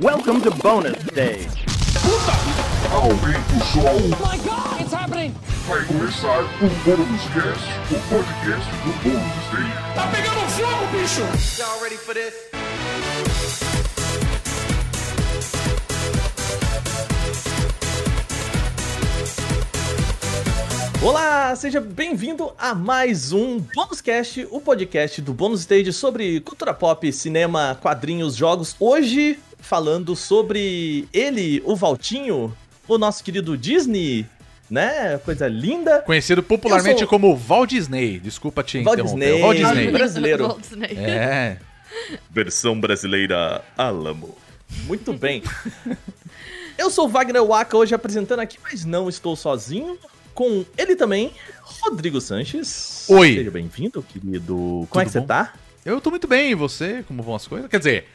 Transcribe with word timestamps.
Welcome 0.00 0.40
to 0.40 0.50
bonus 0.50 0.98
stage. 1.06 1.66
Aumenta 2.90 3.54
o 3.54 3.60
som, 3.64 4.00
my 4.18 4.36
god, 4.38 4.80
it's 4.80 4.92
happening! 4.92 5.32
vai 5.68 5.84
começar 5.84 6.40
o 6.42 6.68
Bônus 6.84 7.22
Cast, 7.32 7.94
o 7.94 8.00
podcast 8.08 8.70
do 8.82 8.92
Bônus 9.04 9.44
Stage. 9.46 9.94
Tá 9.94 10.10
pegando 10.10 10.40
fogo, 10.50 10.86
bicho! 10.90 11.62
Y'all 11.62 11.80
ready 11.80 11.96
for 11.96 12.12
this? 12.12 12.34
Olá, 21.00 21.54
seja 21.54 21.80
bem-vindo 21.80 22.52
a 22.58 22.74
mais 22.74 23.30
um 23.30 23.60
Bônus 23.60 24.00
Cast, 24.00 24.44
o 24.50 24.60
podcast 24.60 25.22
do 25.22 25.32
Bônus 25.32 25.60
Stage 25.60 25.92
sobre 25.92 26.40
cultura 26.40 26.74
pop, 26.74 27.12
cinema, 27.12 27.78
quadrinhos, 27.80 28.34
jogos. 28.34 28.74
Hoje 28.80 29.38
falando 29.64 30.14
sobre 30.14 31.08
ele, 31.12 31.62
o 31.64 31.74
Valtinho, 31.74 32.54
o 32.86 32.98
nosso 32.98 33.24
querido 33.24 33.56
Disney, 33.56 34.26
né? 34.70 35.18
Coisa 35.24 35.48
linda. 35.48 36.00
Conhecido 36.02 36.42
popularmente 36.42 37.00
sou- 37.00 37.08
como 37.08 37.34
Walt 37.36 37.70
Disney. 37.70 38.18
Desculpa 38.20 38.62
te 38.62 38.82
Walt 38.82 38.98
interromper. 38.98 39.24
Disney. 39.26 39.42
Walt 39.42 39.56
Disney. 39.56 39.90
Brasileiro. 39.90 40.46
Walt 40.48 40.60
Disney. 40.60 40.88
É. 40.98 41.56
Versão 42.30 42.78
brasileira 42.78 43.64
Alamo. 43.76 44.36
Muito 44.86 45.12
bem. 45.12 45.42
Eu 46.76 46.90
sou 46.90 47.06
o 47.06 47.08
Wagner 47.08 47.44
Waka, 47.44 47.76
hoje 47.76 47.94
apresentando 47.94 48.40
aqui, 48.40 48.58
mas 48.62 48.84
não 48.84 49.08
estou 49.08 49.36
sozinho. 49.36 49.96
Com 50.34 50.64
ele 50.76 50.96
também, 50.96 51.30
Rodrigo 51.62 52.20
Sanches. 52.20 53.06
Oi. 53.08 53.34
Seja 53.36 53.50
bem-vindo, 53.52 54.02
querido. 54.02 54.54
Como 54.54 54.86
Tudo 54.90 55.00
é 55.00 55.04
que 55.04 55.10
você 55.12 55.20
bom? 55.20 55.26
tá? 55.26 55.52
Eu 55.84 56.00
tô 56.00 56.10
muito 56.10 56.26
bem, 56.26 56.50
e 56.50 56.54
você? 56.56 57.04
Como 57.06 57.22
vão 57.22 57.36
as 57.36 57.46
coisas? 57.46 57.70
Quer 57.70 57.78
dizer, 57.78 58.08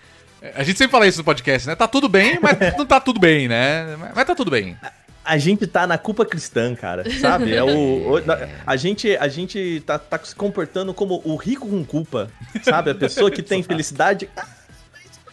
a 0.55 0.63
gente 0.63 0.77
sempre 0.77 0.91
fala 0.91 1.07
isso 1.07 1.17
no 1.20 1.23
podcast, 1.23 1.67
né? 1.67 1.75
Tá 1.75 1.88
tudo 1.88 2.07
bem, 2.09 2.39
mas 2.41 2.57
não 2.77 2.85
tá 2.85 2.99
tudo 2.99 3.20
bem, 3.20 3.47
né? 3.47 3.95
Mas- 4.16 4.25
tá 4.25 4.35
tudo 4.35 4.52
bem. 4.52 4.77
A 5.23 5.38
gente 5.38 5.67
tá 5.67 5.86
na 5.86 5.97
culpa 5.97 6.25
cristã, 6.25 6.73
cara, 6.73 7.03
sabe? 7.19 7.53
É 7.53 7.61
o, 7.63 8.16
o- 8.16 8.23
a 8.66 8.75
gente, 8.75 9.16
a 9.17 9.28
gente 9.28 9.83
tá, 9.86 10.00
tá 10.00 10.19
se 10.23 10.33
comportando 10.36 10.94
como 10.94 11.22
o 11.23 11.36
rico 11.36 11.67
com 11.67 11.83
culpa, 11.86 12.31
sabe? 12.63 12.91
A 12.91 12.95
pessoa 12.95 13.30
que 13.30 13.44
tem 13.44 13.61
felicidade. 13.63 14.30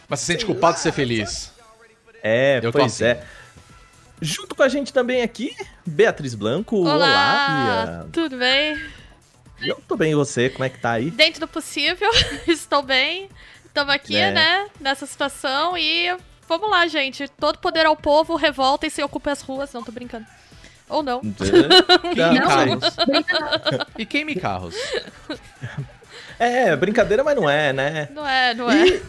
Mas 0.07 0.19
se 0.19 0.25
sente 0.27 0.45
culpado 0.45 0.75
de 0.75 0.81
ser 0.81 0.91
feliz. 0.91 1.51
É, 2.23 2.59
Eu 2.61 2.71
pois 2.71 2.85
assim. 2.93 3.05
é. 3.05 3.23
Junto 4.21 4.55
com 4.55 4.63
a 4.63 4.67
gente 4.69 4.91
também 4.91 5.21
aqui, 5.21 5.55
Beatriz 5.85 6.33
Blanco. 6.33 6.77
Olá, 6.77 6.95
Olá, 6.95 8.05
tudo 8.11 8.37
bem? 8.37 8.75
Bia. 9.59 9.69
Eu 9.71 9.81
tô 9.87 9.95
bem, 9.95 10.11
e 10.11 10.15
você? 10.15 10.49
Como 10.49 10.63
é 10.63 10.69
que 10.69 10.79
tá 10.79 10.91
aí? 10.91 11.09
Dentro 11.11 11.41
do 11.41 11.47
possível, 11.47 12.09
estou 12.47 12.81
bem. 12.83 13.29
Estamos 13.77 13.93
aqui, 13.93 14.13
Né? 14.13 14.31
né, 14.31 14.65
nessa 14.81 15.05
situação 15.05 15.77
e 15.77 16.17
vamos 16.49 16.67
lá, 16.67 16.87
gente. 16.87 17.27
Todo 17.27 17.59
poder 17.59 17.85
ao 17.85 17.95
povo, 17.95 18.35
revolta 18.35 18.87
e 18.87 18.89
se 18.89 19.03
ocupe 19.03 19.29
as 19.29 19.43
ruas. 19.43 19.71
Não, 19.71 19.83
tô 19.83 19.91
brincando. 19.91 20.25
Ou 20.89 21.03
não. 21.03 21.21
Queime 21.21 22.41
carros. 22.41 22.83
E 23.95 24.05
queime 24.05 24.35
carros. 24.35 24.75
É, 26.39 26.75
brincadeira, 26.75 27.23
mas 27.23 27.35
não 27.35 27.49
é, 27.49 27.73
né? 27.73 28.09
Não 28.11 28.27
é, 28.27 28.53
não 28.53 28.69
é. 28.69 28.87
E 28.87 29.01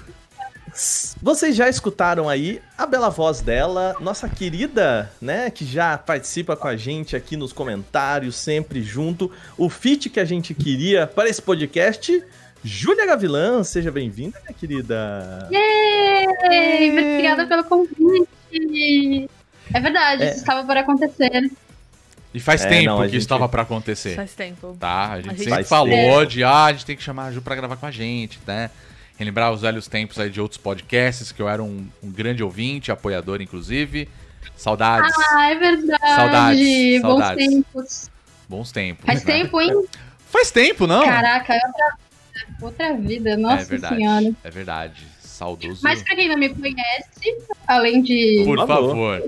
vocês 1.21 1.55
já 1.55 1.69
escutaram 1.69 2.27
aí 2.27 2.63
a 2.77 2.87
bela 2.87 3.11
voz 3.11 3.43
dela, 3.43 3.95
nossa 4.01 4.27
querida, 4.31 5.13
né, 5.21 5.51
que 5.51 5.67
já 5.67 5.99
participa 5.99 6.57
com 6.57 6.67
a 6.67 6.75
gente 6.75 7.15
aqui 7.15 7.37
nos 7.37 7.53
comentários, 7.53 8.35
sempre 8.35 8.83
junto, 8.83 9.31
o 9.59 9.69
feat 9.69 10.09
que 10.09 10.19
a 10.19 10.25
gente 10.25 10.55
queria 10.55 11.07
para 11.07 11.29
esse 11.29 11.43
podcast, 11.43 12.25
Júlia 12.65 13.07
Gavilã, 13.07 13.63
seja 13.63 13.91
bem-vinda, 13.91 14.39
minha 14.45 14.53
querida. 14.59 15.49
Ei, 15.51 16.91
obrigada 16.91 17.47
pelo 17.47 17.65
convite. 17.65 19.31
É 19.73 19.81
verdade, 19.81 20.23
É. 20.25 20.31
isso 20.31 20.39
estava 20.39 20.65
para 20.65 20.81
acontecer. 20.81 21.51
E 22.35 22.41
faz 22.41 22.65
É, 22.65 22.69
tempo 22.69 22.87
não, 22.87 22.97
que 22.99 23.05
gente- 23.05 23.17
isso 23.17 23.25
estava 23.25 23.49
pra 23.49 23.63
acontecer. 23.63 24.15
Faz 24.17 24.35
tempo. 24.35 24.77
Tá? 24.79 25.13
A 25.13 25.17
gente, 25.17 25.31
A 25.31 25.35
gente 25.35 25.45
sempre 25.45 25.65
falou 25.65 25.89
tempo. 25.91 26.27
de, 26.27 26.45
ah, 26.45 26.65
a 26.67 26.73
gente 26.73 26.85
tem 26.85 26.97
que 26.97 27.03
chamar 27.03 27.27
a 27.27 27.33
Ju 27.33 27.41
pra 27.41 27.55
gravar 27.55 27.77
com 27.77 27.87
a 27.87 27.91
gente, 27.91 28.39
né? 28.47 28.71
Relembrar 29.17 29.53
os 29.53 29.63
velhos 29.63 29.87
tempos 29.89 30.19
aí 30.19 30.29
de 30.31 30.41
outros 30.41 30.59
podcasts, 30.61 31.33
que 31.33 31.41
eu 31.41 31.49
era 31.49 31.63
um, 31.63 31.87
um 32.03 32.11
grande 32.11 32.43
ouvinte, 32.43 32.93
apoiador, 32.93 33.41
inclusive. 33.41 34.09
Saudades. 34.57 35.13
Ah, 35.33 35.51
é 35.51 35.55
verdade. 35.55 36.15
Saudades, 36.15 37.03
Bons 37.03 37.09
saudades. 37.11 37.49
tempos. 37.49 38.11
Bons 38.49 38.73
tempos. 38.73 39.05
Faz 39.07 39.25
né? 39.25 39.33
tempo, 39.33 39.61
hein? 39.61 39.85
Faz 40.31 40.51
tempo, 40.51 40.87
não? 40.87 41.05
Caraca, 41.05 41.55
é 41.55 41.61
outra 42.61 42.95
vida. 42.95 43.09
Vida, 43.09 43.37
nossa 43.37 43.63
é 43.63 43.65
verdade. 43.65 43.97
senhora. 43.97 44.33
É 44.45 44.51
verdade. 44.51 45.07
Saudoso. 45.21 45.81
Mas 45.83 46.03
pra 46.03 46.17
quem 46.17 46.29
não 46.29 46.37
me 46.37 46.49
conhece, 46.49 47.37
além 47.67 48.03
de 48.03 48.43
Por 48.45 48.67
favor. 48.67 49.23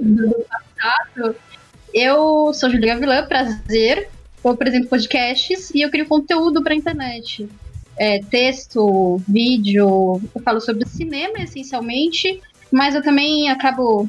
eu 1.94 2.52
sou 2.52 2.68
Julia 2.68 2.94
Gavilã, 2.94 3.26
prazer. 3.26 4.08
Eu 4.42 4.50
apresento 4.50 4.88
podcasts 4.88 5.70
e 5.70 5.82
eu 5.82 5.90
crio 5.90 6.06
conteúdo 6.06 6.62
pra 6.62 6.74
internet. 6.74 7.48
É, 7.96 8.18
texto, 8.22 9.20
vídeo, 9.28 10.20
eu 10.34 10.42
falo 10.42 10.60
sobre 10.60 10.88
cinema 10.88 11.38
essencialmente, 11.38 12.40
mas 12.72 12.94
eu 12.94 13.02
também 13.02 13.50
acabo. 13.50 14.08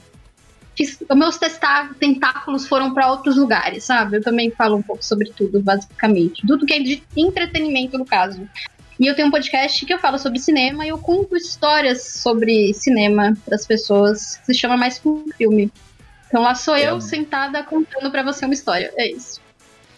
Fiz, 0.76 0.98
os 1.08 1.18
meus 1.18 1.38
testar, 1.38 1.94
tentáculos 2.00 2.66
foram 2.66 2.94
pra 2.94 3.12
outros 3.12 3.36
lugares, 3.36 3.84
sabe? 3.84 4.18
Eu 4.18 4.24
também 4.24 4.50
falo 4.50 4.78
um 4.78 4.82
pouco 4.82 5.04
sobre 5.04 5.30
tudo, 5.32 5.62
basicamente. 5.62 6.48
Tudo 6.48 6.66
que 6.66 6.74
é 6.74 6.80
de 6.80 7.04
entretenimento, 7.18 7.98
no 7.98 8.06
caso. 8.06 8.48
E 9.02 9.08
eu 9.08 9.16
tenho 9.16 9.30
um 9.30 9.32
podcast 9.32 9.84
que 9.84 9.92
eu 9.92 9.98
falo 9.98 10.20
sobre 10.20 10.38
cinema 10.38 10.86
e 10.86 10.90
eu 10.90 10.98
conto 11.00 11.36
histórias 11.36 12.04
sobre 12.04 12.72
cinema 12.76 13.36
pras 13.44 13.66
pessoas. 13.66 14.38
que 14.38 14.46
Se 14.46 14.54
chama 14.54 14.78
Mais 14.78 15.00
que 15.00 15.10
um 15.10 15.26
filme. 15.36 15.72
Então 16.28 16.44
lá 16.44 16.54
sou 16.54 16.76
É 16.76 16.92
eu 16.92 17.02
sentada 17.02 17.64
contando 17.64 18.12
pra 18.12 18.22
você 18.22 18.46
uma 18.46 18.54
história. 18.54 18.94
É 18.96 19.10
isso. 19.10 19.42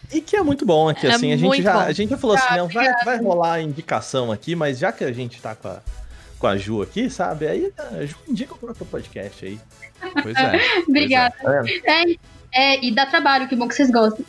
E 0.10 0.22
que 0.22 0.38
é 0.38 0.42
muito 0.42 0.66
bom 0.66 0.88
aqui, 0.88 1.06
É 1.06 1.12
assim, 1.16 1.34
a 1.34 1.36
gente, 1.38 1.62
já, 1.62 1.74
bom. 1.74 1.80
a 1.82 1.92
gente 1.92 2.10
já 2.12 2.18
falou 2.18 2.38
assim, 2.38 2.46
Ah, 2.52 2.58
não, 2.58 2.68
vai, 2.70 2.86
obrigada. 2.88 3.06
vai 3.06 3.18
rolar 3.22 3.62
indicação 3.62 4.32
aqui, 4.32 4.56
mas 4.56 4.80
já 4.80 4.90
que 4.94 5.04
a 5.04 5.12
gente 5.12 5.42
tá 5.42 5.54
com 5.54 5.68
a, 5.68 5.82
com 6.40 6.48
a 6.48 6.56
Ju 6.56 6.82
aqui, 6.82 7.10
sabe, 7.10 7.46
aí 7.46 7.74
a 7.78 8.06
Ju 8.06 8.16
indica 8.26 8.54
o 8.54 8.58
próprio 8.58 8.86
podcast 8.86 9.46
aí. 9.46 9.60
Pois 10.22 10.36
é. 10.38 10.52
pois 10.52 10.88
Obrigada. 10.88 11.36
É. 11.86 12.04
É, 12.04 12.16
é, 12.54 12.86
e 12.86 12.92
dá 12.92 13.06
trabalho, 13.06 13.48
que 13.48 13.56
bom 13.56 13.68
que 13.68 13.74
vocês 13.74 13.90
gostam. 13.90 14.24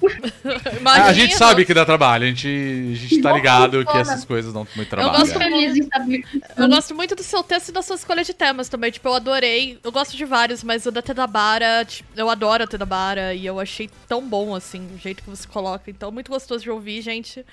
Imagina. 0.81 0.95
Ah, 1.05 1.09
a 1.09 1.13
gente 1.13 1.35
sabe 1.35 1.65
que 1.65 1.75
dá 1.75 1.85
trabalho, 1.85 2.25
a 2.25 2.29
gente, 2.29 2.47
a 2.47 2.95
gente 2.95 3.21
tá 3.21 3.33
ligado 3.33 3.85
que 3.85 3.97
essas 3.99 4.25
coisas 4.25 4.53
dão 4.53 4.67
muito 4.77 4.89
trabalho. 4.89 5.19
gosto 5.19 5.35
é. 5.35 5.39
Feliz 5.39 5.77
em 5.77 5.83
saber. 5.89 6.25
Eu 6.57 6.69
gosto 6.69 6.95
muito 6.95 7.15
do 7.15 7.23
seu 7.23 7.43
texto 7.43 7.71
e 7.71 7.73
da 7.73 7.83
sua 7.83 7.97
escolha 7.97 8.23
de 8.23 8.33
temas 8.33 8.69
também. 8.69 8.91
Tipo, 8.91 9.09
eu 9.09 9.15
adorei. 9.15 9.79
Eu 9.83 9.91
gosto 9.91 10.17
de 10.17 10.25
vários, 10.25 10.63
mas 10.63 10.87
o 10.87 10.91
da 10.91 11.03
Tedabara, 11.03 11.85
tipo, 11.85 12.09
eu 12.17 12.31
adoro 12.31 12.65
a 12.65 12.67
Tedabara 12.67 13.35
e 13.35 13.45
eu 13.45 13.59
achei 13.61 13.91
tão 14.09 14.27
bom, 14.27 14.55
assim, 14.55 14.89
o 14.95 14.99
jeito 14.99 15.23
que 15.23 15.29
você 15.29 15.47
coloca. 15.47 15.91
Então, 15.91 16.11
muito 16.11 16.31
gostoso 16.31 16.63
de 16.63 16.71
ouvir, 16.71 17.03
gente. 17.03 17.45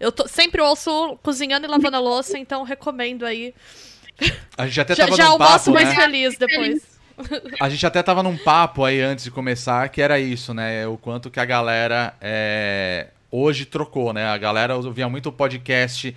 Eu 0.00 0.10
tô, 0.10 0.26
sempre 0.26 0.60
ouço 0.60 1.18
cozinhando 1.22 1.66
e 1.66 1.70
lavando 1.70 1.96
a 1.96 2.00
louça, 2.00 2.36
então 2.36 2.64
recomendo 2.64 3.24
aí. 3.24 3.54
A 4.56 4.66
gente 4.66 4.80
até 4.80 4.94
Já, 4.94 5.04
tava 5.04 5.16
já 5.16 5.24
num 5.24 5.32
almoço 5.32 5.52
papo, 5.52 5.70
mais 5.70 5.88
né? 5.88 5.94
feliz 5.94 6.36
depois. 6.36 6.97
A 7.60 7.68
gente 7.68 7.84
até 7.86 8.02
tava 8.02 8.22
num 8.22 8.36
papo 8.36 8.84
aí 8.84 9.00
antes 9.00 9.24
de 9.24 9.30
começar, 9.30 9.88
que 9.88 10.00
era 10.00 10.18
isso, 10.18 10.52
né? 10.54 10.86
O 10.86 10.96
quanto 10.96 11.30
que 11.30 11.40
a 11.40 11.44
galera 11.44 12.14
é, 12.20 13.08
hoje 13.30 13.64
trocou, 13.64 14.12
né? 14.12 14.26
A 14.26 14.38
galera 14.38 14.76
ouvia 14.76 15.08
muito 15.08 15.30
podcast 15.32 16.14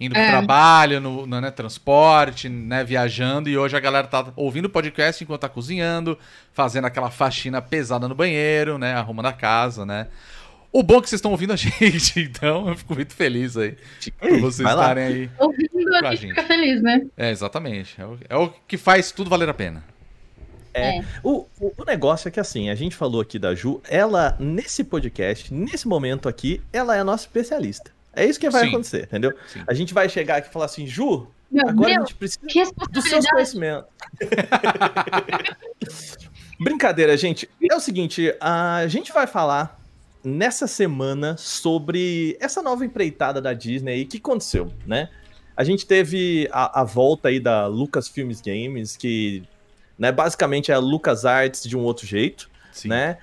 indo 0.00 0.14
pro 0.14 0.22
É. 0.22 0.30
trabalho, 0.30 1.00
no, 1.00 1.26
no, 1.26 1.40
né, 1.40 1.50
transporte, 1.52 2.48
né, 2.48 2.82
viajando, 2.82 3.48
e 3.48 3.56
hoje 3.56 3.76
a 3.76 3.80
galera 3.80 4.06
tá 4.08 4.32
ouvindo 4.34 4.68
podcast 4.68 5.22
enquanto 5.22 5.42
tá 5.42 5.48
cozinhando, 5.48 6.18
fazendo 6.52 6.86
aquela 6.86 7.08
faxina 7.08 7.62
pesada 7.62 8.08
no 8.08 8.14
banheiro, 8.14 8.78
né? 8.78 8.94
Arrumando 8.94 9.26
a 9.26 9.32
casa, 9.32 9.86
né? 9.86 10.08
O 10.72 10.82
bom 10.82 10.96
é 10.98 11.02
que 11.02 11.08
vocês 11.08 11.18
estão 11.18 11.30
ouvindo 11.30 11.52
a 11.52 11.56
gente, 11.56 12.18
então 12.18 12.66
eu 12.68 12.76
fico 12.76 12.94
muito 12.94 13.14
feliz 13.14 13.56
aí 13.56 13.76
por 14.18 14.40
vocês 14.40 14.68
estarem 14.68 15.04
aí. 15.04 15.30
Ouvindo, 15.38 15.94
a 15.94 16.10
gente 16.10 16.22
gente. 16.22 16.30
fica 16.30 16.42
feliz, 16.44 16.82
né? 16.82 17.02
É, 17.16 17.30
exatamente. 17.30 18.00
É 18.00 18.04
o, 18.06 18.18
é 18.28 18.36
o 18.36 18.48
que 18.66 18.76
faz 18.78 19.12
tudo 19.12 19.30
valer 19.30 19.48
a 19.50 19.54
pena. 19.54 19.84
É. 20.74 20.98
É. 20.98 21.04
O, 21.22 21.46
o, 21.60 21.72
o 21.76 21.84
negócio 21.84 22.28
é 22.28 22.30
que 22.30 22.40
assim, 22.40 22.70
a 22.70 22.74
gente 22.74 22.96
falou 22.96 23.20
aqui 23.20 23.38
da 23.38 23.54
Ju, 23.54 23.80
ela, 23.88 24.36
nesse 24.38 24.84
podcast, 24.84 25.52
nesse 25.52 25.86
momento 25.86 26.28
aqui, 26.28 26.60
ela 26.72 26.96
é 26.96 27.00
a 27.00 27.04
nossa 27.04 27.24
especialista. 27.24 27.90
É 28.14 28.26
isso 28.26 28.38
que 28.38 28.50
vai 28.50 28.64
Sim. 28.64 28.68
acontecer, 28.68 29.04
entendeu? 29.04 29.32
Sim. 29.48 29.62
A 29.66 29.74
gente 29.74 29.94
vai 29.94 30.08
chegar 30.08 30.36
aqui 30.36 30.48
e 30.48 30.52
falar 30.52 30.66
assim, 30.66 30.86
Ju, 30.86 31.26
Meu 31.50 31.68
agora 31.68 31.92
a 31.92 31.96
Deus, 31.96 32.08
gente 32.08 32.16
precisa 32.16 32.46
que 32.46 32.62
dos 32.90 33.04
seus 33.04 33.26
conhecimentos. 33.26 33.88
Brincadeira, 36.60 37.16
gente. 37.16 37.48
É 37.70 37.74
o 37.74 37.80
seguinte, 37.80 38.34
a 38.40 38.86
gente 38.86 39.12
vai 39.12 39.26
falar 39.26 39.80
nessa 40.22 40.66
semana 40.66 41.36
sobre 41.36 42.36
essa 42.40 42.62
nova 42.62 42.84
empreitada 42.84 43.40
da 43.40 43.52
Disney 43.52 43.92
aí, 43.92 44.04
que 44.04 44.18
aconteceu, 44.18 44.72
né? 44.86 45.08
A 45.56 45.64
gente 45.64 45.86
teve 45.86 46.48
a, 46.52 46.80
a 46.80 46.84
volta 46.84 47.28
aí 47.28 47.40
da 47.40 47.66
Lucasfilms 47.66 48.40
Games, 48.40 48.96
que 48.96 49.42
né, 50.02 50.10
basicamente 50.10 50.72
é 50.72 50.74
a 50.74 50.80
LucasArts 50.80 51.62
de 51.62 51.76
um 51.76 51.80
outro 51.80 52.04
jeito, 52.04 52.50
Sim. 52.72 52.88
né? 52.88 53.18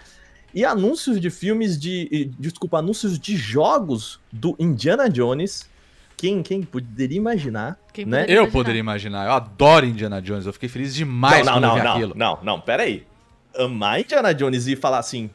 E 0.53 0.63
anúncios 0.63 1.19
de 1.19 1.29
filmes 1.29 1.77
de. 1.77 2.31
Desculpa, 2.39 2.77
anúncios 2.77 3.19
de 3.19 3.35
jogos 3.35 4.17
do 4.31 4.55
Indiana 4.57 5.09
Jones 5.09 5.69
quem, 6.15 6.41
quem 6.41 6.63
poderia 6.63 7.17
imaginar, 7.17 7.77
Quem 7.93 8.05
né? 8.05 8.21
poderia 8.21 8.35
Eu 8.35 8.41
imaginar? 8.43 8.51
poderia 8.51 8.79
imaginar. 8.79 9.25
Eu 9.25 9.31
adoro 9.31 9.85
Indiana 9.85 10.21
Jones. 10.21 10.45
Eu 10.45 10.53
fiquei 10.53 10.67
feliz 10.67 10.95
demais 10.95 11.45
não, 11.45 11.53
quando 11.53 11.61
não, 11.61 11.75
vi 11.75 11.81
não, 11.81 11.91
aquilo. 11.91 12.13
não, 12.15 12.35
não, 12.35 12.43
não, 12.43 12.61
pera 12.61 12.83
aí. 12.83 13.05
Amar 13.57 13.99
Indiana 14.01 14.33
Jones 14.33 14.67
e 14.67 14.75
falar 14.75 14.99
assim, 14.99 15.29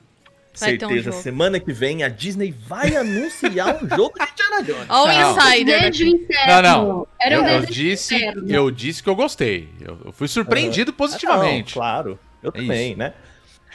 Um 0.55 0.67
certeza, 0.67 1.11
jogo. 1.11 1.23
semana 1.23 1.59
que 1.61 1.73
vem 1.73 2.03
a 2.03 2.09
Disney 2.09 2.55
vai 2.67 2.95
anunciar 2.97 3.83
um 3.83 3.89
jogo 3.89 4.15
de 4.19 4.25
Indiana 4.33 4.63
Jones. 4.63 4.87
Ó 4.89 5.05
o 5.05 5.07
Não. 5.09 5.37
insider 5.39 5.91
Desejo 5.91 6.07
interno. 6.17 6.63
Não, 6.63 6.63
não. 6.89 7.07
Era 7.21 7.41
um 7.43 7.47
eu, 7.47 7.55
eu 7.61 7.67
disse, 7.67 8.15
interno. 8.15 8.51
eu 8.51 8.71
disse 8.71 9.03
que 9.03 9.09
eu 9.09 9.17
gostei. 9.17 9.69
Eu, 9.81 10.13
fui 10.13 10.29
surpreendido 10.29 10.91
Não, 10.93 10.97
positivamente. 10.97 11.75
claro, 11.75 12.19
eu 12.43 12.51
É 12.51 12.53
também, 12.53 12.91
isso. 12.91 12.99
né? 12.99 13.13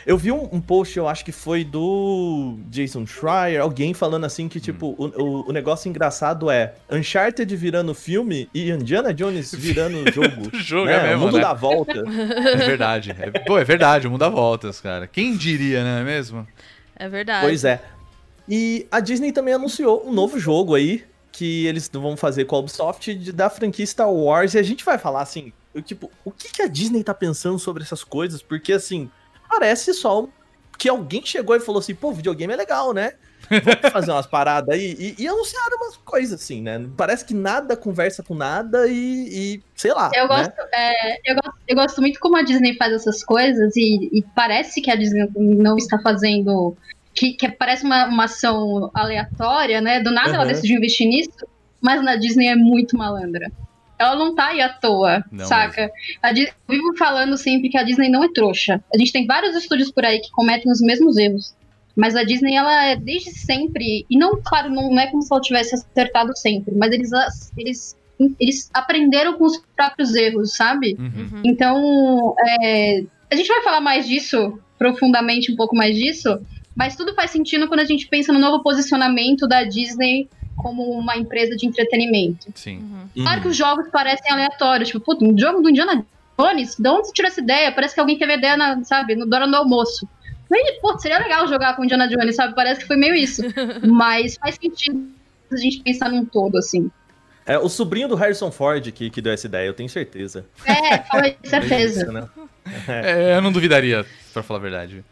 Eu 0.05 0.17
vi 0.17 0.31
um, 0.31 0.47
um 0.53 0.61
post, 0.61 0.97
eu 0.97 1.09
acho 1.09 1.25
que 1.25 1.31
foi 1.31 1.61
do 1.65 2.57
Jason 2.69 3.05
Schreier, 3.05 3.61
alguém 3.61 3.93
falando 3.93 4.25
assim 4.25 4.47
que, 4.47 4.57
tipo, 4.57 4.95
Hum. 4.97 5.11
o, 5.17 5.21
o, 5.23 5.49
o 5.49 5.51
negócio 5.51 5.89
engraçado 5.89 6.49
é 6.49 6.73
Uncharted 6.89 7.53
virando 7.57 7.93
filme 7.93 8.49
e 8.53 8.71
Indiana 8.71 9.13
Jones 9.13 9.53
virando 9.53 9.97
jogo. 10.13 10.49
O 10.53 10.57
jogo 10.57 10.85
né? 10.85 10.95
é 10.95 11.03
mesmo, 11.09 11.17
O 11.17 11.25
mundo 11.25 11.35
né? 11.35 11.43
dá 11.43 11.53
volta. 11.53 11.99
É 11.99 12.55
verdade. 12.55 13.13
É, 13.19 13.29
pô, 13.41 13.59
é 13.59 13.63
verdade, 13.65 14.07
o 14.07 14.11
mundo 14.11 14.21
dá 14.21 14.29
voltas, 14.29 14.79
cara. 14.79 15.05
Quem 15.05 15.35
diria, 15.35 15.83
não 15.83 15.99
é 15.99 16.03
mesmo? 16.05 16.47
É 16.99 17.07
verdade. 17.07 17.45
Pois 17.45 17.63
é. 17.63 17.81
E 18.47 18.85
a 18.91 18.99
Disney 18.99 19.31
também 19.31 19.53
anunciou 19.53 20.05
um 20.05 20.11
novo 20.11 20.37
jogo 20.37 20.75
aí, 20.75 21.05
que 21.31 21.65
eles 21.65 21.89
vão 21.91 22.17
fazer 22.17 22.45
com 22.45 22.55
a 22.55 22.59
Ubisoft 22.59 23.31
da 23.31 23.49
franquia 23.49 23.85
Star 23.85 24.11
Wars. 24.11 24.53
E 24.53 24.59
a 24.59 24.63
gente 24.63 24.83
vai 24.83 24.97
falar 24.97 25.21
assim, 25.21 25.53
eu, 25.73 25.81
tipo, 25.81 26.11
o 26.25 26.31
que, 26.31 26.51
que 26.51 26.61
a 26.61 26.67
Disney 26.67 27.03
tá 27.03 27.13
pensando 27.13 27.57
sobre 27.57 27.83
essas 27.83 28.03
coisas? 28.03 28.41
Porque, 28.41 28.73
assim, 28.73 29.09
parece 29.47 29.93
só 29.93 30.27
que 30.77 30.89
alguém 30.89 31.25
chegou 31.25 31.55
e 31.55 31.59
falou 31.59 31.79
assim, 31.79 31.95
pô, 31.95 32.11
videogame 32.11 32.53
é 32.53 32.57
legal, 32.57 32.93
né? 32.93 33.13
Vamos 33.49 33.91
fazer 33.91 34.11
umas 34.11 34.27
paradas 34.27 34.69
aí. 34.75 34.95
E, 34.99 35.23
e 35.23 35.27
anunciaram 35.27 35.77
umas 35.77 35.97
coisas 35.97 36.41
assim, 36.41 36.61
né? 36.61 36.85
Parece 36.95 37.25
que 37.25 37.33
nada 37.33 37.75
conversa 37.75 38.21
com 38.23 38.35
nada 38.35 38.87
e, 38.87 38.93
e 38.93 39.63
sei 39.75 39.93
lá. 39.93 40.11
Eu 40.13 40.27
né? 40.27 40.35
gosto, 40.35 40.53
é, 40.73 41.31
eu, 41.31 41.35
gosto, 41.35 41.53
eu 41.67 41.75
gosto 41.75 42.01
muito 42.01 42.19
como 42.19 42.37
a 42.37 42.41
Disney 42.43 42.75
faz 42.77 42.93
essas 42.93 43.23
coisas 43.23 43.75
e, 43.75 44.09
e 44.11 44.23
parece 44.35 44.81
que 44.81 44.91
a 44.91 44.95
Disney 44.95 45.27
não 45.35 45.77
está 45.77 45.99
fazendo. 45.99 46.75
Que, 47.13 47.33
que 47.33 47.49
parece 47.49 47.83
uma, 47.83 48.05
uma 48.05 48.25
ação 48.25 48.89
aleatória, 48.93 49.81
né? 49.81 49.99
Do 49.99 50.11
nada 50.11 50.29
ela 50.29 50.43
Uhum. 50.43 50.47
decidiu 50.47 50.77
investir 50.77 51.07
nisso, 51.07 51.31
mas 51.81 52.01
na 52.03 52.15
Disney 52.15 52.47
é 52.47 52.55
muito 52.55 52.95
malandra. 52.97 53.51
Ela 53.97 54.15
não 54.15 54.33
tá 54.33 54.47
aí 54.47 54.61
à 54.61 54.69
toa, 54.69 55.25
Não 55.29 55.45
saca? 55.45 55.91
A 56.23 56.31
Di- 56.31 56.45
eu 56.47 56.53
vivo 56.69 56.95
falando 56.97 57.37
sempre 57.37 57.67
que 57.67 57.77
a 57.77 57.83
Disney 57.83 58.07
não 58.09 58.23
é 58.23 58.29
trouxa. 58.31 58.81
A 58.93 58.97
gente 58.97 59.11
tem 59.11 59.25
vários 59.25 59.53
estúdios 59.57 59.91
por 59.91 60.05
aí 60.05 60.21
que 60.21 60.31
cometem 60.31 60.71
os 60.71 60.79
mesmos 60.79 61.17
erros. 61.17 61.53
Mas 61.99 62.15
a 62.15 62.23
Disney, 62.23 62.55
ela 62.55 62.85
é 62.85 62.95
desde 62.95 63.31
sempre. 63.31 64.05
E 64.09 64.17
não, 64.17 64.41
claro, 64.41 64.69
não, 64.69 64.89
não 64.89 64.99
é 64.99 65.07
como 65.07 65.21
se 65.21 65.31
ela 65.31 65.41
tivesse 65.41 65.75
acertado 65.75 66.35
sempre, 66.37 66.73
mas 66.75 66.93
eles, 66.93 67.11
eles, 67.57 67.97
eles 68.39 68.69
aprenderam 68.73 69.37
com 69.37 69.43
os 69.43 69.61
próprios 69.75 70.15
erros, 70.15 70.55
sabe? 70.55 70.95
Uhum. 70.97 71.41
Então, 71.43 72.35
é, 72.61 73.03
a 73.29 73.35
gente 73.35 73.47
vai 73.47 73.61
falar 73.61 73.81
mais 73.81 74.07
disso, 74.07 74.57
profundamente 74.77 75.51
um 75.51 75.57
pouco 75.57 75.75
mais 75.75 75.95
disso, 75.95 76.39
mas 76.73 76.95
tudo 76.95 77.13
faz 77.13 77.31
sentido 77.31 77.67
quando 77.67 77.81
a 77.81 77.85
gente 77.85 78.07
pensa 78.07 78.31
no 78.31 78.39
novo 78.39 78.63
posicionamento 78.63 79.45
da 79.45 79.65
Disney 79.65 80.29
como 80.55 80.83
uma 80.83 81.17
empresa 81.17 81.55
de 81.55 81.65
entretenimento. 81.65 82.47
Sim. 82.55 82.77
Uhum. 82.77 83.23
Claro 83.23 83.41
que 83.41 83.47
os 83.49 83.57
jogos 83.57 83.89
parecem 83.89 84.31
aleatórios, 84.31 84.87
tipo, 84.87 85.03
puta, 85.03 85.25
um 85.25 85.37
jogo 85.37 85.61
do 85.61 85.69
Indiana 85.69 86.05
Jones, 86.39 86.77
de 86.79 86.87
onde 86.87 87.07
você 87.07 87.13
tirou 87.13 87.27
essa 87.27 87.41
ideia? 87.41 87.73
Parece 87.73 87.93
que 87.93 87.99
alguém 87.99 88.17
teve 88.17 88.33
ideia, 88.33 88.55
na, 88.55 88.81
sabe, 88.85 89.15
no 89.15 89.27
hora 89.33 89.45
do 89.45 89.55
almoço. 89.55 90.07
Pô, 90.81 90.97
seria 90.97 91.19
legal 91.19 91.47
jogar 91.47 91.75
com 91.75 91.83
Indiana 91.83 92.07
Jones, 92.07 92.35
sabe? 92.35 92.55
Parece 92.55 92.81
que 92.81 92.87
foi 92.87 92.97
meio 92.97 93.13
isso. 93.13 93.41
Mas 93.85 94.35
faz 94.35 94.55
sentido 94.55 95.07
a 95.51 95.57
gente 95.57 95.81
pensar 95.81 96.09
num 96.09 96.25
todo, 96.25 96.57
assim. 96.57 96.89
É 97.45 97.57
o 97.57 97.67
sobrinho 97.67 98.07
do 98.07 98.15
Harrison 98.15 98.51
Ford 98.51 98.91
que, 98.91 99.09
que 99.09 99.21
deu 99.21 99.33
essa 99.33 99.47
ideia, 99.47 99.67
eu 99.67 99.73
tenho 99.73 99.89
certeza. 99.89 100.45
É, 100.65 100.99
fala 100.99 101.23
de 101.23 101.37
Isso, 101.41 101.49
certeza. 101.49 102.11
né? 102.11 102.29
É, 102.87 103.35
eu 103.35 103.41
não 103.41 103.51
duvidaria, 103.51 104.05
pra 104.31 104.43
falar 104.43 104.59
a 104.59 104.61
verdade. 104.61 105.03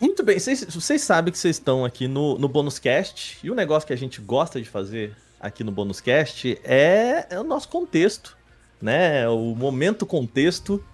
Muito 0.00 0.24
bem, 0.24 0.36
vocês, 0.36 0.64
vocês 0.64 1.00
sabem 1.00 1.30
que 1.30 1.38
vocês 1.38 1.54
estão 1.54 1.84
aqui 1.84 2.08
no, 2.08 2.36
no 2.36 2.48
Bônus 2.48 2.80
Cast, 2.80 3.38
e 3.40 3.50
o 3.52 3.54
negócio 3.54 3.86
que 3.86 3.92
a 3.92 3.96
gente 3.96 4.20
gosta 4.20 4.60
de 4.60 4.68
fazer 4.68 5.14
aqui 5.38 5.62
no 5.62 5.70
Bônus 5.70 6.00
Cast 6.00 6.58
é, 6.64 7.26
é 7.30 7.38
o 7.38 7.44
nosso 7.44 7.68
contexto, 7.68 8.36
né? 8.82 9.28
O 9.28 9.54
momento 9.54 10.04
contexto. 10.04 10.84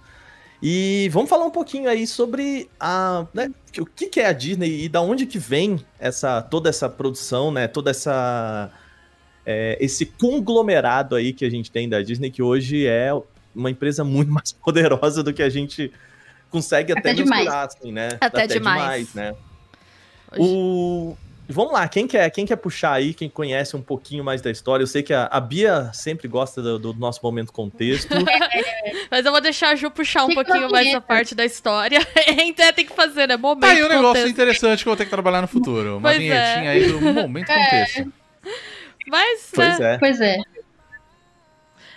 E 0.61 1.09
vamos 1.11 1.29
falar 1.29 1.45
um 1.45 1.49
pouquinho 1.51 1.89
aí 1.89 2.05
sobre 2.05 2.69
a, 2.79 3.25
né, 3.33 3.49
o 3.79 3.85
que, 3.85 4.07
que 4.07 4.19
é 4.19 4.27
a 4.27 4.31
Disney 4.33 4.83
e 4.83 4.89
da 4.89 5.01
onde 5.01 5.25
que 5.25 5.39
vem 5.39 5.83
essa 5.99 6.41
toda 6.41 6.69
essa 6.69 6.87
produção, 6.87 7.51
né? 7.51 7.67
Toda 7.67 7.89
essa 7.89 8.69
é, 9.45 9.75
esse 9.81 10.05
conglomerado 10.05 11.15
aí 11.15 11.33
que 11.33 11.43
a 11.45 11.49
gente 11.49 11.71
tem 11.71 11.89
da 11.89 12.01
Disney 12.01 12.29
que 12.29 12.43
hoje 12.43 12.85
é 12.85 13.09
uma 13.55 13.71
empresa 13.71 14.03
muito 14.03 14.29
mais 14.31 14.51
poderosa 14.51 15.23
do 15.23 15.33
que 15.33 15.41
a 15.41 15.49
gente 15.49 15.91
consegue 16.51 16.91
até, 16.91 16.99
Até 17.11 17.13
demais. 17.15 17.43
mensurar, 17.45 17.65
assim, 17.67 17.91
né? 17.91 18.09
Até 18.21 18.45
demais. 18.45 19.13
né? 19.15 19.33
Hoje- 20.31 20.41
O... 20.43 21.17
Vamos 21.51 21.73
lá, 21.73 21.87
quem 21.87 22.07
quer, 22.07 22.29
quem 22.31 22.45
quer 22.45 22.55
puxar 22.55 22.93
aí, 22.93 23.13
quem 23.13 23.29
conhece 23.29 23.75
um 23.75 23.81
pouquinho 23.81 24.23
mais 24.23 24.41
da 24.41 24.49
história? 24.49 24.83
Eu 24.83 24.87
sei 24.87 25.03
que 25.03 25.13
a, 25.13 25.25
a 25.31 25.39
Bia 25.39 25.91
sempre 25.93 26.27
gosta 26.27 26.61
do, 26.61 26.79
do 26.79 26.93
nosso 26.93 27.19
momento 27.23 27.51
contexto. 27.53 28.09
Mas 29.11 29.25
eu 29.25 29.31
vou 29.31 29.41
deixar 29.41 29.69
a 29.69 29.75
Ju 29.75 29.91
puxar 29.91 30.23
um 30.25 30.29
Fica 30.29 30.43
pouquinho 30.45 30.69
mais 30.71 30.85
vinheta. 30.85 30.97
a 30.97 31.01
parte 31.01 31.35
da 31.35 31.45
história. 31.45 31.99
Então 32.43 32.71
tem 32.73 32.85
que 32.85 32.93
fazer, 32.93 33.27
né? 33.27 33.37
Momento, 33.37 33.61
Tá 33.61 33.67
aí 33.73 33.83
um 33.83 33.87
negócio 33.89 34.07
contexto. 34.07 34.29
interessante 34.29 34.83
que 34.83 34.87
eu 34.89 34.91
vou 34.91 34.97
ter 34.97 35.03
que 35.05 35.09
trabalhar 35.11 35.41
no 35.41 35.47
futuro. 35.47 35.97
Uma 35.97 36.01
Pois 36.09 36.15
é. 36.15 36.19
vinhetinha 36.19 36.71
aí 36.71 36.87
do 36.91 37.01
momento 37.01 37.47
contexto. 37.47 38.13
Mas, 39.07 39.51
pois 39.53 39.79
né, 39.79 39.93
é. 39.93 39.97
Pois 39.97 40.21
é. 40.21 40.37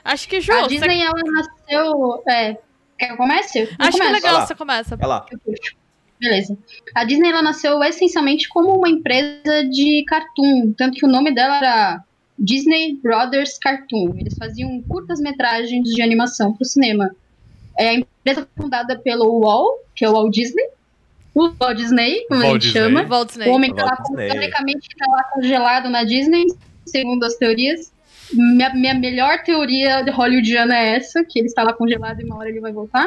acho 0.04 0.28
que, 0.28 0.40
Ju, 0.40 0.52
A 0.52 0.62
você- 0.62 0.68
Disney, 0.68 1.02
ela 1.02 1.20
nasceu. 1.24 2.22
É, 2.28 2.56
quer 2.98 3.06
que 3.06 3.12
eu 3.12 3.16
comece? 3.16 3.58
Eu 3.60 3.68
acho 3.78 3.96
que 3.96 4.02
é 4.02 4.06
começo. 4.06 4.12
legal 4.12 4.46
você 4.46 4.54
começa. 4.54 4.96
Vai 4.96 5.08
lá. 5.08 5.26
Eu 5.30 5.38
puxo. 5.38 5.76
Beleza. 6.24 6.56
A 6.94 7.04
Disney 7.04 7.28
ela 7.30 7.42
nasceu 7.42 7.82
essencialmente 7.84 8.48
como 8.48 8.76
uma 8.78 8.88
empresa 8.88 9.64
de 9.70 10.04
cartoon, 10.08 10.72
tanto 10.76 10.98
que 10.98 11.04
o 11.04 11.08
nome 11.08 11.34
dela 11.34 11.58
era 11.58 12.04
Disney 12.38 12.98
Brothers 13.02 13.58
Cartoon. 13.58 14.14
Eles 14.18 14.34
faziam 14.38 14.80
curtas 14.88 15.20
metragens 15.20 15.88
de 15.88 16.00
animação 16.02 16.52
para 16.54 16.62
o 16.62 16.66
cinema. 16.66 17.14
É 17.78 17.88
a 17.90 17.94
empresa 17.94 18.48
fundada 18.56 18.98
pelo 18.98 19.40
Walt, 19.40 19.80
que 19.94 20.04
é 20.04 20.08
o 20.08 20.12
Walt 20.12 20.32
Disney, 20.32 20.64
o 21.34 21.50
Walt 21.60 21.76
Disney, 21.76 22.24
como 22.28 22.40
a 22.40 22.44
Walt 22.46 22.62
gente 22.62 22.72
Disney. 22.72 22.80
chama. 22.80 23.02
Walt 23.08 23.28
O 23.28 23.32
Disney. 23.32 23.48
homem 23.50 23.70
que 23.70 23.76
tá 23.76 23.84
lá, 23.84 23.96
teoricamente 23.96 24.88
tá 24.96 25.06
lá 25.10 25.24
congelado 25.24 25.90
na 25.90 26.04
Disney, 26.04 26.44
segundo 26.86 27.24
as 27.24 27.34
teorias. 27.34 27.92
Minha, 28.32 28.72
minha 28.72 28.94
melhor 28.94 29.42
teoria 29.42 30.02
de 30.02 30.10
hollywoodiana 30.10 30.76
é 30.76 30.96
essa, 30.96 31.22
que 31.24 31.38
ele 31.38 31.46
está 31.46 31.62
lá 31.62 31.72
congelado 31.72 32.20
e 32.20 32.24
uma 32.24 32.36
hora 32.38 32.48
ele 32.48 32.60
vai 32.60 32.72
voltar. 32.72 33.06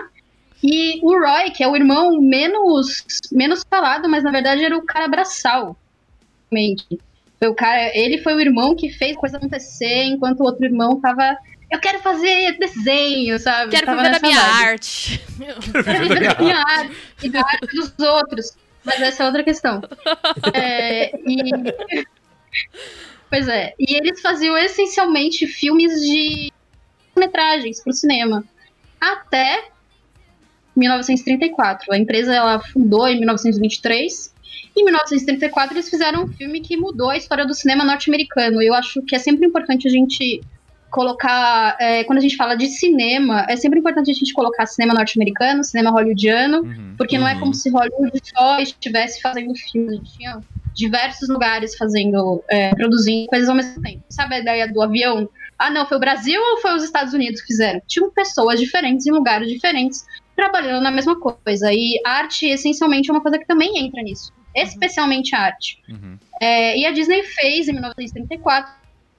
E 0.64 1.00
o 1.04 1.20
Roy, 1.20 1.52
que 1.52 1.64
é 1.64 1.68
o 1.68 1.76
irmão 1.76 2.20
menos, 2.20 3.06
menos 3.32 3.64
falado, 3.70 4.10
mas 4.10 4.24
na 4.24 4.32
verdade 4.32 4.64
era 4.64 4.76
o 4.76 4.86
cara 4.86 5.08
braçal. 5.08 5.78
Foi 7.40 7.48
o 7.48 7.54
cara, 7.54 7.96
ele 7.96 8.18
foi 8.20 8.34
o 8.34 8.42
irmão 8.42 8.76
que 8.76 8.90
fez 8.90 9.16
a 9.16 9.20
coisa 9.20 9.38
acontecer, 9.38 10.04
enquanto 10.06 10.40
o 10.40 10.44
outro 10.44 10.66
irmão 10.66 11.00
tava. 11.00 11.38
Eu 11.70 11.80
quero 11.80 12.00
fazer 12.00 12.58
desenho, 12.58 13.38
sabe? 13.38 13.72
Quero 13.72 13.86
Tava 13.86 14.02
viver 14.02 14.20
da 14.20 14.28
minha 14.28 14.42
vibe. 14.42 14.70
arte. 14.70 15.22
Quero 15.84 16.00
viver 16.00 16.34
da 16.34 16.42
minha 16.42 16.58
arte 16.58 16.98
e 17.24 17.30
da 17.30 17.40
arte 17.42 17.76
dos 17.76 17.94
outros. 18.00 18.58
Mas 18.86 19.02
essa 19.02 19.24
é 19.24 19.26
outra 19.26 19.44
questão. 19.44 19.82
É, 20.54 21.12
e... 21.30 22.06
Pois 23.30 23.48
é. 23.50 23.74
E 23.78 23.96
eles 23.96 24.22
faziam 24.22 24.58
essencialmente 24.58 25.46
filmes 25.46 25.92
de 26.02 26.52
metragens 27.16 27.84
para 27.84 27.92
o 27.92 27.94
cinema. 27.94 28.44
Até 29.00 29.66
1934. 30.80 31.94
A 31.94 31.98
empresa 31.98 32.34
ela 32.34 32.60
fundou 32.60 33.08
em 33.08 33.18
1923. 33.20 34.34
Em 34.76 34.84
1934 34.86 35.76
eles 35.76 35.90
fizeram 35.90 36.24
um 36.24 36.28
filme 36.28 36.62
que 36.62 36.78
mudou 36.78 37.10
a 37.10 37.18
história 37.18 37.46
do 37.46 37.54
cinema 37.54 37.84
norte-americano. 37.84 38.62
Eu 38.62 38.74
acho 38.74 39.02
que 39.02 39.16
é 39.16 39.20
sempre 39.20 39.46
importante 39.46 39.88
a 39.88 39.92
gente 39.92 40.42
colocar, 40.90 41.76
é, 41.80 42.04
quando 42.06 42.20
a 42.20 42.22
gente 42.22 42.38
fala 42.38 42.56
de 42.56 42.68
cinema, 42.68 43.46
é 43.50 43.56
sempre 43.58 43.80
importante 43.80 44.10
a 44.10 44.14
gente 44.14 44.32
colocar 44.34 44.66
cinema 44.66 44.94
norte-americano, 44.94 45.64
cinema 45.64 45.92
hollywoodiano, 45.92 46.62
Uhum. 46.62 46.96
porque 46.98 47.18
não 47.18 47.28
é 47.28 47.34
Uhum. 47.34 47.40
como 47.42 47.54
se 47.54 47.70
Hollywood 47.70 48.22
só 48.24 48.60
estivesse 48.60 49.22
fazendo 49.22 49.54
filmes, 49.56 49.94
a 49.94 49.96
gente 49.98 50.18
tinha 50.18 50.42
diversos 50.74 51.28
lugares 51.28 51.76
fazendo, 51.76 52.42
é, 52.50 52.74
produzindo 52.74 53.28
coisas 53.28 53.50
ao 53.50 53.56
mesmo 53.56 53.82
tempo. 53.82 54.04
Sabe 54.10 54.36
a 54.36 54.40
ideia 54.40 54.72
do 54.72 54.82
avião? 54.82 55.28
Ah, 55.60 55.70
não, 55.72 55.86
foi 55.88 55.98
o 55.98 56.00
Brasil 56.00 56.40
ou 56.40 56.62
foi 56.62 56.74
os 56.76 56.84
Estados 56.84 57.14
Unidos 57.14 57.42
que 57.42 57.48
fizeram? 57.48 57.82
Tinham 57.88 58.10
pessoas 58.12 58.60
diferentes 58.60 59.06
em 59.08 59.12
lugares 59.12 59.50
diferentes 59.50 60.06
trabalhando 60.38 60.84
na 60.84 60.92
mesma 60.92 61.20
coisa. 61.20 61.74
E 61.74 62.00
arte, 62.06 62.46
essencialmente, 62.46 63.10
é 63.10 63.14
uma 63.14 63.22
coisa 63.22 63.40
que 63.40 63.46
também 63.46 63.80
entra 63.80 64.02
nisso. 64.02 64.32
Especialmente 64.56 65.36
a 65.36 65.40
arte. 65.40 65.82
Uhum. 65.90 66.18
É, 66.40 66.78
e 66.78 66.86
a 66.86 66.92
Disney 66.92 67.24
fez, 67.24 67.68
em 67.68 67.74
1934, 67.74 68.72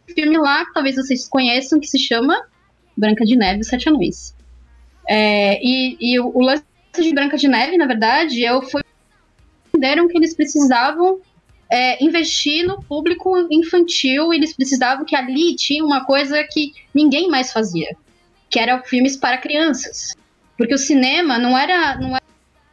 um 0.09 0.15
filme 0.15 0.39
lá, 0.39 0.65
que 0.65 0.73
talvez 0.73 0.97
vocês 0.97 1.29
conheçam, 1.29 1.81
que 1.81 1.87
se 1.89 1.99
chama 1.99 2.41
Branca 2.97 3.25
de 3.25 3.37
Neve 3.37 3.61
e 3.61 3.65
Sete 3.65 3.89
Anões. 3.89 4.35
É, 5.09 5.61
e, 5.63 5.97
e 6.01 6.21
o, 6.21 6.31
o 6.35 6.41
lance 6.41 6.65
de 6.97 7.13
Branca 7.13 7.37
de 7.37 7.49
Neve, 7.49 7.77
na 7.77 7.87
verdade, 7.87 8.41
eu 8.41 8.63
foi 8.63 8.83
entenderam 9.79 10.09
que 10.09 10.17
eles 10.17 10.35
precisavam 10.35 11.21
é, 11.71 12.03
investir 12.03 12.67
no 12.67 12.83
público 12.83 13.47
infantil. 13.51 14.33
Eles 14.33 14.55
precisavam 14.55 15.05
que 15.05 15.15
ali 15.15 15.55
tinha 15.55 15.85
uma 15.85 16.05
coisa 16.05 16.43
que 16.45 16.73
ninguém 16.95 17.29
mais 17.29 17.53
fazia, 17.53 17.97
que 18.51 18.59
era 18.59 18.83
filmes 18.83 19.17
para 19.17 19.39
crianças. 19.39 20.17
Porque 20.59 20.75
o 20.75 20.79
cinema 20.79 21.39
não 21.39 21.57
era, 21.57 21.97
não 21.97 22.17
era 22.17 22.25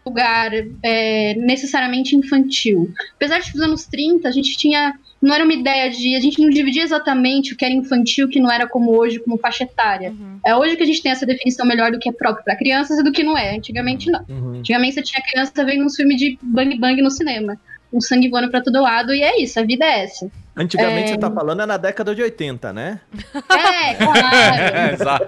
um 0.04 0.10
lugar 0.10 0.52
é, 0.84 1.36
necessariamente 1.36 2.16
infantil. 2.16 2.92
Apesar 3.16 3.40
de 3.40 3.52
que 3.52 3.58
nos 3.58 3.68
anos 3.68 3.86
30 3.86 4.28
a 4.28 4.32
gente 4.32 4.58
tinha. 4.58 5.00
Não 5.22 5.34
era 5.34 5.44
uma 5.44 5.54
ideia 5.54 5.90
de. 5.90 6.16
A 6.16 6.20
gente 6.20 6.42
não 6.42 6.50
dividia 6.50 6.84
exatamente 6.84 7.54
o 7.54 7.58
que 7.58 7.64
era 7.64 7.74
infantil, 7.74 8.26
o 8.26 8.30
que 8.30 8.40
não 8.40 8.52
era 8.52 8.68
como 8.68 8.92
hoje, 8.92 9.20
como 9.20 9.38
faixa 9.38 9.64
etária. 9.64 10.10
Uhum. 10.10 10.40
É 10.44 10.56
hoje 10.56 10.76
que 10.76 10.84
a 10.84 10.86
gente 10.86 11.02
tem 11.02 11.12
essa 11.12 11.26
definição 11.26 11.66
melhor 11.66 11.92
do 11.92 12.00
que 12.00 12.10
é 12.10 12.12
próprio 12.12 12.44
para 12.44 12.56
crianças 12.56 13.00
e 13.00 13.04
do 13.04 13.12
que 13.12 13.24
não 13.24 13.38
é. 13.38 13.56
Antigamente 13.56 14.12
não. 14.12 14.26
Uhum. 14.28 14.60
Antigamente 14.60 14.96
você 14.96 15.04
tinha 15.04 15.24
criança 15.24 15.64
vendo 15.64 15.86
um 15.86 15.90
filme 15.90 16.16
de 16.16 16.38
bang 16.42 16.78
bang 16.78 17.02
no 17.02 17.12
cinema. 17.12 17.58
Um 17.96 18.02
sangue 18.02 18.30
voando 18.30 18.52
pra 18.52 18.62
todo 18.62 18.82
lado, 18.82 19.14
e 19.14 19.22
é 19.24 19.42
isso, 19.42 19.60
a 19.60 19.64
vida 19.64 19.86
é 19.86 20.04
essa. 20.04 20.30
Antigamente 20.58 21.12
É. 21.12 21.14
você 21.14 21.18
tá 21.20 21.30
falando 21.32 21.62
é 21.62 21.66
na 21.66 21.76
década 21.78 22.14
de 22.16 22.22
80, 22.22 22.72
né? 22.74 23.00
É, 23.34 23.94
claro. 24.00 24.36
É, 24.36 24.94
exato. 24.94 25.28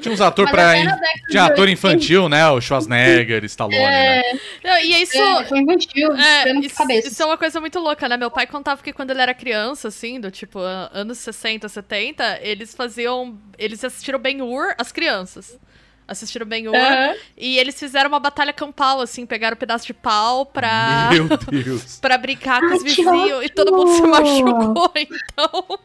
Tinha 0.00 0.12
uns 0.14 0.20
atores 0.20 0.50
pra. 0.50 0.76
in- 0.76 0.88
Tinha 1.30 1.44
ator 1.44 1.60
80. 1.68 1.70
infantil, 1.72 2.28
né? 2.28 2.48
O 2.48 2.60
Schwarzenegger, 2.60 3.44
Stallone, 3.44 3.78
né? 3.78 4.20
É, 4.20 4.22
Não, 4.64 4.78
e 4.80 5.02
isso. 5.02 5.16
é, 5.16 5.44
foi 5.44 5.58
infantil, 5.60 6.12
É, 6.16 6.50
isso, 6.58 6.74
cabeça. 6.76 7.08
isso 7.08 7.22
é 7.22 7.26
uma 7.26 7.38
coisa 7.38 7.60
muito 7.60 7.78
louca, 7.78 8.08
né? 8.08 8.16
Meu 8.16 8.30
pai 8.30 8.46
contava 8.46 8.82
que 8.82 8.92
quando 8.92 9.10
ele 9.12 9.20
era 9.22 9.34
criança, 9.34 9.86
assim, 9.88 10.18
do 10.20 10.30
tipo 10.32 10.58
anos 10.58 11.18
60, 11.18 11.68
70, 11.68 12.40
eles 12.42 12.74
faziam. 12.74 13.38
Eles 13.56 13.84
assistiram 13.84 14.18
Ben-Hur, 14.18 14.74
as 14.78 14.90
crianças. 14.90 15.58
Assistiram 16.06 16.46
Ben-Hur. 16.46 16.74
Aham. 16.74 17.14
E 17.36 17.58
eles 17.58 17.78
fizeram 17.78 18.08
uma 18.08 18.20
batalha 18.20 18.52
campal, 18.52 19.00
assim, 19.00 19.24
pegaram 19.24 19.54
um 19.54 19.58
pedaço 19.58 19.86
de 19.86 19.94
pau 19.94 20.44
pra. 20.46 21.10
Meu 21.12 21.28
Deus. 21.64 21.98
pra 22.02 22.18
brincar 22.18 22.60
com 22.60 22.66
Ai, 22.68 22.76
os 22.76 22.82
que 22.82 23.02
vizinhos 23.02 23.44
e 23.44 23.48
todo 23.48 23.74
mundo 23.74 23.90
se 23.90 24.02
machucou, 24.02 24.92
então. 24.96 25.78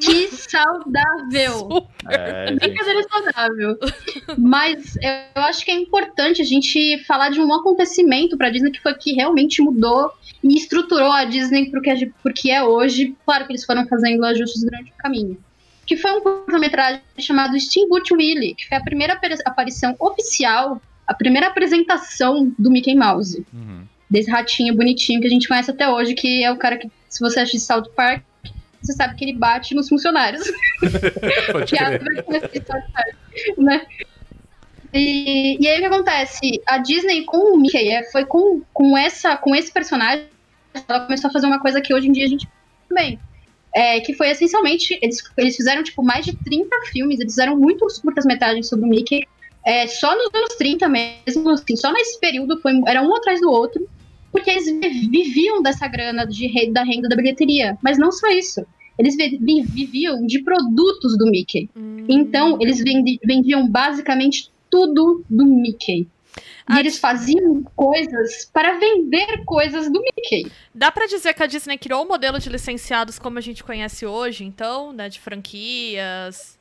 Que 0.00 0.28
saudável! 0.28 1.86
É, 2.08 2.48
gente. 2.48 2.60
Brincadeira 2.60 3.02
saudável. 3.08 3.78
Mas 4.38 4.96
eu 4.96 5.42
acho 5.42 5.64
que 5.64 5.70
é 5.70 5.74
importante 5.74 6.40
a 6.40 6.44
gente 6.44 7.02
falar 7.04 7.30
de 7.30 7.40
um 7.40 7.52
acontecimento 7.52 8.36
pra 8.36 8.50
Disney 8.50 8.70
que 8.70 8.80
foi 8.80 8.94
que 8.94 9.12
realmente 9.12 9.60
mudou 9.60 10.10
e 10.42 10.56
estruturou 10.56 11.12
a 11.12 11.24
Disney 11.24 11.70
porque 11.70 11.90
é, 11.90 12.10
porque 12.22 12.50
é 12.50 12.64
hoje. 12.64 13.14
Claro 13.24 13.46
que 13.46 13.52
eles 13.52 13.64
foram 13.64 13.86
fazendo 13.86 14.24
ajustes 14.24 14.62
durante 14.62 14.90
o 14.90 14.96
caminho. 14.96 15.38
Que 15.86 15.96
foi 15.96 16.12
um 16.12 16.20
curta-metragem 16.20 17.00
chamado 17.18 17.58
Steamboat 17.58 18.12
Willie, 18.14 18.54
que 18.54 18.68
foi 18.68 18.78
a 18.78 18.82
primeira 18.82 19.18
aparição 19.44 19.94
oficial, 19.98 20.80
a 21.06 21.14
primeira 21.14 21.48
apresentação 21.48 22.52
do 22.58 22.70
Mickey 22.70 22.94
Mouse. 22.94 23.44
Uhum. 23.52 23.84
Desse 24.08 24.30
ratinho 24.30 24.76
bonitinho 24.76 25.20
que 25.20 25.26
a 25.26 25.30
gente 25.30 25.48
conhece 25.48 25.70
até 25.70 25.88
hoje, 25.88 26.14
que 26.14 26.44
é 26.44 26.52
o 26.52 26.56
cara 26.56 26.76
que, 26.76 26.90
se 27.08 27.20
você 27.20 27.40
assiste 27.40 27.60
South 27.60 27.90
Park, 27.96 28.22
você 28.82 28.92
sabe 28.92 29.14
que 29.14 29.24
ele 29.24 29.38
bate 29.38 29.74
nos 29.74 29.88
funcionários. 29.88 30.42
Pode 31.52 31.70
Piada 31.70 31.98
crer. 31.98 32.24
né? 33.56 33.86
E, 34.92 35.56
e 35.58 35.68
aí 35.68 35.78
o 35.78 35.80
que 35.80 35.86
acontece? 35.86 36.62
A 36.66 36.78
Disney 36.78 37.24
com 37.24 37.54
o 37.54 37.58
Mickey 37.58 37.88
é, 37.88 38.04
foi 38.10 38.26
com, 38.26 38.60
com, 38.72 38.96
essa, 38.96 39.36
com 39.36 39.54
esse 39.54 39.72
personagem, 39.72 40.26
ela 40.88 41.00
começou 41.00 41.28
a 41.28 41.32
fazer 41.32 41.46
uma 41.46 41.60
coisa 41.60 41.80
que 41.80 41.94
hoje 41.94 42.08
em 42.08 42.12
dia 42.12 42.24
a 42.24 42.28
gente 42.28 42.46
também. 42.88 43.18
É, 43.74 44.00
que 44.00 44.12
foi 44.12 44.28
essencialmente, 44.30 44.98
eles, 45.00 45.18
eles 45.36 45.56
fizeram 45.56 45.82
tipo 45.82 46.02
mais 46.02 46.24
de 46.26 46.36
30 46.36 46.68
filmes, 46.92 47.18
eles 47.18 47.32
fizeram 47.32 47.58
muitos 47.58 47.98
curtas-metragens 47.98 48.68
sobre 48.68 48.84
o 48.84 48.88
Mickey. 48.88 49.26
É, 49.64 49.86
só 49.86 50.14
nos 50.14 50.28
anos 50.34 50.54
30 50.56 50.88
mesmo, 50.88 51.48
assim, 51.50 51.76
só 51.76 51.92
nesse 51.92 52.18
período, 52.20 52.60
foi, 52.60 52.72
era 52.86 53.02
um 53.02 53.14
atrás 53.16 53.40
do 53.40 53.50
outro, 53.50 53.86
porque 54.30 54.50
eles 54.50 54.66
vi- 54.66 55.08
viviam 55.08 55.62
dessa 55.62 55.86
grana 55.88 56.26
de, 56.26 56.70
da 56.70 56.82
renda 56.82 57.08
da 57.08 57.16
bilheteria. 57.16 57.78
Mas 57.82 57.96
não 57.98 58.10
só 58.12 58.28
isso. 58.28 58.64
Eles 58.98 59.16
vi- 59.16 59.38
vi- 59.40 59.62
viviam 59.62 60.26
de 60.26 60.40
produtos 60.42 61.16
do 61.16 61.26
Mickey. 61.30 61.70
Hum. 61.76 62.04
Então, 62.08 62.58
eles 62.60 62.78
vendi- 62.78 63.18
vendiam 63.24 63.66
basicamente 63.68 64.50
tudo 64.70 65.24
do 65.30 65.44
Mickey. 65.46 66.06
E 66.68 66.74
Ah, 66.74 66.80
eles 66.80 66.98
faziam 66.98 67.62
coisas 67.74 68.48
para 68.52 68.78
vender 68.78 69.44
coisas 69.44 69.90
do 69.90 70.00
Mickey. 70.00 70.50
Dá 70.74 70.92
pra 70.92 71.06
dizer 71.06 71.34
que 71.34 71.42
a 71.42 71.46
Disney 71.46 71.76
criou 71.76 72.04
o 72.04 72.08
modelo 72.08 72.38
de 72.38 72.48
licenciados 72.48 73.18
como 73.18 73.38
a 73.38 73.40
gente 73.40 73.64
conhece 73.64 74.06
hoje, 74.06 74.44
então, 74.44 74.92
né? 74.92 75.08
De 75.08 75.20
franquias. 75.20 76.58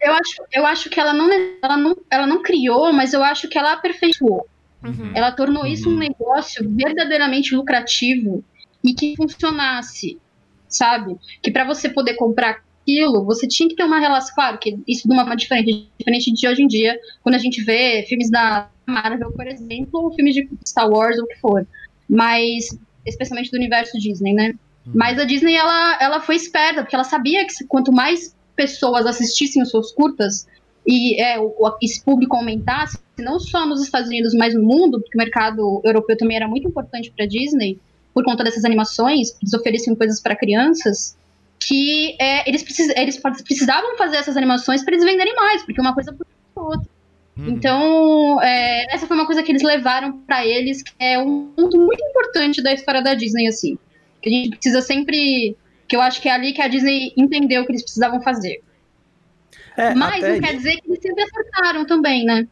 Eu 0.00 0.12
acho, 0.12 0.44
eu 0.52 0.66
acho 0.66 0.90
que 0.90 1.00
ela 1.00 1.12
não, 1.12 1.28
ela, 1.62 1.76
não, 1.76 1.96
ela 2.10 2.26
não 2.26 2.42
criou, 2.42 2.92
mas 2.92 3.12
eu 3.12 3.22
acho 3.22 3.48
que 3.48 3.58
ela 3.58 3.72
aperfeiçoou. 3.72 4.46
Uhum. 4.82 5.12
Ela 5.14 5.32
tornou 5.32 5.66
isso 5.66 5.90
um 5.90 5.96
negócio 5.96 6.68
verdadeiramente 6.70 7.54
lucrativo 7.54 8.44
e 8.82 8.94
que 8.94 9.16
funcionasse, 9.16 10.18
sabe? 10.68 11.16
Que 11.42 11.50
para 11.50 11.64
você 11.64 11.88
poder 11.88 12.14
comprar 12.14 12.62
aquilo, 12.88 13.24
você 13.24 13.46
tinha 13.46 13.68
que 13.68 13.74
ter 13.74 13.84
uma 13.84 13.98
relação. 13.98 14.34
Claro 14.34 14.58
que 14.58 14.78
isso 14.88 15.06
de 15.06 15.12
uma 15.12 15.22
forma 15.22 15.36
diferente, 15.36 15.88
diferente 15.98 16.32
de 16.32 16.48
hoje 16.48 16.62
em 16.62 16.66
dia, 16.66 16.98
quando 17.22 17.34
a 17.34 17.38
gente 17.38 17.62
vê 17.62 18.04
filmes 18.08 18.30
da 18.30 18.68
Marvel, 18.86 19.30
por 19.32 19.46
exemplo, 19.46 20.00
ou 20.04 20.14
filmes 20.14 20.34
de 20.34 20.48
Star 20.66 20.88
Wars 20.88 21.18
ou 21.18 21.24
o 21.24 21.26
que 21.28 21.36
for. 21.36 21.66
Mas, 22.08 22.78
especialmente 23.04 23.50
do 23.50 23.56
universo 23.56 23.98
Disney, 23.98 24.32
né? 24.32 24.54
Mas 24.94 25.18
a 25.18 25.24
Disney, 25.24 25.54
ela, 25.54 25.98
ela 26.00 26.20
foi 26.20 26.36
esperta, 26.36 26.80
porque 26.80 26.96
ela 26.96 27.04
sabia 27.04 27.46
que 27.46 27.52
quanto 27.66 27.92
mais 27.92 28.34
pessoas 28.56 29.04
assistissem 29.04 29.62
os 29.62 29.70
seus 29.70 29.92
curtas, 29.92 30.46
e 30.86 31.20
é, 31.20 31.38
o, 31.38 31.54
esse 31.82 32.02
público 32.02 32.34
aumentasse, 32.34 32.98
não 33.18 33.38
só 33.38 33.66
nos 33.66 33.82
Estados 33.82 34.08
Unidos, 34.08 34.32
mas 34.32 34.54
no 34.54 34.62
mundo, 34.62 34.98
porque 34.98 35.18
o 35.18 35.20
mercado 35.20 35.82
europeu 35.84 36.16
também 36.16 36.38
era 36.38 36.48
muito 36.48 36.66
importante 36.66 37.12
para 37.14 37.26
Disney, 37.26 37.78
por 38.14 38.24
conta 38.24 38.42
dessas 38.42 38.64
animações, 38.64 39.36
eles 39.42 39.52
ofereciam 39.52 39.94
coisas 39.94 40.20
para 40.22 40.34
crianças, 40.34 41.18
que 41.60 42.16
é, 42.20 42.48
eles, 42.48 42.62
precis, 42.62 42.88
eles 42.96 43.20
precisavam 43.44 43.96
fazer 43.96 44.16
essas 44.16 44.36
animações 44.36 44.84
para 44.84 44.94
eles 44.94 45.04
venderem 45.04 45.34
mais, 45.34 45.62
porque 45.62 45.80
uma 45.80 45.94
coisa 45.94 46.12
por 46.12 46.26
outra. 46.54 46.88
Uhum. 47.36 47.48
Então, 47.50 48.42
é, 48.42 48.92
essa 48.94 49.06
foi 49.06 49.16
uma 49.16 49.26
coisa 49.26 49.42
que 49.42 49.52
eles 49.52 49.62
levaram 49.62 50.18
para 50.20 50.44
eles, 50.44 50.82
que 50.82 50.92
é 50.98 51.18
um 51.18 51.46
ponto 51.46 51.76
muito 51.78 52.02
importante 52.04 52.62
da 52.62 52.72
história 52.72 53.02
da 53.02 53.14
Disney, 53.14 53.46
assim. 53.46 53.78
Que 54.20 54.28
a 54.28 54.32
gente 54.32 54.50
precisa 54.50 54.82
sempre. 54.82 55.56
Que 55.86 55.96
eu 55.96 56.02
acho 56.02 56.20
que 56.20 56.28
é 56.28 56.32
ali 56.32 56.52
que 56.52 56.60
a 56.60 56.68
Disney 56.68 57.12
entendeu 57.16 57.62
o 57.62 57.66
que 57.66 57.72
eles 57.72 57.82
precisavam 57.82 58.20
fazer. 58.20 58.60
É, 59.76 59.94
Mas 59.94 60.22
não 60.22 60.40
quer 60.40 60.56
dizer 60.56 60.76
que 60.80 60.88
eles 60.88 61.00
sempre 61.00 61.22
acertaram 61.22 61.86
também, 61.86 62.24
né? 62.24 62.46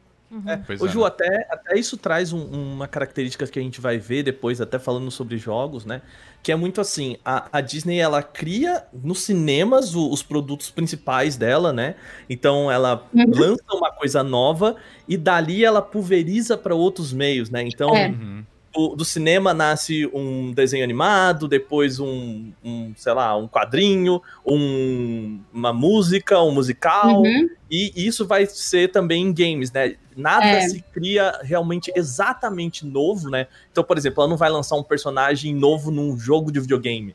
É, 0.47 0.83
Ô, 0.83 0.87
é, 0.87 0.89
Ju, 0.89 1.01
né? 1.01 1.07
até, 1.07 1.47
até 1.51 1.79
isso 1.79 1.97
traz 1.97 2.33
um- 2.33 2.45
uma 2.75 2.89
característica 2.89 3.47
que 3.47 3.59
a 3.59 3.63
gente 3.63 3.81
vai 3.81 3.97
ver 3.99 4.23
depois, 4.23 4.61
até 4.61 4.79
falando 4.79 5.11
sobre 5.11 5.39
jogos, 5.39 5.85
né? 5.85 6.03
Que 6.43 6.51
é 6.53 6.57
muito 6.57 6.81
assim, 6.81 7.17
a, 7.25 7.49
a 7.53 7.61
Disney, 7.61 7.99
ela 7.99 8.23
cria 8.23 8.85
nos 8.93 9.21
cinemas 9.21 9.95
o- 9.95 10.11
os 10.11 10.23
produtos 10.23 10.71
principais 10.71 11.37
dela, 11.37 11.73
né? 11.73 11.95
Então 12.29 12.71
ela 12.71 13.07
Uhum. 13.15 13.25
lança 13.29 13.65
uma 13.73 13.93
coisa 13.93 14.23
nova 14.23 14.77
e 15.09 15.17
dali 15.17 15.65
ela 15.65 15.81
pulveriza 15.81 16.57
para 16.59 16.75
outros 16.75 17.13
meios, 17.13 17.49
né? 17.49 17.63
Então, 17.63 17.95
É. 17.95 18.09
Uhum. 18.09 18.45
Do, 18.77 18.95
do 18.95 19.05
cinema 19.05 19.55
nasce 19.55 20.07
um 20.13 20.53
desenho 20.53 20.85
animado, 20.85 21.49
depois 21.49 21.99
um, 21.99 22.53
um, 22.63 22.93
sei 22.97 23.13
lá, 23.15 23.35
um 23.37 23.49
quadrinho, 23.49 24.21
um- 24.45 25.41
uma 25.53 25.73
música, 25.73 26.41
um 26.43 26.53
musical, 26.53 27.23
Uhum. 27.23 27.49
e 27.71 27.93
isso 27.97 28.27
vai 28.27 28.45
ser 28.47 28.91
também 28.93 29.23
em 29.23 29.33
games, 29.33 29.73
né? 29.73 29.97
Nada 30.17 30.47
É. 30.47 30.61
se 30.69 30.83
cria 30.93 31.39
realmente 31.43 31.91
exatamente 31.97 32.85
novo, 32.87 33.31
né? 33.31 33.47
Então, 33.73 33.83
por 33.83 33.97
exemplo, 33.97 34.23
ela 34.23 34.31
não 34.31 34.37
vai 34.37 34.51
lançar 34.51 34.77
um 34.77 34.83
personagem 34.83 35.55
novo 35.55 35.91
num 35.91 36.19
jogo 36.19 36.53
de 36.53 36.61
videogame, 36.61 37.15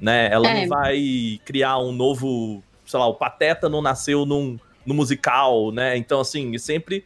né? 0.00 0.28
Ela 0.30 0.48
É. 0.50 0.60
não 0.62 0.68
vai 0.68 1.40
criar 1.44 1.78
um 1.78 1.92
novo, 1.92 2.62
sei 2.84 2.98
lá, 2.98 3.06
o 3.06 3.14
Pateta 3.14 3.68
não 3.68 3.80
nasceu 3.82 4.24
num, 4.26 4.58
no 4.84 4.94
musical, 4.94 5.70
né? 5.72 5.96
Então, 5.96 6.20
assim, 6.20 6.56
sempre 6.58 7.04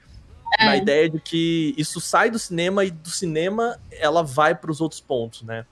É. 0.59 0.67
na 0.67 0.77
ideia 0.77 1.09
de 1.09 1.21
que 1.21 1.75
isso 1.77 2.01
sai 2.01 2.31
do 2.31 2.39
cinema 2.39 2.85
e 2.85 2.91
do 2.91 3.09
cinema 3.09 3.79
ela 3.91 4.23
vai 4.23 4.55
para 4.55 4.71
os 4.71 4.81
outros 4.81 5.01
pontos, 5.01 5.43
né? 5.43 5.65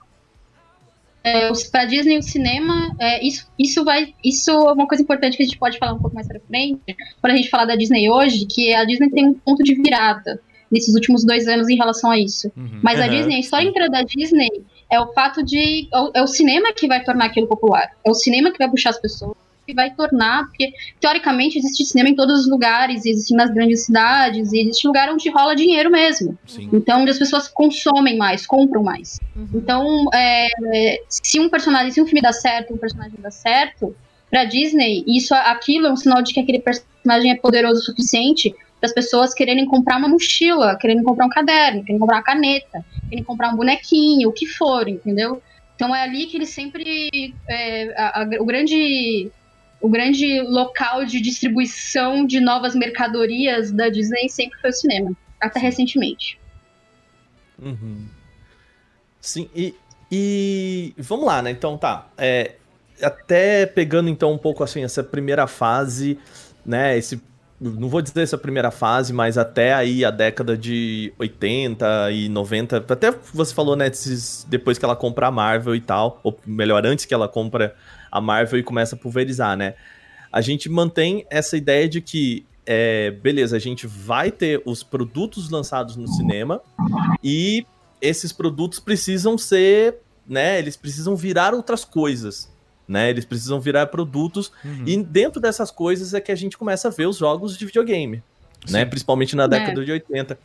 É, 1.21 1.49
pra 1.69 1.85
Disney, 1.85 2.17
o 2.17 2.23
cinema, 2.23 2.95
é, 2.97 3.25
isso, 3.25 3.45
isso 3.59 3.83
vai. 3.83 4.15
Isso 4.23 4.49
é 4.49 4.71
uma 4.71 4.87
coisa 4.87 5.03
importante 5.03 5.35
que 5.35 5.43
a 5.43 5.45
gente 5.45 5.59
pode 5.59 5.77
falar 5.77 5.93
um 5.93 5.99
pouco 5.99 6.15
mais 6.15 6.27
pra 6.27 6.39
frente, 6.39 6.95
quando 7.19 7.33
a 7.33 7.35
gente 7.35 7.49
falar 7.49 7.65
da 7.65 7.75
Disney 7.75 8.09
hoje, 8.09 8.45
que 8.45 8.73
a 8.73 8.85
Disney 8.85 9.09
tem 9.09 9.27
um 9.27 9.33
ponto 9.33 9.61
de 9.61 9.75
virada 9.75 10.41
nesses 10.71 10.93
últimos 10.95 11.25
dois 11.25 11.47
anos 11.47 11.67
em 11.67 11.75
relação 11.75 12.09
a 12.09 12.17
isso. 12.17 12.51
Uhum. 12.55 12.79
Mas 12.81 12.99
a 12.99 13.05
Aham, 13.05 13.15
Disney, 13.15 13.35
a 13.35 13.39
história 13.39 13.67
inteira 13.67 13.89
da 13.89 14.01
Disney 14.03 14.49
é 14.89 14.99
o 14.99 15.11
fato 15.13 15.43
de. 15.43 15.89
É 15.93 15.99
o, 15.99 16.11
é 16.15 16.23
o 16.23 16.27
cinema 16.27 16.71
que 16.73 16.87
vai 16.87 17.03
tornar 17.03 17.25
aquilo 17.25 17.47
popular. 17.47 17.91
É 18.03 18.09
o 18.09 18.13
cinema 18.13 18.51
que 18.51 18.57
vai 18.57 18.69
puxar 18.69 18.91
as 18.91 18.99
pessoas, 18.99 19.35
que 19.69 19.75
vai 19.75 19.91
tornar. 19.93 20.45
Porque, 20.45 20.71
teoricamente, 20.99 21.57
existe 21.59 21.85
cinema 21.85 22.09
em 22.09 22.15
todos 22.15 22.41
os 22.41 22.49
lugares, 22.49 23.05
existe 23.05 23.33
nas 23.33 23.51
grandes 23.51 23.85
cidades, 23.85 24.51
e 24.51 24.61
existe 24.61 24.87
lugar 24.87 25.09
onde 25.11 25.29
rola 25.29 25.55
dinheiro 25.55 25.89
mesmo. 25.91 26.37
Sim. 26.45 26.69
Então, 26.73 27.01
onde 27.01 27.11
as 27.11 27.19
pessoas 27.19 27.47
consomem 27.47 28.17
mais, 28.17 28.45
compram 28.45 28.83
mais. 28.83 29.19
Uhum. 29.35 29.47
Então, 29.53 30.09
é, 30.13 30.47
se 31.07 31.39
um 31.39 31.49
personagem, 31.49 31.91
se 31.91 32.01
um 32.01 32.05
filme 32.05 32.21
dá 32.21 32.33
certo, 32.33 32.73
um 32.73 32.77
personagem 32.77 33.17
dá 33.19 33.31
certo, 33.31 33.95
pra 34.29 34.43
Disney, 34.45 35.03
isso, 35.07 35.33
aquilo 35.33 35.87
é 35.87 35.91
um 35.91 35.95
sinal 35.95 36.21
de 36.21 36.33
que 36.33 36.39
aquele 36.39 36.59
personagem 36.59 37.31
é 37.31 37.35
poderoso 37.35 37.81
o 37.81 37.83
suficiente 37.83 38.53
para 38.79 38.87
as 38.87 38.93
pessoas 38.93 39.33
quererem 39.33 39.65
comprar 39.65 39.97
uma 39.97 40.07
mochila, 40.07 40.77
quererem 40.77 41.03
comprar 41.03 41.25
um 41.25 41.29
caderno, 41.29 41.81
quererem 41.81 41.99
comprar 41.99 42.17
uma 42.17 42.23
caneta, 42.23 42.85
quererem 43.03 43.23
comprar 43.23 43.51
um 43.53 43.57
bonequinho, 43.57 44.29
o 44.29 44.31
que 44.31 44.45
for, 44.45 44.87
entendeu? 44.87 45.41
Então 45.75 45.95
é 45.95 46.03
ali 46.03 46.27
que 46.27 46.37
ele 46.37 46.45
sempre. 46.45 47.33
é, 47.49 47.93
a- 47.97 48.21
a- 48.21 48.41
o 48.41 48.45
grande. 48.45 49.31
O 49.81 49.89
grande 49.89 50.41
local 50.41 51.05
de 51.05 51.21
distribuição 51.21 52.25
de 52.25 52.39
novas 52.39 52.75
mercadorias 52.75 53.71
da 53.71 53.89
Disney 53.89 54.27
sempre 54.29 54.59
foi 54.59 54.69
o 54.69 54.73
cinema. 54.73 55.11
Até 55.39 55.59
recentemente. 55.59 56.37
Uhum. 57.61 58.05
Sim, 59.21 59.49
e, 59.55 59.73
e 60.11 60.93
vamos 60.97 61.25
lá, 61.25 61.41
né? 61.41 61.51
Então 61.51 61.77
tá. 61.77 62.07
é, 62.17 62.55
até 63.01 63.65
pegando 63.65 64.09
então 64.09 64.31
um 64.33 64.37
pouco 64.37 64.63
assim 64.63 64.83
essa 64.83 65.03
primeira 65.03 65.47
fase, 65.47 66.17
né? 66.65 66.97
Esse, 66.97 67.21
não 67.59 67.89
vou 67.89 68.01
dizer 68.01 68.21
essa 68.21 68.37
primeira 68.37 68.71
fase, 68.71 69.11
mas 69.11 69.37
até 69.37 69.73
aí 69.73 70.03
a 70.05 70.11
década 70.11 70.57
de 70.57 71.13
80 71.19 72.11
e 72.11 72.29
90. 72.29 72.77
Até 72.77 73.11
você 73.33 73.53
falou, 73.53 73.75
né? 73.75 73.87
esses- 73.87 74.45
depois 74.49 74.77
que 74.77 74.85
ela 74.85 74.95
compra 74.95 75.27
a 75.27 75.31
Marvel 75.31 75.75
e 75.75 75.81
tal, 75.81 76.19
ou 76.23 76.37
melhor, 76.45 76.85
antes 76.85 77.05
que 77.05 77.13
ela 77.13 77.27
compra 77.27 77.75
a 78.11 78.19
Marvel 78.21 78.59
e 78.59 78.63
começa 78.63 78.95
a 78.95 78.97
pulverizar, 78.97 79.55
né? 79.57 79.75
A 80.31 80.41
gente 80.41 80.69
mantém 80.69 81.25
essa 81.29 81.57
ideia 81.57 81.87
de 81.89 82.01
que, 82.01 82.45
é, 82.65 83.11
beleza, 83.11 83.55
a 83.55 83.59
gente 83.59 83.87
vai 83.87 84.31
ter 84.31 84.61
os 84.65 84.83
produtos 84.83 85.49
lançados 85.49 85.95
no 85.95 86.07
cinema 86.07 86.61
e 87.23 87.65
esses 88.01 88.31
produtos 88.31 88.79
precisam 88.79 89.37
ser, 89.37 89.97
né? 90.27 90.59
Eles 90.59 90.77
precisam 90.77 91.15
virar 91.15 91.53
outras 91.53 91.83
coisas, 91.83 92.51
né? 92.87 93.09
Eles 93.09 93.25
precisam 93.25 93.59
virar 93.59 93.87
produtos 93.87 94.51
Uhum. 94.63 94.83
e 94.85 95.03
dentro 95.03 95.41
dessas 95.41 95.71
coisas 95.71 96.13
é 96.13 96.21
que 96.21 96.31
a 96.31 96.35
gente 96.35 96.57
começa 96.57 96.87
a 96.87 96.91
ver 96.91 97.07
os 97.07 97.17
jogos 97.17 97.57
de 97.57 97.65
videogame, 97.65 98.21
né? 98.69 98.85
Principalmente 98.85 99.35
na 99.35 99.47
década 99.47 99.83
de 99.83 99.91
80. 99.91 100.37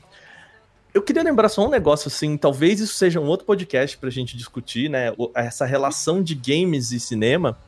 Eu 0.95 1.03
queria 1.03 1.23
lembrar 1.25 1.49
só 1.49 1.67
um 1.67 1.71
negócio 1.71 2.07
assim, 2.09 2.37
talvez 2.37 2.79
isso 2.81 2.95
seja 2.95 3.19
um 3.21 3.27
outro 3.27 3.45
podcast 3.45 3.99
pra 3.99 4.09
gente 4.11 4.37
discutir, 4.37 4.89
né? 4.89 5.13
Essa 5.35 5.67
relação 5.67 6.23
de 6.23 6.35
games 6.37 6.93
e 6.93 7.01
cinema, 7.01 7.59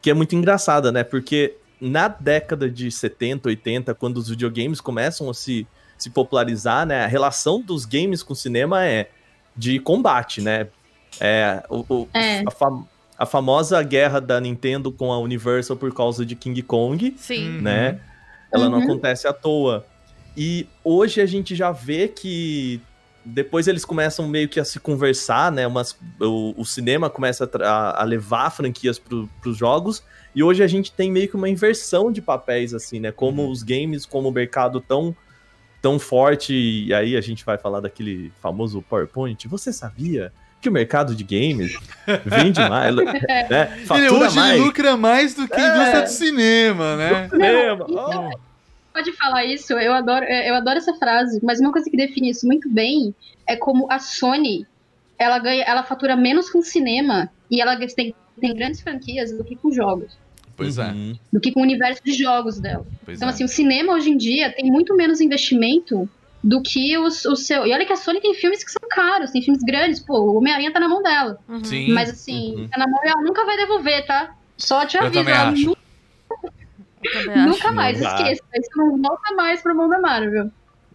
que 0.00 0.08
é 0.10 0.14
muito 0.14 0.34
engraçada, 0.34 0.90
né? 0.90 1.04
Porque 1.04 1.56
na 1.78 2.08
década 2.08 2.70
de 2.70 2.90
70, 2.90 3.48
80, 3.50 3.94
quando 3.94 4.16
os 4.16 4.30
videogames 4.30 4.80
começam 4.80 5.28
a 5.28 5.34
se, 5.34 5.66
se 5.98 6.08
popularizar, 6.08 6.86
né? 6.86 7.04
A 7.04 7.06
relação 7.06 7.60
dos 7.60 7.84
games 7.84 8.22
com 8.22 8.32
o 8.32 8.36
cinema 8.36 8.86
é 8.86 9.10
de 9.54 9.78
combate, 9.78 10.40
né? 10.40 10.68
É, 11.20 11.62
o, 11.68 11.84
o- 11.86 12.08
É. 12.14 12.40
a, 12.46 12.50
fam- 12.50 12.86
a 13.18 13.26
famosa 13.26 13.82
guerra 13.82 14.20
da 14.22 14.40
Nintendo 14.40 14.90
com 14.90 15.12
a 15.12 15.18
Universal 15.18 15.76
por 15.76 15.92
causa 15.92 16.24
de 16.24 16.34
King 16.34 16.62
Kong, 16.62 17.14
Sim. 17.18 17.60
Né? 17.60 18.00
Ela 18.50 18.70
não 18.70 18.78
Uhum. 18.78 18.84
acontece 18.84 19.28
à 19.28 19.34
toa. 19.34 19.84
E 20.36 20.66
hoje 20.84 21.20
a 21.20 21.26
gente 21.26 21.54
já 21.54 21.70
vê 21.72 22.08
que 22.08 22.80
depois 23.24 23.68
eles 23.68 23.84
começam 23.84 24.26
meio 24.26 24.48
que 24.48 24.58
a 24.58 24.64
se 24.64 24.80
conversar, 24.80 25.52
né? 25.52 25.66
Umas, 25.66 25.96
o, 26.20 26.54
o 26.56 26.64
cinema 26.64 27.10
começa 27.10 27.48
a, 27.62 28.00
a 28.00 28.04
levar 28.04 28.50
franquias 28.50 28.98
para 28.98 29.50
os 29.50 29.56
jogos. 29.56 30.02
E 30.34 30.42
hoje 30.42 30.62
a 30.62 30.66
gente 30.66 30.92
tem 30.92 31.10
meio 31.10 31.28
que 31.28 31.36
uma 31.36 31.48
inversão 31.48 32.10
de 32.10 32.22
papéis, 32.22 32.72
assim, 32.72 32.98
né? 33.00 33.12
Como 33.12 33.42
Uhum. 33.42 33.50
os 33.50 33.62
games, 33.62 34.06
como 34.06 34.28
o 34.28 34.32
mercado 34.32 34.80
tão, 34.80 35.14
tão 35.82 35.98
forte. 35.98 36.54
E 36.54 36.94
aí 36.94 37.16
a 37.16 37.20
gente 37.20 37.44
vai 37.44 37.58
falar 37.58 37.80
daquele 37.80 38.32
famoso 38.40 38.80
PowerPoint. 38.82 39.46
Você 39.48 39.72
sabia 39.72 40.32
que 40.62 40.68
o 40.68 40.72
mercado 40.72 41.14
de 41.14 41.24
games 41.24 41.74
vende 42.24 42.60
mais, 42.60 42.94
né? 42.94 43.02
Ele 43.96 44.08
hoje 44.10 44.36
mais. 44.36 44.54
ele 44.54 44.64
lucra 44.64 44.96
mais 44.96 45.34
do 45.34 45.46
que 45.48 45.54
a 45.54 45.60
É. 45.60 45.74
indústria 45.74 46.02
do 46.02 46.08
cinema, 46.10 46.96
né? 46.96 47.28
cinema. 47.28 47.86
Não, 47.88 48.28
Oh. 48.30 48.49
Pode 48.92 49.12
falar 49.16 49.44
isso, 49.44 49.72
eu 49.74 49.92
adoro, 49.92 50.24
eu 50.24 50.54
adoro 50.54 50.78
essa 50.78 50.94
frase, 50.94 51.38
mas 51.42 51.60
uma 51.60 51.72
coisa 51.72 51.88
que 51.88 51.96
define 51.96 52.30
isso 52.30 52.46
muito 52.46 52.68
bem 52.72 53.14
é 53.48 53.56
como 53.56 53.86
a 53.90 53.98
Sony 53.98 54.66
ela 55.18 55.38
ganha, 55.38 55.62
ela 55.64 55.82
fatura 55.84 56.16
menos 56.16 56.50
com 56.50 56.60
cinema 56.62 57.30
e 57.50 57.60
ela 57.60 57.76
tem, 57.76 58.14
tem 58.40 58.54
grandes 58.54 58.80
franquias 58.80 59.30
do 59.36 59.44
que 59.44 59.56
com 59.56 59.70
jogos, 59.70 60.18
Pois 60.56 60.76
é, 60.78 60.88
Uhum. 60.90 61.14
do 61.32 61.40
que 61.40 61.52
com 61.52 61.60
o 61.60 61.62
universo 61.62 62.00
de 62.04 62.12
jogos 62.14 62.60
dela. 62.60 62.84
pois 63.04 63.16
Então, 63.18 63.28
é. 63.28 63.32
assim, 63.32 63.44
o 63.44 63.48
cinema 63.48 63.94
hoje 63.94 64.10
em 64.10 64.16
dia 64.16 64.52
tem 64.54 64.70
muito 64.70 64.94
menos 64.96 65.20
investimento 65.20 66.08
do 66.42 66.60
que 66.62 66.96
os, 66.98 67.24
o 67.26 67.36
seu. 67.36 67.66
E 67.66 67.72
olha 67.72 67.84
que 67.86 67.92
a 67.92 67.96
Sony 67.96 68.20
tem 68.20 68.34
filmes 68.34 68.64
que 68.64 68.70
são 68.70 68.88
caros, 68.90 69.30
tem 69.30 69.42
filmes 69.42 69.62
grandes, 69.62 70.00
pô, 70.04 70.18
o 70.18 70.36
Homem-Aranha 70.38 70.72
tá 70.72 70.80
na 70.80 70.88
mão 70.88 71.02
dela. 71.02 71.38
Uhum. 71.48 71.62
Sim. 71.64 71.92
Mas 71.92 72.10
assim, 72.10 72.56
Uhum. 72.56 72.68
tá 72.68 72.78
na 72.78 72.86
mão 72.88 72.98
e 73.04 73.08
ela 73.08 73.22
nunca 73.22 73.44
vai 73.44 73.56
devolver, 73.56 74.04
tá? 74.06 74.30
Só 74.58 74.84
te 74.86 74.96
aviso, 74.98 75.28
ela 75.28 75.50
acho. 75.50 75.66
nu- 75.66 75.76
Eu 76.30 76.36
também 76.42 76.64
acho. 76.64 76.89
Nunca 77.46 77.72
mais, 77.72 78.00
esqueça. 78.00 78.42
Isso 78.54 78.70
não 78.76 78.96
volta 79.00 79.34
mais 79.34 79.60
pra 79.62 79.74
mão 79.74 79.88
da 79.88 79.98
Marvel. 80.00 80.44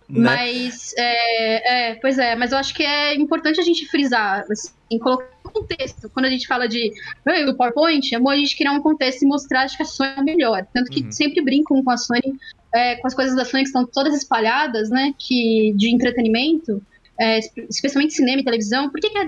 Né? 0.07 0.19
Mas, 0.21 0.93
é, 0.97 1.89
é, 1.91 1.95
pois 1.95 2.19
é, 2.19 2.35
mas 2.35 2.51
eu 2.51 2.59
acho 2.59 2.75
que 2.75 2.83
é 2.83 3.15
importante 3.15 3.59
a 3.59 3.63
gente 3.63 3.87
frisar, 3.87 4.45
assim, 4.51 4.99
colocar 4.99 5.25
um 5.45 5.49
contexto. 5.49 6.07
Quando 6.11 6.27
a 6.27 6.29
gente 6.29 6.45
fala 6.45 6.67
de 6.67 6.91
"Ei, 7.27 7.45
o 7.49 7.55
PowerPoint, 7.55 8.13
é 8.13 8.19
bom 8.19 8.29
a 8.29 8.35
gente 8.35 8.55
criar 8.55 8.73
um 8.73 8.81
contexto 8.81 9.23
e 9.23 9.27
mostrar 9.27 9.61
acho 9.63 9.75
que 9.75 9.81
a 9.81 9.85
Sony 9.85 10.11
é 10.15 10.21
o 10.21 10.23
melhor. 10.23 10.67
Tanto 10.71 10.91
que 10.91 11.01
Uhum. 11.01 11.11
sempre 11.11 11.41
brincam 11.41 11.83
com 11.83 11.89
a 11.89 11.97
Sony, 11.97 12.35
é, 12.71 12.95
com 12.97 13.07
as 13.07 13.15
coisas 13.15 13.35
da 13.35 13.43
Sony 13.45 13.63
que 13.63 13.69
estão 13.69 13.83
todas 13.83 14.13
espalhadas, 14.15 14.91
né? 14.91 15.11
Que, 15.17 15.73
de 15.75 15.89
entretenimento, 15.89 16.79
é, 17.19 17.39
espe- 17.39 17.65
especialmente 17.67 18.13
cinema 18.13 18.41
e 18.41 18.45
televisão. 18.45 18.91
Por 18.91 18.99
que, 19.01 19.09
que 19.09 19.17
a 19.17 19.27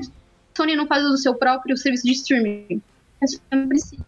Sony 0.56 0.76
não 0.76 0.86
faz 0.86 1.04
o 1.06 1.18
seu 1.18 1.34
próprio 1.34 1.76
serviço 1.76 2.04
de 2.06 2.12
streaming? 2.12 2.80
A 3.20 3.26
Sony 3.26 3.42
não 3.52 3.68
precisa. 3.68 4.06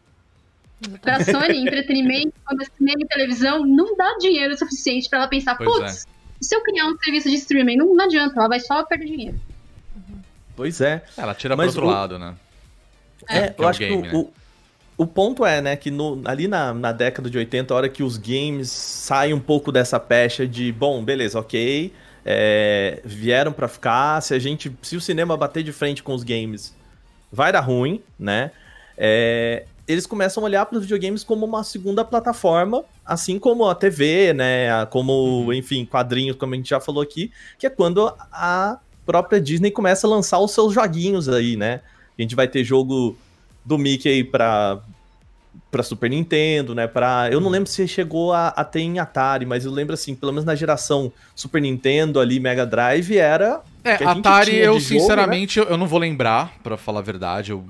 Pra 1.01 1.23
Sony, 1.23 1.57
entretenimento, 1.61 2.33
quando 2.45 2.61
é 2.61 2.65
cinema 2.77 3.01
e 3.01 3.07
televisão, 3.07 3.65
não 3.65 3.95
dá 3.97 4.15
dinheiro 4.19 4.57
suficiente 4.57 5.09
pra 5.09 5.19
ela 5.19 5.27
pensar, 5.27 5.57
é. 5.59 5.63
putz, 5.65 6.07
se 6.41 6.55
eu 6.55 6.61
criar 6.63 6.85
um 6.87 6.97
serviço 6.97 7.29
de 7.29 7.35
streaming, 7.35 7.75
não, 7.77 7.93
não 7.95 8.05
adianta, 8.05 8.39
ela 8.39 8.47
vai 8.47 8.59
só 8.59 8.83
perder 8.83 9.05
dinheiro. 9.05 9.39
Pois 10.55 10.79
é. 10.81 11.03
Ela 11.17 11.33
tira 11.33 11.55
Mas 11.55 11.73
pro 11.73 11.83
outro 11.83 11.87
o- 11.95 11.99
lado, 11.99 12.19
né? 12.19 12.35
É, 13.27 13.37
é 13.37 13.55
eu 13.57 13.65
o 13.65 13.67
acho 13.67 13.79
game, 13.79 14.01
que 14.03 14.07
né? 14.07 14.13
o, 14.13 14.19
o, 14.21 14.33
o 14.99 15.07
ponto 15.07 15.45
é, 15.45 15.61
né, 15.61 15.75
que 15.75 15.91
no- 15.91 16.21
ali 16.25 16.47
na, 16.47 16.73
na 16.73 16.91
década 16.91 17.29
de 17.29 17.37
80, 17.37 17.73
a 17.73 17.77
hora 17.77 17.89
que 17.89 18.01
os 18.03 18.17
games 18.17 18.69
saem 18.69 19.33
um 19.33 19.39
pouco 19.39 19.71
dessa 19.71 19.99
pecha 19.99 20.47
de, 20.47 20.71
bom, 20.71 21.03
beleza, 21.03 21.39
ok, 21.39 21.93
é, 22.25 23.01
vieram 23.03 23.51
pra 23.51 23.67
ficar, 23.67 24.21
se 24.21 24.33
a 24.33 24.39
gente, 24.39 24.71
se 24.81 24.95
o 24.95 25.01
cinema 25.01 25.35
bater 25.35 25.63
de 25.63 25.71
frente 25.73 26.01
com 26.03 26.13
os 26.13 26.23
games, 26.23 26.73
vai 27.31 27.51
dar 27.51 27.61
ruim, 27.61 28.01
né, 28.17 28.51
é, 28.97 29.65
eles 29.89 30.05
começam 30.05 30.43
a 30.43 30.45
olhar 30.45 30.65
para 30.67 30.77
os 30.77 30.83
videogames 30.83 31.23
como 31.23 31.47
uma 31.47 31.63
segunda 31.63 32.05
plataforma, 32.05 32.83
assim 33.03 33.39
como 33.39 33.67
a 33.67 33.73
TV, 33.73 34.33
né, 34.33 34.85
como, 34.91 35.51
enfim, 35.51 35.83
quadrinhos, 35.83 36.37
como 36.37 36.53
a 36.53 36.57
gente 36.57 36.69
já 36.69 36.79
falou 36.79 37.01
aqui, 37.01 37.31
que 37.57 37.65
é 37.65 37.71
quando 37.71 38.13
a 38.31 38.77
própria 39.03 39.41
Disney 39.41 39.71
começa 39.71 40.05
a 40.05 40.09
lançar 40.09 40.37
os 40.37 40.51
seus 40.51 40.75
joguinhos 40.75 41.27
aí, 41.27 41.57
né, 41.57 41.81
a 42.17 42.21
gente 42.21 42.35
vai 42.35 42.47
ter 42.47 42.63
jogo 42.63 43.17
do 43.65 43.79
Mickey 43.79 44.23
pra, 44.23 44.79
pra 45.71 45.81
Super 45.81 46.09
Nintendo, 46.09 46.75
né? 46.75 46.87
Pra, 46.87 47.29
eu 47.31 47.39
não 47.39 47.49
lembro 47.49 47.69
se 47.69 47.87
chegou 47.87 48.33
a, 48.33 48.49
a 48.49 48.63
ter 48.63 48.81
em 48.81 48.99
Atari, 48.99 49.45
mas 49.45 49.65
eu 49.65 49.71
lembro 49.71 49.93
assim, 49.93 50.13
pelo 50.13 50.31
menos 50.31 50.45
na 50.45 50.55
geração 50.55 51.11
Super 51.35 51.61
Nintendo 51.61 52.19
ali, 52.19 52.39
Mega 52.39 52.65
Drive, 52.65 53.17
era. 53.17 53.61
É, 53.83 53.93
Atari, 54.03 54.57
eu 54.57 54.79
jogo, 54.79 54.93
né? 54.93 54.99
sinceramente, 54.99 55.59
eu, 55.59 55.65
eu 55.65 55.77
não 55.77 55.87
vou 55.87 55.99
lembrar, 55.99 56.53
pra 56.61 56.77
falar 56.77 56.99
a 56.99 57.03
verdade. 57.03 57.51
Eu 57.51 57.65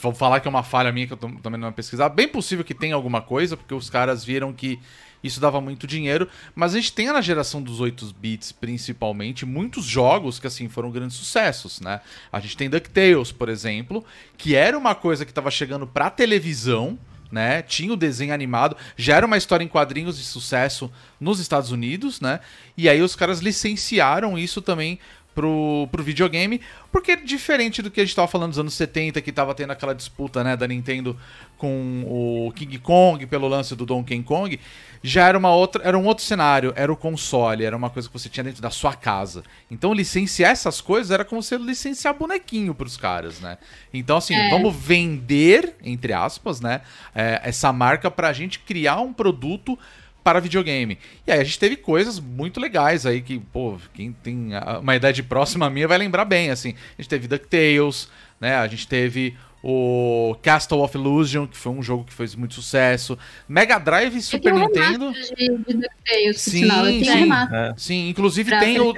vou 0.00 0.14
falar 0.14 0.40
que 0.40 0.48
é 0.48 0.50
uma 0.50 0.62
falha 0.62 0.92
minha 0.92 1.06
que 1.06 1.12
eu 1.12 1.16
também 1.16 1.60
não 1.60 1.72
pesquisar. 1.72 2.08
Bem 2.08 2.28
possível 2.28 2.64
que 2.64 2.74
tenha 2.74 2.94
alguma 2.94 3.20
coisa, 3.20 3.56
porque 3.56 3.74
os 3.74 3.90
caras 3.90 4.24
viram 4.24 4.52
que 4.52 4.78
isso 5.22 5.40
dava 5.40 5.60
muito 5.60 5.86
dinheiro. 5.86 6.28
Mas 6.54 6.74
a 6.74 6.76
gente 6.76 6.92
tem 6.92 7.06
na 7.06 7.20
geração 7.20 7.62
dos 7.62 7.80
8 7.80 8.14
bits, 8.18 8.52
principalmente, 8.52 9.44
muitos 9.44 9.84
jogos 9.84 10.38
que, 10.38 10.46
assim, 10.46 10.68
foram 10.68 10.90
grandes 10.90 11.16
sucessos, 11.16 11.80
né? 11.80 12.00
A 12.32 12.40
gente 12.40 12.56
tem 12.56 12.70
DuckTales, 12.70 13.32
por 13.32 13.48
exemplo, 13.48 14.04
que 14.36 14.54
era 14.54 14.76
uma 14.76 14.94
coisa 14.94 15.24
que 15.24 15.32
tava 15.32 15.50
chegando 15.50 15.86
pra 15.86 16.10
televisão, 16.10 16.98
né? 17.30 17.62
Tinha 17.62 17.92
o 17.92 17.96
desenho 17.96 18.32
animado, 18.32 18.76
já 18.96 19.16
era 19.16 19.26
uma 19.26 19.36
história 19.36 19.64
em 19.64 19.68
quadrinhos 19.68 20.18
de 20.18 20.24
sucesso 20.24 20.90
nos 21.18 21.40
Estados 21.40 21.72
Unidos, 21.72 22.20
né? 22.20 22.40
E 22.76 22.88
aí 22.88 23.02
os 23.02 23.16
caras 23.16 23.40
licenciaram 23.40 24.38
isso 24.38 24.62
também 24.62 24.98
pro, 25.36 25.86
pro 25.92 26.02
videogame, 26.02 26.62
porque 26.90 27.12
é 27.12 27.16
diferente 27.16 27.82
do 27.82 27.90
que 27.90 28.00
a 28.00 28.04
gente 28.04 28.16
tava 28.16 28.26
falando 28.26 28.48
nos 28.48 28.58
anos 28.58 28.72
70, 28.74 29.20
que 29.20 29.30
tava 29.30 29.54
tendo 29.54 29.70
aquela 29.70 29.94
disputa, 29.94 30.42
né, 30.42 30.56
da 30.56 30.66
Nintendo 30.66 31.14
com 31.58 32.02
o 32.06 32.52
King 32.52 32.78
Kong 32.78 33.24
pelo 33.26 33.46
lance 33.46 33.76
do 33.76 33.84
Donkey 33.84 34.22
Kong, 34.22 34.58
já 35.02 35.28
era 35.28 35.36
uma 35.38 35.54
outra, 35.54 35.82
era 35.84 35.96
um 35.96 36.04
outro 36.06 36.24
cenário, 36.24 36.72
era 36.74 36.90
o 36.90 36.96
console, 36.96 37.64
era 37.64 37.76
uma 37.76 37.90
coisa 37.90 38.08
que 38.08 38.12
você 38.18 38.28
tinha 38.30 38.42
dentro 38.44 38.62
da 38.62 38.70
sua 38.70 38.94
casa. 38.94 39.42
Então 39.70 39.92
licenciar 39.92 40.50
essas 40.52 40.80
coisas 40.80 41.10
era 41.10 41.24
como 41.24 41.42
você 41.42 41.58
licenciar 41.58 42.14
bonequinho 42.14 42.74
pros 42.74 42.96
caras, 42.96 43.38
né? 43.40 43.58
Então 43.92 44.16
assim, 44.16 44.34
É. 44.34 44.48
vamos 44.48 44.74
vender, 44.74 45.76
entre 45.84 46.12
aspas, 46.14 46.60
né, 46.60 46.80
é, 47.14 47.40
essa 47.44 47.70
marca 47.72 48.10
pra 48.10 48.32
gente 48.32 48.58
criar 48.60 49.00
um 49.00 49.12
produto 49.12 49.78
para 50.26 50.40
videogame. 50.40 50.98
E 51.24 51.30
aí 51.30 51.38
a 51.38 51.44
gente 51.44 51.56
teve 51.56 51.76
coisas 51.76 52.18
muito 52.18 52.58
legais 52.58 53.06
aí 53.06 53.22
que, 53.22 53.38
pô, 53.38 53.76
quem 53.94 54.10
tem 54.10 54.56
a- 54.56 54.80
uma 54.80 54.96
idade 54.96 55.22
próxima 55.22 55.66
à 55.66 55.70
minha 55.70 55.86
vai 55.86 55.96
lembrar 55.98 56.24
bem, 56.24 56.50
assim. 56.50 56.74
A 56.98 57.00
gente 57.02 57.08
teve 57.08 57.28
DuckTales, 57.28 58.08
né? 58.40 58.56
A 58.56 58.66
gente 58.66 58.88
teve 58.88 59.36
o 59.62 60.34
Castle 60.42 60.80
of 60.82 60.96
Illusion, 60.96 61.46
que 61.46 61.56
foi 61.56 61.70
um 61.70 61.80
jogo 61.80 62.02
que 62.02 62.12
fez 62.12 62.34
muito 62.34 62.54
sucesso. 62.54 63.16
Mega 63.48 63.78
Drive 63.78 64.16
e 64.16 64.20
Super 64.22 64.52
Nintendo. 64.52 65.12
remaster 65.12 65.36
de, 65.36 65.46
de 65.46 65.74
DuckTales, 65.74 66.44
por 66.44 66.50
Sim, 66.50 67.04
sim. 67.04 67.10
remaster. 67.12 67.74
Sim, 67.76 68.08
inclusive 68.08 68.50
Pra 68.50 68.58
tem 68.58 68.80
o, 68.80 68.92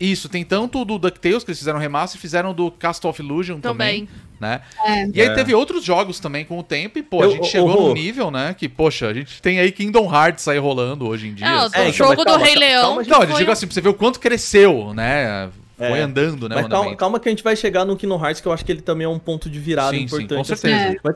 Isso, 0.00 0.28
tem 0.28 0.44
tanto 0.44 0.84
do 0.84 0.98
DuckTales 0.98 1.44
que 1.44 1.52
eles 1.52 1.58
fizeram 1.60 1.78
remaster, 1.78 2.20
fizeram 2.20 2.52
do 2.52 2.68
Cast 2.72 3.06
of 3.06 3.22
Illusion 3.22 3.60
também, 3.60 4.06
Também. 4.06 4.24
Né? 4.44 4.60
É. 4.84 5.06
E 5.14 5.20
aí 5.22 5.28
É. 5.28 5.34
teve 5.34 5.54
outros 5.54 5.82
jogos 5.82 6.20
também 6.20 6.44
com 6.44 6.58
o 6.58 6.62
tempo 6.62 6.98
e, 6.98 7.02
pô, 7.02 7.22
a 7.22 7.24
Eu- 7.24 7.30
gente 7.32 7.40
ô, 7.40 7.44
chegou 7.44 7.88
num 7.88 7.94
nível, 7.94 8.30
né, 8.30 8.54
que, 8.56 8.68
poxa, 8.68 9.08
a 9.08 9.14
gente 9.14 9.40
tem 9.40 9.58
aí 9.58 9.72
Kingdom 9.72 10.12
Hearts 10.14 10.46
aí 10.46 10.58
rolando 10.58 11.08
hoje 11.08 11.28
em 11.28 11.34
dia. 11.34 11.46
É, 11.46 11.50
o 11.50 11.64
É, 11.64 11.66
então, 11.66 11.92
jogo 11.92 12.08
mas 12.10 12.18
do 12.18 12.24
calma, 12.24 12.44
Rei 12.44 12.54
calma, 12.54 12.66
Leão. 12.66 12.82
calma, 12.82 13.02
Então, 13.02 13.20
eu 13.22 13.36
digo 13.38 13.50
um- 13.50 13.52
assim, 13.52 13.66
pra 13.66 13.74
você 13.74 13.80
ver 13.80 13.88
o 13.88 13.94
quanto 13.94 14.20
cresceu, 14.20 14.92
né? 14.94 15.48
Foi 15.76 15.98
É. 15.98 16.02
andando, 16.02 16.48
né, 16.48 16.54
Mas 16.56 16.68
calma, 16.68 16.94
calma 16.96 17.18
que 17.20 17.28
a 17.28 17.32
gente 17.32 17.42
vai 17.42 17.56
chegar 17.56 17.84
no 17.84 17.96
Kingdom 17.96 18.22
Hearts, 18.24 18.40
que 18.40 18.46
eu 18.46 18.52
acho 18.52 18.64
que 18.64 18.70
ele 18.70 18.82
também 18.82 19.06
é 19.06 19.08
um 19.08 19.18
ponto 19.18 19.48
de 19.50 19.58
virada 19.58 19.90
Sim, 19.90 19.98
sim, 19.98 20.04
importante. 20.04 20.36
com 20.38 20.44
certeza. 20.44 20.86
assim. 20.88 20.96
Mas 21.02 21.14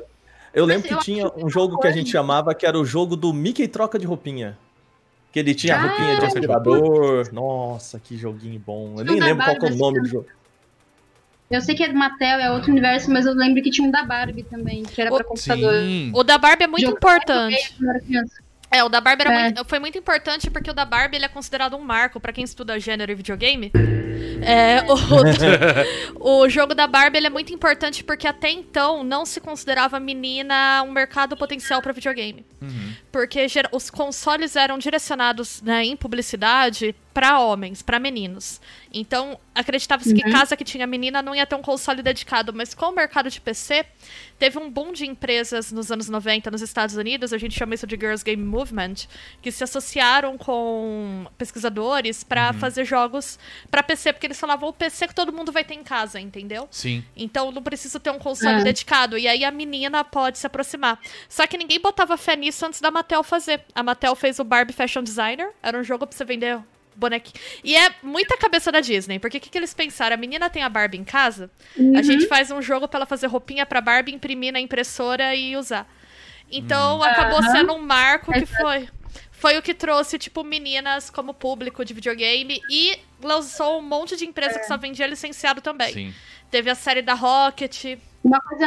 Eu 0.55 0.64
lembro 0.64 0.88
Mas 0.88 0.88
que 0.88 0.95
eu 0.95 0.99
tinha 1.14 1.31
que 1.31 1.45
um 1.45 1.49
jogo 1.51 1.79
que 1.79 1.87
a 1.87 1.91
gente 1.93 2.11
chamava 2.11 2.55
que 2.55 2.64
era 2.67 2.77
o 2.77 2.85
jogo 2.85 3.14
do 3.14 3.33
Mickey 3.35 3.69
troca 3.69 3.99
de 3.99 4.07
roupinha. 4.07 4.57
Que 5.31 5.38
ele 5.38 5.55
tinha 5.55 5.77
a 5.77 5.79
Ah, 5.79 5.87
roupinha 5.87 6.17
de 6.19 6.25
aspirador. 6.25 7.29
Nossa, 7.33 8.01
que 8.01 8.17
joguinho 8.17 8.59
bom. 8.59 8.95
Eu 8.99 9.05
nem 9.05 9.14
Tinha 9.17 9.27
lembro 9.27 9.45
qual 9.45 9.57
que 9.59 9.67
é 9.67 9.69
o 9.71 9.77
nome 9.77 9.99
assim, 9.99 10.07
do 10.09 10.12
jogo. 10.12 10.27
Eu 11.51 11.61
sei 11.63 11.75
que 11.75 11.83
é 11.83 11.89
do 11.89 11.95
Mattel, 11.95 12.39
é 12.41 12.51
outro 12.51 12.71
universo, 12.71 13.11
mas 13.11 13.25
eu 13.25 13.33
lembro 13.35 13.63
que 13.63 13.71
tinha 13.71 13.87
um 13.87 13.91
da 13.91 14.05
Barbie 14.05 14.43
também, 14.43 14.83
que 14.83 15.01
era 15.01 15.11
O- 15.13 15.17
pra 15.17 15.25
computador. 15.25 15.73
Sim. 15.83 16.11
O 16.15 16.23
da 16.23 16.37
Barbie 16.37 16.65
é 16.65 16.67
muito 16.67 16.83
Jogo 16.83 16.97
importante. 16.99 17.73
quando 17.79 17.85
eu 17.85 17.91
era 17.91 18.01
criança. 18.01 18.33
É, 18.71 18.85
o 18.85 18.89
da 18.91 19.01
Barbie 19.01 19.23
era 19.23 19.33
É. 19.35 19.43
muito- 19.45 19.65
foi 19.65 19.79
muito 19.79 19.97
importante 19.97 20.51
porque 20.51 20.71
o 20.71 20.75
da 20.75 20.85
Barbie 20.85 21.17
ele 21.17 21.25
é 21.25 21.29
considerado 21.29 21.75
um 21.75 21.81
marco 21.81 22.21
pra 22.21 22.35
quem 22.35 22.45
estuda 22.45 22.79
gênero 22.79 23.11
e 23.11 23.15
videogame. 23.15 23.73
É, 24.43 24.85
o, 24.87 24.95
o 26.45 26.49
jogo 26.51 26.75
da 26.75 26.87
Barbie 26.87 27.17
ele 27.17 27.27
é 27.29 27.31
muito 27.31 27.53
importante 27.53 28.05
porque 28.05 28.27
até 28.27 28.51
então 28.51 29.03
não 29.03 29.25
se 29.25 29.41
considerava 29.41 29.99
menina 29.99 30.83
um 30.87 30.93
mercado 30.93 31.35
potencial 31.35 31.81
pra 31.81 31.93
videogame. 31.93 32.45
Uhum. 32.61 32.93
Porque 33.11 33.47
os 33.73 33.89
consoles 33.89 34.55
eram 34.55 34.77
direcionados 34.79 35.63
né, 35.63 35.85
em 35.85 35.97
publicidade 35.97 36.95
pra 37.12 37.40
homens, 37.40 37.83
pra 37.83 37.99
meninos. 37.99 38.61
Então, 38.92 39.38
acreditava-se 39.55 40.14
que 40.14 40.23
casa 40.31 40.57
que 40.57 40.64
tinha 40.64 40.87
menina 40.87 41.21
não 41.21 41.35
ia 41.35 41.47
ter 41.47 41.55
um 41.57 41.62
console 41.62 42.03
dedicado, 42.03 42.53
mas 42.55 42.75
com 42.75 42.87
o 42.87 42.92
mercado 42.92 43.29
de 43.29 43.40
PC, 43.40 43.85
teve 44.38 44.59
um 44.59 44.71
boom 44.71 44.92
de 44.92 45.05
empresas 45.07 45.73
nos 45.73 45.90
anos 45.90 46.09
90 46.09 46.51
nos 46.51 46.62
Estados 46.62 46.97
Unidos, 46.97 47.33
a 47.33 47.38
gente 47.38 47.59
chama 47.59 47.75
isso 47.75 47.87
de 47.87 47.97
Girls 47.97 48.25
Game 48.25 48.42
Movement, 48.42 48.94
que 49.42 49.51
se 49.51 49.62
associaram 49.64 50.38
com 50.38 51.27
pesquisadores 51.37 52.23
pra 52.25 52.53
fazer 52.53 52.85
jogos 52.85 53.38
pra 53.71 53.83
PC, 53.83 54.12
porque 54.12 54.27
eles 54.27 54.38
falavam 54.38 54.68
o 54.68 54.73
PC 54.73 55.09
que 55.09 55.14
todo 55.14 55.33
mundo 55.33 55.51
vai 55.53 55.64
ter 55.64 55.75
em 55.75 55.83
casa, 55.83 56.21
entendeu? 56.21 56.68
Sim. 56.71 57.05
Então 57.16 57.51
não 57.51 57.62
precisa 57.62 57.99
ter 57.99 58.11
um 58.11 58.18
console 58.18 58.61
É. 58.61 58.64
dedicado. 58.64 59.18
E 59.18 59.27
aí 59.27 59.44
a 59.44 59.51
menina 59.51 60.05
pode 60.05 60.38
se 60.38 60.47
aproximar. 60.47 60.99
Só 61.29 61.47
que 61.47 61.59
ninguém 61.59 61.81
botava 61.81 62.16
fé 62.16 62.37
nisso 62.37 62.64
antes 62.64 62.81
da 62.81 62.90
Mattel 62.90 63.23
fazer. 63.23 63.62
A 63.75 63.83
Mattel 63.83 64.14
fez 64.14 64.38
o 64.38 64.44
Barbie 64.44 64.73
Fashion 64.73 65.03
Designer. 65.03 65.51
Era 65.62 65.79
um 65.79 65.85
jogo 65.85 66.07
pra 66.07 66.16
você 66.16 66.25
vender 66.25 66.59
bonequinho. 66.99 67.43
E 67.63 67.77
é 67.77 67.95
muita 68.03 68.37
cabeça 68.37 68.73
da 68.73 68.81
Disney. 68.81 69.19
Porque 69.19 69.39
o 69.39 69.41
que, 69.41 69.49
que 69.49 69.57
eles 69.57 69.73
pensaram? 69.73 70.15
A 70.15 70.19
menina 70.19 70.51
tem 70.51 70.63
a 70.63 70.69
Barbie 70.69 70.99
em 70.99 71.05
casa. 71.05 71.51
A 71.97 72.03
gente 72.03 72.27
faz 72.27 72.51
um 72.51 72.61
jogo 72.61 72.89
pra 72.89 72.99
ela 72.99 73.07
fazer 73.07 73.29
roupinha 73.29 73.65
pra 73.65 73.81
Barbie, 73.81 74.13
imprimir 74.15 74.53
na 74.53 74.61
impressora 74.61 75.35
e 75.35 75.57
usar. 75.57 75.87
Então 76.51 77.03
acabou 77.03 77.39
Aham. 77.39 77.53
sendo 77.53 77.73
um 77.75 77.79
marco 77.79 78.33
que 78.33 78.47
foi. 78.47 78.89
Foi 79.31 79.57
o 79.57 79.63
que 79.63 79.73
trouxe, 79.73 80.19
tipo, 80.19 80.43
meninas 80.43 81.11
como 81.11 81.33
público 81.33 81.85
de 81.85 81.95
videogame 81.95 82.61
e 82.69 82.99
lançou 83.23 83.79
um 83.79 83.83
monte 83.83 84.17
de 84.17 84.27
empresa 84.27 84.59
que 84.59 84.67
só 84.67 84.77
vendia 84.77 85.07
licenciado 85.07 85.61
também. 85.61 85.93
Sim. 85.93 86.15
Teve 86.51 86.69
a 86.71 86.75
série 86.75 87.03
da 87.03 87.15
Rocket. 87.15 87.99
Uma 88.25 88.41
coisa. 88.41 88.67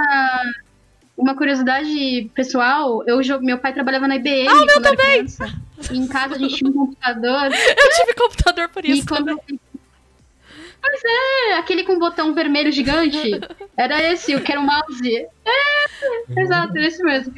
Uma 1.17 1.35
curiosidade 1.35 2.31
pessoal, 2.33 3.03
eu, 3.05 3.19
meu 3.41 3.57
pai 3.59 3.73
trabalhava 3.73 4.07
na 4.07 4.15
IBM 4.15 4.47
Ah, 4.47 4.65
quando 4.73 4.85
era 4.87 4.95
criança. 4.97 5.53
E 5.91 5.97
em 5.97 6.07
casa 6.07 6.35
a 6.35 6.37
gente 6.37 6.55
tinha 6.55 6.69
um 6.69 6.73
computador. 6.73 7.45
Eu 7.51 7.89
tive 7.99 8.13
computador 8.15 8.69
por 8.69 8.83
e 8.85 8.91
isso 8.91 9.05
quando. 9.07 9.25
também. 9.37 9.59
Pois 10.83 11.01
é, 11.05 11.53
aquele 11.57 11.83
com 11.83 11.99
botão 11.99 12.33
vermelho 12.33 12.71
gigante. 12.71 13.39
Era 13.77 14.01
esse, 14.11 14.35
o 14.35 14.41
que 14.41 14.51
era 14.51 14.59
o 14.59 14.65
mouse. 14.65 15.15
É, 15.15 16.41
exato, 16.41 16.75
era 16.75 16.87
esse 16.87 17.03
mesmo. 17.03 17.33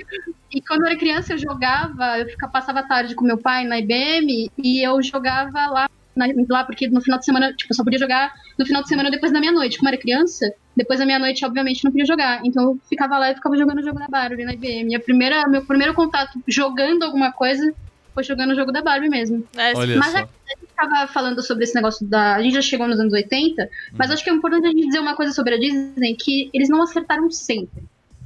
E 0.51 0.61
quando 0.61 0.81
eu 0.81 0.87
era 0.87 0.97
criança, 0.97 1.33
eu 1.33 1.37
jogava, 1.37 2.19
eu 2.19 2.29
ficava, 2.29 2.51
passava 2.53 2.79
a 2.79 2.87
tarde 2.87 3.15
com 3.15 3.25
meu 3.25 3.37
pai 3.37 3.65
na 3.65 3.79
IBM 3.79 4.49
e 4.57 4.81
eu 4.87 5.01
jogava 5.03 5.65
lá, 5.67 5.89
na- 6.15 6.27
lá, 6.49 6.63
porque 6.63 6.87
no 6.87 7.01
final 7.01 7.19
de 7.19 7.25
semana, 7.25 7.51
tipo, 7.53 7.73
eu 7.73 7.75
só 7.75 7.83
podia 7.83 7.99
jogar 7.99 8.33
no 8.57 8.65
final 8.65 8.81
de 8.81 8.87
semana 8.87 9.11
depois 9.11 9.31
da 9.33 9.41
meia-noite. 9.41 9.77
Como 9.77 9.89
eu 9.89 9.93
era 9.93 10.01
criança, 10.01 10.53
depois 10.75 10.99
da 10.99 11.05
meia-noite, 11.05 11.45
obviamente, 11.45 11.83
não 11.83 11.91
podia 11.91 12.05
jogar. 12.05 12.41
Então 12.43 12.63
eu 12.63 12.79
ficava 12.89 13.17
lá 13.17 13.31
e 13.31 13.35
ficava 13.35 13.55
jogando 13.57 13.79
o 13.79 13.83
jogo 13.83 13.99
da 13.99 14.07
Barbie 14.07 14.45
na 14.45 14.53
IBM. 14.53 14.91
E 14.91 14.95
a 14.95 14.99
primeira, 14.99 15.47
meu 15.47 15.65
primeiro 15.65 15.93
contato 15.93 16.41
jogando 16.47 17.03
alguma 17.03 17.31
coisa 17.31 17.73
foi 18.13 18.23
jogando 18.23 18.51
o 18.51 18.55
jogo 18.55 18.71
da 18.71 18.81
Barbie 18.81 19.09
mesmo. 19.09 19.43
É, 19.55 19.75
Olha 19.75 19.97
Mas 19.97 20.11
só. 20.11 20.17
a 20.17 20.21
gente 20.21 20.73
tava 20.75 21.07
falando 21.07 21.41
sobre 21.41 21.63
esse 21.63 21.75
negócio 21.75 22.05
da. 22.05 22.35
A 22.35 22.41
gente 22.41 22.53
já 22.53 22.61
chegou 22.61 22.87
nos 22.87 22.99
anos 22.99 23.13
80, 23.13 23.69
mas 23.93 24.11
acho 24.11 24.23
que 24.23 24.29
é 24.29 24.33
importante 24.33 24.65
a 24.65 24.69
gente 24.69 24.85
dizer 24.85 24.99
uma 24.99 25.15
coisa 25.15 25.31
sobre 25.31 25.55
a 25.55 25.57
Disney, 25.57 26.15
que 26.15 26.49
eles 26.53 26.69
não 26.69 26.81
acertaram 26.81 27.29
sempre. 27.31 27.83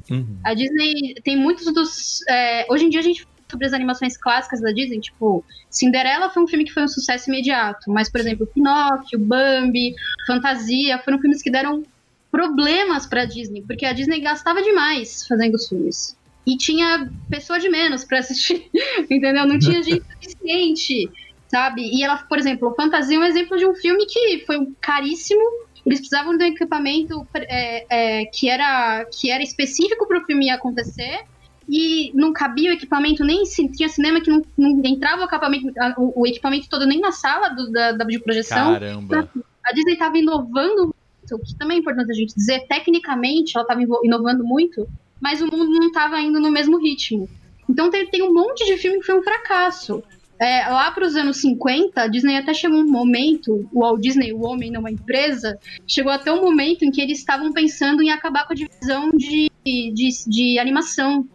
Uhum. 0.09 0.37
A 0.43 0.53
Disney 0.53 1.15
tem 1.23 1.37
muitos 1.37 1.73
dos. 1.73 2.25
é, 2.29 2.65
hoje 2.69 2.85
em 2.85 2.89
dia 2.89 2.99
a 2.99 3.03
gente 3.03 3.23
fala 3.23 3.37
sobre 3.49 3.65
as 3.65 3.73
animações 3.73 4.17
clássicas 4.17 4.61
da 4.61 4.71
Disney, 4.71 4.99
tipo, 4.99 5.43
Cinderela 5.69 6.29
foi 6.29 6.43
um 6.43 6.47
filme 6.47 6.65
que 6.65 6.73
foi 6.73 6.83
um 6.83 6.87
sucesso 6.87 7.29
imediato, 7.29 7.89
mas, 7.89 8.09
por 8.09 8.19
exemplo, 8.19 8.45
Pinóquio, 8.45 9.17
Bambi, 9.19 9.95
Fantasia, 10.25 10.99
foram 10.99 11.19
filmes 11.19 11.41
que 11.41 11.49
deram 11.49 11.83
problemas 12.31 13.05
pra 13.05 13.25
Disney, 13.25 13.61
porque 13.61 13.85
a 13.85 13.93
Disney 13.93 14.19
gastava 14.21 14.61
demais 14.61 15.25
fazendo 15.27 15.55
os 15.55 15.67
filmes. 15.67 16.17
E 16.45 16.55
tinha 16.55 17.09
pessoa 17.29 17.59
de 17.59 17.69
menos 17.69 18.03
pra 18.05 18.19
assistir, 18.19 18.69
entendeu? 19.09 19.45
Não 19.45 19.59
tinha 19.59 19.81
gente 19.83 20.03
suficiente, 20.21 21.09
sabe? 21.47 21.81
E 21.81 22.03
ela, 22.03 22.17
por 22.17 22.37
exemplo, 22.37 22.73
Fantasia 22.75 23.17
é 23.17 23.19
um 23.19 23.23
exemplo 23.23 23.57
de 23.57 23.65
um 23.65 23.75
filme 23.75 24.05
que 24.05 24.43
foi 24.45 24.57
caríssimo, 24.79 25.41
eles 25.85 25.99
precisavam 25.99 26.37
de 26.37 26.43
um 26.43 26.47
equipamento 26.47 27.25
é, 27.33 27.85
é, 27.89 28.25
que, 28.25 28.49
era, 28.49 29.05
que 29.05 29.31
era 29.31 29.41
específico 29.41 30.07
para 30.07 30.19
o 30.21 30.25
filme 30.25 30.49
acontecer 30.49 31.21
e 31.69 32.11
não 32.13 32.31
cabia 32.31 32.71
o 32.71 32.73
equipamento 32.73 33.25
nem 33.25 33.43
tinha 33.43 33.89
cinema 33.89 34.21
que 34.21 34.29
não, 34.29 34.41
não 34.57 34.81
entrava 34.85 35.21
o 35.21 35.25
equipamento, 35.25 35.73
o, 35.97 36.25
equipamento 36.27 36.69
todo 36.69 36.85
nem 36.85 36.99
na 36.99 37.11
sala 37.11 37.49
do- 37.49 37.71
da, 37.71 37.91
da 37.91 38.05
de 38.05 38.19
projeção. 38.19 38.73
Caramba. 38.73 39.29
A 39.65 39.73
Disney 39.73 39.93
estava 39.93 40.17
inovando 40.17 40.95
o 41.35 41.39
que 41.39 41.55
também 41.55 41.77
é 41.77 41.79
importante 41.79 42.11
a 42.11 42.15
gente 42.15 42.35
dizer, 42.35 42.67
tecnicamente 42.67 43.53
ela 43.55 43.63
estava 43.63 43.81
inovando 44.03 44.43
muito, 44.43 44.87
mas 45.19 45.41
o 45.41 45.45
mundo 45.45 45.69
não 45.69 45.87
estava 45.87 46.19
indo 46.19 46.39
no 46.39 46.51
mesmo 46.51 46.77
ritmo. 46.77 47.29
Então 47.69 47.89
tem, 47.89 48.07
tem 48.07 48.21
um 48.21 48.33
monte 48.33 48.65
de 48.65 48.77
filme 48.77 48.99
que 48.99 49.05
foi 49.05 49.19
um 49.19 49.23
fracasso. 49.23 50.03
É, 50.39 50.67
lá 50.69 50.91
para 50.91 51.05
os 51.05 51.15
anos 51.15 51.37
50, 51.37 51.99
a 51.99 52.07
Disney 52.07 52.37
até 52.37 52.53
chegou 52.53 52.79
um 52.79 52.89
momento, 52.89 53.67
o 53.73 53.79
Walt 53.79 53.99
Disney, 53.99 54.31
o 54.31 54.45
homem 54.45 54.69
numa 54.69 54.91
empresa, 54.91 55.57
chegou 55.87 56.11
até 56.11 56.31
um 56.31 56.41
momento 56.41 56.85
em 56.85 56.91
que 56.91 57.01
eles 57.01 57.17
estavam 57.17 57.51
pensando 57.51 58.03
em 58.03 58.11
acabar 58.11 58.45
com 58.45 58.53
a 58.53 58.55
divisão 58.55 59.09
de, 59.11 59.49
de, 59.65 60.09
de 60.27 60.59
animação. 60.59 61.27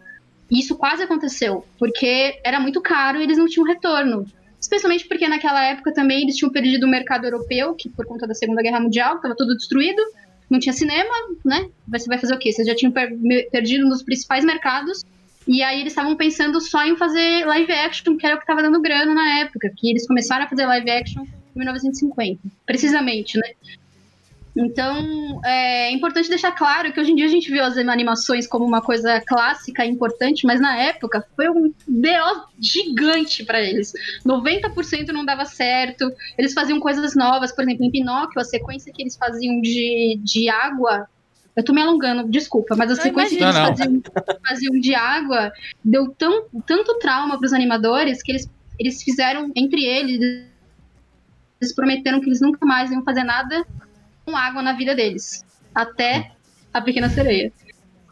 E 0.49 0.59
isso 0.59 0.77
quase 0.77 1.03
aconteceu, 1.03 1.65
porque 1.77 2.39
era 2.45 2.59
muito 2.59 2.79
caro 2.79 3.19
e 3.19 3.23
eles 3.23 3.37
não 3.37 3.45
tinham 3.45 3.65
retorno. 3.65 4.25
Especialmente 4.63 5.05
porque 5.09 5.27
naquela 5.27 5.61
época 5.61 5.93
também 5.93 6.21
eles 6.23 6.37
tinham 6.37 6.49
perdido 6.49 6.85
o 6.85 6.89
mercado 6.89 7.25
europeu, 7.25 7.75
que 7.75 7.89
por 7.89 8.05
conta 8.05 8.25
da 8.25 8.33
Segunda 8.33 8.61
Guerra 8.61 8.79
Mundial, 8.79 9.17
estava 9.17 9.35
tudo 9.35 9.53
destruído, 9.57 10.01
não 10.49 10.57
tinha 10.57 10.71
cinema, 10.71 11.13
né? 11.43 11.69
Você 11.89 12.07
vai 12.07 12.17
fazer 12.17 12.33
o 12.33 12.39
quê? 12.39 12.49
Vocês 12.49 12.65
já 12.65 12.73
tinham 12.73 12.93
per- 12.93 13.13
perdido 13.51 13.85
nos 13.85 14.01
principais 14.01 14.45
mercados, 14.45 15.03
e 15.45 15.61
aí 15.61 15.81
eles 15.81 15.91
estavam 15.91 16.15
pensando 16.15 16.61
só 16.61 16.81
em 16.85 16.95
fazer 16.95 17.45
live 17.45 17.73
action, 17.73 18.15
que 18.15 18.25
era 18.25 18.35
o 18.35 18.37
que 18.37 18.45
estava 18.45 18.61
dando 18.61 18.81
grana 18.81 19.13
na 19.13 19.39
época, 19.41 19.69
que 19.75 19.89
eles 19.89 20.07
começaram 20.07 20.45
a 20.45 20.47
fazer 20.47 20.65
live 20.65 20.89
action 20.89 21.23
em 21.23 21.59
1950, 21.59 22.39
precisamente, 22.65 23.37
né? 23.37 23.51
Então, 24.55 25.41
é 25.43 25.91
importante 25.91 26.29
deixar 26.29 26.51
claro 26.51 26.93
que 26.93 26.99
hoje 26.99 27.11
em 27.11 27.15
dia 27.15 27.25
a 27.25 27.29
gente 27.29 27.49
vê 27.49 27.59
as 27.59 27.75
animações 27.75 28.45
como 28.45 28.63
uma 28.63 28.81
coisa 28.81 29.19
clássica 29.21 29.83
e 29.83 29.89
importante, 29.89 30.45
mas 30.45 30.61
na 30.61 30.77
época 30.77 31.25
foi 31.35 31.49
um 31.49 31.73
BO 31.87 32.47
gigante 32.59 33.43
para 33.43 33.59
eles. 33.59 33.93
90% 34.23 35.07
não 35.07 35.25
dava 35.25 35.45
certo, 35.45 36.11
eles 36.37 36.53
faziam 36.53 36.79
coisas 36.79 37.15
novas, 37.15 37.51
por 37.51 37.63
exemplo, 37.63 37.83
em 37.83 37.91
Pinóquio, 37.91 38.39
a 38.39 38.43
sequência 38.43 38.93
que 38.93 39.01
eles 39.01 39.17
faziam 39.17 39.59
de, 39.59 40.19
de 40.23 40.47
água. 40.49 41.07
Eu 41.55 41.63
tô 41.63 41.73
me 41.73 41.81
alongando, 41.81 42.29
desculpa, 42.29 42.75
mas 42.75 42.91
a 42.91 42.95
Não, 42.95 43.01
sequência 43.01 43.35
que 43.35 43.43
eles 43.43 43.57
faziam, 43.57 44.01
faziam 44.47 44.79
de 44.79 44.93
água 44.93 45.51
deu 45.83 46.09
tão, 46.09 46.45
tanto 46.65 46.99
trauma 46.99 47.39
para 47.39 47.45
os 47.45 47.53
animadores 47.53 48.21
que 48.21 48.31
eles, 48.31 48.47
eles 48.79 49.01
fizeram 49.01 49.51
entre 49.55 49.83
eles. 49.83 50.45
Eles 51.59 51.73
prometeram 51.73 52.19
que 52.19 52.27
eles 52.27 52.41
nunca 52.41 52.63
mais 52.65 52.91
iam 52.91 53.03
fazer 53.03 53.23
nada 53.23 53.65
água 54.27 54.61
na 54.61 54.73
vida 54.73 54.95
deles. 54.95 55.45
Até 55.73 56.31
a 56.73 56.81
pequena 56.81 57.09
sereia. 57.09 57.51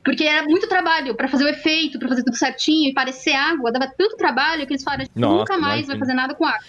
Porque 0.03 0.23
era 0.23 0.43
muito 0.43 0.67
trabalho 0.67 1.15
para 1.15 1.27
fazer 1.27 1.45
o 1.45 1.49
efeito, 1.49 1.99
para 1.99 2.09
fazer 2.09 2.23
tudo 2.23 2.35
certinho 2.35 2.89
e 2.89 2.93
parecer 2.93 3.33
água. 3.33 3.71
Dava 3.71 3.91
tanto 3.95 4.17
trabalho 4.17 4.65
que 4.65 4.73
eles 4.73 4.83
falaram: 4.83 5.03
a 5.03 5.05
gente 5.05 5.19
Nossa, 5.19 5.37
nunca 5.37 5.57
mais 5.57 5.87
vai 5.87 5.97
fazer 5.97 6.13
nada 6.13 6.33
com 6.33 6.45
água. 6.45 6.59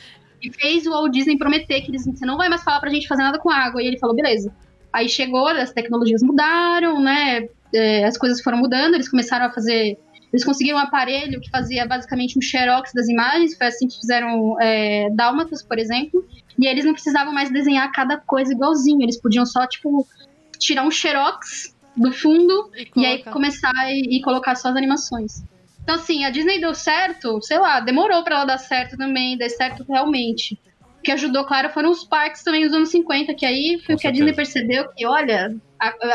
E 0.42 0.52
fez 0.52 0.87
o 0.87 0.90
Walt 0.90 1.12
Disney 1.12 1.38
prometer 1.38 1.81
que 1.81 1.90
eles, 1.90 2.05
você 2.05 2.26
não 2.26 2.37
vai 2.37 2.48
mais 2.48 2.62
falar 2.62 2.81
pra 2.81 2.90
gente 2.90 3.09
fazer 3.09 3.22
nada 3.22 3.38
com 3.38 3.50
água. 3.50 3.83
E 3.83 3.87
ele 3.87 3.98
falou: 3.98 4.14
beleza. 4.14 4.55
Aí 4.92 5.09
chegou, 5.09 5.48
as 5.48 5.72
tecnologias 5.72 6.22
mudaram, 6.22 7.00
né? 7.00 7.48
é, 7.74 8.05
as 8.05 8.18
coisas 8.18 8.40
foram 8.40 8.59
mudando, 8.59 8.94
eles 8.94 9.09
começaram 9.09 9.46
a 9.46 9.50
fazer 9.50 9.98
Eles 10.33 10.45
conseguiram 10.45 10.79
um 10.79 10.81
aparelho 10.81 11.40
que 11.40 11.51
fazia 11.51 11.87
basicamente 11.87 12.38
um 12.38 12.40
xerox 12.40 12.92
das 12.95 13.09
imagens, 13.09 13.57
foi 13.57 13.66
assim 13.66 13.87
que 13.87 13.99
fizeram 13.99 14.59
é, 14.61 15.11
Dálmatas, 15.11 15.62
por 15.62 15.79
exemplo, 15.79 16.27
e 16.59 16.66
eles 16.66 16.85
não 16.85 16.95
precisavam 16.95 17.35
mais 17.35 17.51
desenhar 17.51 17.90
cada 17.92 18.16
coisa 18.16 18.53
igualzinho, 18.53 19.03
eles 19.03 19.21
podiam 19.21 19.45
só, 19.45 19.66
tipo, 19.66 20.07
tirar 20.59 20.85
um 20.85 20.90
xerox 20.90 21.77
do 21.95 22.11
fundo 22.12 22.71
E, 22.75 22.88
e 22.97 23.07
aí 23.07 23.23
começar 23.25 23.73
e, 23.90 24.16
e 24.16 24.23
colocar 24.23 24.55
suas 24.55 24.75
animações. 24.75 25.45
Então, 25.83 25.97
assim, 25.97 26.25
a 26.25 26.31
Disney 26.31 26.61
deu 26.61 26.75
certo, 26.75 27.42
sei 27.42 27.59
lá, 27.59 27.81
demorou 27.81 28.23
pra 28.23 28.37
ela 28.37 28.45
dar 28.45 28.59
certo 28.59 28.97
também, 28.97 29.37
dar 29.37 29.51
certo 29.51 29.85
realmente. 29.87 30.59
O 30.99 31.03
que 31.03 31.11
ajudou, 31.11 31.45
claro, 31.45 31.68
foram 31.71 31.90
os 31.90 32.05
parques 32.05 32.45
também 32.45 32.64
nos 32.64 32.73
anos 32.73 32.88
50, 32.90 33.35
que 33.35 33.45
aí 33.45 33.81
foi 33.85 33.95
Com 33.95 33.95
o 33.95 33.99
que 33.99 34.07
a 34.07 34.11
certeza. 34.11 34.12
Disney 34.12 34.33
percebeu 34.33 34.88
que, 34.95 35.05
olha, 35.05 35.55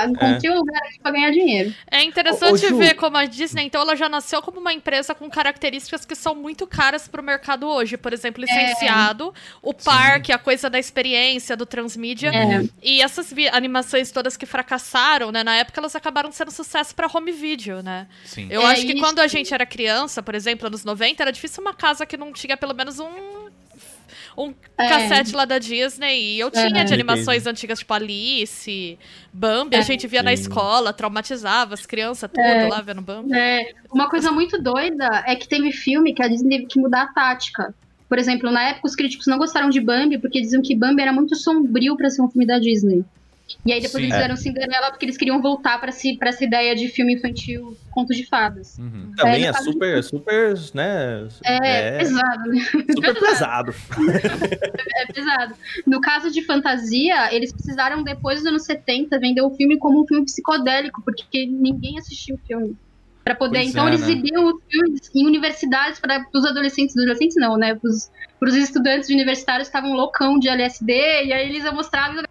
encontrei 0.09 0.51
um 0.51 0.55
lugar 0.55 0.81
aqui 0.83 0.99
pra 0.99 1.11
ganhar 1.11 1.31
dinheiro. 1.31 1.73
É 1.89 2.03
interessante 2.03 2.65
ô, 2.65 2.69
Ju. 2.69 2.77
ver 2.77 2.93
como 2.95 3.17
a 3.17 3.25
Disney, 3.25 3.63
então, 3.65 3.81
ela 3.81 3.95
já 3.95 4.07
nasceu 4.09 4.41
como 4.41 4.59
uma 4.59 4.73
empresa 4.73 5.13
com 5.15 5.29
características 5.29 6.05
que 6.05 6.15
são 6.15 6.35
muito 6.35 6.65
caras 6.67 7.07
pro 7.07 7.21
mercado 7.23 7.67
hoje. 7.67 7.97
Por 7.97 8.13
exemplo, 8.13 8.41
licenciado, 8.43 9.33
o 9.61 9.73
parque, 9.73 10.31
a 10.31 10.37
coisa 10.37 10.69
da 10.69 10.79
experiência, 10.79 11.55
do 11.55 11.65
transmídia. 11.65 12.29
É. 12.29 12.63
E 12.81 13.01
essas 13.01 13.31
vi- 13.31 13.47
animações 13.49 14.11
todas 14.11 14.37
que 14.37 14.45
fracassaram, 14.45 15.31
né? 15.31 15.43
Na 15.43 15.55
época, 15.55 15.79
elas 15.79 15.95
acabaram 15.95 16.31
sendo 16.31 16.51
sucesso 16.51 16.93
pra 16.95 17.09
home 17.13 17.31
video, 17.31 17.81
né? 17.81 18.07
Sim. 18.25 18.47
Eu 18.49 18.61
É 18.61 18.65
acho 18.67 18.81
que 18.85 18.93
isso. 18.93 19.01
quando 19.01 19.19
a 19.19 19.27
gente 19.27 19.53
era 19.53 19.65
criança, 19.65 20.21
por 20.23 20.35
exemplo, 20.35 20.67
anos 20.67 20.83
90, 20.85 21.23
era 21.23 21.31
difícil 21.31 21.61
uma 21.61 21.73
casa 21.73 22.05
que 22.05 22.17
não 22.17 22.31
tinha 22.31 22.55
pelo 22.57 22.73
menos 22.73 22.99
um. 22.99 23.36
Um 24.37 24.53
É. 24.77 24.87
cassete 24.89 25.35
lá 25.35 25.45
da 25.45 25.57
Disney. 25.59 26.35
E 26.35 26.39
eu 26.39 26.49
tinha 26.51 26.65
É. 26.81 26.83
de 26.83 26.93
animações 26.93 27.45
antigas, 27.47 27.79
tipo 27.79 27.93
Alice, 27.93 28.97
Bambi, 29.33 29.75
a 29.75 29.81
gente 29.81 30.07
via 30.07 30.21
na 30.23 30.35
Sim. 30.35 30.41
escola, 30.43 30.93
traumatizava 30.93 31.73
as 31.73 31.85
crianças, 31.85 32.29
tudo 32.29 32.41
É. 32.43 32.67
lá 32.67 32.81
vendo 32.81 33.01
Bambi. 33.01 33.33
É, 33.33 33.71
uma 33.91 34.09
coisa 34.09 34.31
muito 34.31 34.61
doida 34.61 35.23
é 35.25 35.35
que 35.35 35.47
teve 35.47 35.71
filme 35.71 36.13
que 36.13 36.21
a 36.23 36.27
Disney 36.27 36.57
teve 36.57 36.65
que 36.67 36.79
mudar 36.79 37.03
a 37.03 37.07
tática. 37.07 37.73
Por 38.09 38.17
exemplo, 38.17 38.49
na 38.51 38.69
época 38.69 38.87
os 38.87 38.95
críticos 38.95 39.27
não 39.27 39.37
gostaram 39.37 39.69
de 39.69 39.81
Bambi 39.81 40.17
porque 40.17 40.39
diziam 40.39 40.61
que 40.61 40.73
Bambi 40.75 41.01
era 41.01 41.11
muito 41.11 41.35
sombrio 41.35 41.97
pra 41.97 42.09
ser 42.09 42.21
um 42.21 42.29
filme 42.29 42.45
da 42.45 42.57
Disney. 42.59 43.03
E 43.65 43.71
aí 43.71 43.81
depois 43.81 44.03
Sim. 44.03 44.03
eles 44.03 44.15
fizeram 44.15 44.35
Cinderela 44.35 44.89
porque 44.89 45.05
eles 45.05 45.17
queriam 45.17 45.41
voltar 45.41 45.79
pra, 45.79 45.91
si, 45.91 46.17
pra 46.17 46.29
essa 46.29 46.43
ideia 46.43 46.75
de 46.75 46.87
filme 46.89 47.15
infantil, 47.15 47.77
conto 47.91 48.13
de 48.13 48.25
fadas. 48.25 48.77
Uhum. 48.77 49.11
Também 49.15 49.43
É, 49.43 49.45
é 49.45 49.47
no 49.47 49.53
caso 49.53 49.71
super, 49.71 50.03
super, 50.03 50.53
né? 50.73 51.27
É, 51.45 51.97
pesado, 51.97 52.49
né? 52.49 52.59
super 52.93 53.19
pesado. 53.19 53.75
É 54.97 55.13
pesado. 55.13 55.53
No 55.85 56.01
caso 56.01 56.31
de 56.31 56.43
fantasia, 56.43 57.33
eles 57.33 57.53
precisaram, 57.53 58.03
depois 58.03 58.39
dos 58.39 58.47
anos 58.47 58.63
70, 58.63 59.19
vender 59.19 59.41
o 59.41 59.51
filme 59.51 59.77
como 59.77 60.01
um 60.01 60.07
filme 60.07 60.25
psicodélico, 60.25 61.01
porque 61.03 61.45
ninguém 61.45 61.97
assistiu 61.99 62.35
o 62.35 62.39
filme. 62.47 62.75
Pra 63.23 63.35
poder. 63.35 63.59
Pois 63.59 63.69
então, 63.69 63.85
é, 63.85 63.89
eles 63.89 64.01
né? 64.01 64.07
exibiam 64.07 64.45
os 64.45 64.55
filmes 64.69 65.11
em 65.13 65.27
universidades 65.27 65.99
para 65.99 66.25
os 66.33 66.45
adolescentes, 66.45 66.95
dos 66.95 67.03
adolescentes 67.03 67.35
não, 67.37 67.57
né? 67.57 67.75
Pros, 67.75 68.09
pros 68.39 68.55
estudantes 68.55 69.09
universitários 69.09 69.67
que 69.67 69.75
estavam 69.77 69.95
loucão 69.95 70.39
de 70.39 70.47
LSD, 70.47 70.93
e 71.25 71.33
aí 71.33 71.49
eles 71.49 71.63
mostravam 71.73 72.23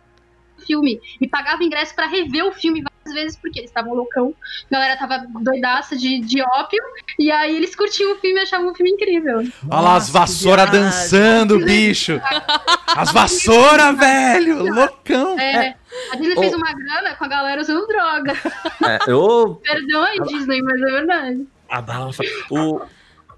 filme. 0.66 1.00
E 1.20 1.28
pagavam 1.28 1.64
ingresso 1.64 1.94
pra 1.94 2.06
rever 2.06 2.44
o 2.44 2.52
filme 2.52 2.82
várias 2.82 3.14
vezes, 3.14 3.38
porque 3.38 3.60
eles 3.60 3.70
estavam 3.70 3.94
loucão. 3.94 4.34
A 4.70 4.74
galera 4.74 4.96
tava 4.96 5.26
doidaça 5.40 5.96
de, 5.96 6.20
de 6.20 6.42
ópio, 6.42 6.82
e 7.18 7.30
aí 7.30 7.56
eles 7.56 7.74
curtiam 7.74 8.12
o 8.12 8.16
filme 8.16 8.40
e 8.40 8.42
achavam 8.42 8.70
o 8.70 8.74
filme 8.74 8.90
incrível. 8.90 9.38
Olha 9.38 9.80
lá 9.80 9.96
as 9.96 10.10
vassouras 10.10 10.70
dançando, 10.70 11.58
bicho. 11.60 12.20
As 12.88 13.12
vassouras, 13.12 13.96
velho. 13.96 14.74
Loucão. 14.74 15.38
É, 15.38 15.76
a 16.12 16.16
Disney 16.16 16.36
Ô. 16.36 16.40
fez 16.40 16.54
uma 16.54 16.72
grana 16.72 17.14
com 17.14 17.24
a 17.24 17.28
galera 17.28 17.60
usando 17.60 17.86
droga. 17.86 18.32
É, 18.84 18.98
eu 19.10 19.60
Perdão 19.64 20.02
aí, 20.02 20.18
Disney, 20.20 20.62
mas 20.62 20.80
é 20.80 20.86
verdade. 20.86 21.46
O, 22.50 22.80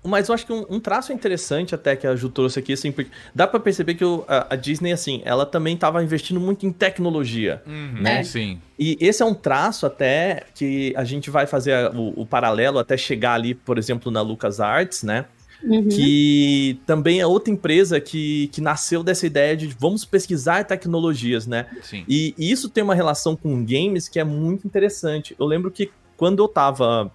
mas 0.05 0.29
eu 0.29 0.35
acho 0.35 0.47
que 0.47 0.53
um, 0.53 0.65
um 0.71 0.81
traço 0.81 1.13
interessante 1.13 1.75
até 1.75 1.97
que 1.97 2.07
a 2.07 2.15
Ju 2.17 2.29
trouxe 2.29 2.59
aqui, 2.59 2.73
assim, 2.73 2.93
porque 2.93 3.11
dá 3.35 3.47
pra 3.47 3.59
perceber 3.59 3.95
que 3.95 4.05
o- 4.05 4.25
a, 4.29 4.55
a 4.55 4.57
Disney, 4.57 4.93
assim, 4.93 5.21
ela 5.25 5.45
também 5.45 5.77
tava 5.77 6.03
investindo 6.03 6.39
muito 6.41 6.65
em 6.67 6.73
tecnologia. 6.73 7.63
Uhum, 7.67 8.01
Né? 8.03 8.23
Sim. 8.25 8.61
E 8.79 8.97
esse 9.01 9.23
é 9.23 9.27
um 9.27 9.35
traço 9.35 9.85
até 9.87 10.45
que 10.55 10.93
a 10.97 11.05
gente 11.05 11.31
vai 11.31 11.47
fazer 11.47 11.73
a- 11.73 11.91
o, 11.91 12.23
o 12.23 12.27
paralelo 12.27 12.79
até 12.79 12.97
chegar 12.97 13.35
ali, 13.35 13.55
por 13.55 13.77
exemplo, 13.79 14.11
na 14.13 14.21
LucasArts, 14.23 15.03
né? 15.03 15.25
Uhum. 15.65 15.89
Que 15.89 16.81
também 16.87 17.19
é 17.21 17.27
outra 17.27 17.53
empresa 17.53 18.01
que, 18.01 18.47
que 18.53 18.61
nasceu 18.61 19.03
dessa 19.03 19.27
ideia 19.27 19.57
de 19.57 19.67
vamos 19.67 20.05
pesquisar 20.05 20.65
tecnologias, 20.65 21.49
né? 21.49 21.67
Sim. 21.83 22.05
E, 22.09 22.33
e 22.39 22.51
isso 22.51 22.69
tem 22.69 22.85
uma 22.85 22.95
relação 22.95 23.35
com 23.35 23.65
games 23.65 24.09
que 24.09 24.21
é 24.21 24.25
muito 24.25 24.67
interessante. 24.67 25.35
Eu 25.39 25.47
lembro 25.47 25.71
que 25.71 25.91
quando 26.17 26.43
eu 26.43 26.47
tava. 26.49 27.11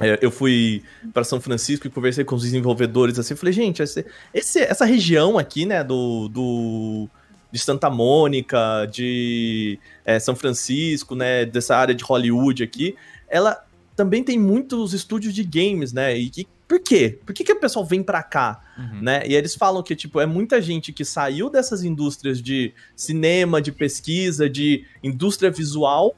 É, 0.00 0.18
eu 0.22 0.30
fui 0.30 0.82
para 1.12 1.24
São 1.24 1.40
Francisco 1.40 1.86
e 1.86 1.90
conversei 1.90 2.24
com 2.24 2.34
os 2.36 2.42
desenvolvedores 2.42 3.18
assim. 3.18 3.34
Falei, 3.34 3.52
gente, 3.52 3.82
esse, 3.82 4.04
esse- 4.32 4.60
essa 4.60 4.84
região 4.84 5.38
aqui, 5.38 5.64
né, 5.66 5.82
do. 5.84 6.28
do 6.28 7.08
de 7.50 7.58
Santa 7.58 7.88
Mônica, 7.88 8.84
de 8.92 9.78
é, 10.04 10.18
São 10.20 10.36
Francisco, 10.36 11.14
né, 11.14 11.46
dessa 11.46 11.74
área 11.74 11.94
de 11.94 12.04
Hollywood 12.04 12.62
aqui, 12.62 12.94
ela 13.26 13.64
também 13.96 14.22
tem 14.22 14.38
muitos 14.38 14.92
estúdios 14.92 15.32
de 15.32 15.42
games, 15.42 15.90
né? 15.94 16.14
E 16.14 16.28
que, 16.28 16.46
por 16.68 16.78
quê? 16.78 17.18
Por 17.24 17.32
que, 17.34 17.42
que 17.42 17.52
o 17.52 17.58
pessoal 17.58 17.86
vem 17.86 18.02
pra 18.02 18.22
cá? 18.22 18.62
Uhum. 18.78 19.00
né? 19.00 19.22
E 19.26 19.34
eles 19.34 19.54
falam 19.54 19.82
que, 19.82 19.96
tipo, 19.96 20.20
é 20.20 20.26
muita 20.26 20.60
gente 20.60 20.92
que 20.92 21.06
saiu 21.06 21.48
dessas 21.48 21.82
indústrias 21.82 22.42
de 22.42 22.74
cinema, 22.94 23.62
de 23.62 23.72
pesquisa, 23.72 24.48
de 24.48 24.84
indústria 25.02 25.50
visual, 25.50 26.14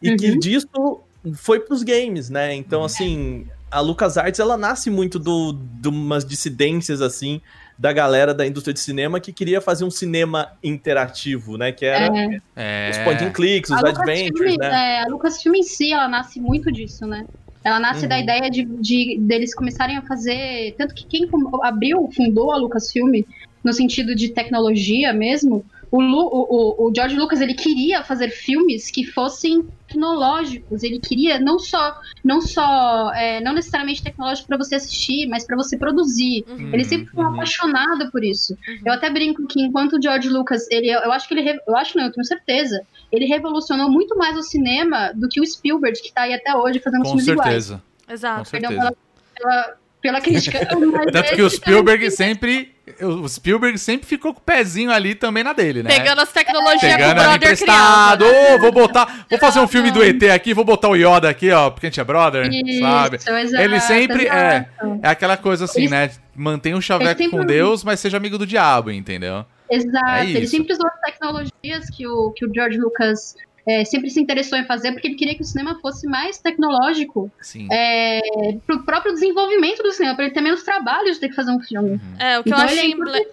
e 0.00 0.14
que 0.14 0.30
Uhum. 0.30 0.38
disso 0.38 1.00
foi 1.34 1.60
pros 1.60 1.82
games, 1.82 2.28
né? 2.30 2.54
Então, 2.54 2.84
assim, 2.84 3.46
a 3.70 3.80
LucasArts, 3.80 4.40
ela 4.40 4.56
nasce 4.56 4.90
muito 4.90 5.18
do, 5.18 5.52
de 5.52 5.88
umas 5.88 6.24
dissidências, 6.24 7.00
assim, 7.02 7.40
da 7.78 7.92
galera 7.92 8.34
da 8.34 8.46
indústria 8.46 8.74
de 8.74 8.80
cinema 8.80 9.20
que 9.20 9.32
queria 9.32 9.60
fazer 9.60 9.84
um 9.84 9.90
cinema 9.90 10.50
interativo, 10.62 11.56
né? 11.56 11.70
Que 11.72 11.84
era 11.86 12.10
É. 12.56 12.90
os 12.90 12.98
point 12.98 13.22
and 13.24 13.30
clicks, 13.32 13.70
os 13.70 13.76
A 13.82 13.88
adventures, 13.88 14.32
Lucasfilm, 14.56 14.58
né? 14.58 14.96
é, 14.96 15.02
a 15.02 15.06
Lucasfilm 15.06 15.54
em 15.54 15.62
si, 15.62 15.92
ela 15.92 16.08
nasce 16.08 16.40
muito 16.40 16.72
disso, 16.72 17.06
né? 17.06 17.26
Ela 17.64 17.78
nasce 17.80 18.02
Uhum. 18.02 18.08
da 18.08 18.18
ideia 18.18 18.50
de, 18.50 18.64
de 18.64 19.18
deles 19.20 19.54
começarem 19.54 19.96
a 19.96 20.02
fazer. 20.02 20.74
Tanto 20.78 20.94
que 20.94 21.06
quem 21.06 21.28
abriu, 21.62 22.08
fundou 22.16 22.50
a 22.52 22.56
Lucasfilm, 22.56 23.22
no 23.62 23.72
sentido 23.72 24.14
de 24.14 24.30
tecnologia 24.30 25.12
mesmo, 25.12 25.64
o, 25.90 26.00
Lu- 26.00 26.28
o- 26.32 26.86
o 26.88 26.92
George 26.94 27.16
Lucas 27.16 27.40
ele 27.40 27.54
queria 27.54 28.02
fazer 28.04 28.30
filmes 28.30 28.90
que 28.90 29.04
fossem 29.04 29.64
tecnológicos. 29.88 30.82
Ele 30.82 31.00
queria 31.00 31.40
não 31.40 31.58
só, 31.58 31.98
não 32.22 32.40
só, 32.40 33.12
é, 33.14 33.40
não 33.40 33.52
necessariamente 33.54 34.02
tecnológico 34.02 34.46
para 34.46 34.58
você 34.58 34.76
assistir, 34.76 35.26
mas 35.28 35.44
para 35.44 35.56
você 35.56 35.76
produzir. 35.76 36.44
Uhum. 36.46 36.70
Ele 36.72 36.84
sempre 36.84 37.06
foi 37.06 37.24
um 37.24 37.28
uhum. 37.28 37.34
apaixonado 37.34 38.10
por 38.10 38.22
isso. 38.22 38.52
Uhum. 38.52 38.82
Eu 38.86 38.92
até 38.92 39.10
brinco 39.10 39.46
que 39.46 39.60
enquanto 39.60 39.94
o 39.94 40.02
George 40.02 40.28
Lucas, 40.28 40.66
ele, 40.70 40.90
eu 40.90 41.10
acho 41.12 41.26
que 41.26 41.34
ele, 41.34 41.58
eu 41.66 41.76
acho 41.76 41.96
não, 41.96 42.04
eu 42.04 42.12
tenho 42.12 42.24
certeza, 42.24 42.80
ele 43.10 43.24
revolucionou 43.24 43.90
muito 43.90 44.16
mais 44.16 44.36
o 44.36 44.42
cinema 44.42 45.12
do 45.14 45.28
que 45.28 45.40
o 45.40 45.46
Spielberg, 45.46 46.00
que 46.00 46.12
tá 46.12 46.22
aí 46.22 46.34
até 46.34 46.54
hoje 46.54 46.78
fazendo 46.78 47.02
Com 47.02 47.08
filmes 47.08 47.26
iguais. 47.28 47.48
certeza. 47.48 47.82
Com 48.06 48.12
Exato. 48.12 48.50
Perdão 48.50 48.70
certeza. 48.70 48.96
pela, 49.34 49.62
pela, 49.62 49.76
pela 50.00 50.20
crítica. 50.20 50.66
Tanto 51.12 51.34
que 51.34 51.42
o 51.42 51.50
Spielberg 51.50 52.10
sempre. 52.10 52.74
O 53.02 53.28
Spielberg 53.28 53.76
sempre 53.78 54.06
ficou 54.06 54.32
com 54.32 54.40
o 54.40 54.42
pezinho 54.42 54.90
ali 54.90 55.14
também 55.14 55.44
na 55.44 55.52
dele, 55.52 55.82
né? 55.82 55.90
Pegando 55.90 56.20
as 56.22 56.32
tecnologias 56.32 56.80
que 56.80 56.86
o 56.86 56.90
Pegando 56.96 57.10
ali 57.20 57.20
brother 57.20 57.36
emprestado. 57.36 58.24
né? 58.24 58.54
Ô, 58.54 58.58
vou 58.58 58.72
botar. 58.72 59.26
Vou 59.28 59.38
fazer 59.38 59.60
um 59.60 59.68
filme 59.68 59.90
do 59.90 60.02
ET 60.02 60.22
aqui, 60.34 60.54
vou 60.54 60.64
botar 60.64 60.88
o 60.88 60.96
Yoda 60.96 61.28
aqui, 61.28 61.50
ó, 61.50 61.70
porque 61.70 61.86
a 61.86 61.90
gente 61.90 62.00
é 62.00 62.04
brother, 62.04 62.48
Isso, 62.50 62.80
sabe? 62.80 63.16
exato, 63.16 63.62
Ele 63.62 63.80
sempre 63.80 64.26
é. 64.26 64.66
exato. 64.80 65.00
É 65.02 65.08
aquela 65.08 65.36
coisa 65.36 65.66
assim, 65.66 65.82
Ele- 65.82 65.90
né? 65.90 66.10
Mantém 66.34 66.74
um 66.74 66.80
chaveco 66.80 67.28
com 67.30 67.44
Deus, 67.44 67.82
mas 67.84 67.98
seja 68.00 68.16
amigo 68.16 68.38
do 68.38 68.46
diabo, 68.46 68.90
entendeu? 68.90 69.44
Exato. 69.70 70.06
É 70.20 70.30
ele 70.30 70.46
sempre 70.46 70.72
usou 70.72 70.86
as 70.86 71.00
tecnologias 71.00 71.90
que 71.94 72.06
o, 72.06 72.30
que 72.30 72.46
o 72.46 72.54
George 72.54 72.78
Lucas 72.78 73.34
é, 73.68 73.84
sempre 73.84 74.08
se 74.08 74.18
interessou 74.20 74.58
em 74.58 74.64
fazer, 74.64 74.92
porque 74.92 75.08
ele 75.08 75.14
queria 75.14 75.34
que 75.34 75.42
o 75.42 75.44
cinema 75.44 75.78
fosse 75.80 76.06
mais 76.06 76.38
tecnológico 76.38 77.30
Sim. 77.42 77.68
é, 77.70 78.20
pro 78.66 78.82
próprio 78.84 79.12
desenvolvimento 79.12 79.82
do 79.82 79.92
cinema, 79.92 80.14
para 80.14 80.24
ele 80.24 80.34
ter 80.34 80.40
menos 80.40 80.62
trabalho 80.62 81.12
de 81.12 81.20
ter 81.20 81.28
que 81.28 81.34
fazer 81.34 81.50
um 81.50 81.60
filme. 81.60 82.00
É, 82.18 82.38
o 82.38 82.42
que 82.42 82.48
então 82.48 82.58
eu 82.60 82.64
acho 82.64 82.78
é 82.78 82.86
emble-. 82.86 83.26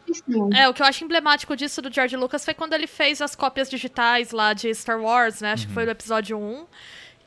É, 0.55 0.67
o 0.67 0.73
que 0.73 0.81
eu 0.81 0.85
acho 0.85 1.03
emblemático 1.03 1.55
disso 1.55 1.81
do 1.81 1.93
George 1.93 2.17
Lucas 2.17 2.43
foi 2.43 2.53
quando 2.53 2.73
ele 2.73 2.87
fez 2.87 3.21
as 3.21 3.35
cópias 3.35 3.69
digitais 3.69 4.31
lá 4.31 4.53
de 4.53 4.73
Star 4.73 4.99
Wars, 5.01 5.41
né? 5.41 5.53
Acho 5.53 5.67
que 5.67 5.73
foi 5.73 5.85
no 5.85 5.91
episódio 5.91 6.37
1. 6.37 6.65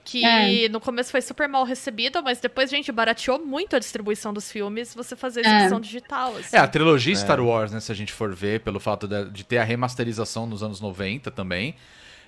Que 0.04 0.24
É. 0.24 0.68
no 0.70 0.80
começo 0.80 1.10
foi 1.10 1.20
super 1.20 1.46
mal 1.46 1.64
recebida, 1.64 2.22
mas 2.22 2.40
depois, 2.40 2.70
gente, 2.70 2.90
barateou 2.90 3.44
muito 3.44 3.76
a 3.76 3.78
distribuição 3.78 4.32
dos 4.32 4.50
filmes 4.50 4.94
você 4.94 5.14
fazer 5.14 5.44
É. 5.44 5.48
exibição 5.48 5.78
digital. 5.78 6.34
Assim. 6.34 6.56
É, 6.56 6.60
a 6.60 6.66
trilogia 6.66 7.14
Star 7.14 7.40
Wars, 7.40 7.72
né? 7.72 7.78
Se 7.78 7.92
a 7.92 7.94
gente 7.94 8.10
for 8.12 8.34
ver, 8.34 8.60
pelo 8.60 8.80
fato 8.80 9.06
de, 9.06 9.28
de 9.30 9.44
ter 9.44 9.58
a 9.58 9.64
remasterização 9.64 10.46
nos 10.46 10.62
anos 10.62 10.80
90 10.80 11.30
também, 11.30 11.74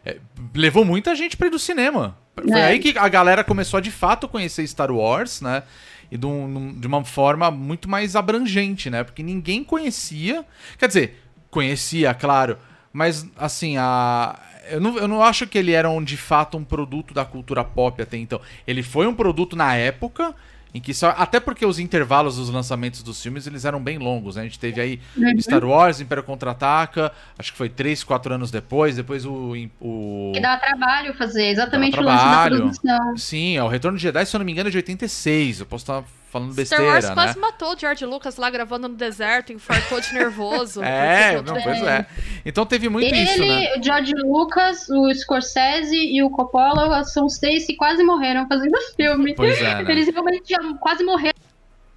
é, 0.05 0.19
levou 0.55 0.85
muita 0.85 1.15
gente 1.15 1.37
pra 1.37 1.47
ir 1.47 1.51
do 1.51 1.59
cinema. 1.59 2.17
Foi 2.37 2.59
É. 2.59 2.65
aí 2.65 2.79
que 2.79 2.97
a 2.99 3.09
galera 3.09 3.45
começou 3.45 3.79
a 3.79 3.81
de 3.81 3.91
fato 3.91 4.27
conhecer 4.29 4.67
Star 4.67 4.91
Wars, 4.91 5.41
né? 5.41 5.63
E 6.11 6.17
de, 6.17 6.27
um- 6.27 6.73
de 6.79 6.87
uma 6.87 7.05
forma 7.05 7.51
muito 7.51 7.89
mais 7.89 8.17
abrangente, 8.17 8.89
né? 8.91 9.05
Porque 9.05 9.23
ninguém 9.23 9.63
conhecia. 9.63 10.45
Quer 10.79 10.87
dizer, 10.89 11.23
conhecia, 11.51 12.13
claro, 12.15 12.59
mas 12.93 13.27
assim, 13.37 13.77
a. 13.77 14.39
Eu 14.71 14.81
não, 14.81 14.97
eu 14.99 15.09
não 15.09 15.23
acho 15.23 15.47
que 15.49 15.59
ele 15.59 15.73
era 15.73 15.91
um, 15.91 16.03
de 16.03 16.17
fato 16.17 16.57
um 16.57 16.63
produto 16.65 17.13
da 17.13 17.25
cultura 17.25 17.65
pop 17.65 18.01
até 18.01 18.17
então. 18.17 18.41
Ele 18.67 18.83
foi 18.85 19.07
um 19.07 19.15
produto 19.15 19.57
na 19.57 19.75
época 19.75 20.33
em 20.75 20.81
que 20.81 20.95
só 20.95 21.15
até 21.17 21.41
porque 21.41 21.67
os 21.67 21.79
intervalos 21.79 22.37
dos 22.37 22.49
lançamentos 22.51 23.03
dos 23.03 23.21
filmes 23.23 23.47
eles 23.47 23.65
eram 23.65 23.83
bem 23.83 23.99
longos, 23.99 24.37
né? 24.37 24.43
A 24.43 24.45
gente 24.45 24.59
teve 24.59 24.81
aí 24.81 25.01
Uhum. 25.17 25.41
Star 25.41 25.65
Wars, 25.65 26.01
Império 26.01 26.23
Contra-Ataca, 26.23 27.13
acho 27.39 27.53
que 27.53 27.59
foi 27.59 27.69
3, 27.69 28.05
4 28.05 28.35
anos 28.35 28.51
depois, 28.51 28.97
depois 28.97 29.25
o, 29.27 29.55
o... 29.81 30.33
Que 30.35 30.41
dá 30.41 30.57
trabalho 30.57 31.13
fazer, 31.15 31.47
exatamente 31.47 31.99
o 31.99 32.03
lance 32.03 32.25
da 32.25 32.31
trabalho. 32.31 32.57
produção. 32.59 33.17
Sim, 33.17 33.57
é 33.57 33.63
o 33.65 33.69
Retorno 33.69 33.97
de 33.99 34.03
Jedi, 34.03 34.25
se 34.27 34.35
eu 34.37 34.39
não 34.39 34.45
me 34.47 34.53
engano, 34.53 34.69
é 34.69 34.71
de 34.71 34.77
86. 34.79 35.61
Eu 35.61 35.67
posso 35.67 35.83
estar 35.83 36.05
falando 36.31 36.53
Star 36.53 36.57
besteira, 36.65 36.85
Wars 36.93 37.09
né? 37.09 37.15
quase 37.15 37.39
matou 37.39 37.75
o 37.75 37.79
George 37.79 38.07
Lucas 38.07 38.37
lá 38.37 38.49
gravando 38.49 38.89
no 38.89 38.95
deserto, 38.95 39.53
infartou 39.53 40.01
de 40.01 40.13
nervoso. 40.15 40.81
É, 40.85 41.43
não, 41.43 41.61
pois 41.61 41.83
é. 41.83 42.07
Então 42.47 42.65
teve 42.65 42.89
muito 42.89 43.07
Ele, 43.07 43.23
isso, 43.23 43.45
né? 43.45 43.75
o 43.77 43.83
George 43.83 44.13
Lucas, 44.15 44.89
o 44.89 45.13
Scorsese 45.15 45.97
e 45.97 46.23
o 46.23 46.31
Coppola 46.31 47.03
são 47.05 47.27
os 47.27 47.39
três 47.39 47.67
que 47.67 47.75
quase 47.77 48.03
morreram 48.03 48.47
fazendo 48.49 48.77
filme. 48.97 49.35
Pois 49.35 49.61
é, 49.61 49.83
né? 49.83 49.91
Eles 49.93 50.09
realmente 50.09 50.55
quase 50.81 51.03
morreram 51.05 51.35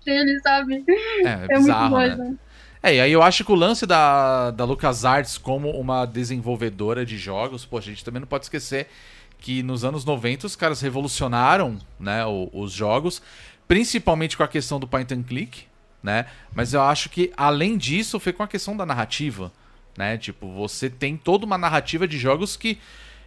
eles, 0.05 0.41
sabe? 0.41 0.83
É, 0.87 1.29
É, 1.29 1.37
muito 1.37 1.59
bizarro, 1.59 1.97
né? 1.97 2.09
doido. 2.15 2.39
É, 2.81 2.95
e 2.95 2.99
aí 2.99 3.11
eu 3.13 3.23
acho 3.23 3.45
que 3.45 3.51
o 3.51 3.55
lance 3.55 3.85
da, 3.85 4.51
da 4.51 4.65
LucasArts 4.65 5.37
como 5.37 5.69
uma 5.71 6.05
desenvolvedora 6.05 7.05
de 7.05 7.17
jogos, 7.17 7.63
pô, 7.65 7.77
a 7.77 7.81
gente 7.81 8.03
também 8.03 8.19
não 8.19 8.27
pode 8.27 8.43
esquecer 8.45 8.87
que 9.39 9.63
nos 9.63 9.85
anos 9.85 10.03
90 10.05 10.47
os 10.47 10.55
caras 10.55 10.81
revolucionaram, 10.81 11.77
né, 11.99 12.25
o- 12.25 12.49
os 12.53 12.71
jogos, 12.73 13.21
principalmente 13.73 14.37
com 14.37 14.43
a 14.43 14.47
questão 14.47 14.79
do 14.79 14.87
point 14.87 15.11
and 15.11 15.23
click, 15.23 15.63
né? 16.03 16.27
Mas 16.53 16.75
eu 16.75 16.81
acho 16.83 17.09
que 17.09 17.33
além 17.35 17.75
disso 17.75 18.19
foi 18.19 18.31
com 18.31 18.43
a 18.43 18.47
questão 18.47 18.77
da 18.77 18.85
narrativa, 18.85 19.51
né? 19.97 20.15
Tipo, 20.15 20.47
você 20.51 20.91
tem 20.91 21.17
toda 21.17 21.43
uma 21.43 21.57
narrativa 21.57 22.07
de 22.07 22.19
jogos 22.19 22.55
que 22.55 22.77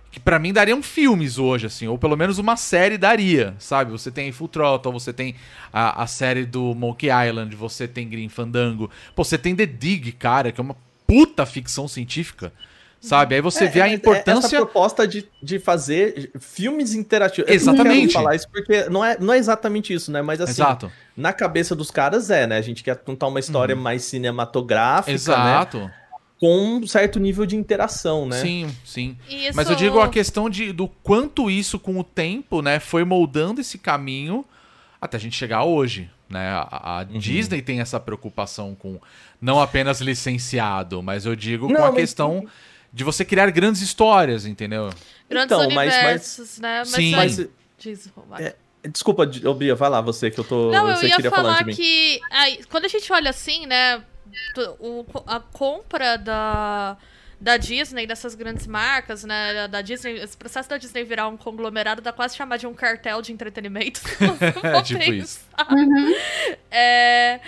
que 0.09 0.20
para 0.20 0.38
mim 0.38 0.52
dariam 0.52 0.80
filmes 0.85 1.37
hoje, 1.37 1.66
assim, 1.66 1.88
ou 1.88 1.98
pelo 1.98 2.16
menos 2.16 2.38
uma 2.38 2.56
série 2.56 2.96
daria, 2.96 3.56
sabe? 3.59 3.90
Você 3.90 4.09
tem 4.09 4.30
Full 4.30 4.46
Throttle, 4.46 4.92
você 4.92 5.12
tem 5.12 5.35
a, 5.72 6.04
a 6.04 6.06
série 6.06 6.46
do 6.46 6.76
Monkey 6.76 7.09
Island, 7.09 7.56
você 7.56 7.88
tem 7.88 8.09
Green 8.09 8.28
Fandango, 8.28 8.88
pô, 9.16 9.24
você 9.24 9.37
tem 9.37 9.54
The 9.54 9.66
Dig, 9.66 10.12
cara, 10.12 10.52
que 10.52 10.61
é 10.61 10.62
uma 10.62 10.76
puta 11.09 11.44
ficção 11.44 11.88
científica, 11.88 12.52
sabe? 13.00 13.35
Aí 13.35 13.40
você 13.40 13.64
É, 13.64 13.68
vê 13.68 13.80
a 13.80 13.85
mas 13.85 13.92
é 13.92 13.96
importância... 13.96 14.46
Essa 14.46 14.56
proposta 14.56 15.06
de, 15.06 15.28
de 15.42 15.59
fazer 15.59 16.30
filmes 16.40 16.94
interativos. 16.94 17.48
Eu 17.50 17.54
não 17.54 17.74
Exatamente. 17.74 18.00
quero 18.09 18.12
falar 18.12 18.35
isso 18.37 18.48
porque 18.50 18.88
não 18.88 19.04
é, 19.04 19.16
não 19.18 19.32
é 19.35 19.38
exatamente 19.38 19.92
isso, 19.92 20.11
né? 20.11 20.22
Mas 20.22 20.40
assim, 20.40 20.52
Exato, 20.62 20.90
na 21.16 21.32
cabeça 21.32 21.74
dos 21.76 21.90
caras 21.90 22.30
é, 22.30 22.46
né? 22.46 22.56
A 22.56 22.62
gente 22.62 22.82
quer 22.82 22.96
contar 22.96 23.28
uma 23.28 23.38
história 23.40 23.76
mais 23.76 24.02
cinematográfica, 24.04 25.11
né? 25.11 25.14
exato. 25.14 25.90
Com 26.38 26.76
um 26.76 26.87
certo 26.87 27.18
nível 27.18 27.46
de 27.46 27.56
interação, 27.56 28.26
né? 28.26 28.40
Sim, 28.42 28.76
sim. 28.85 29.16
E 29.28 29.50
Mas 29.54 29.68
eu 29.68 29.72
isso- 29.74 29.76
digo 29.85 30.00
a 30.00 30.09
questão 30.09 30.50
de, 30.50 30.70
do 30.70 30.87
quanto 30.87 31.50
isso, 31.50 31.78
com 31.78 31.98
o 31.98 32.04
tempo, 32.04 32.61
né, 32.61 32.78
foi 32.78 33.04
moldando 33.04 33.61
esse 33.61 33.78
caminho 33.78 34.44
até 35.00 35.16
a 35.16 35.20
gente 35.20 35.35
chegar 35.37 35.64
hoje. 35.64 36.11
Né? 36.28 36.48
A, 36.50 36.98
a 37.00 37.06
Uhum. 37.09 37.18
Disney 37.18 37.62
tem 37.62 37.80
essa 37.80 37.98
preocupação 38.00 38.74
com 38.74 38.98
não 39.40 39.61
apenas 39.61 40.00
licenciado, 40.00 41.02
mas 41.02 41.24
eu 41.24 41.35
digo 41.37 41.68
Não, 41.68 41.76
com 41.76 41.82
a 41.82 41.87
mas- 41.87 41.94
questão 41.94 42.44
de 42.96 43.04
você 43.04 43.24
criar 43.26 43.50
grandes 43.50 43.82
histórias, 43.82 44.46
entendeu? 44.46 44.88
Grandes 45.28 45.54
Então, 45.54 45.70
mas- 45.70 45.74
mas- 45.74 45.94
universos, 45.94 46.59
né? 46.59 46.78
Mas 46.78 46.88
Sim. 46.88 47.14
aí- 47.14 47.37
Mas, 47.37 47.48
Diz. 47.78 48.11
É, 48.38 48.54
desculpa, 48.88 49.26
Bia, 49.26 49.74
vai 49.74 49.90
lá, 49.90 50.00
você 50.00 50.30
que 50.30 50.40
eu 50.40 50.44
tô. 50.44 50.70
Não, 50.72 50.88
eu 50.88 51.02
ia 51.02 51.14
queria 51.16 51.30
falar 51.30 51.42
falar 51.42 51.59
de 51.59 51.64
mim. 51.66 51.74
que 51.74 52.18
aí, 52.30 52.64
quando 52.70 52.87
a 52.87 52.88
gente 52.88 53.12
olha 53.12 53.28
assim, 53.28 53.66
né, 53.66 54.02
o- 54.80 55.04
a 55.26 55.38
compra 55.40 56.16
da, 56.16 56.96
da 57.38 57.59
Disney, 57.59 58.06
dessas 58.06 58.35
grandes 58.35 58.66
marcas, 58.66 59.24
né, 59.24 59.52
da- 59.52 59.66
Disney, 59.82 60.14
esse 60.14 60.35
processo 60.35 60.70
da 60.70 60.78
Disney 60.78 61.04
virar 61.04 61.28
um 61.28 61.37
conglomerado 61.37 62.00
dá 62.00 62.12
quase 62.14 62.35
chamar 62.35 62.56
de 62.56 62.66
um 62.66 62.72
cartel 62.72 63.20
de 63.20 63.30
entretenimento. 63.30 64.00
for 64.00 64.09
Tipo 64.82 65.00
pensar. 65.00 65.12
isso. 65.12 65.40
Uhum. 65.70 66.14
É, 66.70 67.40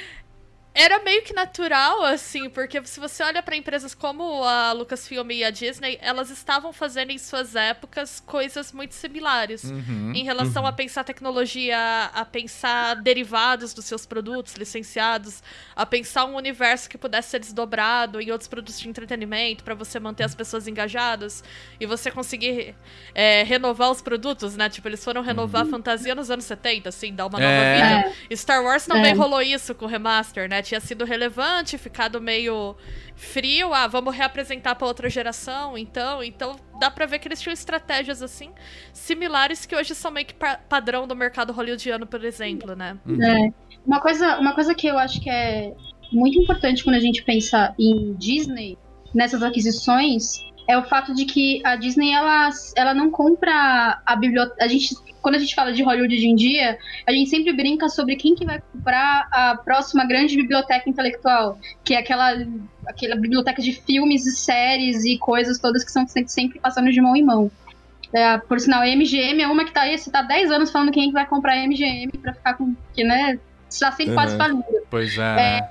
era 0.81 1.01
meio 1.01 1.23
que 1.23 1.33
natural, 1.33 2.05
assim, 2.05 2.49
porque 2.49 2.81
se 2.85 3.01
você 3.01 3.23
olha 3.25 3.43
pra 3.43 3.57
empresas 3.57 3.95
como 3.95 4.45
a 4.45 4.71
Lucasfilm 4.73 5.29
e 5.33 5.43
a 5.43 5.51
Disney, 5.51 5.99
elas 6.01 6.31
estavam 6.31 6.73
fazendo 6.73 7.11
em 7.11 7.19
suas 7.19 7.57
épocas 7.57 8.21
coisas 8.25 8.73
muito 8.73 8.95
similares. 8.95 9.65
Uhum. 9.65 10.13
Em 10.15 10.23
relação 10.23 10.65
a 10.65 10.73
pensar 10.73 11.03
tecnologia, 11.03 11.77
a 12.15 12.25
pensar 12.25 12.95
derivados 12.97 13.75
dos 13.75 13.87
seus 13.87 14.07
produtos 14.07 14.55
licenciados, 14.55 15.43
a 15.75 15.85
pensar 15.85 16.25
um 16.27 16.37
universo 16.37 16.89
que 16.89 16.97
pudesse 16.97 17.31
ser 17.31 17.41
desdobrado 17.41 18.21
em 18.21 18.31
outros 18.31 18.47
produtos 18.49 18.79
de 18.79 18.89
entretenimento 18.89 19.65
para 19.65 19.75
você 19.75 19.99
manter 19.99 20.23
as 20.23 20.35
pessoas 20.35 20.69
engajadas 20.69 21.43
e 21.81 21.87
você 21.87 22.11
conseguir 22.11 22.75
é, 23.15 23.43
renovar 23.43 23.91
os 23.91 24.01
produtos, 24.01 24.57
né? 24.57 24.69
Tipo, 24.69 24.87
eles 24.89 25.03
foram 25.03 25.23
renovar 25.23 25.63
a 25.63 25.67
fantasia 25.67 26.15
nos 26.15 26.31
anos 26.31 26.45
70, 26.45 26.89
assim, 26.89 27.13
dar 27.13 27.27
uma 27.27 27.41
nova 27.41 27.51
É. 27.53 28.03
vida. 28.29 28.37
Star 28.37 28.63
Wars 28.63 28.87
também 28.87 29.11
É. 29.11 29.15
rolou 29.15 29.43
isso 29.43 29.75
com 29.75 29.85
o 29.85 29.89
remaster, 29.89 30.49
né? 30.49 30.63
Tinha 30.69 30.81
sido 30.81 31.07
relevante, 31.07 31.79
ficado 31.79 32.21
meio 32.21 32.77
frio. 33.17 33.73
Ah, 33.73 33.87
vamos 33.87 34.15
reapresentar 34.15 34.75
pra 34.75 34.87
outra 34.87 35.09
geração, 35.09 35.79
então. 35.79 36.23
Então 36.23 36.57
dá 36.79 36.91
pra 36.91 37.07
ver 37.07 37.19
que 37.21 37.27
eles 37.27 37.41
tinham 37.41 37.55
estratégias 37.55 38.21
assim 38.23 38.51
similares 38.93 39.65
que 39.65 39.75
hoje 39.75 39.95
são 39.95 40.11
meio 40.11 40.27
que 40.27 40.35
pa- 40.35 40.61
padrão 40.69 41.09
do 41.09 41.17
mercado 41.17 41.55
hollywoodiano, 41.55 42.07
por 42.07 42.23
exemplo, 42.23 42.77
né? 42.77 42.99
É. 43.09 43.51
Uma, 43.87 43.99
coisa, 43.99 44.39
uma 44.39 44.55
coisa 44.55 44.75
que 44.75 44.87
eu 44.87 44.99
acho 44.99 45.23
que 45.23 45.31
é 45.31 45.73
muito 46.13 46.39
importante 46.39 46.85
quando 46.85 46.97
a 46.97 47.01
gente 47.01 47.23
pensa 47.23 47.75
em 47.79 48.13
Disney, 48.15 48.77
nessas 49.15 49.43
aquisições, 49.43 50.39
é 50.69 50.77
o 50.77 50.85
fato 50.85 51.15
de 51.15 51.25
que 51.25 51.61
a 51.65 51.75
Disney 51.77 52.13
ela, 52.13 52.51
ela 52.77 52.93
não 52.95 53.11
compra 53.11 54.01
a 54.05 54.15
biblioteca. 54.15 54.63
A 54.63 54.69
gente, 54.69 54.95
quando 55.23 55.37
a 55.37 55.39
gente 55.39 55.55
fala 55.55 55.73
de 55.73 55.83
Hollywood 55.83 56.15
hoje 56.15 56.27
em 56.29 56.37
dia, 56.37 56.77
a 57.07 57.11
gente 57.11 57.31
sempre 57.31 57.53
brinca 57.55 57.89
sobre 57.89 58.17
quem 58.17 58.35
que 58.35 58.45
vai 58.45 58.61
comprar 58.73 59.27
a 59.33 59.57
próxima 59.57 60.05
grande 60.07 60.37
biblioteca 60.37 60.89
intelectual, 60.89 61.59
que 61.83 61.95
é 61.95 61.99
aquela, 61.99 62.35
aquela 62.87 63.17
biblioteca 63.17 63.63
de 63.63 63.73
filmes 63.73 64.27
e 64.27 64.33
séries 64.37 65.05
e 65.05 65.17
coisas 65.19 65.59
todas 65.59 65.83
que 65.83 65.91
são 65.91 66.07
sempre, 66.07 66.31
sempre 66.31 66.61
passando 66.61 66.93
de 66.93 67.01
mão 67.01 67.17
em 67.17 67.25
mão. 67.25 67.51
É, 68.13 68.39
por 68.39 68.61
sinal, 68.61 68.83
a 68.83 68.87
MGM 68.87 69.43
é 69.43 69.49
uma 69.49 69.65
que 69.65 69.73
tá 69.73 69.83
aí, 69.83 69.97
você 69.97 70.11
tá 70.11 70.23
10 70.23 70.51
anos 70.51 70.71
falando 70.71 70.93
quem 70.93 71.09
que 71.09 71.13
vai 71.15 71.27
comprar 71.27 71.55
a 71.55 71.67
MGM 71.67 72.11
pra 72.21 72.35
ficar 72.35 72.55
com. 72.55 72.75
Que, 72.95 73.05
né? 73.05 73.39
Está 73.71 73.93
sempre 73.93 74.15
quase 74.15 74.33
Uhum. 74.33 74.39
falindo. 74.39 74.65
Pois 74.91 75.19
é, 75.19 75.35
né? 75.37 75.69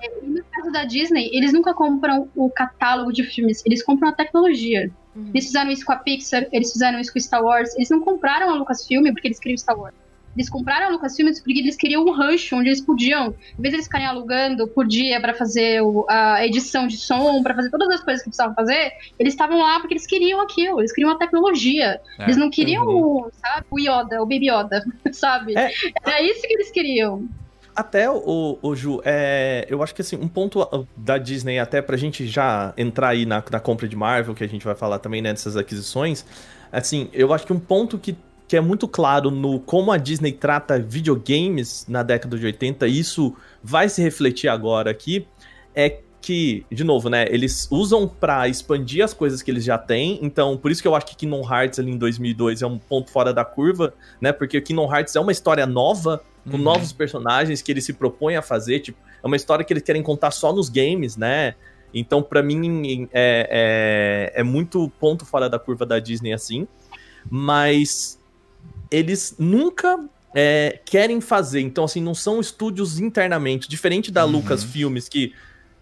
Caso 0.71 0.71
da 0.73 0.85
Disney, 0.85 1.29
eles 1.33 1.53
nunca 1.53 1.73
compram 1.73 2.29
o 2.35 2.49
catálogo 2.49 3.11
de 3.11 3.23
filmes, 3.23 3.63
eles 3.65 3.83
compram 3.83 4.09
a 4.09 4.11
tecnologia. 4.11 4.91
Uhum. 5.15 5.31
Eles 5.33 5.45
fizeram 5.45 5.71
isso 5.71 5.85
com 5.85 5.91
a 5.93 5.97
Pixar, 5.97 6.45
eles 6.51 6.71
fizeram 6.71 6.99
isso 6.99 7.11
com 7.11 7.19
Star 7.19 7.43
Wars. 7.43 7.75
Eles 7.75 7.89
não 7.89 7.99
compraram 8.01 8.49
a 8.49 8.53
Lucasfilm 8.55 9.05
porque 9.13 9.27
eles 9.27 9.39
queriam 9.39 9.57
Star 9.57 9.77
Wars. 9.79 9.95
Eles 10.35 10.49
compraram 10.51 10.85
a 10.85 10.89
Lucasfilm 10.89 11.31
porque 11.43 11.59
eles 11.59 11.75
queriam 11.75 12.03
um 12.05 12.11
rancho 12.11 12.55
onde 12.57 12.69
eles 12.69 12.79
podiam, 12.81 13.33
em 13.57 13.61
vez 13.61 13.71
de 13.71 13.77
eles 13.77 13.85
ficarem 13.85 14.05
alugando 14.05 14.67
por 14.67 14.85
dia 14.85 15.19
pra 15.19 15.33
fazer 15.33 15.81
o- 15.81 16.05
a 16.07 16.45
edição 16.45 16.85
de 16.85 16.95
som, 16.95 17.41
pra 17.41 17.55
fazer 17.55 17.71
todas 17.71 17.89
as 17.89 18.01
coisas 18.03 18.21
que 18.21 18.29
precisavam 18.29 18.53
fazer, 18.53 18.91
eles 19.17 19.33
estavam 19.33 19.57
lá 19.57 19.79
porque 19.79 19.95
eles 19.95 20.05
queriam 20.05 20.39
aquilo, 20.39 20.79
eles 20.79 20.91
queriam 20.93 21.09
a 21.11 21.17
tecnologia. 21.17 21.99
É. 22.19 22.23
Eles 22.25 22.37
não 22.37 22.51
queriam 22.51 22.85
o, 22.87 23.31
sabe, 23.33 23.65
o 23.71 23.79
Yoda, 23.79 24.21
o 24.21 24.27
Baby 24.27 24.51
Yoda, 24.51 24.85
sabe? 25.11 25.57
É. 25.57 25.71
Era 26.05 26.21
isso 26.21 26.41
que 26.41 26.53
eles 26.53 26.69
queriam. 26.69 27.27
Até 27.77 28.09
o, 28.09 28.57
o 28.59 28.75
Ju, 28.75 29.01
é, 29.05 29.67
eu 29.69 29.83
acho 29.83 29.93
que 29.93 30.01
assim, 30.01 30.15
um 30.15 30.27
ponto 30.27 30.67
da 30.97 31.19
Disney, 31.19 31.59
até 31.59 31.79
pra 31.79 31.95
gente 31.95 32.25
já 32.25 32.73
entrar 32.75 33.09
aí 33.09 33.23
na, 33.23 33.43
na 33.51 33.59
compra 33.59 33.87
de 33.87 33.95
Marvel, 33.95 34.33
que 34.33 34.43
a 34.43 34.49
gente 34.49 34.65
vai 34.65 34.73
falar 34.73 34.97
também 34.97 35.21
né, 35.21 35.29
dessas 35.31 35.55
aquisições, 35.55 36.25
assim, 36.71 37.07
eu 37.13 37.31
acho 37.31 37.45
que 37.45 37.53
um 37.53 37.59
ponto 37.59 37.99
que, 37.99 38.17
que 38.47 38.57
é 38.57 38.61
muito 38.61 38.87
claro 38.87 39.29
no 39.29 39.59
como 39.59 39.91
a 39.91 39.97
Disney 39.97 40.31
trata 40.31 40.79
videogames 40.79 41.85
na 41.87 42.01
década 42.01 42.35
de 42.35 42.47
80, 42.47 42.87
e 42.87 42.97
isso 42.97 43.35
vai 43.61 43.87
se 43.89 44.01
refletir 44.01 44.47
agora 44.47 44.89
aqui, 44.89 45.27
é 45.75 45.99
que, 46.19 46.65
de 46.71 46.83
novo, 46.83 47.11
né, 47.11 47.27
eles 47.29 47.67
usam 47.69 48.07
pra 48.07 48.47
expandir 48.47 49.05
as 49.05 49.13
coisas 49.13 49.43
que 49.43 49.51
eles 49.51 49.63
já 49.63 49.77
têm, 49.77 50.17
então 50.23 50.57
por 50.57 50.71
isso 50.71 50.81
que 50.81 50.87
eu 50.87 50.95
acho 50.95 51.05
que 51.05 51.15
Kingdom 51.15 51.47
Hearts 51.47 51.77
ali 51.77 51.91
em 51.91 51.97
2002 51.97 52.63
é 52.63 52.65
um 52.65 52.79
ponto 52.79 53.11
fora 53.11 53.31
da 53.31 53.45
curva, 53.45 53.93
né, 54.19 54.31
porque 54.31 54.59
Kingdom 54.59 54.91
Hearts 54.91 55.15
é 55.15 55.19
uma 55.19 55.31
história 55.31 55.67
nova, 55.67 56.23
com 56.49 56.57
Uhum. 56.57 56.63
novos 56.63 56.91
personagens 56.93 57.61
que 57.61 57.71
eles 57.71 57.83
se 57.85 57.93
propõem 57.93 58.35
a 58.37 58.41
fazer, 58.41 58.79
tipo, 58.79 58.97
é 59.23 59.27
uma 59.27 59.35
história 59.35 59.65
que 59.65 59.73
eles 59.73 59.83
querem 59.83 60.01
contar 60.01 60.31
só 60.31 60.53
nos 60.53 60.69
games, 60.69 61.17
né, 61.17 61.55
então 61.93 62.21
pra 62.23 62.41
mim 62.43 63.07
é, 63.13 64.31
é, 64.35 64.41
é 64.41 64.43
muito 64.43 64.89
ponto 64.99 65.25
fora 65.25 65.49
da 65.49 65.57
curva 65.59 65.85
da 65.85 65.99
Disney 65.99 66.33
assim, 66.33 66.67
mas 67.29 68.19
eles 68.91 69.35
nunca 69.37 69.99
é, 70.35 70.79
querem 70.85 71.19
fazer, 71.21 71.61
então 71.61 71.83
assim, 71.85 72.01
não 72.01 72.13
são 72.13 72.39
estúdios 72.39 72.99
internamente, 72.99 73.67
diferente 73.67 74.11
da 74.11 74.25
Uhum. 74.25 74.33
Lucasfilmes 74.33 75.09
que 75.09 75.33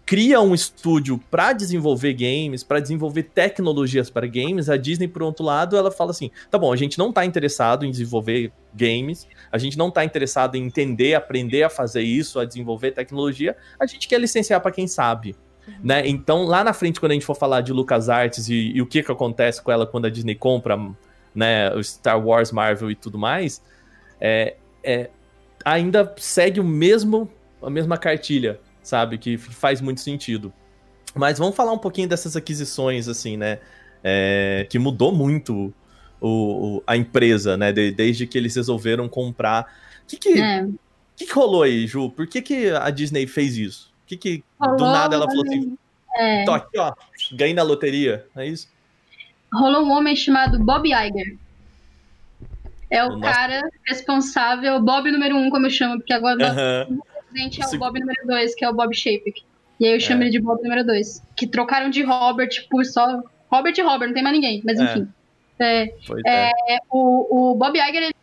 cria 0.06 0.40
um 0.40 0.54
estúdio 0.54 1.18
para 1.28 1.52
desenvolver 1.52 2.14
games, 2.14 2.62
para 2.62 2.78
desenvolver 2.78 3.24
tecnologias 3.24 4.08
para 4.08 4.24
games, 4.28 4.70
a 4.70 4.76
Disney, 4.76 5.08
por 5.08 5.24
outro 5.24 5.44
lado, 5.44 5.76
ela 5.76 5.90
fala 5.90 6.12
assim: 6.12 6.30
tá 6.48 6.56
bom, 6.56 6.72
a 6.72 6.76
gente 6.76 6.96
não 6.96 7.12
tá 7.12 7.24
interessado 7.24 7.84
em 7.84 7.90
desenvolver 7.90 8.52
games, 8.72 9.26
a 9.50 9.58
gente 9.58 9.76
não 9.76 9.90
tá 9.90 10.04
interessado 10.04 10.54
em 10.54 10.64
entender, 10.64 11.14
aprender 11.14 11.64
a 11.64 11.68
fazer 11.68 12.02
isso, 12.02 12.38
a 12.38 12.44
desenvolver 12.44 12.92
tecnologia, 12.92 13.56
a 13.80 13.84
gente 13.84 14.06
quer 14.06 14.20
licenciar 14.20 14.60
para 14.60 14.70
quem 14.70 14.86
sabe. 14.86 15.34
Né? 15.82 16.06
Então, 16.06 16.44
lá 16.44 16.62
na 16.62 16.72
frente, 16.72 17.00
quando 17.00 17.10
a 17.10 17.14
gente 17.14 17.26
for 17.26 17.34
falar 17.34 17.60
de 17.60 17.72
LucasArts 17.72 18.48
e, 18.48 18.70
e 18.76 18.80
o 18.80 18.86
que, 18.86 19.02
que 19.02 19.10
acontece 19.10 19.60
com 19.60 19.72
ela 19.72 19.84
quando 19.84 20.06
a 20.06 20.10
Disney 20.10 20.36
compra 20.36 20.78
né, 21.34 21.74
o 21.74 21.82
Star 21.82 22.24
Wars, 22.24 22.52
Marvel 22.52 22.88
e 22.88 22.94
tudo 22.94 23.18
mais, 23.18 23.60
é, 24.20 24.54
é, 24.84 25.10
ainda 25.64 26.14
segue 26.16 26.60
o 26.60 26.64
mesmo 26.64 27.28
a 27.62 27.70
mesma 27.70 27.96
cartilha, 27.96 28.60
sabe? 28.86 29.18
Que 29.18 29.36
faz 29.36 29.80
muito 29.80 30.00
sentido. 30.00 30.52
Mas 31.14 31.38
vamos 31.38 31.56
falar 31.56 31.72
um 31.72 31.78
pouquinho 31.78 32.08
dessas 32.08 32.36
aquisições, 32.36 33.08
assim, 33.08 33.36
né? 33.36 33.58
É, 34.04 34.66
que 34.70 34.78
mudou 34.78 35.10
muito 35.12 35.74
o, 36.20 36.28
o- 36.78 36.82
a 36.86 36.96
empresa, 36.96 37.56
né? 37.56 37.72
de- 37.72 37.90
desde 37.90 38.26
que 38.26 38.38
eles 38.38 38.54
resolveram 38.54 39.08
comprar. 39.08 39.64
O 40.04 40.06
que 40.06 40.16
que, 40.16 40.40
É. 40.40 40.66
que 41.16 41.26
que 41.26 41.32
rolou 41.32 41.62
aí, 41.62 41.86
Ju? 41.86 42.10
Por 42.10 42.26
que, 42.26 42.40
que 42.40 42.70
a 42.70 42.88
Disney 42.90 43.26
fez 43.26 43.56
isso? 43.56 43.92
O 44.04 44.06
que 44.06 44.16
que 44.16 44.44
do 44.60 44.68
Rolou, 44.68 44.92
nada 44.92 45.16
ela 45.16 45.26
falou 45.26 45.42
assim, 45.44 45.76
É, 46.16 46.44
tô 46.44 46.52
aqui, 46.52 46.78
ó, 46.78 46.92
ganhei 47.32 47.54
na 47.54 47.62
loteria, 47.64 48.26
é 48.36 48.46
isso? 48.46 48.68
rolou 49.52 49.82
um 49.84 49.90
homem 49.90 50.14
chamado 50.14 50.58
Bob 50.58 50.86
Iger. 50.88 51.36
É 52.90 53.02
o 53.04 53.16
Nossa. 53.16 53.32
cara 53.32 53.68
responsável, 53.86 54.80
Bob 54.80 55.10
número 55.10 55.34
um, 55.36 55.50
como 55.50 55.66
eu 55.66 55.70
chamo, 55.70 55.96
porque 55.98 56.12
agora. 56.12 56.86
O 57.44 57.48
presidente 57.50 57.62
é 57.62 57.66
o 57.66 57.68
Se- 57.68 57.78
Bob 57.78 57.98
número 58.00 58.26
dois, 58.26 58.54
que 58.54 58.64
é 58.64 58.70
o 58.70 58.74
Bob 58.74 58.94
Chapek. 58.94 59.42
E 59.78 59.86
aí 59.86 59.92
eu 59.94 60.00
chamo 60.00 60.22
É. 60.22 60.24
ele 60.26 60.32
de 60.32 60.40
Bob 60.40 60.62
número 60.62 60.84
dois. 60.84 61.22
Que 61.36 61.46
trocaram 61.46 61.90
de 61.90 62.02
Robert 62.02 62.66
por 62.70 62.84
só. 62.84 63.22
Robert 63.50 63.74
e 63.76 63.82
Robert, 63.82 64.08
não 64.08 64.14
tem 64.14 64.22
mais 64.22 64.34
ninguém, 64.34 64.62
mas 64.64 64.78
É. 64.80 64.84
enfim. 64.84 65.08
É, 65.58 65.86
Pois 66.06 66.22
é. 66.26 66.50
o, 66.90 67.52
o 67.52 67.54
Bob 67.54 67.78
Iger, 67.78 68.02
ele, 68.02 68.14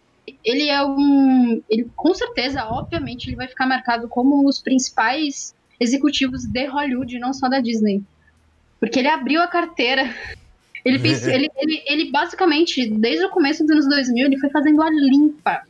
ele 0.44 0.68
é 0.70 0.84
um. 0.86 1.62
Ele, 1.70 1.90
com 1.96 2.14
certeza, 2.14 2.66
obviamente, 2.66 3.28
ele 3.28 3.36
vai 3.36 3.48
ficar 3.48 3.66
marcado 3.66 4.08
como 4.08 4.40
um 4.40 4.46
dos 4.46 4.60
principais 4.62 5.54
executivos 5.80 6.44
de 6.46 6.66
Hollywood, 6.66 7.18
não 7.20 7.34
só 7.34 7.48
da 7.50 7.60
Disney. 7.60 8.02
Porque 8.80 9.00
ele 9.00 9.08
abriu 9.08 9.42
a 9.42 9.48
carteira. 9.48 10.10
Ele 10.86 11.00
fez. 11.00 11.26
ele, 11.28 11.50
ele, 11.58 11.84
ele 11.88 12.12
basicamente, 12.12 12.86
desde 12.88 13.26
o 13.26 13.30
começo 13.30 13.64
dos 13.64 13.72
anos 13.72 13.88
2000, 13.88 14.26
ele 14.28 14.38
foi 14.38 14.50
fazendo 14.50 14.82
a 14.84 14.90
limpa 14.90 15.62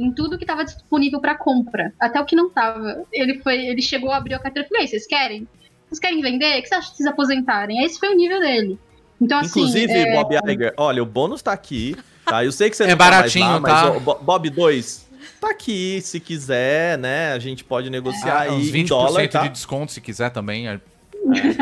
em 0.00 0.12
tudo 0.12 0.36
que 0.38 0.44
estava 0.44 0.64
disponível 0.64 1.20
para 1.20 1.34
compra, 1.34 1.92
até 2.00 2.20
o 2.20 2.24
que 2.24 2.34
não 2.34 2.48
estava. 2.48 3.04
Ele 3.12 3.38
foi, 3.42 3.66
ele 3.66 3.82
chegou, 3.82 4.10
abriu 4.10 4.36
a 4.36 4.40
carteira 4.40 4.66
e 4.66 4.68
falou: 4.68 4.80
"E 4.80 4.82
aí, 4.84 4.88
vocês 4.88 5.06
querem? 5.06 5.46
Vocês 5.88 5.98
querem 6.00 6.20
vender? 6.20 6.58
O 6.58 6.62
que 6.62 6.68
você 6.68 6.74
acha 6.76 6.90
de 6.90 6.96
vocês 6.96 7.08
aposentarem? 7.08 7.84
Esse 7.84 7.98
foi 7.98 8.10
o 8.10 8.16
nível 8.16 8.40
dele. 8.40 8.78
Então, 9.20 9.38
assim, 9.38 9.60
Inclusive, 9.60 9.92
é, 9.92 10.14
Bob 10.14 10.34
Iger, 10.50 10.72
olha, 10.76 11.02
o 11.02 11.06
bônus 11.06 11.42
tá 11.42 11.52
aqui, 11.52 11.94
tá? 12.24 12.42
Eu 12.44 12.52
sei 12.52 12.70
que 12.70 12.76
você 12.76 12.84
É 12.84 12.86
não 12.88 12.96
tá 12.96 13.04
mais 13.04 13.16
baratinho, 13.16 13.44
lá, 13.46 13.60
mas 13.60 13.72
tá? 13.72 13.90
o 13.92 14.00
Bo- 14.00 14.18
Bob 14.22 14.48
2 14.50 15.08
tá 15.40 15.50
aqui, 15.50 16.00
se 16.00 16.18
quiser, 16.20 16.96
né? 16.96 17.32
A 17.32 17.38
gente 17.38 17.62
pode 17.62 17.90
negociar 17.90 18.34
Ah, 18.34 18.40
aí 18.42 18.50
uns 18.52 18.68
em 18.68 18.72
20% 18.84 18.88
dólar, 18.88 19.28
tá? 19.28 19.42
de 19.42 19.48
desconto 19.50 19.92
se 19.92 20.00
quiser 20.00 20.30
também. 20.30 20.66
é, 20.68 20.80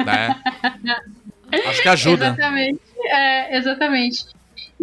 né? 0.05 0.37
Acho 1.67 1.83
que 1.83 1.89
ajuda. 1.89 2.27
Exatamente. 2.39 2.81
É, 3.07 3.57
exatamente. 3.57 4.27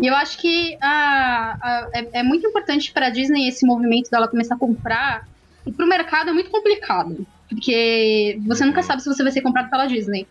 E 0.01 0.07
eu 0.07 0.15
acho 0.15 0.37
que 0.39 0.77
a, 0.81 1.57
a- 1.61 1.89
é, 1.93 2.19
é 2.19 2.23
muito 2.23 2.45
importante 2.47 2.91
para 2.91 3.07
a 3.07 3.09
Disney 3.09 3.47
esse 3.47 3.65
movimento 3.65 4.09
dela 4.11 4.27
começar 4.27 4.55
a 4.55 4.57
comprar. 4.59 5.27
E 5.65 5.71
para 5.71 5.85
o 5.85 5.89
mercado 5.89 6.29
é 6.29 6.33
muito 6.33 6.49
complicado. 6.49 7.25
Porque 7.49 8.39
você 8.45 8.65
nunca 8.65 8.81
sabe 8.83 9.01
se 9.01 9.07
você 9.07 9.23
vai 9.23 9.31
ser 9.31 9.41
comprado 9.41 9.69
pela 9.69 9.85
Disney. 9.87 10.27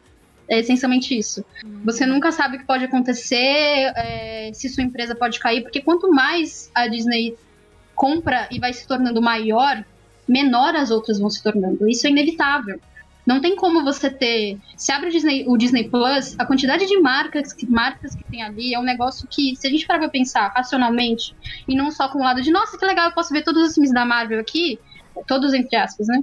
É 0.50 0.58
essencialmente 0.58 1.16
isso. 1.16 1.42
Você 1.84 2.04
nunca 2.04 2.30
sabe 2.30 2.56
o 2.56 2.60
que 2.60 2.66
pode 2.66 2.84
acontecer, 2.84 3.92
é, 3.96 4.50
se 4.52 4.68
sua 4.68 4.84
empresa 4.84 5.14
pode 5.14 5.38
cair, 5.40 5.62
porque 5.62 5.80
quanto 5.80 6.10
mais 6.10 6.70
a 6.74 6.86
Disney 6.86 7.34
compra 7.94 8.46
e 8.50 8.58
vai 8.58 8.72
se 8.72 8.86
tornando 8.86 9.22
maior, 9.22 9.82
menor 10.28 10.74
as 10.76 10.90
outras 10.90 11.18
vão 11.18 11.30
se 11.30 11.42
tornando. 11.42 11.88
Isso 11.88 12.06
é 12.06 12.10
inevitável. 12.10 12.78
Não 13.26 13.40
tem 13.40 13.56
como 13.56 13.82
você 13.82 14.10
ter. 14.10 14.58
Se 14.76 14.92
abre 14.92 15.08
o 15.08 15.12
Disney, 15.12 15.44
o 15.48 15.56
Disney 15.56 15.88
Plus, 15.90 16.34
a 16.38 16.44
quantidade 16.44 16.86
de 16.86 17.00
marcas, 17.00 17.52
que- 17.54 17.66
marcas 17.66 18.14
que 18.14 18.24
tem 18.30 18.42
ali 18.42 18.74
é 18.74 18.78
um 18.78 18.82
negócio 18.82 19.26
que, 19.30 19.56
se 19.56 19.66
a 19.66 19.70
gente 19.70 19.86
parar 19.86 20.00
pra 20.00 20.08
pensar 20.10 20.52
racionalmente, 20.54 21.34
e 21.66 21.74
não 21.74 21.90
só 21.90 22.08
com 22.08 22.18
o 22.18 22.22
lado 22.22 22.42
de, 22.42 22.50
nossa, 22.50 22.76
que 22.76 22.84
legal, 22.84 23.08
eu 23.08 23.14
posso 23.14 23.32
ver 23.32 23.42
todos 23.42 23.66
os 23.66 23.74
filmes 23.74 23.92
da 23.92 24.04
Marvel 24.04 24.40
aqui, 24.40 24.78
todos 25.26 25.54
entre 25.54 25.76
aspas, 25.76 26.06
né? 26.06 26.20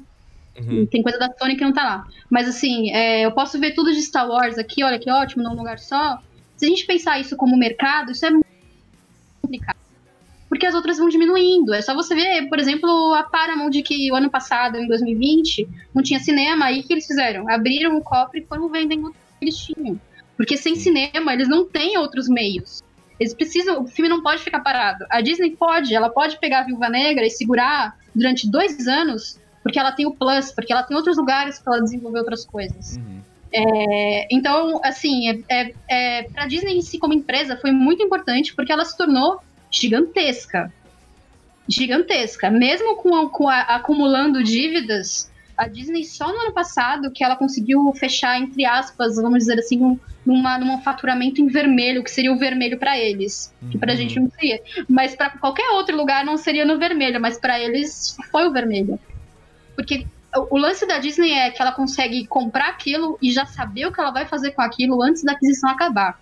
Uhum. 0.60 0.86
Tem 0.86 1.02
coisa 1.02 1.18
da 1.18 1.30
Sony 1.40 1.56
que 1.56 1.64
não 1.64 1.74
tá 1.74 1.84
lá. 1.84 2.04
Mas 2.30 2.48
assim, 2.48 2.92
é, 2.92 3.26
eu 3.26 3.32
posso 3.34 3.60
ver 3.60 3.74
tudo 3.74 3.92
de 3.92 4.02
Star 4.02 4.28
Wars 4.30 4.58
aqui, 4.58 4.84
olha 4.84 5.00
que 5.00 5.10
ótimo, 5.10 5.44
num 5.44 5.56
lugar 5.56 5.80
só. 5.80 6.18
Se 6.56 6.66
a 6.66 6.70
gente 6.70 6.86
pensar 6.86 7.20
isso 7.20 7.36
como 7.36 7.58
mercado, 7.58 8.12
isso 8.12 8.26
é 8.26 8.30
muito 8.30 8.46
complicado. 9.42 9.81
Porque 10.52 10.66
as 10.66 10.76
outras 10.76 10.98
vão 10.98 11.08
diminuindo. 11.08 11.74
É 11.74 11.82
só 11.82 11.96
você 11.96 12.14
ver, 12.14 12.50
por 12.50 12.60
exemplo, 12.60 13.14
a 13.14 13.24
Paramount 13.24 13.72
que 13.86 14.12
o 14.12 14.16
ano 14.16 14.30
passado, 14.30 14.78
em 14.78 14.86
2020, 14.86 15.66
não 15.96 16.04
tinha 16.04 16.20
cinema, 16.20 16.66
aí 16.66 16.82
o 16.82 16.84
que 16.84 16.92
eles 16.92 17.08
fizeram? 17.08 17.50
Abriram 17.50 17.96
o 17.96 18.02
cofre 18.02 18.42
e 18.42 18.46
foram 18.46 18.68
vendendo 18.68 19.08
o 19.08 19.12
que 19.14 19.18
eles 19.44 19.56
tinham. 19.56 19.98
Porque 20.36 20.58
sem 20.58 20.76
cinema, 20.76 21.32
eles 21.32 21.48
não 21.48 21.64
têm 21.66 21.98
outros 21.98 22.28
meios. 22.28 22.84
Eles 23.18 23.34
precisam, 23.34 23.84
o 23.84 23.88
filme 23.88 24.10
não 24.10 24.22
pode 24.22 24.44
ficar 24.44 24.60
parado. 24.60 25.06
A 25.10 25.22
Disney 25.22 25.52
pode, 25.52 25.96
ela 25.96 26.10
pode 26.10 26.38
pegar 26.38 26.60
a 26.60 26.64
Viúva 26.64 26.90
Negra 26.90 27.26
e 27.26 27.30
segurar 27.30 27.96
durante 28.14 28.52
dois 28.52 28.90
anos, 28.90 29.40
porque 29.64 29.80
ela 29.80 29.94
tem 29.94 30.06
o 30.06 30.12
Plus, 30.12 30.52
porque 30.52 30.74
ela 30.74 30.84
tem 30.84 30.98
outros 30.98 31.16
lugares 31.16 31.60
para 31.60 31.76
ela 31.76 31.84
desenvolver 31.84 32.20
outras 32.20 32.44
coisas. 32.44 32.98
Uhum. 32.98 33.22
É, 33.54 34.28
então, 34.30 34.82
assim, 34.84 35.30
é, 35.30 35.40
é, 35.50 35.74
é, 35.88 36.24
para 36.24 36.44
a 36.44 36.48
Disney 36.48 36.76
em 36.76 36.82
si 36.82 37.00
como 37.00 37.14
empresa 37.14 37.56
foi 37.56 37.72
muito 37.72 38.04
importante 38.04 38.54
porque 38.54 38.74
ela 38.74 38.84
se 38.84 38.98
tornou 38.98 39.40
gigantesca. 39.72 40.72
Gigantesca. 41.68 42.50
Mesmo 42.52 42.96
com, 42.98 43.30
com 43.30 43.48
a- 43.48 43.62
acumulando 43.62 44.44
dívidas, 44.44 45.32
a 45.58 45.68
Disney 45.68 46.04
só 46.04 46.28
no 46.28 46.40
ano 46.40 46.54
passado 46.54 47.12
que 47.12 47.24
ela 47.24 47.36
conseguiu 47.36 47.92
fechar, 47.94 48.40
entre 48.40 48.66
aspas, 48.66 49.16
vamos 49.16 49.40
dizer 49.40 49.60
assim, 49.60 49.82
um, 49.84 49.98
numa, 50.26 50.58
num 50.58 50.82
faturamento 50.82 51.42
em 51.42 51.48
vermelho, 51.48 52.04
que 52.04 52.12
seria 52.12 52.32
o 52.34 52.38
vermelho 52.38 52.78
para 52.78 52.98
eles. 52.98 53.54
Que 53.72 53.78
pra 53.78 53.92
Uhum. 53.92 53.98
gente 53.98 54.20
não 54.20 54.30
seria. 54.32 54.62
Mas 54.90 55.16
para 55.16 55.30
qualquer 55.32 55.70
outro 55.72 55.96
lugar 55.96 56.26
não 56.26 56.36
seria 56.38 56.66
no 56.66 56.78
vermelho, 56.78 57.22
mas 57.22 57.38
para 57.40 57.60
eles 57.60 58.18
foi 58.32 58.48
o 58.48 58.52
vermelho. 58.52 59.00
Porque 59.76 60.06
o 60.36 60.56
o 60.56 60.58
lance 60.58 60.86
da 60.88 60.98
Disney 60.98 61.34
é 61.34 61.52
que 61.52 61.62
ela 61.62 61.74
consegue 61.74 62.26
comprar 62.26 62.70
aquilo 62.70 63.18
e 63.22 63.32
já 63.34 63.46
saber 63.46 63.86
o 63.88 63.92
que 63.92 64.00
ela 64.00 64.12
vai 64.12 64.26
fazer 64.26 64.52
com 64.52 64.62
aquilo 64.62 65.02
antes 65.04 65.24
da 65.24 65.34
aquisição 65.34 65.70
acabar. 65.70 66.18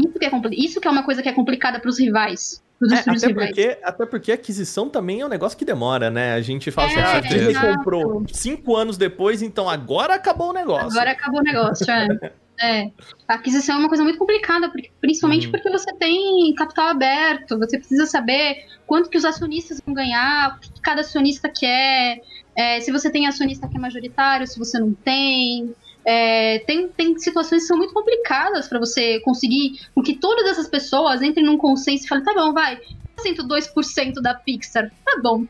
Isso 0.00 0.18
que 0.18 0.24
é, 0.24 0.30
isso 0.52 0.80
que 0.80 0.88
é 0.88 0.90
uma 0.90 1.02
coisa 1.02 1.22
que 1.22 1.28
é 1.28 1.32
complicada 1.32 1.78
pros 1.80 1.98
rivais. 1.98 2.62
Pros 2.78 2.92
É, 2.92 3.00
até, 3.00 3.10
rivais. 3.26 3.48
porque, 3.48 3.78
até 3.82 4.06
porque 4.06 4.32
aquisição 4.32 4.88
também 4.88 5.20
é 5.20 5.26
um 5.26 5.28
negócio 5.28 5.56
que 5.58 5.64
demora, 5.64 6.10
né? 6.10 6.32
A 6.34 6.40
gente 6.40 6.70
fala 6.70 6.90
É, 6.90 7.02
assim, 7.02 7.16
a 7.16 7.20
Disney 7.20 7.50
exato. 7.50 7.76
comprou 7.78 8.24
cinco 8.32 8.74
anos 8.76 8.96
depois, 8.96 9.42
então 9.42 9.68
agora 9.68 10.14
acabou 10.14 10.50
o 10.50 10.52
negócio. 10.52 10.90
Agora 10.90 11.10
acabou 11.10 11.40
o 11.40 11.44
negócio, 11.44 11.90
é. 11.90 12.08
É. 12.62 12.90
A 13.26 13.36
aquisição 13.36 13.76
é 13.76 13.78
uma 13.78 13.88
coisa 13.88 14.04
muito 14.04 14.18
complicada, 14.18 14.68
porque- 14.68 14.90
principalmente 15.00 15.46
Uhum. 15.46 15.52
porque 15.52 15.70
você 15.70 15.94
tem 15.94 16.54
capital 16.54 16.88
aberto, 16.88 17.58
você 17.58 17.78
precisa 17.78 18.04
saber 18.04 18.66
quanto 18.86 19.08
que 19.08 19.16
os 19.16 19.24
acionistas 19.24 19.80
vão 19.80 19.94
ganhar, 19.94 20.56
o 20.56 20.60
que 20.60 20.70
que 20.74 20.80
cada 20.82 21.00
acionista 21.00 21.48
quer, 21.48 22.20
é, 22.54 22.78
se 22.82 22.92
você 22.92 23.08
tem 23.10 23.26
acionista 23.26 23.66
que 23.66 23.78
é 23.78 23.80
majoritário, 23.80 24.46
se 24.46 24.58
você 24.58 24.78
não 24.78 24.92
tem. 24.92 25.74
É, 26.04 26.60
tem, 26.60 26.88
tem 26.88 27.18
situações 27.18 27.62
que 27.62 27.68
são 27.68 27.76
muito 27.76 27.92
complicadas 27.92 28.68
para 28.68 28.78
você 28.78 29.20
conseguir 29.20 29.78
com 29.94 30.02
que 30.02 30.16
todas 30.16 30.46
essas 30.46 30.68
pessoas 30.68 31.20
entrem 31.22 31.44
num 31.44 31.58
consenso 31.58 32.04
e 32.04 32.08
falem, 32.08 32.24
tá 32.24 32.32
bom, 32.34 32.52
vai, 32.52 32.78
2% 33.22 34.14
da 34.22 34.34
Pixar, 34.34 34.90
tá 35.04 35.20
bom. 35.22 35.44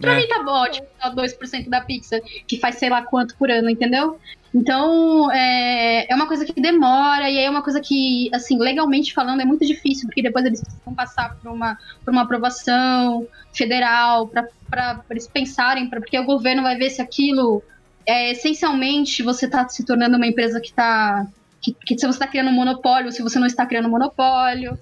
Pra 0.00 0.14
É. 0.14 0.16
mim 0.16 0.26
tá 0.26 0.42
bom, 0.42 0.50
ótimo, 0.50 0.86
só 1.00 1.10
2% 1.10 1.68
da 1.68 1.80
Pixar, 1.80 2.20
que 2.48 2.58
faz 2.58 2.76
sei 2.76 2.90
lá 2.90 3.02
quanto 3.02 3.36
por 3.36 3.50
ano, 3.50 3.70
entendeu? 3.70 4.18
Então, 4.52 5.30
é, 5.32 6.10
é 6.10 6.14
uma 6.14 6.26
coisa 6.26 6.44
que 6.44 6.60
demora, 6.60 7.30
e 7.30 7.38
aí 7.38 7.44
é 7.44 7.50
uma 7.50 7.62
coisa 7.62 7.80
que, 7.80 8.28
assim, 8.32 8.58
legalmente 8.58 9.12
falando, 9.14 9.40
é 9.40 9.44
muito 9.44 9.64
difícil, 9.64 10.06
porque 10.08 10.22
depois 10.22 10.44
eles 10.44 10.60
precisam 10.60 10.94
passar 10.94 11.36
por 11.36 11.50
uma, 11.52 11.76
por 12.04 12.12
uma 12.12 12.22
aprovação 12.22 13.26
federal, 13.52 14.28
para 14.70 15.04
eles 15.10 15.28
pensarem, 15.28 15.88
pra, 15.88 16.00
porque 16.00 16.18
o 16.18 16.24
governo 16.24 16.62
vai 16.62 16.76
ver 16.76 16.90
se 16.90 17.02
aquilo, 17.02 17.62
é, 18.06 18.30
essencialmente, 18.32 19.22
você 19.22 19.48
tá 19.48 19.68
se 19.68 19.84
tornando 19.84 20.16
uma 20.16 20.26
empresa 20.26 20.60
que 20.60 20.72
tá. 20.72 21.26
Que, 21.60 21.72
que 21.72 21.98
se 21.98 22.06
você 22.06 22.16
está 22.16 22.26
criando 22.26 22.50
um 22.50 22.52
monopólio, 22.54 23.10
se 23.10 23.22
você 23.22 23.38
não 23.38 23.46
está 23.46 23.64
criando 23.64 23.86
um 23.88 23.90
monopólio. 23.90 24.78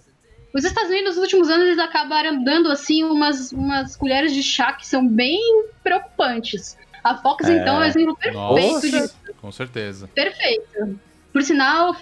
Os 0.53 0.65
Estados 0.65 0.91
Unidos, 0.91 1.15
nos 1.17 1.23
últimos 1.25 1.49
anos, 1.49 1.65
eles 1.67 1.79
acabaram 1.79 2.43
dando, 2.45 2.71
assim, 2.71 3.05
umas, 3.05 3.53
umas 3.53 3.97
colheres 3.97 4.35
de 4.35 4.43
chá 4.43 4.73
que 4.73 4.87
são 4.87 5.07
bem 5.07 5.41
preocupantes. 5.83 6.77
A 7.03 7.17
Fox, 7.17 7.49
É. 7.49 7.57
então, 7.57 7.77
é 7.77 7.87
um 7.87 7.89
exemplo 7.89 8.17
perfeito 8.17 8.37
Nossa. 8.39 8.91
disso. 8.91 9.17
Com 9.41 9.51
certeza. 9.51 10.09
Perfeito. 10.15 11.01
Por 11.33 11.43
sinal, 11.43 11.97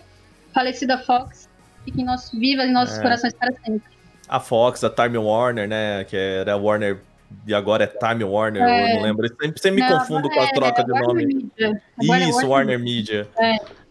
falecida 0.52 0.98
Fox, 0.98 1.48
fique 1.84 2.00
em 2.00 2.04
nosso, 2.04 2.36
viva 2.38 2.64
em 2.64 2.72
nossos 2.72 2.98
É. 2.98 3.02
corações 3.02 3.32
para 3.34 3.52
sempre. 3.64 3.88
A 4.28 4.40
Fox, 4.40 4.82
a 4.82 4.90
Time 4.90 5.18
Warner, 5.18 5.68
né? 5.68 6.04
Que 6.04 6.16
era 6.16 6.56
Warner 6.56 7.00
e 7.46 7.54
agora 7.54 7.84
é 7.84 7.86
Time 7.86 8.24
Warner, 8.24 8.62
É. 8.62 8.92
eu 8.92 8.96
não 8.96 9.02
lembro. 9.02 9.26
Eu 9.26 9.30
sempre, 9.40 9.60
sempre 9.60 9.82
me 9.82 9.88
Não, 9.88 9.98
confundo 9.98 10.28
com 10.30 10.40
a 10.40 10.44
é 10.44 10.52
troca 10.52 10.84
de 10.84 10.92
Warner 10.92 11.08
nome. 11.08 11.26
Media. 11.26 11.82
Agora 12.02 12.20
é 12.24 12.28
Isso, 12.28 12.46
Warner 12.46 12.78
Media. 12.78 13.28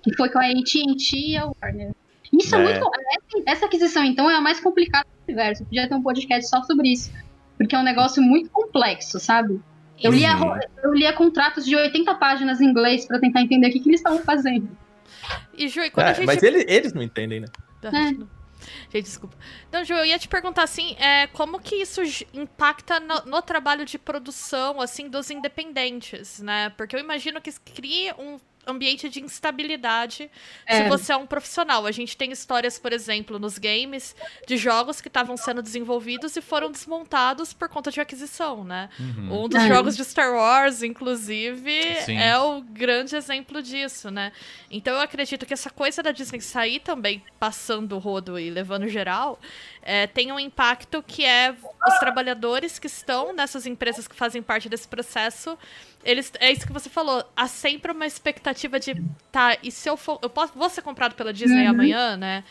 Que 0.04 0.16
foi 0.16 0.30
com 0.30 0.40
a 0.40 0.46
AT&T 0.46 1.16
e 1.18 1.38
a 1.38 1.46
Warner. 1.46 1.92
Isso 2.32 2.56
é, 2.56 2.60
É. 2.60 2.80
muito... 2.80 2.92
Essa, 3.48 3.66
aquisição, 3.66 4.04
então, 4.04 4.30
é 4.30 4.36
a 4.36 4.42
mais 4.42 4.60
complicada 4.60 5.06
do 5.06 5.24
universo. 5.32 5.64
Podia 5.66 5.88
ter 5.90 5.96
um 5.96 6.04
podcast 6.04 6.48
só 6.50 6.62
sobre 6.64 6.90
isso. 6.94 7.12
Porque 7.58 7.76
é 7.76 7.80
um 7.80 7.84
negócio 7.84 8.22
muito 8.22 8.50
complexo, 8.52 9.20
sabe? 9.20 9.60
Eu 10.02 10.12
lia, 10.12 10.34
Uhum. 10.38 10.58
eu 10.84 10.94
lia 10.94 11.12
contratos 11.12 11.66
de 11.66 11.76
80 11.76 12.16
páginas 12.16 12.62
em 12.62 12.66
inglês 12.66 13.06
para 13.06 13.20
tentar 13.20 13.42
entender 13.42 13.68
o 13.68 13.72
que, 13.72 13.80
que 13.82 13.90
eles 13.90 14.00
estavam 14.00 14.20
fazendo. 14.20 14.70
E 15.58 15.68
Ju, 15.68 15.82
e 15.82 15.90
quando 15.90 16.08
É, 16.08 16.10
a 16.12 16.14
gente. 16.14 16.26
Mas 16.26 16.42
ele- 16.42 16.66
eles 16.70 16.94
não 16.94 17.02
entendem, 17.02 17.42
né? 17.42 17.48
É. 17.84 18.39
Gente, 18.92 19.04
desculpa. 19.06 19.38
Então, 19.68 19.84
Ju, 19.84 19.94
eu 19.94 20.06
ia 20.06 20.20
te 20.20 20.28
perguntar 20.28 20.64
assim, 20.64 20.96
é, 20.98 21.28
como 21.28 21.60
que 21.60 21.76
isso 21.76 22.02
impacta 22.34 23.00
no, 23.00 23.26
no 23.26 23.42
trabalho 23.42 23.86
de 23.86 23.98
produção, 23.98 24.82
assim, 24.82 25.10
dos 25.10 25.30
independentes, 25.30 26.40
né? 26.40 26.70
Porque 26.72 26.96
eu 26.96 27.00
imagino 27.00 27.42
que 27.42 27.52
cria 27.60 28.16
um 28.18 28.40
ambiente 28.70 29.10
de 29.10 29.22
instabilidade 29.22 30.30
se 30.68 30.74
É. 30.82 30.88
você 30.90 31.12
é 31.14 31.18
um 31.18 31.26
profissional. 31.26 31.86
A 31.86 31.92
gente 31.92 32.16
tem 32.16 32.32
histórias, 32.32 32.78
por 32.80 32.94
exemplo, 32.94 33.40
nos 33.40 33.58
games, 33.58 34.16
de 34.48 34.58
jogos 34.58 35.02
que 35.02 35.08
estavam 35.08 35.36
sendo 35.38 35.62
desenvolvidos 35.62 36.36
e 36.36 36.42
foram 36.42 36.72
desmontados 36.72 37.54
por 37.54 37.68
conta 37.70 37.92
de 37.92 38.00
aquisição, 38.00 38.64
né? 38.64 38.90
Um 39.00 39.48
dos 39.48 39.62
É. 39.64 39.68
jogos 39.68 39.96
de 39.96 40.04
Star 40.06 40.34
Wars, 40.34 40.84
inclusive, 40.84 41.96
Sim. 42.06 42.18
é 42.18 42.38
o 42.38 42.62
grande 42.62 43.16
exemplo 43.16 43.62
disso, 43.62 44.10
né? 44.12 44.32
Então 44.70 44.94
eu 44.96 45.02
acredito 45.02 45.46
que 45.46 45.54
essa 45.54 45.70
coisa 45.70 46.02
da 46.04 46.12
Disney 46.12 46.40
sair 46.42 46.80
também 46.80 47.24
passando 47.40 47.96
o 47.96 48.00
rodo 48.00 48.38
e 48.40 48.50
levando 48.50 48.88
geral 48.88 49.40
é, 49.82 50.06
tem 50.08 50.32
um 50.32 50.40
impacto 50.40 51.02
que 51.02 51.26
é 51.26 51.56
os 51.88 52.00
trabalhadores 52.00 52.78
que 52.78 52.88
estão 52.88 53.34
nessas 53.34 53.66
empresas 53.66 54.08
que 54.08 54.16
fazem 54.16 54.42
parte 54.42 54.68
desse 54.70 54.88
processo. 54.88 55.58
Eles, 56.04 56.32
é 56.40 56.52
isso 56.52 56.66
que 56.66 56.72
você 56.74 56.90
falou. 56.90 57.24
Há 57.36 57.48
sempre 57.48 57.92
uma 57.92 58.06
expectativa 58.06 58.80
de, 58.80 58.96
tá, 59.32 59.58
e 59.62 59.72
se 59.72 59.90
eu 59.90 59.98
for. 59.98 60.18
Eu 60.22 60.30
posso, 60.30 60.54
vou 60.56 60.70
ser 60.70 60.82
comprado 60.82 61.14
pela 61.16 61.34
Disney 61.34 61.64
Uhum. 61.66 61.70
amanhã, 61.72 62.18
né? 62.18 62.44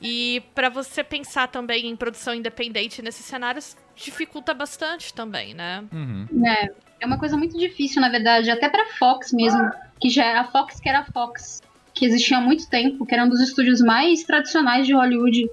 E 0.00 0.42
pra 0.54 0.68
você 0.68 1.04
pensar 1.04 1.48
também 1.48 1.86
em 1.86 1.96
produção 1.96 2.34
independente 2.34 3.00
nesses 3.00 3.24
cenários 3.24 3.76
dificulta 3.94 4.52
bastante 4.52 5.14
também, 5.14 5.54
né? 5.54 5.84
Uhum. 5.92 6.26
É, 6.46 6.70
é 7.00 7.06
uma 7.06 7.18
coisa 7.18 7.36
muito 7.36 7.56
difícil, 7.58 8.00
na 8.02 8.08
verdade, 8.08 8.50
até 8.50 8.68
pra 8.68 8.86
Fox 8.98 9.32
mesmo, 9.32 9.70
que 10.00 10.10
já 10.10 10.24
era 10.24 10.40
a 10.40 10.44
Fox 10.44 10.80
que 10.80 10.88
era 10.88 11.00
a 11.00 11.04
Fox, 11.04 11.62
que 11.94 12.04
existia 12.04 12.38
há 12.38 12.40
muito 12.40 12.68
tempo, 12.68 13.06
que 13.06 13.14
era 13.14 13.24
um 13.24 13.28
dos 13.28 13.40
estúdios 13.40 13.80
mais 13.80 14.24
tradicionais 14.24 14.86
de 14.86 14.94
Hollywood. 14.94 15.48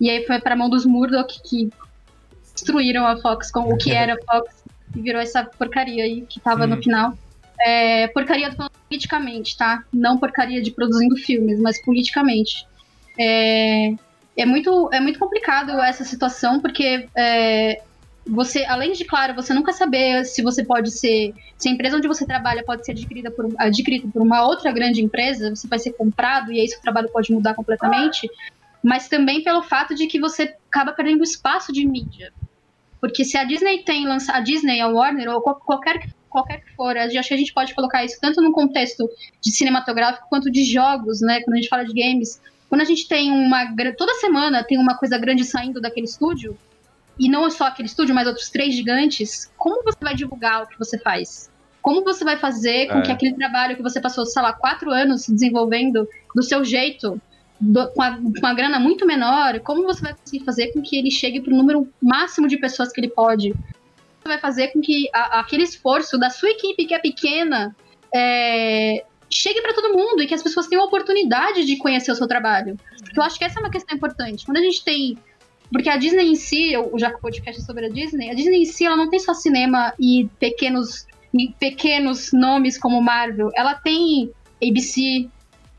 E 0.00 0.10
aí 0.10 0.24
foi 0.26 0.40
pra 0.40 0.54
mão 0.54 0.68
dos 0.68 0.84
Murdoch 0.84 1.40
que 1.48 1.70
destruíram 2.52 3.06
a 3.06 3.16
Fox 3.16 3.50
com 3.50 3.60
o 3.72 3.76
que 3.76 3.90
era 3.94 4.14
a 4.14 4.18
Fox 4.24 4.55
e 4.96 5.00
virou 5.00 5.20
essa 5.20 5.44
porcaria 5.44 6.04
aí 6.04 6.22
que 6.22 6.40
tava 6.40 6.64
Hum. 6.64 6.68
no 6.68 6.82
final. 6.82 7.16
É, 7.60 8.08
porcaria 8.08 8.52
falando 8.52 8.72
politicamente, 8.88 9.56
tá? 9.56 9.82
Não 9.92 10.18
porcaria 10.18 10.62
de 10.62 10.70
produzindo 10.70 11.16
filmes, 11.16 11.58
mas 11.58 11.80
politicamente. 11.82 12.66
É, 13.18 13.94
é 14.36 14.44
muito, 14.44 14.90
é 14.92 15.00
muito 15.00 15.18
complicado 15.18 15.70
essa 15.80 16.04
situação, 16.04 16.60
porque 16.60 17.08
é, 17.16 17.80
você, 18.26 18.64
além 18.64 18.92
de, 18.92 19.04
claro, 19.04 19.34
você 19.34 19.54
nunca 19.54 19.72
saber 19.72 20.24
se 20.24 20.42
você 20.42 20.64
pode 20.64 20.90
ser. 20.90 21.32
Se 21.56 21.68
a 21.68 21.72
empresa 21.72 21.96
onde 21.96 22.08
você 22.08 22.26
trabalha 22.26 22.62
pode 22.64 22.84
ser 22.84 22.92
adquirida 22.92 23.30
por, 23.30 23.48
adquirida 23.58 24.08
por 24.12 24.20
uma 24.20 24.44
outra 24.46 24.72
grande 24.72 25.02
empresa, 25.02 25.54
você 25.54 25.66
vai 25.66 25.78
ser 25.78 25.92
comprado 25.92 26.52
e 26.52 26.60
aí 26.60 26.68
seu 26.68 26.80
trabalho 26.80 27.08
pode 27.10 27.32
mudar 27.32 27.54
completamente. 27.54 28.28
Mas 28.82 29.08
também 29.08 29.42
pelo 29.42 29.62
fato 29.62 29.94
de 29.94 30.06
que 30.06 30.20
você 30.20 30.54
acaba 30.68 30.92
perdendo 30.92 31.22
espaço 31.22 31.72
de 31.72 31.86
mídia. 31.86 32.32
Porque 33.00 33.24
se 33.24 33.36
a 33.36 33.44
Disney 33.44 33.82
tem 33.82 34.06
lançado. 34.06 34.36
A 34.36 34.40
Disney, 34.40 34.80
a 34.80 34.88
Warner, 34.88 35.28
ou 35.30 35.40
qual- 35.40 35.56
qualquer, 35.56 36.08
qualquer 36.28 36.62
que 36.64 36.72
for, 36.74 36.96
acho 36.96 37.28
que 37.28 37.34
a 37.34 37.36
gente 37.36 37.52
pode 37.52 37.74
colocar 37.74 38.04
isso 38.04 38.18
tanto 38.20 38.40
no 38.40 38.52
contexto 38.52 39.08
de 39.40 39.50
cinematográfico 39.50 40.26
quanto 40.28 40.50
de 40.50 40.64
jogos, 40.64 41.20
né? 41.20 41.40
Quando 41.42 41.54
a 41.54 41.56
gente 41.56 41.68
fala 41.68 41.84
de 41.84 41.92
games. 41.92 42.40
Quando 42.68 42.80
a 42.80 42.84
gente 42.84 43.06
tem 43.06 43.30
uma. 43.30 43.64
Toda 43.96 44.14
semana 44.14 44.64
tem 44.64 44.78
uma 44.78 44.96
coisa 44.96 45.16
grande 45.18 45.44
saindo 45.44 45.80
daquele 45.80 46.06
estúdio, 46.06 46.58
e 47.18 47.28
não 47.28 47.48
só 47.50 47.64
aquele 47.66 47.86
estúdio, 47.88 48.14
mas 48.14 48.26
outros 48.26 48.50
três 48.50 48.74
gigantes, 48.74 49.50
como 49.56 49.82
você 49.82 49.98
vai 50.02 50.14
divulgar 50.14 50.62
o 50.62 50.66
que 50.66 50.78
você 50.78 50.98
faz? 50.98 51.50
Como 51.80 52.02
você 52.02 52.24
vai 52.24 52.36
fazer 52.36 52.88
com 52.88 52.98
É. 52.98 53.02
que 53.02 53.12
aquele 53.12 53.34
trabalho 53.34 53.76
que 53.76 53.82
você 53.82 54.00
passou, 54.00 54.26
sei 54.26 54.42
lá, 54.42 54.52
quatro 54.52 54.90
anos 54.90 55.26
desenvolvendo 55.28 56.08
do 56.34 56.42
seu 56.42 56.64
jeito, 56.64 57.20
do- 57.60 57.88
com, 57.92 58.02
a, 58.02 58.16
com 58.16 58.32
uma 58.38 58.54
grana 58.54 58.78
muito 58.78 59.06
menor, 59.06 59.60
como 59.60 59.84
você 59.84 60.02
vai 60.02 60.14
conseguir 60.14 60.44
fazer 60.44 60.72
com 60.72 60.82
que 60.82 60.96
ele 60.96 61.10
chegue 61.10 61.40
para 61.40 61.52
o 61.52 61.56
número 61.56 61.88
máximo 62.02 62.46
de 62.48 62.58
pessoas 62.58 62.92
que 62.92 63.00
ele 63.00 63.08
pode? 63.08 63.50
Você 63.50 64.28
vai 64.28 64.38
fazer 64.38 64.68
com 64.68 64.80
que 64.80 65.08
a- 65.12 65.40
aquele 65.40 65.62
esforço 65.62 66.18
da 66.18 66.30
sua 66.30 66.50
equipe, 66.50 66.84
que 66.86 66.94
é 66.94 66.98
pequena, 66.98 67.74
é, 68.14 69.04
chegue 69.30 69.60
para 69.60 69.74
todo 69.74 69.96
mundo 69.96 70.22
e 70.22 70.26
que 70.26 70.34
as 70.34 70.42
pessoas 70.42 70.66
tenham 70.66 70.82
a 70.82 70.86
oportunidade 70.86 71.64
de 71.64 71.76
conhecer 71.76 72.12
o 72.12 72.14
seu 72.16 72.28
trabalho. 72.28 72.76
Eu 73.14 73.22
acho 73.22 73.38
que 73.38 73.44
essa 73.44 73.58
é 73.58 73.62
uma 73.62 73.70
questão 73.70 73.96
importante. 73.96 74.44
Quando 74.44 74.58
a 74.58 74.62
gente 74.62 74.84
tem 74.84 75.18
porque 75.72 75.88
a 75.88 75.96
Disney 75.96 76.28
em 76.30 76.36
si, 76.36 76.72
eu 76.72 76.92
já 76.96 77.08
o 77.08 77.18
podcast 77.20 77.60
sobre 77.62 77.86
a 77.86 77.88
Disney, 77.88 78.30
a 78.30 78.34
Disney 78.34 78.62
em 78.62 78.64
si 78.64 78.84
ela 78.86 78.96
não 78.96 79.10
tem 79.10 79.18
só 79.18 79.34
cinema 79.34 79.92
e 79.98 80.28
pequenos, 80.38 81.06
e 81.34 81.48
pequenos 81.58 82.30
nomes 82.32 82.78
como 82.78 83.02
Marvel. 83.02 83.50
Ela 83.52 83.74
tem 83.74 84.30
ABC, 84.62 85.28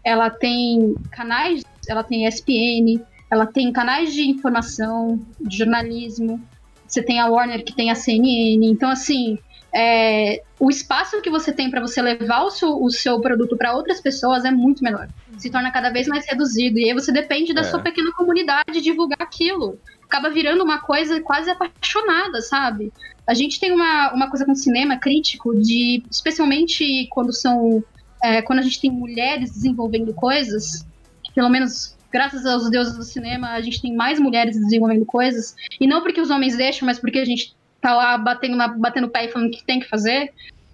ela 0.08 0.30
tem 0.30 0.96
canais, 1.12 1.66
ela 1.86 2.02
tem 2.02 2.26
ESPN, 2.26 3.04
ela 3.30 3.46
tem 3.46 3.74
canais 3.74 4.14
de 4.14 4.22
informação, 4.22 5.20
de 5.38 5.58
jornalismo. 5.58 6.42
Você 6.88 7.04
tem 7.04 7.20
a 7.20 7.28
Warner 7.28 7.62
que 7.66 7.76
tem 7.76 7.92
a 7.92 7.96
CNN. 7.96 8.66
Então, 8.66 8.90
assim, 8.90 9.38
é, 9.76 10.42
o 10.58 10.70
espaço 10.70 11.22
que 11.22 11.30
você 11.30 11.52
tem 11.52 11.70
para 11.70 11.82
você 11.82 12.02
levar 12.02 12.44
o 12.44 12.50
seu, 12.50 12.82
o 12.82 12.90
seu 12.90 13.20
produto 13.20 13.58
para 13.58 13.76
outras 13.76 14.00
pessoas 14.00 14.46
é 14.46 14.52
muito 14.52 14.82
menor. 14.82 15.10
Se 15.38 15.50
torna 15.50 15.72
cada 15.72 15.90
vez 15.90 16.08
mais 16.08 16.26
reduzido. 16.26 16.80
E 16.80 16.86
aí 16.86 16.94
você 16.94 17.12
depende 17.12 17.54
da 17.54 17.62
É. 17.62 17.64
sua 17.66 17.80
pequena 17.82 18.10
comunidade 18.14 18.80
divulgar 18.80 19.22
aquilo. 19.22 19.78
Acaba 20.06 20.30
virando 20.30 20.64
uma 20.64 20.80
coisa 20.80 21.20
quase 21.20 21.50
apaixonada, 21.50 22.42
sabe? 22.42 22.94
A 23.28 23.34
gente 23.34 23.60
tem 23.60 23.74
uma, 23.74 24.14
uma 24.14 24.30
coisa 24.30 24.46
com 24.46 24.56
cinema 24.56 24.96
crítico 24.96 25.54
de, 25.54 26.02
especialmente 26.10 27.08
quando 27.12 27.34
são. 27.34 27.84
É, 28.24 28.42
quando 28.42 28.60
a 28.60 28.62
gente 28.62 28.80
tem 28.82 28.92
mulheres 28.92 29.52
desenvolvendo 29.52 30.14
coisas, 30.14 30.86
pelo 31.34 31.50
menos 31.50 31.96
graças 32.12 32.46
aos 32.46 32.70
deuses 32.70 32.96
do 32.96 33.04
cinema, 33.04 33.50
a 33.50 33.62
gente 33.62 33.82
tem 33.82 33.96
mais 33.96 34.20
mulheres 34.20 34.56
desenvolvendo 34.56 35.06
coisas, 35.06 35.56
e 35.80 35.86
não 35.86 36.02
porque 36.02 36.22
os 36.22 36.30
homens 36.30 36.56
deixam, 36.56 36.86
mas 36.86 37.00
porque 37.00 37.20
a 37.20 37.26
gente 37.26 37.56
tá 37.82 37.94
lá 37.96 38.18
batendo, 38.18 38.56
na, 38.56 38.68
batendo 38.70 39.08
o 39.08 39.10
pé 39.10 39.26
e 39.26 39.32
falando 39.32 39.52
que 39.52 39.64
tem 39.64 39.80
que 39.80 39.90
fazer, 39.90 40.34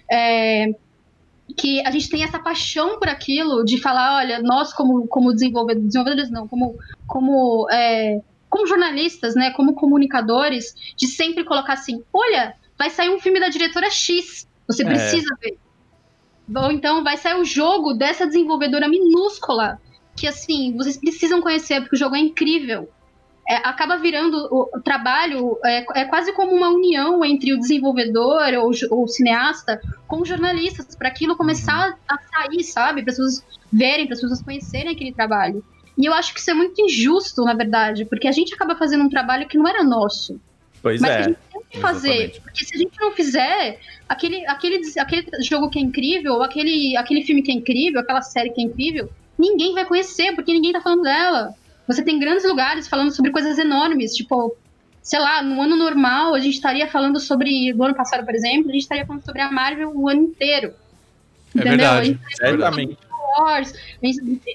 é, 0.09 0.73
que 1.57 1.85
a 1.85 1.91
gente 1.91 2.09
tem 2.09 2.23
essa 2.23 2.39
paixão 2.39 2.99
por 2.99 3.09
aquilo 3.09 3.63
de 3.65 3.79
falar, 3.81 4.17
olha, 4.17 4.41
nós 4.41 4.73
como, 4.73 5.07
como 5.07 5.33
desenvolvedores, 5.33 5.87
desenvolvedores 5.87 6.31
não, 6.31 6.47
como, 6.47 6.77
como, 7.07 7.67
é, 7.71 8.21
como 8.49 8.67
jornalistas, 8.67 9.35
né, 9.35 9.51
como 9.51 9.73
comunicadores, 9.73 10.75
de 10.95 11.07
sempre 11.07 11.43
colocar 11.43 11.73
assim, 11.73 12.01
olha, 12.13 12.55
vai 12.77 12.89
sair 12.89 13.09
um 13.09 13.19
filme 13.19 13.39
da 13.39 13.49
diretora 13.49 13.89
X, 13.89 14.47
você 14.67 14.83
É. 14.83 14.85
precisa 14.85 15.35
ver. 15.41 15.57
Ou 16.55 16.71
então 16.71 17.03
vai 17.03 17.17
sair 17.17 17.39
o 17.39 17.45
jogo 17.45 17.93
dessa 17.93 18.25
desenvolvedora 18.25 18.87
minúscula, 18.87 19.79
que 20.15 20.27
assim, 20.27 20.75
vocês 20.75 20.97
precisam 20.97 21.41
conhecer, 21.41 21.81
porque 21.81 21.95
o 21.95 21.99
jogo 21.99 22.15
é 22.15 22.19
incrível. 22.19 22.89
É, 23.49 23.55
acaba 23.57 23.97
virando 23.97 24.37
o, 24.49 24.69
o 24.73 24.81
trabalho, 24.81 25.57
é, 25.65 26.01
é 26.01 26.05
quase 26.05 26.31
como 26.31 26.53
uma 26.55 26.69
união 26.69 27.25
entre 27.25 27.53
o 27.53 27.59
desenvolvedor 27.59 28.53
ou, 28.53 28.71
ou 28.89 29.03
o 29.03 29.07
cineasta 29.07 29.81
com 30.07 30.21
os 30.21 30.29
jornalistas, 30.29 30.95
para 30.95 31.09
aquilo 31.09 31.35
começar 31.35 31.97
a 32.07 32.17
sair, 32.17 32.63
sabe? 32.63 33.01
Para 33.01 33.11
as 33.11 33.17
pessoas 33.17 33.45
verem, 33.71 34.05
para 34.05 34.13
as 34.13 34.21
pessoas 34.21 34.41
conhecerem 34.41 34.93
aquele 34.93 35.13
trabalho. 35.13 35.63
E 35.97 36.05
eu 36.05 36.13
acho 36.13 36.33
que 36.33 36.39
isso 36.39 36.51
é 36.51 36.53
muito 36.53 36.81
injusto, 36.81 37.43
na 37.43 37.53
verdade, 37.53 38.05
porque 38.05 38.27
a 38.27 38.31
gente 38.31 38.53
acaba 38.53 38.75
fazendo 38.75 39.03
um 39.03 39.09
trabalho 39.09 39.47
que 39.47 39.57
não 39.57 39.67
era 39.67 39.83
nosso. 39.83 40.39
Pois 40.83 40.99
Mas 40.99 41.09
que 41.09 41.15
a 41.15 41.19
é. 41.19 41.23
gente 41.23 41.37
tem 41.51 41.61
que 41.69 41.79
fazer. 41.79 42.09
exatamente. 42.09 42.41
Porque 42.41 42.65
se 42.65 42.75
a 42.75 42.77
gente 42.77 42.99
não 42.99 43.11
fizer, 43.13 43.79
aquele, 44.07 44.45
aquele, 44.45 44.81
aquele 44.99 45.27
jogo 45.41 45.69
que 45.69 45.79
é 45.79 45.81
incrível, 45.81 46.43
aquele, 46.43 46.97
aquele 46.97 47.23
filme 47.23 47.41
que 47.41 47.51
é 47.51 47.55
incrível, 47.55 48.01
aquela 48.01 48.21
série 48.21 48.49
que 48.49 48.59
é 48.59 48.65
incrível, 48.65 49.09
ninguém 49.39 49.73
vai 49.73 49.85
conhecer, 49.85 50.35
porque 50.35 50.53
ninguém 50.53 50.73
tá 50.73 50.81
falando 50.81 51.03
dela. 51.03 51.55
Você 51.87 52.03
tem 52.03 52.19
grandes 52.19 52.43
lugares 52.43 52.87
falando 52.87 53.11
sobre 53.11 53.31
coisas 53.31 53.57
enormes, 53.57 54.13
tipo, 54.13 54.55
sei 55.01 55.19
lá, 55.19 55.41
no 55.41 55.61
ano 55.61 55.77
normal 55.77 56.35
a 56.35 56.39
gente 56.39 56.55
estaria 56.55 56.87
falando 56.87 57.17
sobre. 57.17 57.71
Do 57.71 57.83
ano 57.83 57.95
passado, 57.95 58.25
por 58.25 58.35
exemplo, 58.35 58.69
a 58.69 58.73
gente 58.73 58.81
estaria 58.81 59.05
falando 59.05 59.23
sobre 59.23 59.41
a 59.41 59.49
Marvel 59.49 59.89
o 59.95 60.09
ano 60.09 60.23
inteiro. 60.23 60.73
É 61.55 61.59
Entendeu? 61.59 61.77
verdade. 61.77 62.19
Certamente. 62.35 62.97
Wars, 63.39 63.73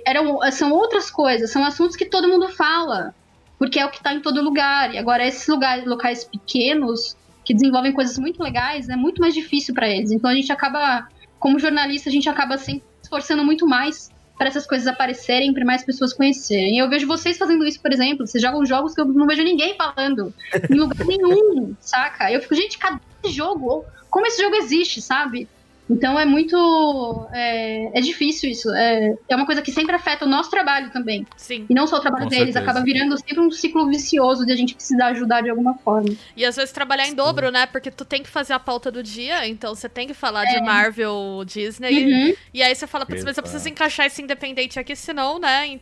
eram, 0.06 0.38
são 0.52 0.72
outras 0.72 1.10
coisas, 1.10 1.50
são 1.50 1.64
assuntos 1.64 1.96
que 1.96 2.04
todo 2.04 2.28
mundo 2.28 2.48
fala, 2.50 3.12
porque 3.58 3.78
é 3.78 3.84
o 3.84 3.90
que 3.90 3.98
está 3.98 4.14
em 4.14 4.20
todo 4.20 4.42
lugar. 4.42 4.94
E 4.94 4.98
agora, 4.98 5.26
esses 5.26 5.46
lugares, 5.48 5.84
locais 5.84 6.24
pequenos, 6.24 7.16
que 7.44 7.54
desenvolvem 7.54 7.92
coisas 7.92 8.18
muito 8.18 8.42
legais, 8.42 8.88
é 8.88 8.96
muito 8.96 9.20
mais 9.20 9.34
difícil 9.34 9.74
para 9.74 9.88
eles. 9.88 10.10
Então 10.10 10.30
a 10.30 10.34
gente 10.34 10.52
acaba, 10.52 11.08
como 11.38 11.58
jornalista, 11.58 12.08
a 12.08 12.12
gente 12.12 12.28
acaba 12.28 12.58
se 12.58 12.82
esforçando 13.02 13.42
muito 13.42 13.66
mais 13.66 14.10
para 14.36 14.48
essas 14.48 14.66
coisas 14.66 14.86
aparecerem, 14.86 15.52
para 15.52 15.64
mais 15.64 15.82
pessoas 15.82 16.12
conhecerem. 16.12 16.76
E 16.76 16.78
eu 16.78 16.88
vejo 16.88 17.06
vocês 17.06 17.36
fazendo 17.36 17.66
isso, 17.66 17.80
por 17.80 17.92
exemplo, 17.92 18.26
vocês 18.26 18.40
jogam 18.40 18.64
jogos 18.64 18.94
que 18.94 19.00
eu 19.00 19.06
não 19.06 19.26
vejo 19.26 19.42
ninguém 19.42 19.74
falando 19.76 20.32
em 20.70 20.74
lugar 20.74 21.04
nenhum, 21.06 21.74
saca? 21.80 22.30
Eu 22.30 22.40
fico, 22.40 22.54
gente, 22.54 22.78
cadê 22.78 23.00
esse 23.24 23.34
jogo? 23.34 23.84
Como 24.10 24.26
esse 24.26 24.40
jogo 24.40 24.54
existe, 24.54 25.00
sabe? 25.00 25.48
Então 25.90 26.18
é 26.18 26.26
muito. 26.26 27.26
É, 27.32 27.98
é 27.98 28.00
difícil 28.00 28.50
isso. 28.50 28.70
É, 28.74 29.14
é 29.28 29.36
uma 29.36 29.46
coisa 29.46 29.62
que 29.62 29.72
sempre 29.72 29.94
afeta 29.96 30.26
o 30.26 30.28
nosso 30.28 30.50
trabalho 30.50 30.90
também. 30.90 31.26
Sim. 31.36 31.64
E 31.68 31.74
não 31.74 31.86
só 31.86 31.96
o 31.96 32.00
trabalho 32.00 32.24
Com 32.24 32.30
deles, 32.30 32.52
certeza. 32.52 32.70
acaba 32.70 32.84
virando 32.84 33.16
sempre 33.16 33.40
um 33.40 33.50
ciclo 33.50 33.88
vicioso 33.88 34.44
de 34.44 34.52
a 34.52 34.56
gente 34.56 34.74
precisar 34.74 35.06
ajudar 35.08 35.40
de 35.40 35.50
alguma 35.50 35.74
forma. 35.78 36.14
E 36.36 36.44
às 36.44 36.56
vezes 36.56 36.72
trabalhar 36.72 37.08
em 37.08 37.14
dobro, 37.14 37.50
né? 37.50 37.66
Porque 37.66 37.90
tu 37.90 38.04
tem 38.04 38.22
que 38.22 38.28
fazer 38.28 38.52
a 38.52 38.58
pauta 38.58 38.90
do 38.90 39.02
dia, 39.02 39.46
então 39.46 39.74
você 39.74 39.88
tem 39.88 40.06
que 40.06 40.14
falar 40.14 40.44
de 40.44 40.60
Marvel, 40.60 41.42
Disney. 41.46 42.04
Uhum. 42.04 42.34
E 42.52 42.62
aí 42.62 42.74
você 42.74 42.86
fala, 42.86 43.06
putz, 43.06 43.24
mas 43.24 43.36
eu 43.36 43.42
preciso 43.42 43.68
encaixar 43.68 44.06
esse 44.06 44.20
independente 44.20 44.78
aqui, 44.78 44.94
senão, 44.94 45.38
né? 45.38 45.78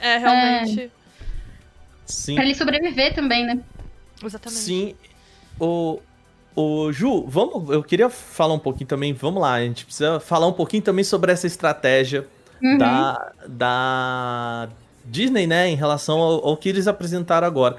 É 0.00 0.18
realmente. 0.18 0.90
Sim. 2.06 2.34
Pra 2.34 2.44
ele 2.44 2.54
sobreviver 2.54 3.14
também, 3.14 3.46
né? 3.46 3.60
Exatamente. 4.24 4.62
Sim. 4.62 4.94
O, 5.58 6.00
o 6.54 6.92
Ju, 6.92 7.24
vamos, 7.26 7.70
eu 7.70 7.82
queria 7.82 8.08
falar 8.08 8.54
um 8.54 8.58
pouquinho 8.58 8.86
também, 8.88 9.12
vamos 9.12 9.40
lá, 9.40 9.54
a 9.54 9.62
gente 9.62 9.84
precisa 9.84 10.20
falar 10.20 10.46
um 10.46 10.52
pouquinho 10.52 10.82
também 10.82 11.04
sobre 11.04 11.32
essa 11.32 11.46
estratégia 11.46 12.26
Uhum. 12.62 12.76
da, 12.76 13.32
da 13.48 14.68
Disney, 15.04 15.46
né, 15.46 15.68
em 15.68 15.76
relação 15.76 16.18
ao, 16.18 16.48
ao 16.48 16.56
que 16.58 16.68
eles 16.68 16.86
apresentaram 16.86 17.46
agora. 17.46 17.76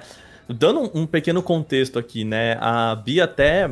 Dando 0.50 0.80
um, 0.82 1.02
um 1.02 1.06
pequeno 1.06 1.44
contexto 1.44 2.00
aqui, 2.00 2.26
né, 2.26 2.58
a 2.60 2.96
Bia 2.96 3.26
até, 3.26 3.70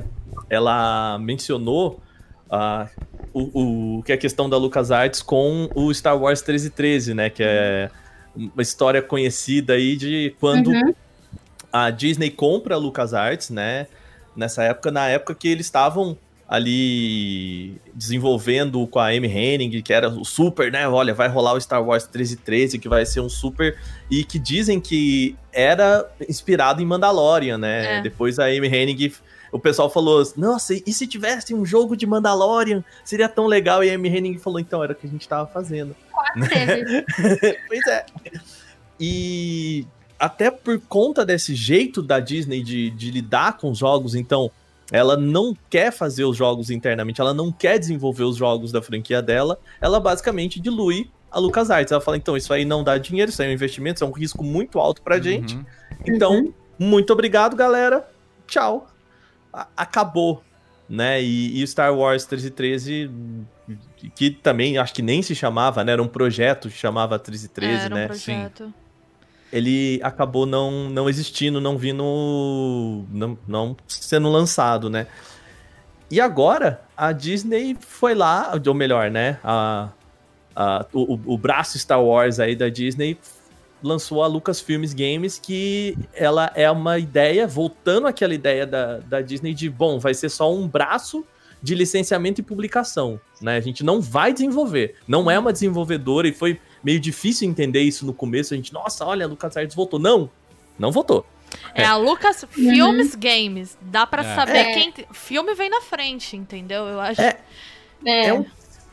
ela 0.50 1.18
mencionou 1.20 2.00
ah, 2.50 2.88
o, 3.34 3.98
o, 3.98 4.04
que 4.04 4.12
é 4.12 4.16
a 4.16 4.18
questão 4.20 4.48
da 4.48 4.56
LucasArts 4.58 5.22
com 5.24 5.68
o 5.74 5.92
Star 5.94 6.16
Wars 6.16 6.42
1313, 6.42 7.14
né, 7.16 7.30
que 7.30 7.42
é 7.44 7.90
uma 8.36 8.62
história 8.62 9.02
conhecida 9.02 9.74
aí 9.74 9.96
de 9.98 10.36
quando 10.40 10.68
Uhum. 10.68 10.94
a 11.74 11.90
Disney 11.90 12.30
compra 12.30 12.76
a 12.76 12.78
LucasArts, 12.78 13.50
né? 13.50 13.88
Nessa 14.36 14.64
época, 14.64 14.92
na 14.92 15.08
época 15.08 15.36
que 15.36 15.48
eles 15.48 15.66
estavam 15.66 16.18
ali 16.50 17.80
desenvolvendo 17.94 18.88
com 18.88 18.98
a 18.98 19.10
Amy 19.10 19.28
Hennig, 19.28 19.84
que 19.84 19.94
era 19.94 20.10
o 20.10 20.26
super, 20.26 20.72
né? 20.72 20.88
Olha, 20.88 21.14
vai 21.14 21.28
rolar 21.28 21.54
o 21.54 21.62
Star 21.62 21.84
Wars 21.84 22.06
1313, 22.06 22.80
que 22.80 22.90
vai 22.90 23.06
ser 23.06 23.20
um 23.20 23.30
super. 23.30 23.78
E 24.10 24.24
que 24.24 24.40
dizem 24.40 24.80
que 24.80 25.38
era 25.54 26.10
inspirado 26.28 26.82
em 26.82 26.86
Mandalorian, 26.86 27.60
né? 27.60 28.00
É. 28.00 28.02
Depois 28.02 28.40
a 28.40 28.46
Amy 28.46 28.68
Hennig. 28.68 29.16
O 29.52 29.60
pessoal 29.60 29.90
falou, 29.90 30.24
nossa, 30.38 30.76
e 30.76 30.94
se 30.94 31.08
tivesse 31.08 31.56
um 31.56 31.66
jogo 31.66 31.98
de 31.98 32.06
Mandalorian? 32.06 32.84
Seria 33.04 33.28
tão 33.28 33.48
legal. 33.48 33.84
E 33.84 33.90
a 33.90 33.96
Amy 33.96 34.10
Hennig 34.10 34.40
falou, 34.40 34.60
então, 34.60 34.84
era 34.84 34.94
o 34.94 34.96
que 34.96 35.08
a 35.08 35.10
gente 35.10 35.28
tava 35.28 35.48
fazendo. 35.48 35.96
Quase 36.12 36.50
teve. 36.50 37.06
pois 37.68 37.88
é. 37.88 38.06
E 39.00 39.88
até 40.20 40.52
por 40.52 40.80
conta 40.82 41.26
desse 41.26 41.56
jeito 41.56 42.02
da 42.02 42.20
Disney 42.20 42.62
de, 42.62 42.90
de 42.92 43.10
lidar 43.12 43.58
com 43.58 43.72
os 43.72 43.78
jogos, 43.78 44.14
então 44.16 44.52
ela 44.92 45.16
não 45.16 45.56
quer 45.70 45.92
fazer 45.92 46.26
os 46.26 46.36
jogos 46.36 46.70
internamente, 46.70 47.22
ela 47.22 47.34
não 47.34 47.52
quer 47.52 47.78
desenvolver 47.80 48.24
os 48.24 48.36
jogos 48.36 48.72
da 48.72 48.82
franquia 48.82 49.22
dela, 49.22 49.60
ela 49.80 50.00
basicamente 50.00 50.60
dilui 50.60 51.10
a 51.32 51.38
LucasArts. 51.40 51.92
Ela 51.92 52.02
fala, 52.02 52.18
então, 52.18 52.36
isso 52.36 52.52
aí 52.52 52.66
não 52.66 52.84
dá 52.84 52.98
dinheiro, 52.98 53.30
isso 53.30 53.42
aí 53.42 53.48
é 53.48 53.52
um 53.52 53.54
investimento, 53.54 53.98
isso 53.98 54.04
é 54.04 54.08
um 54.08 54.12
risco 54.12 54.44
muito 54.44 54.80
alto 54.80 55.02
pra 55.04 55.20
gente. 55.20 55.56
Uhum. 55.56 55.66
Então, 56.08 56.54
muito 56.78 57.14
obrigado, 57.14 57.56
galera. 57.56 58.08
Tchau. 58.48 58.88
A- 59.54 59.68
acabou. 59.78 60.44
Né? 60.90 61.22
E, 61.22 61.62
e 61.62 61.68
Star 61.68 61.96
Wars 61.96 62.24
1313, 62.24 63.12
que 64.16 64.32
também 64.32 64.80
acho 64.80 64.92
que 64.92 65.04
nem 65.04 65.22
se 65.22 65.36
chamava, 65.36 65.84
né? 65.84 65.92
Era 65.92 66.02
um 66.02 66.08
projeto 66.08 66.68
que 66.68 66.76
chamava 66.76 67.14
1313, 67.16 67.86
Era 67.86 67.94
um 67.94 67.98
né? 67.98 68.08
projeto. 68.08 68.74
Ele 69.52 70.00
acabou 70.04 70.46
não, 70.46 70.90
não 70.90 71.10
existindo, 71.10 71.60
não 71.60 71.78
vindo. 71.78 72.04
Não, 73.12 73.38
não 73.48 73.76
sendo 73.88 74.30
lançado, 74.30 74.90
né? 74.90 75.08
E 76.12 76.20
agora 76.20 76.82
a 76.98 77.12
Disney 77.12 77.76
foi 77.80 78.16
lá, 78.16 78.60
ou 78.68 78.74
melhor, 78.74 79.12
né? 79.12 79.40
A, 79.44 79.90
a, 80.56 80.86
o, 80.94 81.20
o- 81.26 81.38
braço 81.38 81.78
Star 81.78 82.04
Wars 82.04 82.40
aí 82.40 82.56
da 82.56 82.68
Disney 82.70 83.18
lançou 83.82 84.24
a 84.24 84.28
Lucasfilmes 84.28 84.94
Games, 84.94 85.40
que 85.40 85.98
ela 86.14 86.52
é 86.56 86.70
uma 86.70 87.00
ideia, 87.00 87.48
voltando 87.48 88.08
àquela 88.08 88.34
ideia 88.34 88.66
da, 88.68 88.98
da 88.98 89.22
Disney 89.22 89.54
de, 89.54 89.70
bom, 89.70 90.00
vai 90.00 90.14
ser 90.14 90.30
só 90.30 90.54
um 90.54 90.68
braço 90.68 91.24
de 91.62 91.76
licenciamento 91.76 92.42
e 92.42 92.44
publicação, 92.44 93.20
né? 93.42 93.56
A 93.58 93.62
gente 93.62 93.84
não 93.84 94.02
vai 94.02 94.34
desenvolver, 94.34 94.96
não 95.08 95.30
é 95.30 95.38
uma 95.38 95.54
desenvolvedora 95.54 96.28
e 96.28 96.34
foi 96.34 96.60
meio 96.84 97.00
difícil 97.00 97.48
entender 97.50 97.82
isso 97.82 98.06
no 98.06 98.14
começo, 98.14 98.54
a 98.54 98.58
gente, 98.58 98.74
nossa, 98.74 99.06
olha, 99.06 99.26
a 99.26 99.30
LucasArts 99.30 99.76
voltou. 99.76 100.00
Não, 100.00 100.30
não 100.78 100.92
voltou. 100.92 101.26
É 101.74 101.84
a 101.84 101.96
Lucas 101.96 102.46
Filmes 102.52 103.16
Games. 103.16 103.78
Dá 103.82 104.06
pra 104.06 104.22
É. 104.24 104.36
saber 104.36 104.58
É. 104.58 104.74
quem. 104.74 104.94
Filme 105.12 105.54
vem 105.56 105.70
na 105.70 105.82
frente, 105.82 106.36
entendeu? 106.38 106.84
Eu 106.86 107.00
acho. 107.02 107.22
É. 107.22 107.40
É. 108.06 108.28
É 108.28 108.34
um, 108.34 108.46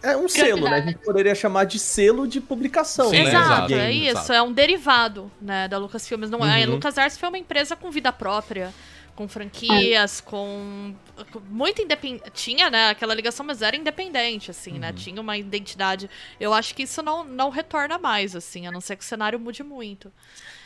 é 0.03 0.17
um 0.17 0.29
selo, 0.29 0.69
né? 0.69 0.77
A 0.77 0.81
gente 0.81 0.99
poderia 0.99 1.35
chamar 1.35 1.65
de 1.65 1.79
selo 1.79 2.27
de 2.27 2.41
publicação, 2.41 3.11
Sim, 3.11 3.23
né? 3.25 3.29
Exato, 3.29 3.75
é 3.75 3.77
Game. 3.77 4.01
isso. 4.07 4.11
exato. 4.19 4.33
É 4.33 4.43
um 4.43 4.53
derivado, 4.53 5.31
né, 5.41 5.69
da 5.69 5.77
Lucasfilmes. 5.79 6.31
Não 6.31 6.45
é, 6.45 6.63
a 6.63 6.67
Uhum. 6.67 6.75
LucasArts 6.75 7.19
foi 7.19 7.29
uma 7.29 7.39
empresa 7.39 7.77
com 7.77 7.91
vida 7.91 8.11
própria, 8.13 8.73
com 9.17 9.27
franquias, 9.27 10.21
com, 10.21 10.95
com 11.33 11.41
muito 11.51 11.81
independente. 11.83 12.31
Tinha, 12.35 12.69
né, 12.71 12.91
aquela 12.91 13.15
ligação, 13.15 13.45
mas 13.45 13.63
era 13.63 13.75
independente, 13.75 14.51
assim, 14.51 14.73
Uhum. 14.73 14.79
né? 14.79 14.93
Tinha 14.93 15.21
uma 15.21 15.37
identidade. 15.39 16.09
Eu 16.39 16.53
acho 16.53 16.75
que 16.75 16.83
isso 16.83 17.03
não, 17.03 17.25
não 17.25 17.49
retorna 17.49 17.99
mais, 17.99 18.37
assim, 18.37 18.67
a 18.67 18.71
não 18.71 18.81
ser 18.81 18.95
que 18.97 19.03
o 19.03 19.07
cenário 19.07 19.41
mude 19.41 19.63
muito. 19.63 20.13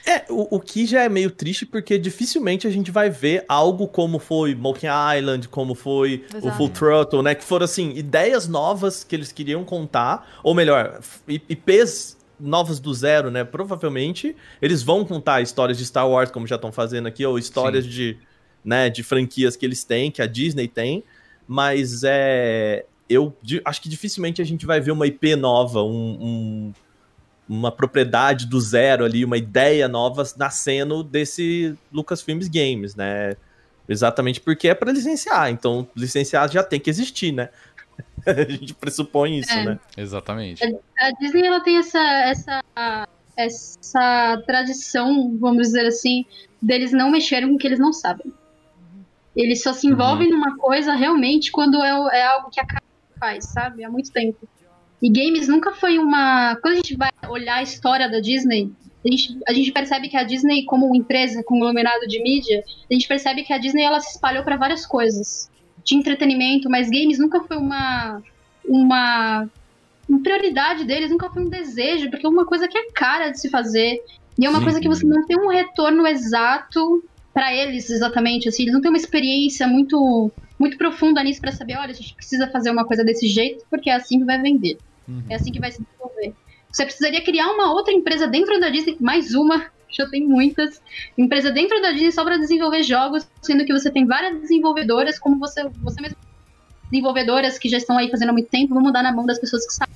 É, 0.05 0.25
o, 0.29 0.57
o 0.57 0.61
que 0.61 0.85
já 0.85 1.03
é 1.03 1.09
meio 1.09 1.31
triste, 1.31 1.65
porque 1.65 1.97
dificilmente 1.99 2.67
a 2.67 2.71
gente 2.71 2.91
vai 2.91 3.09
ver 3.09 3.45
algo 3.49 3.87
como 3.87 4.19
foi 4.19 4.55
Monkey 4.55 4.89
Island, 5.19 5.49
como 5.49 5.75
foi 5.75 6.27
o 6.35 6.39
Exato. 6.39 6.57
Full 6.57 6.69
Throttle, 6.71 7.23
né? 7.23 7.35
Que 7.35 7.45
foram, 7.45 7.65
assim, 7.65 7.91
ideias 7.91 8.49
novas 8.49 9.05
que 9.05 9.15
eles 9.15 9.31
queriam 9.31 9.65
contar, 9.65 10.41
ou 10.43 10.55
melhor, 10.55 11.01
IPs 11.29 12.19
novas 12.41 12.81
do 12.81 12.93
zero, 12.95 13.31
né? 13.31 13.45
Provavelmente 13.45 14.35
eles 14.61 14.83
vão 14.83 15.05
contar 15.05 15.43
histórias 15.43 15.77
de 15.79 15.85
Star 15.85 16.09
Wars, 16.09 16.31
como 16.31 16.47
já 16.47 16.57
estão 16.57 16.73
fazendo 16.73 17.07
aqui, 17.07 17.25
ou 17.25 17.39
histórias 17.39 17.85
de, 17.85 18.17
né, 18.65 18.91
de 18.91 19.03
franquias 19.03 19.57
que 19.57 19.65
eles 19.65 19.85
têm, 19.85 20.11
que 20.11 20.21
a 20.23 20.27
Disney 20.27 20.69
tem, 20.69 21.03
mas 21.47 22.03
é... 22.05 22.85
Eu 23.09 23.37
acho 23.65 23.83
que 23.83 23.89
dificilmente 23.89 24.41
a 24.41 24.45
gente 24.45 24.65
vai 24.65 24.81
ver 24.81 24.93
uma 24.93 25.05
IP 25.07 25.35
nova, 25.35 25.83
um- 25.83 26.19
um 26.21 26.73
uma 27.49 27.73
propriedade 27.73 28.47
do 28.47 28.61
zero 28.61 29.05
ali, 29.05 29.25
uma 29.25 29.37
ideia 29.37 29.89
nova 29.89 30.23
nascendo 30.37 31.03
desse 31.03 31.75
Lucasfilmes 31.93 32.47
Games, 32.49 32.95
né? 32.95 33.35
Exatamente 33.89 34.41
porque 34.41 34.69
é 34.69 34.75
para 34.75 34.93
licenciar, 34.93 35.51
então 35.51 35.89
licenciar 35.97 36.49
já 36.53 36.63
tem 36.63 36.79
que 36.79 36.89
existir, 36.89 37.33
né? 37.33 37.49
A 38.25 38.49
gente 38.49 38.73
pressupõe 38.75 39.41
isso, 39.41 39.51
É. 39.51 39.65
né? 39.65 39.81
Exatamente. 39.97 40.63
A 40.65 41.11
Disney 41.21 41.45
ela 41.45 41.59
tem 41.59 41.79
essa, 41.79 41.99
essa, 41.99 42.63
essa 43.37 44.43
tradição, 44.47 45.37
vamos 45.37 45.67
dizer 45.67 45.87
assim, 45.87 46.25
deles 46.63 46.93
não 46.93 47.11
mexerem 47.11 47.49
com 47.49 47.57
o 47.57 47.59
que 47.59 47.67
eles 47.67 47.81
não 47.81 47.93
sabem. 47.93 48.33
Eles 49.41 49.63
só 49.63 49.73
se 49.73 49.87
envolvem 49.87 50.29
numa 50.29 50.57
coisa 50.59 50.95
realmente 50.95 51.51
quando 51.51 51.83
é, 51.83 52.19
é 52.19 52.27
algo 52.27 52.51
que 52.51 52.61
a 52.61 52.67
cara 52.67 52.83
faz, 53.19 53.47
sabe? 53.47 53.83
Há 53.83 53.91
muito 53.91 54.13
tempo. 54.13 54.47
E 55.01 55.09
games 55.09 55.49
nunca 55.49 55.73
foi 55.73 55.99
uma. 55.99 56.57
Quando 56.57 56.75
a 56.75 56.77
gente 56.77 56.95
vai 56.95 57.11
olhar 57.27 57.57
a 57.57 57.63
história 57.63 58.07
da 58.07 58.21
Disney, 58.21 58.71
a 59.03 59.11
gente, 59.11 59.39
a 59.49 59.53
gente 59.55 59.73
percebe 59.73 60.11
que 60.11 60.17
a 60.17 60.25
Disney, 60.25 60.65
como 60.67 60.95
empresa, 60.95 61.43
conglomerado 61.43 62.07
de 62.07 62.23
mídia, 62.23 62.63
a 62.91 62.93
gente 62.93 63.09
percebe 63.09 63.43
que 63.43 63.53
a 63.53 63.57
Disney 63.57 63.83
ela 63.83 63.99
se 64.01 64.11
espalhou 64.11 64.45
para 64.45 64.59
várias 64.59 64.85
coisas 64.85 65.51
de 65.83 65.95
entretenimento, 65.95 66.69
mas 66.69 66.91
games 66.91 67.19
nunca 67.19 67.43
foi 67.45 67.57
uma. 67.57 68.23
uma 68.69 69.49
uma 70.07 70.21
prioridade 70.25 70.85
deles 70.85 71.09
nunca 71.09 71.31
foi 71.31 71.45
um 71.45 71.49
desejo, 71.49 72.11
porque 72.11 72.27
é 72.27 72.29
uma 72.29 72.45
coisa 72.45 72.67
que 72.67 72.77
é 72.77 72.91
cara 72.91 73.29
de 73.31 73.41
se 73.41 73.49
fazer. 73.49 74.03
E 74.37 74.45
é 74.45 74.51
uma 74.51 74.59
Sim. 74.59 74.65
coisa 74.65 74.81
que 74.81 74.89
você 74.89 75.07
não 75.07 75.25
tem 75.25 75.39
um 75.39 75.49
retorno 75.49 76.05
exato 76.05 77.05
pra 77.33 77.55
eles, 77.55 77.91
exatamente. 77.91 78.49
Assim, 78.49 78.63
eles 78.63 78.75
não 78.75 78.81
têm 78.81 78.91
uma 78.91 78.99
experiência 78.99 79.67
muito 79.67 80.31
muito 80.59 80.77
profunda 80.77 81.25
nisso 81.25 81.41
pra 81.41 81.53
saber, 81.53 81.79
olha, 81.79 81.91
a 81.91 81.95
gente 81.95 82.15
precisa 82.15 82.47
fazer 82.49 82.71
uma 82.71 82.85
coisa 82.85 83.03
desse 83.03 83.27
jeito, 83.27 83.65
porque 83.71 83.89
é 83.89 83.95
assim 83.95 84.19
que 84.19 84.27
vai 84.27 84.39
vender. 84.39 84.79
Uhum. 85.09 85.25
É 85.31 85.37
assim 85.37 85.51
que 85.51 85.59
vai 85.59 85.73
se 85.73 85.83
desenvolver. 85.83 86.35
Você 86.71 86.85
precisaria 86.85 87.25
criar 87.25 87.51
uma 87.51 87.73
outra 87.73 87.95
empresa 87.95 88.27
dentro 88.27 88.61
da 88.61 88.69
Disney, 88.69 88.95
mais 89.01 89.35
uma, 89.35 89.71
já 89.89 90.07
tem 90.11 90.27
muitas, 90.27 90.83
empresa 91.17 91.51
dentro 91.51 91.81
da 91.81 91.93
Disney 91.93 92.13
só 92.13 92.23
para 92.25 92.37
desenvolver 92.37 92.83
jogos, 92.83 93.27
sendo 93.41 93.65
que 93.65 93.73
você 93.73 93.91
tem 93.91 94.05
várias 94.05 94.39
desenvolvedoras, 94.39 95.19
como 95.19 95.39
você, 95.39 95.67
você 95.83 96.03
mesmo 96.03 96.19
desenvolvedoras 96.91 97.59
que 97.59 97.69
já 97.69 97.79
estão 97.79 97.97
aí 97.97 98.11
fazendo 98.11 98.29
há 98.29 98.33
muito 98.33 98.51
tempo, 98.51 98.75
vão 98.75 98.83
mudar 98.83 99.03
na 99.03 99.13
mão 99.13 99.25
das 99.25 99.39
pessoas 99.39 99.67
que 99.67 99.73
sabem. 99.73 99.95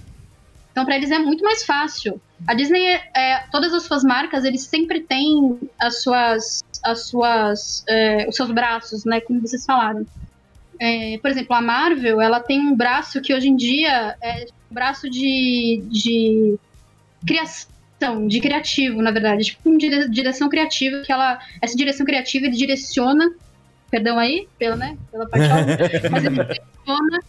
Então, 0.71 0.85
para 0.85 0.97
eles 0.97 1.11
é 1.11 1.19
muito 1.19 1.45
mais 1.45 1.65
fácil. 1.65 2.21
A 2.47 2.55
Disney, 2.55 2.85
é, 3.17 3.45
todas 3.53 3.73
as 3.73 3.85
suas 3.85 4.03
marcas, 4.03 4.45
eles 4.45 4.63
sempre 4.63 5.01
têm 5.01 5.61
as 5.79 6.03
suas, 6.03 6.65
as 6.85 7.07
suas, 7.07 7.83
é, 7.89 8.29
os 8.29 8.37
seus 8.37 8.51
braços, 8.51 9.05
né, 9.05 9.21
como 9.21 9.41
vocês 9.41 9.65
falaram. 9.65 10.07
É, 10.79 11.19
por 11.19 11.31
exemplo, 11.31 11.55
a 11.57 11.63
Marvel, 11.63 12.21
ela 12.21 12.41
tem 12.41 12.61
um 12.61 12.77
braço 12.77 13.21
que 13.21 13.33
hoje 13.33 13.49
em 13.49 13.57
dia 13.57 14.17
é 14.21 14.47
um 14.71 14.75
braço 14.75 15.09
de, 15.09 15.83
de 15.87 16.59
criação, 17.27 18.27
de 18.29 18.41
criativo, 18.41 19.01
na 19.01 19.11
verdade, 19.11 19.45
tipo 19.45 19.69
uma 19.69 19.79
dire- 19.79 20.09
direção 20.09 20.49
criativa 20.49 21.01
que 21.01 21.13
ela, 21.13 21.39
essa 21.63 21.77
direção 21.77 22.05
criativa 22.05 22.47
ele 22.47 22.57
direciona, 22.57 23.33
perdão 23.91 24.19
aí, 24.19 24.47
pela, 24.59 24.77
né, 24.77 24.99
pela 25.11 25.27
parte 25.27 25.49
mas 26.11 26.25
ele 26.25 26.33
direciona 26.35 27.21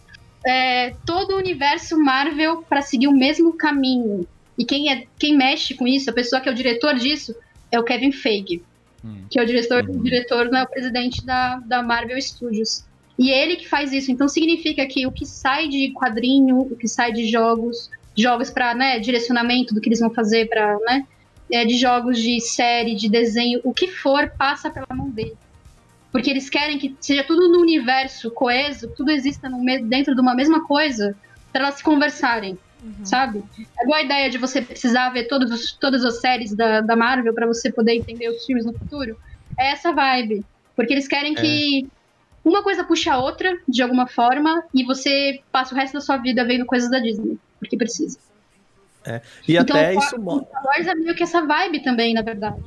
é, 0.46 0.90
todo 1.06 1.34
o 1.34 1.38
universo 1.38 1.98
Marvel 1.98 2.62
para 2.62 2.82
seguir 2.82 3.08
o 3.08 3.16
mesmo 3.16 3.52
caminho. 3.54 4.26
E 4.58 4.64
quem 4.64 4.92
é 4.92 5.04
quem 5.18 5.36
mexe 5.36 5.74
com 5.74 5.86
isso, 5.86 6.10
a 6.10 6.12
pessoa 6.12 6.40
que 6.40 6.48
é 6.48 6.52
o 6.52 6.54
diretor 6.54 6.94
disso, 6.94 7.34
é 7.70 7.78
o 7.78 7.84
Kevin 7.84 8.12
Feige, 8.12 8.62
Hum. 9.06 9.26
que 9.30 9.38
é 9.38 9.42
o 9.42 9.46
diretor, 9.46 9.88
o 9.88 10.02
diretor 10.02 10.50
não 10.50 10.58
é 10.58 10.62
o 10.64 10.68
presidente 10.68 11.24
da, 11.24 11.58
da 11.60 11.82
Marvel 11.82 12.20
Studios. 12.20 12.84
E 13.18 13.30
ele 13.30 13.56
que 13.56 13.68
faz 13.68 13.92
isso. 13.92 14.10
Então 14.10 14.28
significa 14.28 14.84
que 14.86 15.06
o 15.06 15.12
que 15.12 15.24
sai 15.24 15.68
de 15.68 15.92
quadrinho, 15.92 16.58
o 16.58 16.76
que 16.76 16.88
sai 16.88 17.12
de 17.12 17.26
jogos, 17.26 17.90
jogos 18.16 18.50
para 18.50 18.74
né, 18.74 18.98
direcionamento 18.98 19.72
do 19.74 19.80
que 19.80 19.88
eles 19.88 20.00
vão 20.00 20.10
fazer 20.10 20.48
para 20.48 20.76
né, 20.80 21.06
é, 21.50 21.64
de 21.64 21.76
jogos, 21.76 22.18
de 22.18 22.40
série, 22.40 22.94
de 22.94 23.08
desenho, 23.08 23.60
o 23.62 23.72
que 23.72 23.86
for, 23.86 24.28
passa 24.36 24.70
pela 24.70 24.88
mão 24.90 25.08
dele. 25.08 25.36
Porque 26.10 26.30
eles 26.30 26.50
querem 26.50 26.78
que 26.78 26.96
seja 27.00 27.24
tudo 27.24 27.48
no 27.48 27.60
universo 27.60 28.30
coeso, 28.30 28.88
tudo 28.96 29.10
exista 29.10 29.48
no 29.48 29.64
dentro 29.86 30.14
de 30.14 30.20
uma 30.20 30.34
mesma 30.34 30.66
coisa, 30.66 31.16
para 31.52 31.62
elas 31.62 31.76
se 31.76 31.84
conversarem, 31.84 32.58
sabe? 33.04 33.42
É 33.78 33.82
igual 33.84 33.98
a 33.98 34.02
ideia 34.02 34.30
de 34.30 34.38
você 34.38 34.60
precisar 34.62 35.10
ver 35.10 35.24
todos 35.28 35.50
os- 35.50 35.72
todas 35.72 36.04
as 36.04 36.20
séries 36.20 36.54
da, 36.54 36.80
da 36.80 36.94
Marvel 36.96 37.32
para 37.34 37.46
você 37.46 37.70
poder 37.72 37.94
entender 37.94 38.28
os 38.28 38.44
filmes 38.44 38.64
no 38.64 38.72
futuro. 38.72 39.16
É 39.58 39.70
essa 39.72 39.92
vibe. 39.92 40.44
Porque 40.74 40.92
eles 40.92 41.08
querem 41.08 41.34
que 41.34 41.88
uma 42.44 42.62
coisa 42.62 42.84
puxa 42.84 43.14
a 43.14 43.18
outra, 43.18 43.56
de 43.66 43.82
alguma 43.82 44.06
forma, 44.06 44.62
e 44.74 44.84
você 44.84 45.40
passa 45.50 45.74
o 45.74 45.76
resto 45.78 45.94
da 45.94 46.00
sua 46.00 46.16
vida 46.18 46.44
vendo 46.44 46.66
coisas 46.66 46.90
da 46.90 46.98
Disney, 46.98 47.38
porque 47.58 47.76
precisa. 47.76 48.18
E 49.46 49.56
Então, 49.56 49.76
até 49.76 49.94
o 49.94 49.98
isso 49.98 50.20
mo- 50.20 50.44
Star 50.48 50.64
Wars 50.64 50.86
é 50.86 50.94
meio 50.94 51.14
que 51.14 51.22
essa 51.22 51.44
vibe 51.46 51.82
também, 51.82 52.12
na 52.12 52.22
verdade. 52.22 52.60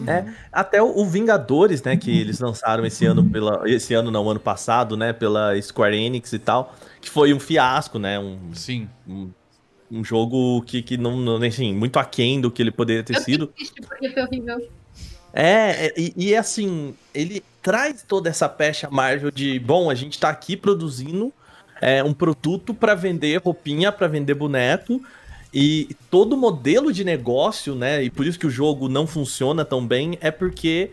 Né? 0.00 0.34
Até 0.50 0.82
o, 0.82 0.86
o 0.98 1.06
Vingadores, 1.06 1.82
né, 1.82 1.96
que 1.96 2.10
eles 2.10 2.40
lançaram 2.40 2.84
esse 2.84 3.06
ano 3.06 3.28
pela 3.30 3.62
esse 3.70 3.94
ano 3.94 4.10
não, 4.10 4.28
ano 4.28 4.40
passado, 4.40 4.96
né, 4.96 5.12
pela 5.12 5.60
Square 5.62 5.96
Enix 5.96 6.32
e 6.32 6.38
tal, 6.38 6.74
que 7.00 7.08
foi 7.08 7.32
um 7.32 7.38
fiasco, 7.38 7.98
né, 7.98 8.18
um, 8.18 8.52
Sim. 8.52 8.88
um, 9.08 9.30
um 9.90 10.04
jogo 10.04 10.62
que, 10.62 10.82
que 10.82 10.96
não, 10.96 11.16
não, 11.16 11.36
assim, 11.36 11.74
muito 11.74 11.98
aquém 11.98 12.40
do 12.40 12.50
que 12.50 12.62
ele 12.62 12.70
poderia 12.70 13.02
ter 13.02 13.16
Eu 13.16 13.20
sido. 13.20 13.54
porque 13.86 14.10
foi 14.10 14.22
horrível. 14.22 14.68
É, 15.32 15.86
é, 15.86 15.94
e, 15.96 16.12
e 16.16 16.36
assim, 16.36 16.94
ele 17.12 17.42
traz 17.60 18.04
toda 18.06 18.30
essa 18.30 18.48
pecha 18.48 18.88
Marvel 18.88 19.30
de, 19.32 19.58
bom, 19.58 19.90
a 19.90 19.94
gente 19.94 20.18
tá 20.18 20.28
aqui 20.28 20.56
produzindo 20.56 21.32
é, 21.80 22.04
um 22.04 22.14
produto 22.14 22.72
pra 22.72 22.94
vender 22.94 23.40
roupinha, 23.42 23.90
pra 23.90 24.06
vender 24.06 24.34
boneco, 24.34 25.02
e 25.52 25.88
todo 26.10 26.36
modelo 26.36 26.92
de 26.92 27.04
negócio, 27.04 27.74
né, 27.74 28.02
e 28.02 28.10
por 28.10 28.26
isso 28.26 28.38
que 28.38 28.46
o 28.46 28.50
jogo 28.50 28.88
não 28.88 29.06
funciona 29.06 29.64
tão 29.64 29.84
bem, 29.86 30.16
é 30.20 30.30
porque 30.30 30.90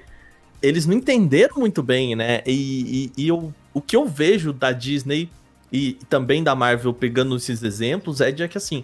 eles 0.61 0.85
não 0.85 0.95
entenderam 0.95 1.57
muito 1.57 1.83
bem, 1.83 2.15
né, 2.15 2.41
e, 2.45 3.11
e, 3.15 3.23
e 3.23 3.27
eu, 3.27 3.53
o 3.73 3.81
que 3.81 3.95
eu 3.95 4.07
vejo 4.07 4.51
da 4.51 4.71
Disney 4.71 5.29
e 5.71 5.93
também 6.09 6.43
da 6.43 6.53
Marvel 6.55 6.93
pegando 6.93 7.35
esses 7.35 7.63
exemplos 7.63 8.19
é 8.21 8.31
de 8.31 8.47
que, 8.47 8.57
assim, 8.57 8.83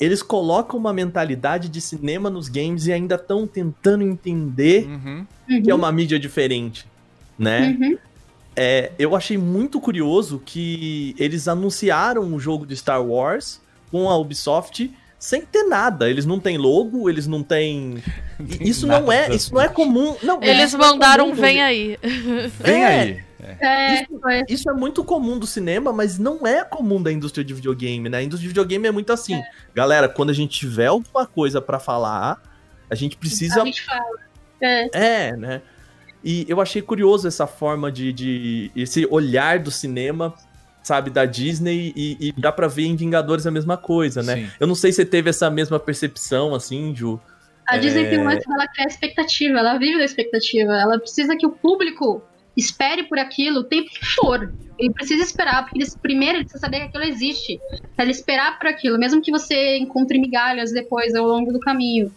eles 0.00 0.22
colocam 0.22 0.78
uma 0.78 0.92
mentalidade 0.92 1.68
de 1.68 1.80
cinema 1.80 2.28
nos 2.30 2.48
games 2.48 2.86
e 2.86 2.92
ainda 2.92 3.14
estão 3.16 3.46
tentando 3.46 4.02
entender 4.02 4.86
Uhum. 4.86 5.26
que 5.62 5.70
é 5.70 5.74
uma 5.74 5.90
mídia 5.92 6.18
diferente, 6.18 6.86
né? 7.38 7.76
Uhum. 7.80 7.98
É, 8.56 8.90
eu 8.98 9.14
achei 9.14 9.38
muito 9.38 9.80
curioso 9.80 10.42
que 10.44 11.14
eles 11.18 11.46
anunciaram 11.46 12.22
um 12.22 12.40
jogo 12.40 12.66
de 12.66 12.76
Star 12.76 13.00
Wars 13.04 13.60
com 13.90 14.08
a 14.10 14.16
Ubisoft 14.16 14.90
sem 15.18 15.42
ter 15.42 15.62
nada. 15.64 16.08
Eles 16.10 16.26
não 16.26 16.38
têm 16.40 16.58
logo, 16.58 17.08
eles 17.08 17.26
não 17.28 17.42
têm. 17.42 18.02
tem 18.58 18.68
Isso 18.68 18.86
não 18.86 19.10
é, 19.12 19.22
nada. 19.22 19.34
isso 19.34 19.54
não 19.54 19.60
é 19.60 19.68
comum. 19.68 20.16
Não, 20.22 20.42
Eles 20.42 20.74
é 20.74 20.76
mandaram 20.76 21.24
comum 21.26 21.36
do- 21.36 21.40
vem 21.40 21.62
aí. 21.62 21.98
Vem 22.60 22.82
É. 22.84 22.86
aí. 23.00 23.24
É, 23.40 24.04
foi. 24.20 24.44
Isso 24.48 24.68
é 24.68 24.74
muito 24.74 25.04
comum 25.04 25.38
do 25.38 25.46
cinema, 25.46 25.92
mas 25.92 26.18
não 26.18 26.46
é 26.46 26.64
comum 26.64 27.02
da 27.02 27.12
indústria 27.12 27.44
de 27.44 27.54
videogame, 27.54 28.08
né? 28.08 28.18
A 28.18 28.22
indústria 28.22 28.42
de 28.42 28.48
videogame 28.48 28.88
é 28.88 28.90
muito 28.90 29.12
assim. 29.12 29.40
Galera, 29.74 30.08
quando 30.08 30.30
a 30.30 30.32
gente 30.34 30.58
tiver 30.58 30.86
alguma 30.86 31.26
coisa 31.26 31.60
pra 31.60 31.78
falar, 31.78 32.42
a 32.90 32.94
gente 32.94 33.16
precisa 33.16 33.62
A 33.62 33.64
gente 33.64 33.82
fala. 33.84 34.18
É, 34.60 35.28
É, 35.28 35.36
né? 35.36 35.62
E 36.24 36.44
eu 36.48 36.60
achei 36.60 36.82
curioso 36.82 37.28
essa 37.28 37.46
forma 37.46 37.92
de, 37.92 38.12
de 38.12 38.72
esse 38.74 39.06
olhar 39.08 39.60
do 39.60 39.70
cinema, 39.70 40.34
sabe, 40.82 41.10
da 41.10 41.24
Disney 41.24 41.92
e, 41.94 42.16
e 42.20 42.32
dá 42.32 42.50
pra 42.50 42.66
ver 42.66 42.86
em 42.86 42.96
Vingadores 42.96 43.46
a 43.46 43.50
mesma 43.52 43.76
coisa, 43.76 44.20
né? 44.22 44.34
Sim. 44.34 44.50
Eu 44.58 44.66
não 44.66 44.74
sei 44.74 44.90
se 44.90 44.96
você 44.96 45.04
teve 45.04 45.30
essa 45.30 45.48
mesma 45.48 45.78
percepção, 45.78 46.54
assim, 46.56 46.94
Ju. 46.94 47.20
a 47.66 47.76
Disney 47.76 48.04
É. 48.06 48.10
tem 48.10 48.18
um 48.18 48.24
lance 48.24 48.46
dela 48.48 48.66
criar 48.66 48.86
expectativa, 48.88 49.58
ela 49.58 49.78
vive 49.78 49.96
da 49.98 50.04
expectativa. 50.04 50.72
Ela 50.72 50.98
precisa 50.98 51.36
que 51.36 51.46
o 51.46 51.50
público 51.50 52.20
espere 52.58 53.04
por 53.04 53.18
aquilo 53.18 53.60
o 53.60 53.64
tempo 53.64 53.88
que 53.88 54.06
for. 54.16 54.52
Ele 54.78 54.92
precisa 54.92 55.22
esperar, 55.22 55.62
porque 55.64 55.78
eles, 55.78 55.96
primeiro 55.96 56.38
ele 56.38 56.44
precisa 56.44 56.60
saber 56.60 56.80
que 56.80 56.86
aquilo 56.86 57.04
existe. 57.04 57.58
Pra 57.96 58.04
ele 58.04 58.12
esperar 58.12 58.58
por 58.58 58.68
aquilo, 58.68 58.98
mesmo 58.98 59.20
que 59.22 59.30
você 59.30 59.76
encontre 59.78 60.20
migalhas 60.20 60.72
depois 60.72 61.14
ao 61.14 61.26
longo 61.26 61.52
do 61.52 61.58
caminho. 61.60 62.10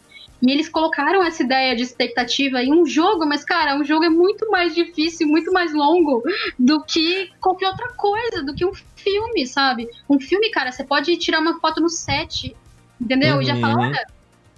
E 0.43 0.51
eles 0.51 0.69
colocaram 0.69 1.23
essa 1.23 1.43
ideia 1.43 1.75
de 1.75 1.83
expectativa 1.83 2.63
em 2.63 2.73
um 2.73 2.85
jogo, 2.85 3.27
mas, 3.27 3.43
cara, 3.43 3.75
um 3.75 3.83
jogo 3.83 4.05
é 4.05 4.09
muito 4.09 4.49
mais 4.49 4.73
difícil, 4.73 5.27
muito 5.27 5.51
mais 5.53 5.71
longo 5.73 6.23
do 6.57 6.83
que 6.85 7.27
qualquer 7.39 7.67
outra 7.67 7.87
coisa, 7.95 8.43
do 8.43 8.53
que 8.55 8.65
um 8.65 8.71
filme, 8.95 9.45
sabe? 9.45 9.87
Um 10.09 10.19
filme, 10.19 10.49
cara, 10.49 10.71
você 10.71 10.83
pode 10.83 11.15
tirar 11.17 11.39
uma 11.39 11.59
foto 11.59 11.79
no 11.79 11.89
set, 11.89 12.55
entendeu? 12.99 13.39
E 13.41 13.45
já 13.45 13.53
Uhum. 13.53 13.61
falar, 13.61 13.75
olha, 13.87 14.03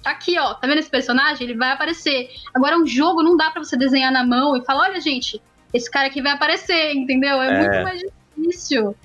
tá 0.02 0.12
aqui, 0.12 0.38
ó, 0.40 0.54
tá 0.54 0.68
vendo 0.68 0.80
esse 0.80 0.90
personagem? 0.90 1.48
Ele 1.48 1.58
vai 1.58 1.72
aparecer. 1.72 2.28
Agora, 2.54 2.78
um 2.78 2.86
jogo 2.88 3.22
não 3.22 3.36
dá 3.36 3.52
pra 3.52 3.64
você 3.64 3.78
desenhar 3.78 4.12
na 4.12 4.26
mão 4.26 4.56
e 4.56 4.66
falar, 4.66 4.90
olha, 4.90 5.02
gente, 5.02 5.42
esse 5.74 5.90
cara 5.90 6.08
aqui 6.08 6.22
vai 6.22 6.32
aparecer, 6.34 6.94
entendeu? 6.94 7.42
É, 7.42 7.48
É. 7.48 7.60
muito 7.60 7.84
mais 7.84 8.00
difícil. 8.38 8.96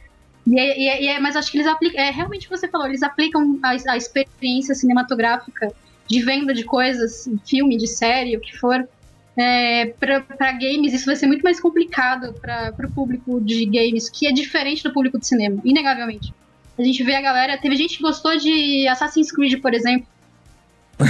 E 0.46 0.58
é, 0.58 0.78
e 0.80 0.88
é- 0.88 1.02
e 1.02 1.06
é- 1.08 1.20
mas 1.20 1.36
acho 1.36 1.50
que 1.50 1.58
eles 1.58 1.66
aplicam. 1.66 2.00
É 2.00 2.10
realmente 2.10 2.46
o 2.46 2.50
que 2.50 2.56
você 2.56 2.68
falou, 2.68 2.86
eles 2.86 3.02
aplicam 3.02 3.58
a, 3.62 3.70
a 3.92 3.96
experiência 3.96 4.74
cinematográfica 4.74 5.72
de 6.06 6.22
venda 6.22 6.54
de 6.54 6.64
coisas, 6.64 7.28
filme, 7.46 7.76
de 7.76 7.86
série, 7.86 8.36
o 8.36 8.40
que 8.40 8.56
for. 8.56 8.88
É, 9.36 9.86
pra, 10.00 10.20
pra 10.20 10.50
games, 10.52 10.92
isso 10.92 11.06
vai 11.06 11.14
ser 11.14 11.26
muito 11.26 11.42
mais 11.42 11.60
complicado 11.60 12.32
para 12.40 12.72
pro 12.72 12.90
público 12.90 13.40
de 13.40 13.64
games, 13.66 14.08
que 14.10 14.26
é 14.26 14.32
diferente 14.32 14.82
do 14.82 14.92
público 14.92 15.18
de 15.18 15.26
cinema, 15.28 15.60
inegavelmente. 15.64 16.34
A 16.76 16.82
gente 16.82 17.02
vê 17.04 17.14
a 17.14 17.20
galera. 17.20 17.56
Teve 17.58 17.76
gente 17.76 17.96
que 17.98 18.02
gostou 18.02 18.36
de 18.36 18.88
Assassin's 18.88 19.30
Creed, 19.30 19.60
por 19.60 19.74
exemplo, 19.74 20.06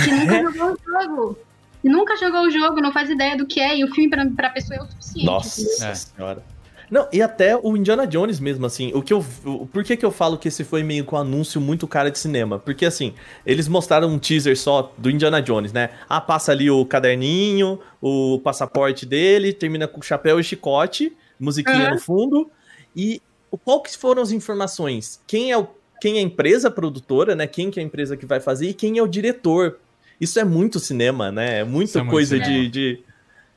que 0.04 0.10
nunca 0.10 0.42
jogou 0.52 0.72
o 0.72 0.78
jogo. 0.84 1.38
Nunca 1.82 2.16
jogou 2.16 2.42
o 2.42 2.50
jogo, 2.50 2.80
não 2.80 2.92
faz 2.92 3.08
ideia 3.10 3.36
do 3.36 3.46
que 3.46 3.60
é, 3.60 3.76
e 3.78 3.84
o 3.84 3.88
filme 3.94 4.10
pra, 4.10 4.26
pra 4.26 4.50
pessoa 4.50 4.78
é 4.78 4.82
o 4.82 4.86
suficiente. 4.86 5.24
Nossa? 5.26 5.84
É. 5.84 5.94
senhora. 5.94 6.42
Não, 6.90 7.06
e 7.12 7.20
até 7.20 7.54
o 7.54 7.76
Indiana 7.76 8.06
Jones 8.06 8.40
mesmo, 8.40 8.64
assim, 8.64 8.90
o 8.94 9.02
que 9.02 9.12
eu. 9.12 9.22
O, 9.44 9.66
por 9.66 9.84
que, 9.84 9.94
que 9.94 10.04
eu 10.06 10.10
falo 10.10 10.38
que 10.38 10.48
esse 10.48 10.64
foi 10.64 10.82
meio 10.82 11.04
com 11.04 11.16
um 11.16 11.18
anúncio 11.18 11.60
muito 11.60 11.86
cara 11.86 12.10
de 12.10 12.18
cinema? 12.18 12.58
Porque, 12.58 12.86
assim, 12.86 13.12
eles 13.44 13.68
mostraram 13.68 14.08
um 14.08 14.18
teaser 14.18 14.58
só 14.58 14.90
do 14.96 15.10
Indiana 15.10 15.42
Jones, 15.42 15.70
né? 15.70 15.90
Ah, 16.08 16.18
passa 16.18 16.50
ali 16.50 16.70
o 16.70 16.86
caderninho, 16.86 17.78
o 18.00 18.40
passaporte 18.42 19.04
dele, 19.04 19.52
termina 19.52 19.86
com 19.86 20.00
o 20.00 20.02
chapéu 20.02 20.40
e 20.40 20.44
chicote, 20.44 21.14
musiquinha 21.38 21.88
Uhum. 21.88 21.94
no 21.94 22.00
fundo. 22.00 22.50
E 22.96 23.20
o- 23.50 23.58
qual 23.58 23.82
que 23.82 23.94
foram 23.96 24.22
as 24.22 24.30
informações? 24.30 25.20
Quem 25.26 25.52
é, 25.52 25.58
o, 25.58 25.68
quem 26.00 26.16
é 26.16 26.20
a 26.20 26.22
empresa 26.22 26.70
produtora, 26.70 27.34
né? 27.36 27.46
Quem 27.46 27.70
que 27.70 27.78
é 27.78 27.82
a 27.82 27.86
empresa 27.86 28.16
que 28.16 28.24
vai 28.24 28.40
fazer 28.40 28.66
e 28.70 28.72
quem 28.74 28.96
é 28.96 29.02
o 29.02 29.06
diretor? 29.06 29.78
Isso 30.20 30.38
é 30.38 30.44
muito 30.44 30.80
cinema, 30.80 31.30
né? 31.30 31.60
É 31.60 31.64
muita 31.64 32.00
é 32.00 32.04
coisa 32.04 32.38
de, 32.38 32.68
de, 32.68 33.00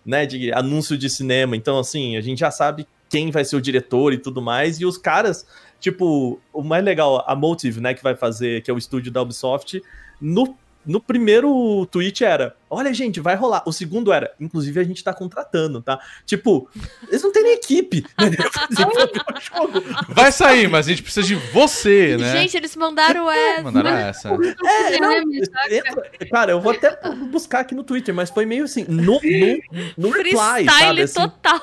né, 0.06 0.26
de 0.26 0.54
anúncio 0.54 0.98
de 0.98 1.10
cinema. 1.10 1.56
Então, 1.56 1.80
assim, 1.80 2.16
a 2.18 2.22
gente 2.22 2.40
já 2.40 2.52
sabe 2.52 2.88
quem 3.10 3.32
vai 3.32 3.44
ser 3.44 3.56
o 3.56 3.62
diretor 3.62 4.14
e 4.14 4.18
tudo 4.18 4.42
mais. 4.42 4.80
E 4.80 4.86
os 4.86 4.98
caras, 4.98 5.46
tipo, 5.80 6.40
o 6.54 6.64
mais 6.64 6.84
legal, 6.84 7.24
a 7.28 7.36
Motive, 7.36 7.82
né, 7.82 7.94
que 7.94 8.04
vai 8.04 8.16
fazer, 8.16 8.62
que 8.62 8.70
é 8.70 8.74
o 8.74 8.78
estúdio 8.78 9.12
da 9.12 9.22
Ubisoft, 9.22 9.82
no, 10.20 10.56
no 10.86 11.00
primeiro 11.00 11.86
tweet 11.92 12.24
era: 12.24 12.56
Olha, 12.70 12.94
gente, 12.94 13.20
vai 13.20 13.36
rolar. 13.36 13.64
O 13.66 13.72
segundo 13.72 14.12
era: 14.12 14.34
Inclusive, 14.40 14.80
a 14.80 14.84
gente 14.84 15.04
tá 15.04 15.14
contratando, 15.14 15.82
tá? 15.82 16.00
Tipo, 16.26 16.70
eles 17.08 17.22
não 17.22 17.32
têm 17.32 17.44
nem 17.44 17.54
equipe. 17.54 18.06
Vai 20.10 20.32
sair, 20.32 20.68
mas 20.68 20.88
a 20.88 20.90
gente 20.90 21.04
precisa 21.04 21.26
de 21.26 21.36
você, 21.36 22.18
né? 22.18 22.32
Gente, 22.34 22.58
eles 22.58 22.76
mandaram 22.76 23.30
essa. 23.30 23.62
Mandaram 23.64 23.90
essa. 23.90 24.32
É, 24.64 25.00
não, 25.00 25.12
saca? 25.46 25.76
entra- 25.76 26.10
cara, 26.32 26.52
eu 26.52 26.62
vou 26.62 26.72
até 26.72 26.98
buscar 27.30 27.60
aqui 27.62 27.76
no 27.76 27.84
Twitter, 27.84 28.14
mas 28.14 28.30
foi 28.30 28.46
meio 28.46 28.64
assim, 28.66 28.86
no, 28.88 29.20
no, 29.22 29.62
no 29.98 30.10
reply, 30.10 30.66
sabe? 30.66 31.02
Assim, 31.02 31.22
total. 31.22 31.62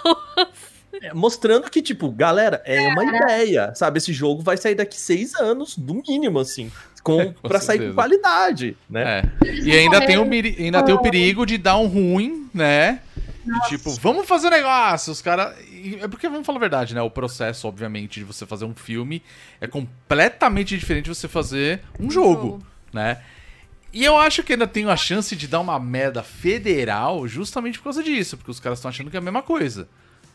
É, 1.01 1.13
mostrando 1.15 1.71
que, 1.71 1.81
tipo, 1.83 2.11
galera, 2.11 2.63
é 2.65 2.89
uma 2.89 3.05
ideia, 3.05 3.73
sabe? 3.75 3.99
Esse 3.99 4.13
jogo 4.13 4.43
vai 4.43 4.57
sair 4.57 4.75
daqui 4.75 4.99
seis 4.99 5.35
anos, 5.35 5.77
no 5.77 6.03
mínimo, 6.07 6.39
assim, 6.39 6.73
com, 7.03 7.33
Com 7.41 7.49
pra 7.49 7.61
sair 7.61 7.79
certeza. 7.79 7.91
com 7.91 7.95
qualidade, 7.95 8.77
né? 8.89 9.23
É. 9.45 9.55
E 9.55 9.73
ainda 9.77 10.05
tem, 10.05 10.19
o, 10.19 10.23
ainda 10.23 10.83
tem 10.83 10.95
o 10.95 10.99
perigo 11.01 11.45
de 11.47 11.59
dar 11.59 11.79
um 11.79 11.87
ruim, 11.87 12.49
né? 12.53 13.01
De 13.45 13.69
tipo, 13.69 13.91
vamos 13.93 14.27
fazer 14.27 14.51
negócio, 14.51 15.11
os 15.11 15.23
caras. 15.23 15.55
É 16.03 16.07
porque, 16.07 16.29
vamos 16.29 16.45
falar 16.45 16.59
a 16.59 16.61
verdade, 16.61 16.95
né? 16.95 17.01
O 17.01 17.11
processo, 17.11 17.67
obviamente, 17.67 18.21
de 18.21 18.25
você 18.25 18.45
fazer 18.45 18.67
um 18.67 18.75
filme 18.75 19.23
é 19.61 19.67
completamente 19.67 20.77
diferente 20.77 21.05
de 21.05 21.15
você 21.15 21.29
fazer 21.29 21.81
um 21.99 22.11
jogo, 22.11 22.43
jogo. 22.43 22.67
né? 22.93 23.23
E 23.91 24.05
eu 24.05 24.19
acho 24.19 24.43
que 24.43 24.53
ainda 24.53 24.67
tem 24.67 24.85
a 24.91 24.97
chance 24.97 25.35
de 25.35 25.49
dar 25.49 25.61
uma 25.61 25.81
merda 25.81 26.23
federal 26.23 27.27
justamente 27.27 27.79
por 27.79 27.85
causa 27.85 28.03
disso, 28.03 28.37
porque 28.37 28.51
os 28.51 28.61
caras 28.61 28.79
estão 28.79 28.91
achando 28.91 29.11
que 29.11 29.17
é 29.17 29.19
a 29.19 29.23
mesma 29.23 29.43
coisa, 29.43 29.89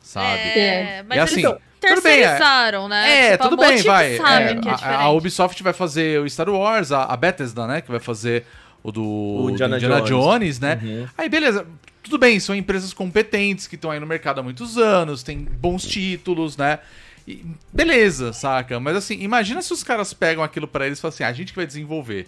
sabe? 0.03 0.37
É, 0.39 1.03
mas 1.07 1.17
E 1.17 1.19
assim, 1.21 1.39
eles 1.47 1.57
tudo 1.81 2.01
bem, 2.03 2.13
é- 2.13 2.27
terceirizaram, 2.27 2.87
né? 2.87 3.09
É, 3.27 3.31
Tipo, 3.31 3.43
a 3.43 3.49
tudo 3.49 3.59
bem, 3.59 3.81
vai. 3.81 4.17
sabe 4.17 4.43
É, 4.51 4.55
que 4.61 4.69
é 4.69 4.71
a- 4.71 4.99
a. 5.01 5.09
Ubisoft 5.09 5.63
vai 5.63 5.73
fazer 5.73 6.19
o 6.21 6.29
Star 6.29 6.47
Wars, 6.49 6.91
a, 6.91 7.05
a 7.05 7.17
Bethesda, 7.17 7.65
né? 7.65 7.81
Que 7.81 7.89
vai 7.89 7.99
fazer 7.99 8.45
o 8.83 8.91
do, 8.91 9.01
O 9.03 9.41
do 9.47 9.49
Indiana 9.51 9.77
Indiana, 9.77 10.01
Jones. 10.01 10.09
Jones, 10.09 10.59
né? 10.59 10.79
Uhum. 10.83 11.07
Aí, 11.17 11.27
beleza. 11.27 11.65
Tudo 12.03 12.17
bem, 12.17 12.37
são 12.39 12.53
empresas 12.53 12.93
competentes 12.93 13.65
que 13.65 13.75
estão 13.75 13.89
aí 13.89 13.99
no 13.99 14.05
mercado 14.05 14.39
há 14.39 14.43
muitos 14.43 14.77
anos, 14.77 15.23
tem 15.23 15.39
bons 15.39 15.83
títulos, 15.85 16.57
né? 16.57 16.79
E 17.25 17.45
beleza, 17.71 18.33
saca? 18.33 18.77
Mas 18.79 18.97
assim, 18.97 19.17
imagina 19.21 19.61
se 19.61 19.71
os 19.71 19.81
caras 19.83 20.13
pegam 20.13 20.43
aquilo 20.43 20.67
pra 20.67 20.85
eles 20.85 20.99
e 20.99 21.01
falam 21.01 21.13
assim: 21.13 21.23
"Ah, 21.23 21.29
a 21.29 21.33
gente 21.33 21.53
que 21.53 21.55
vai 21.57 21.65
desenvolver. 21.65 22.27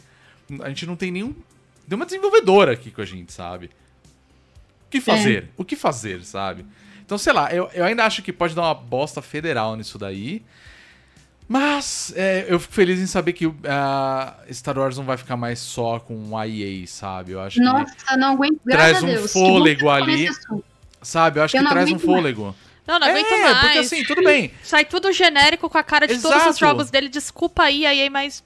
A 0.62 0.70
gente 0.70 0.86
não 0.86 0.96
tem 0.96 1.12
nenhum 1.12 1.36
Tem 1.88 1.96
uma 1.96 2.06
desenvolvedora 2.06 2.72
aqui 2.72 2.90
com 2.90 3.02
a 3.02 3.06
gente, 3.06 3.32
sabe? 3.34 3.66
O 3.66 4.90
que 4.90 5.02
fazer? 5.02 5.50
O 5.58 5.66
que 5.66 5.76
fazer, 5.76 6.24
sabe? 6.24 6.66
Então, 7.06 7.18
sei 7.18 7.34
lá, 7.34 7.54
eu, 7.54 7.70
eu 7.74 7.86
ainda 7.86 8.04
acho 8.04 8.24
que 8.24 8.34
pode 8.34 8.56
dar 8.56 8.64
uma 8.64 8.74
bosta 8.74 9.22
federal 9.22 9.76
nisso 9.76 9.98
daí. 10.00 10.42
Mas 11.48 12.12
é, 12.16 12.46
eu 12.50 12.60
fico 12.60 12.74
feliz 12.74 13.00
em 13.00 13.06
saber 13.06 13.34
que 13.34 13.46
uh, 13.46 13.54
Star 14.52 14.78
Wars 14.80 14.98
não 14.98 15.06
vai 15.06 15.16
ficar 15.16 15.38
mais 15.38 15.60
só 15.60 16.00
com 16.00 16.36
a 16.36 16.48
EA, 16.48 16.88
sabe? 16.88 17.34
Eu 17.34 17.42
acho 17.42 17.60
que. 17.60 17.64
Nossa, 17.64 18.18
não 18.18 18.34
aguento. 18.34 18.60
Traz 18.68 19.04
um 19.04 19.06
Deus. 19.06 19.22
que 19.22 19.28
fôlego 19.28 19.82
que 19.82 19.88
ali. 19.88 20.30
Sabe? 21.04 21.40
Eu 21.40 21.44
acho 21.44 21.56
Eu 21.56 21.62
que 21.62 21.70
traz 21.70 21.92
um 21.92 21.94
aguento 21.94 22.08
mais. 22.08 22.18
fôlego. 22.18 22.56
Não, 22.88 23.00
não 23.00 23.08
aguento 23.08 23.32
é, 23.32 23.42
mais. 23.42 23.60
porque 23.60 23.78
assim, 23.78 24.04
tudo 24.04 24.24
bem. 24.24 24.52
Sai 24.64 24.86
tudo 24.86 25.12
genérico 25.14 25.70
com 25.70 25.78
a 25.78 25.84
cara 25.84 26.08
de 26.08 26.20
todos 26.20 26.36
Exato. 26.36 26.50
os 26.50 26.58
jogos 26.58 26.90
dele. 26.90 27.10
Desculpa 27.10 27.64
aí, 27.64 27.86
aí, 27.86 28.10
mas. 28.10 28.44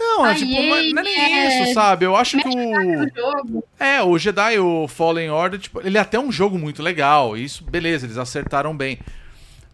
Não, 0.00 0.26
é 0.26 0.34
tipo, 0.34 0.50
não 0.50 0.58
é, 0.76 0.82
não 0.92 1.00
é 1.00 1.04
nem 1.04 1.38
é- 1.38 1.62
isso, 1.64 1.74
sabe? 1.74 2.06
Eu 2.06 2.16
acho 2.16 2.38
que 2.38 2.48
o. 2.48 3.62
É, 3.78 4.02
o 4.02 4.16
Jedi, 4.18 4.58
o 4.58 4.88
Fallen 4.88 5.30
Order, 5.30 5.60
tipo, 5.60 5.80
ele 5.86 5.98
é 5.98 6.00
até 6.00 6.18
um 6.18 6.32
jogo 6.32 6.58
muito 6.58 6.82
legal. 6.82 7.36
Isso, 7.36 7.62
beleza, 7.62 8.06
eles 8.06 8.16
acertaram 8.18 8.76
bem. 8.76 8.98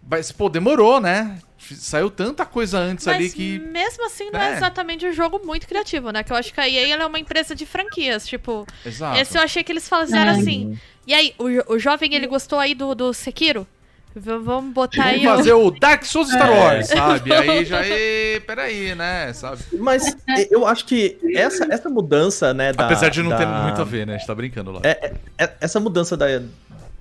Mas, 0.08 0.30
pô, 0.30 0.48
demorou, 0.48 1.00
né? 1.00 1.38
Saiu 1.58 2.08
tanta 2.10 2.44
coisa 2.46 2.78
antes 2.78 3.08
ali 3.08 3.24
Mas 3.24 3.34
que. 3.34 3.58
mesmo 3.58 4.06
assim, 4.06 4.30
não 4.30 4.38
é. 4.40 4.52
É. 4.52 4.56
exatamente 4.56 5.04
um 5.06 5.12
jogo 5.12 5.40
muito 5.44 5.66
criativo, 5.66 6.10
né? 6.10 6.22
Que 6.22 6.32
eu 6.32 6.36
acho 6.36 6.52
que 6.54 6.60
a 6.60 6.68
EA 6.68 6.88
ela 6.94 7.02
é 7.04 7.06
uma 7.06 7.18
empresa 7.18 7.54
de 7.56 7.66
franquias. 7.66 8.26
Tipo, 8.26 8.66
Exato. 8.84 9.18
esse 9.18 9.36
eu 9.36 9.42
achei 9.42 9.64
que 9.64 9.72
eles 9.72 9.88
fizeram 9.88 10.32
assim. 10.32 10.78
E 11.06 11.14
aí, 11.14 11.34
o, 11.38 11.48
jo- 11.48 11.64
o 11.68 11.78
jovem, 11.78 12.14
ele 12.14 12.26
gostou 12.26 12.58
aí 12.58 12.74
do, 12.74 12.94
do 12.94 13.12
Sekiro? 13.12 13.66
V- 14.18 14.38
vamos 14.38 14.72
botar 14.72 15.02
Vamos 15.04 15.12
aí 15.20 15.26
o- 15.26 15.36
fazer 15.36 15.52
o 15.52 15.70
Dark 15.70 16.02
Souls 16.04 16.30
Star 16.30 16.50
É. 16.50 16.58
Wars, 16.58 16.88
sabe? 16.88 17.32
Aí 17.34 17.64
já. 17.66 17.86
E, 17.86 18.40
peraí, 18.46 18.94
né? 18.94 19.30
Sabe? 19.34 19.62
Mas 19.78 20.16
eu 20.50 20.66
acho 20.66 20.86
que 20.86 21.18
essa, 21.34 21.66
essa 21.70 21.90
mudança, 21.90 22.54
né, 22.54 22.72
da... 22.72 22.86
Apesar 22.86 23.10
de 23.10 23.22
não 23.22 23.28
da- 23.30 23.36
ter 23.36 23.46
muito 23.46 23.80
a 23.80 23.84
ver, 23.84 24.06
né? 24.06 24.14
A 24.14 24.16
gente 24.18 24.26
tá 24.26 24.34
brincando 24.34 24.72
lá. 24.72 24.80
É, 24.84 25.12
é- 25.38 25.52
essa 25.60 25.78
mudança 25.78 26.16
da, 26.16 26.26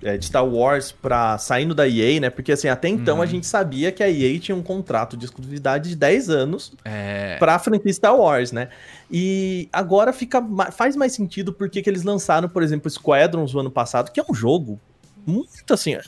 é, 0.04 0.18
de 0.18 0.26
Star 0.26 0.46
Wars 0.46 0.92
pra 0.92 1.38
saindo 1.38 1.74
da 1.74 1.88
EA, 1.88 2.20
né? 2.20 2.30
Porque 2.30 2.52
assim, 2.52 2.68
até 2.68 2.90
então 2.90 3.16
Uhum. 3.18 3.22
a 3.22 3.26
gente 3.26 3.48
sabia 3.48 3.94
que 3.94 4.04
a 4.04 4.10
EA 4.10 4.38
tinha 4.38 4.56
um 4.56 4.62
contrato 4.62 5.16
de 5.16 5.24
exclusividade 5.26 5.88
de 5.90 5.96
10 5.96 6.30
anos 6.30 6.74
É. 6.84 7.38
pra 7.40 7.58
franquia 7.60 7.94
Star 7.94 8.16
Wars, 8.16 8.52
né? 8.52 8.68
E 9.10 9.70
agora 9.72 10.12
fica 10.12 10.44
faz 10.74 10.98
mais 10.98 11.14
sentido 11.14 11.54
porque 11.54 11.82
que 11.82 11.90
eles 11.90 12.04
lançaram, 12.04 12.50
por 12.50 12.62
exemplo, 12.62 12.90
Squadrons 12.90 13.54
no 13.54 13.62
ano 13.62 13.72
passado, 13.72 14.12
que 14.12 14.20
é 14.20 14.24
um 14.30 14.34
jogo 14.34 14.78
muito 15.26 15.74
assim, 15.74 15.96
é 15.96 16.02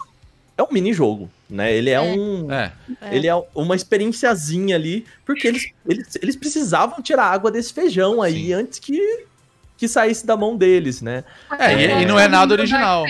um 0.63 0.71
mini 0.71 0.91
jogo, 0.93 1.29
né? 1.49 1.73
Ele 1.73 1.89
é, 1.89 1.93
É. 1.93 2.01
um 2.01 2.51
É. 2.51 2.71
É. 3.01 3.15
ele 3.15 3.27
é 3.27 3.33
uma 3.53 3.75
experienciazinha 3.75 4.75
ali, 4.75 5.05
porque 5.25 5.47
eles, 5.47 5.71
eles, 5.87 6.17
eles 6.21 6.35
precisavam 6.35 7.01
tirar 7.01 7.25
água 7.25 7.51
desse 7.51 7.73
feijão 7.73 8.21
aí 8.21 8.45
Sim. 8.47 8.53
antes 8.53 8.79
que 8.79 9.25
que 9.77 9.87
saísse 9.87 10.25
da 10.25 10.35
mão 10.35 10.57
deles, 10.57 11.03
né? 11.03 11.23
É, 11.59 11.71
e, 11.99 12.01
e 12.01 12.05
não 12.07 12.17
é 12.19 12.27
nada 12.27 12.51
original. 12.53 13.05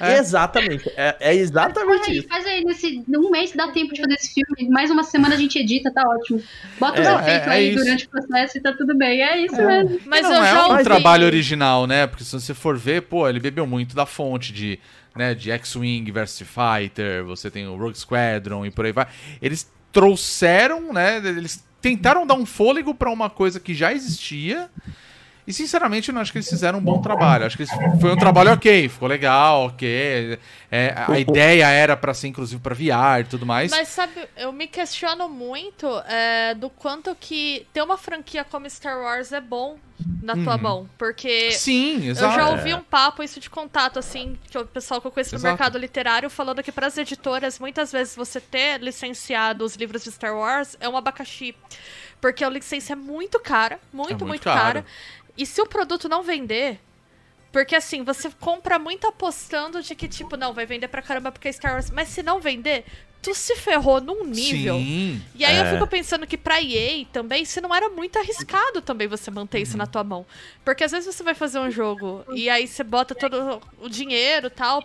É. 0.00 0.18
Exatamente, 0.18 0.88
é, 0.96 1.16
é 1.18 1.34
exatamente 1.34 1.98
Faz 2.04 2.08
aí, 2.08 2.18
isso. 2.18 2.28
faz 2.28 2.46
aí, 2.46 2.64
nesse 2.64 3.04
um 3.08 3.28
mês 3.30 3.52
dá 3.52 3.68
tempo 3.72 3.92
de 3.92 4.00
fazer 4.00 4.14
esse 4.14 4.32
filme, 4.32 4.70
mais 4.70 4.88
uma 4.88 5.02
semana 5.02 5.34
a 5.34 5.38
gente 5.38 5.58
edita, 5.58 5.90
tá 5.90 6.02
ótimo. 6.08 6.40
Bota 6.78 7.00
os 7.00 7.06
É, 7.08 7.14
efeitos 7.14 7.46
é- 7.48 7.50
é 7.50 7.52
aí 7.52 7.68
isso. 7.74 7.84
durante 7.84 8.06
o 8.06 8.08
processo 8.08 8.58
e 8.58 8.60
tá 8.60 8.72
tudo 8.72 8.96
bem. 8.96 9.20
É 9.20 9.36
isso 9.44 9.56
mesmo. 9.56 10.00
Mas 10.06 10.22
não 10.22 10.32
eu 10.34 10.44
é 10.44 10.50
já 10.52 10.66
um 10.68 10.70
ouvi- 10.72 10.84
trabalho 10.84 11.26
original, 11.26 11.88
né? 11.88 12.06
Porque 12.06 12.22
se 12.22 12.30
você 12.32 12.54
for 12.54 12.76
ver, 12.78 13.02
pô, 13.02 13.28
ele 13.28 13.40
bebeu 13.40 13.66
muito 13.66 13.96
da 13.96 14.06
fonte 14.06 14.52
de, 14.52 14.78
né, 15.14 15.34
de 15.34 15.50
X-Wing 15.50 16.10
versus 16.10 16.46
Fighter, 16.46 17.24
você 17.24 17.50
tem 17.50 17.66
o 17.66 17.76
Rogue 17.76 17.98
Squadron 17.98 18.66
e 18.66 18.70
por 18.70 18.84
aí 18.84 18.92
vai. 18.92 19.06
Eles 19.40 19.70
trouxeram, 19.92 20.92
né? 20.92 21.18
Eles 21.18 21.64
tentaram 21.80 22.26
dar 22.26 22.34
um 22.34 22.44
fôlego 22.44 22.94
pra 22.94 23.10
uma 23.10 23.30
coisa 23.30 23.60
que 23.60 23.74
já 23.74 23.92
existia. 23.92 24.68
E 25.46 25.52
sinceramente, 25.52 26.08
eu 26.08 26.14
não 26.14 26.22
acho 26.22 26.32
que 26.32 26.38
eles 26.38 26.48
fizeram 26.48 26.78
um 26.78 26.82
bom 26.82 27.00
trabalho. 27.02 27.44
Acho 27.44 27.56
que 27.56 27.64
eles- 27.64 28.00
foi 28.00 28.10
um 28.12 28.16
trabalho 28.16 28.52
ok, 28.52 28.88
ficou 28.88 29.06
legal, 29.06 29.66
ok. 29.66 30.38
É, 30.70 30.94
a 31.06 31.18
ideia 31.18 31.66
era 31.68 31.96
pra 31.96 32.14
ser 32.14 32.28
inclusive 32.28 32.60
pra 32.62 32.74
VR 32.74 33.20
e 33.20 33.24
tudo 33.24 33.44
mais. 33.44 33.70
Mas 33.70 33.88
sabe, 33.88 34.12
eu 34.36 34.52
me 34.52 34.66
questiono 34.66 35.28
muito 35.28 35.86
é, 36.08 36.54
do 36.54 36.70
quanto 36.70 37.14
que 37.14 37.66
ter 37.74 37.82
uma 37.82 37.98
franquia 37.98 38.42
como 38.42 38.68
Star 38.70 38.98
Wars 38.98 39.32
é 39.32 39.40
bom 39.40 39.76
na 40.22 40.32
tua 40.34 40.56
Uhum. 40.56 40.62
mão. 40.62 40.88
Porque 40.96 41.52
Sim, 41.52 42.04
eu 42.06 42.10
exato. 42.12 42.34
já 42.34 42.48
ouvi 42.48 42.72
um 42.74 42.82
papo, 42.82 43.22
isso 43.22 43.38
de 43.38 43.50
contato, 43.50 43.98
assim, 43.98 44.38
que 44.50 44.56
o 44.58 44.64
pessoal 44.66 44.98
que 45.00 45.06
eu 45.06 45.10
conheço 45.10 45.32
no 45.34 45.38
Exato. 45.38 45.52
mercado 45.52 45.78
literário, 45.78 46.30
falando 46.30 46.62
que 46.62 46.72
pras 46.72 46.96
editoras, 46.96 47.58
muitas 47.58 47.92
vezes 47.92 48.16
você 48.16 48.40
ter 48.40 48.80
licenciado 48.80 49.62
os 49.64 49.76
livros 49.76 50.02
de 50.04 50.10
Star 50.10 50.34
Wars 50.34 50.74
é 50.80 50.88
um 50.88 50.96
abacaxi. 50.96 51.54
Porque 52.20 52.42
a 52.42 52.48
licença 52.48 52.94
é 52.94 52.96
muito 52.96 53.38
cara, 53.38 53.78
muito, 53.92 54.10
muito 54.12 54.26
muito, 54.26 54.44
caro. 54.44 54.82
cara. 54.82 54.86
E 55.36 55.44
se 55.44 55.60
o 55.60 55.66
produto 55.66 56.08
não 56.08 56.22
vender. 56.22 56.80
Porque 57.52 57.76
assim, 57.76 58.02
você 58.02 58.28
compra 58.40 58.78
muito 58.80 59.06
apostando 59.06 59.80
de 59.80 59.94
que, 59.94 60.08
tipo, 60.08 60.36
não, 60.36 60.52
vai 60.52 60.66
vender 60.66 60.88
pra 60.88 61.00
caramba 61.00 61.30
porque 61.30 61.48
é 61.48 61.52
Star 61.52 61.74
Wars. 61.74 61.90
Mas 61.90 62.08
se 62.08 62.22
não 62.22 62.40
vender, 62.40 62.84
tu 63.24 63.34
se 63.34 63.56
ferrou 63.56 64.00
num 64.00 64.22
nível. 64.24 64.76
Sim. 64.76 65.22
E 65.34 65.44
aí 65.44 65.56
eu 65.56 65.64
É. 65.64 65.72
fico 65.72 65.86
pensando 65.86 66.26
que 66.26 66.36
pra 66.36 66.60
EA 66.62 67.06
também, 67.10 67.44
se 67.46 67.60
não 67.60 67.74
era 67.74 67.88
muito 67.88 68.18
arriscado 68.18 68.82
também 68.82 69.08
você 69.08 69.30
manter 69.30 69.60
isso 69.60 69.76
na 69.78 69.86
tua 69.86 70.04
mão. 70.04 70.26
Porque 70.64 70.84
às 70.84 70.92
vezes 70.92 71.12
você 71.14 71.22
vai 71.22 71.34
fazer 71.34 71.58
um 71.58 71.70
jogo 71.70 72.24
e 72.34 72.48
aí 72.50 72.66
você 72.68 72.84
bota 72.84 73.14
todo 73.14 73.60
o 73.80 73.88
dinheiro 73.88 74.46
e 74.48 74.50
tal, 74.50 74.82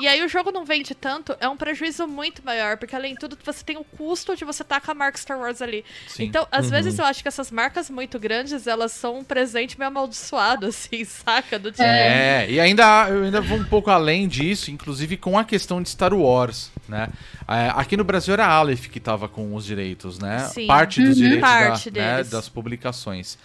e 0.00 0.06
aí 0.06 0.22
o 0.24 0.28
jogo 0.28 0.50
não 0.52 0.64
vende 0.64 0.94
tanto, 0.94 1.34
é 1.40 1.48
um 1.48 1.56
prejuízo 1.56 2.06
muito 2.06 2.44
maior, 2.44 2.76
porque 2.76 2.94
além 2.94 3.14
de 3.14 3.20
tudo 3.20 3.38
você 3.42 3.64
tem 3.64 3.76
o 3.76 3.84
custo 3.84 4.36
de 4.36 4.44
você 4.44 4.62
estar 4.62 4.80
com 4.80 4.90
a 4.90 4.94
marca 4.94 5.16
Star 5.18 5.38
Wars 5.38 5.62
ali. 5.62 5.84
Sim. 6.06 6.24
Então, 6.24 6.46
às 6.50 6.68
vezes 6.68 6.98
eu 6.98 7.04
acho 7.04 7.22
que 7.22 7.28
essas 7.28 7.50
marcas 7.50 7.88
muito 7.88 8.18
grandes, 8.18 8.66
elas 8.66 8.92
são 8.92 9.18
um 9.18 9.24
presente 9.24 9.78
meio 9.78 9.88
amaldiçoado, 9.88 10.66
assim, 10.68 11.04
saca? 11.04 11.58
Do 11.58 11.70
tipo, 11.70 11.82
É, 11.82 12.46
e 12.50 12.60
ainda 12.60 13.08
eu 13.08 13.24
ainda 13.24 13.40
vou 13.40 13.58
um 13.58 13.64
pouco 13.64 13.90
além 13.90 14.28
disso, 14.28 14.70
inclusive 14.70 15.16
com 15.16 15.38
a 15.38 15.44
questão 15.44 15.82
de 15.82 15.88
Star 15.88 16.12
Wars, 16.14 16.70
né? 16.88 17.08
É, 17.48 17.70
aqui 17.76 17.96
no 17.96 18.04
Brasil 18.04 18.34
era 18.34 18.46
a 18.46 18.50
Aleph 18.52 18.86
que 18.88 18.98
tava 18.98 19.28
com 19.28 19.54
os 19.54 19.64
direitos, 19.64 20.18
né? 20.18 20.40
Sim. 20.52 20.66
Parte 20.66 21.00
dos 21.00 21.10
Uhum. 21.16 21.22
direitos 21.22 21.40
Parte 21.48 21.90
da- 21.90 22.00
né, 22.00 22.24
das 22.24 22.48
publicações. 22.48 23.38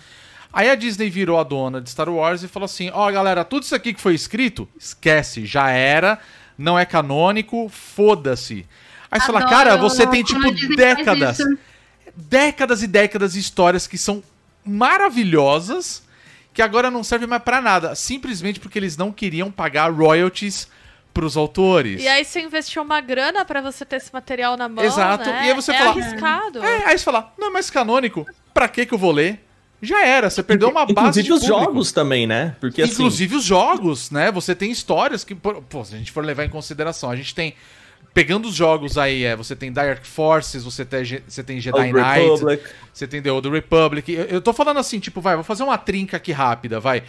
Aí 0.53 0.69
a 0.69 0.75
Disney 0.75 1.09
virou 1.09 1.39
a 1.39 1.43
dona 1.43 1.79
de 1.79 1.89
Star 1.89 2.09
Wars 2.09 2.43
e 2.43 2.47
falou 2.47 2.65
assim: 2.65 2.89
ó, 2.93 3.09
galera, 3.11 3.43
tudo 3.45 3.63
isso 3.63 3.75
aqui 3.75 3.93
que 3.93 4.01
foi 4.01 4.13
escrito, 4.15 4.67
esquece, 4.77 5.45
já 5.45 5.69
era, 5.69 6.19
não 6.57 6.77
é 6.77 6.86
canônico, 6.86 7.69
foda-se. 7.69 8.65
Aí 9.09 9.19
você 9.19 9.27
fala, 9.27 9.45
cara, 9.47 9.75
você 9.77 10.07
tem 10.07 10.23
tipo 10.23 10.39
décadas 10.75 11.38
décadas 12.15 12.84
e 12.84 12.88
décadas 12.88 13.34
de 13.34 13.39
histórias 13.39 13.88
que 13.88 13.97
são 13.97 14.21
maravilhosas 14.65 16.03
que 16.53 16.61
agora 16.61 16.91
não 16.91 17.03
servem 17.03 17.27
mais 17.27 17.41
pra 17.41 17.61
nada, 17.61 17.95
simplesmente 17.95 18.59
porque 18.59 18.77
eles 18.77 18.97
não 18.97 19.11
queriam 19.11 19.49
pagar 19.49 19.89
royalties 19.91 20.67
pros 21.14 21.36
autores. 21.38 22.01
E 22.01 22.07
aí 22.07 22.24
você 22.24 22.41
investiu 22.41 22.82
uma 22.82 23.01
grana 23.01 23.43
pra 23.45 23.62
você 23.62 23.84
ter 23.86 23.97
esse 23.97 24.14
material 24.14 24.55
na 24.57 24.70
mão, 24.70 24.84
Exato, 24.84 25.30
né? 25.30 25.45
e 25.45 25.49
aí 25.49 25.55
você 25.55 25.72
é 25.72 25.78
fala- 25.78 25.89
arriscado. 25.91 26.64
É, 26.64 26.86
aí 26.86 26.97
você 26.97 27.03
fala, 27.03 27.34
não 27.38 27.47
é 27.47 27.49
mais 27.49 27.70
canônico, 27.70 28.26
pra 28.53 28.68
que 28.68 28.86
que 28.86 28.93
eu 28.93 28.97
vou 28.97 29.12
ler? 29.12 29.43
Já 29.82 30.05
era, 30.05 30.30
você 30.30 30.43
perdeu 30.43 30.70
uma 30.70 30.86
base 30.86 30.91
Inclusive 30.91 31.26
de 31.26 31.34
os 31.34 31.39
público. 31.39 31.64
jogos 31.66 31.91
também, 31.91 32.28
né? 32.28 32.55
Porque 32.59 32.84
assim, 32.84 32.93
Inclusive 32.93 33.36
os 33.36 33.43
jogos, 33.43 34.12
né? 34.12 34.32
Você 34.32 34.53
tem 34.53 34.70
histórias 34.72 35.24
que, 35.24 35.34
pô, 35.34 35.84
se 35.84 35.95
a 35.95 35.97
gente 35.97 36.12
for 36.12 36.24
levar 36.24 36.45
em 36.45 36.49
consideração, 36.49 37.09
a 37.09 37.16
gente 37.16 37.34
tem 37.34 37.55
pegando 38.14 38.47
os 38.47 38.53
jogos 38.53 38.97
aí, 38.97 39.24
é, 39.24 39.36
você 39.36 39.55
tem 39.55 39.72
Dark 39.72 40.05
Forces, 40.05 40.64
você 40.64 40.86
tem, 40.86 41.03
você 41.28 41.41
tem 41.43 41.59
Jedi 41.59 41.78
Old 41.80 41.93
Knight, 41.93 42.20
Republic. 42.20 42.64
você 42.93 43.07
tem 43.07 43.22
The 43.24 43.32
Old 43.32 43.49
Republic. 43.49 44.12
Eu, 44.14 44.26
eu 44.26 44.41
tô 44.41 44.53
falando 44.53 44.78
assim, 44.78 44.99
tipo, 44.99 45.20
vai, 45.20 45.34
vou 45.36 45.43
fazer 45.43 45.64
uma 45.64 45.78
trinca 45.80 46.18
aqui 46.18 46.32
rápida, 46.32 46.80
vai. 46.80 47.01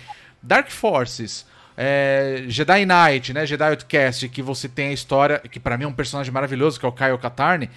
Dark 0.42 0.70
Forces, 0.70 1.44
é, 1.76 2.44
Jedi 2.48 2.84
Knight, 2.86 3.32
né? 3.32 3.46
Jedi 3.46 3.64
Outcast, 3.70 4.28
que 4.28 4.42
você 4.42 4.68
tem 4.68 4.88
a 4.88 4.92
história, 4.92 5.38
que 5.38 5.58
pra 5.60 5.76
mim 5.78 5.84
é 5.84 5.88
um 5.88 5.92
personagem 5.92 6.32
maravilhoso, 6.32 6.78
que 6.78 6.86
é 6.86 6.88
o 6.88 6.92
Kyle 6.92 7.18
Katarn, 7.18 7.68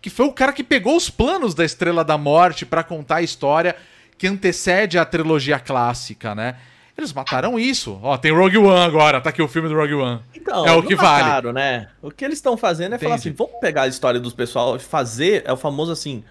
que 0.00 0.08
foi 0.10 0.26
o 0.26 0.32
cara 0.32 0.52
que 0.52 0.64
pegou 0.64 0.96
os 0.96 1.10
planos 1.10 1.54
da 1.54 1.64
Estrela 1.64 2.04
da 2.04 2.16
Morte 2.16 2.64
pra 2.64 2.82
contar 2.82 3.16
a 3.16 3.22
história 3.22 3.76
que 4.16 4.26
antecede 4.26 4.98
a 4.98 5.04
trilogia 5.04 5.58
clássica, 5.58 6.34
né? 6.34 6.56
Eles 6.96 7.12
mataram 7.14 7.58
isso. 7.58 7.98
Ó, 8.02 8.16
tem 8.18 8.30
Rogue 8.30 8.58
One 8.58 8.78
agora, 8.84 9.20
tá 9.22 9.30
aqui 9.30 9.40
o 9.40 9.48
filme 9.48 9.68
do 9.68 9.74
Rogue 9.74 9.94
One. 9.94 10.20
Então, 10.34 10.66
É 10.66 10.72
o 10.72 10.82
que 10.82 10.94
vale. 10.94 11.24
mataram, 11.24 11.52
né? 11.52 11.88
O 12.02 12.10
que 12.10 12.22
eles 12.24 12.36
estão 12.36 12.56
fazendo 12.58 12.94
é 12.94 12.98
falar 12.98 13.14
Entendi. 13.14 13.28
assim, 13.30 13.36
vamos 13.36 13.58
pegar 13.60 13.82
a 13.82 13.88
história 13.88 14.20
dos 14.20 14.34
pessoal 14.34 14.76
e 14.76 14.78
fazer, 14.78 15.42
é 15.46 15.52
o 15.52 15.56
famoso 15.56 15.90
assim, 15.92 16.22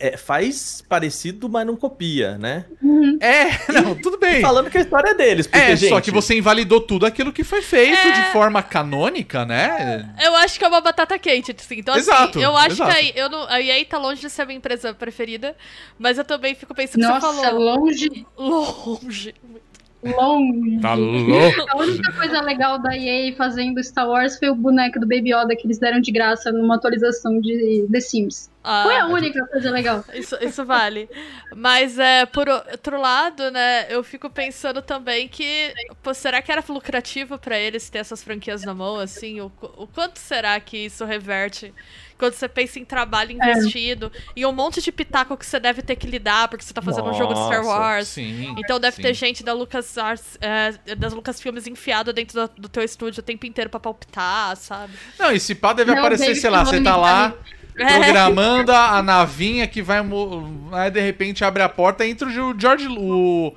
é, 0.00 0.16
faz 0.16 0.82
parecido, 0.88 1.48
mas 1.48 1.66
não 1.66 1.76
copia, 1.76 2.38
né? 2.38 2.64
É, 3.20 3.44
não, 3.72 3.94
tudo 3.94 4.18
bem. 4.18 4.40
Falando 4.40 4.70
que 4.70 4.78
a 4.78 4.80
história 4.80 5.10
é 5.10 5.14
deles, 5.14 5.46
porque, 5.46 5.58
É, 5.62 5.76
gente, 5.76 5.90
só 5.90 6.00
que 6.00 6.10
você 6.10 6.36
invalidou 6.36 6.80
tudo 6.80 7.04
aquilo 7.06 7.32
que 7.32 7.44
foi 7.44 7.60
feito 7.62 7.94
É. 7.96 8.10
de 8.12 8.32
forma 8.32 8.62
canônica, 8.62 9.44
né? 9.44 10.12
Eu 10.20 10.34
acho 10.36 10.58
que 10.58 10.64
é 10.64 10.68
uma 10.68 10.80
batata 10.80 11.18
quente, 11.18 11.54
assim. 11.56 11.76
Então, 11.78 11.94
Exato, 11.94 12.38
assim, 12.38 12.42
eu 12.42 12.56
acho 12.56 12.82
exato. 12.82 12.90
que 12.92 12.98
a, 12.98 13.22
eu 13.22 13.28
não, 13.28 13.46
a 13.48 13.60
EA 13.60 13.84
tá 13.84 13.98
longe 13.98 14.20
de 14.20 14.30
ser 14.30 14.42
a 14.42 14.46
minha 14.46 14.56
empresa 14.56 14.94
preferida, 14.94 15.54
mas 15.98 16.18
eu 16.18 16.24
também 16.24 16.54
fico 16.54 16.74
pensando 16.74 17.02
que 17.02 17.08
Nossa, 17.08 17.26
você 17.32 17.42
falou 17.42 17.76
longe, 17.76 18.26
longe. 18.38 19.34
longe. 20.02 20.80
Tá 20.80 20.94
louco. 20.94 21.66
A 21.68 21.76
única 21.76 22.12
coisa 22.12 22.40
legal 22.40 22.78
da 22.78 22.96
EA 22.96 23.34
fazendo 23.36 23.82
Star 23.84 24.08
Wars 24.08 24.38
foi 24.38 24.48
o 24.48 24.54
boneco 24.54 24.98
do 24.98 25.06
Baby 25.06 25.34
Yoda 25.34 25.54
que 25.54 25.66
eles 25.66 25.78
deram 25.78 26.00
de 26.00 26.10
graça 26.10 26.50
numa 26.50 26.76
atualização 26.76 27.40
de 27.40 27.86
The 27.92 28.00
Sims. 28.00 28.49
Ah, 28.62 28.82
Foi 28.84 28.96
a 28.96 29.06
única 29.06 29.46
coisa 29.46 29.70
legal. 29.70 30.04
Isso, 30.12 30.36
isso 30.40 30.64
vale. 30.64 31.08
Mas, 31.56 31.98
é, 31.98 32.26
por 32.26 32.46
outro 32.48 33.00
lado, 33.00 33.50
né, 33.50 33.86
eu 33.88 34.04
fico 34.04 34.28
pensando 34.28 34.82
também 34.82 35.28
que, 35.28 35.72
pô, 36.02 36.12
será 36.12 36.42
que 36.42 36.52
era 36.52 36.62
lucrativo 36.68 37.38
pra 37.38 37.58
eles 37.58 37.88
ter 37.88 37.98
essas 37.98 38.22
franquias 38.22 38.62
na 38.62 38.74
mão, 38.74 38.96
assim? 38.96 39.40
O, 39.40 39.50
o 39.76 39.86
quanto 39.86 40.18
será 40.18 40.60
que 40.60 40.76
isso 40.76 41.04
reverte? 41.06 41.72
Quando 42.18 42.34
você 42.34 42.46
pensa 42.46 42.78
em 42.78 42.84
trabalho 42.84 43.32
investido 43.32 44.12
e 44.36 44.44
um 44.44 44.52
monte 44.52 44.82
de 44.82 44.92
pitaco 44.92 45.38
que 45.38 45.46
você 45.46 45.58
deve 45.58 45.80
ter 45.80 45.96
que 45.96 46.06
lidar, 46.06 46.48
porque 46.48 46.62
você 46.62 46.74
tá 46.74 46.82
fazendo 46.82 47.08
um 47.08 47.14
jogo 47.14 47.32
de 47.32 47.40
Star 47.40 47.62
Nossa, 47.62 47.78
Wars. 47.78 48.08
Sim. 48.08 48.54
Então 48.58 48.78
deve 48.78 48.96
sim. 48.96 49.02
ter 49.02 49.14
gente 49.14 49.42
da 49.42 49.54
Lucas 49.54 49.96
Arts, 49.96 50.36
é, 50.38 50.94
das 50.96 51.14
Lucas 51.14 51.40
Filmes 51.40 51.66
enfiado 51.66 52.12
dentro 52.12 52.46
do, 52.46 52.62
do 52.62 52.68
teu 52.68 52.82
estúdio 52.82 53.20
o 53.20 53.22
tempo 53.22 53.46
inteiro 53.46 53.70
pra 53.70 53.80
palpitar, 53.80 54.54
sabe? 54.56 54.92
Não, 55.18 55.32
esse 55.32 55.54
pá 55.54 55.72
deve 55.72 55.92
Não, 55.92 55.98
aparecer, 56.00 56.34
sei 56.34 56.50
lá, 56.50 56.62
você 56.62 56.82
tá 56.82 56.94
lá 56.94 57.34
É. 57.56 57.59
programando 57.86 58.72
a, 58.72 59.02
navinha 59.02 59.66
que 59.66 59.80
vai. 59.82 59.98
Aí 60.72 60.90
de 60.90 61.00
repente 61.00 61.44
abre 61.44 61.62
a 61.62 61.68
porta 61.68 62.04
e 62.04 62.10
entra 62.10 62.28
o 62.28 62.58
George. 62.58 62.88
O, 62.88 63.54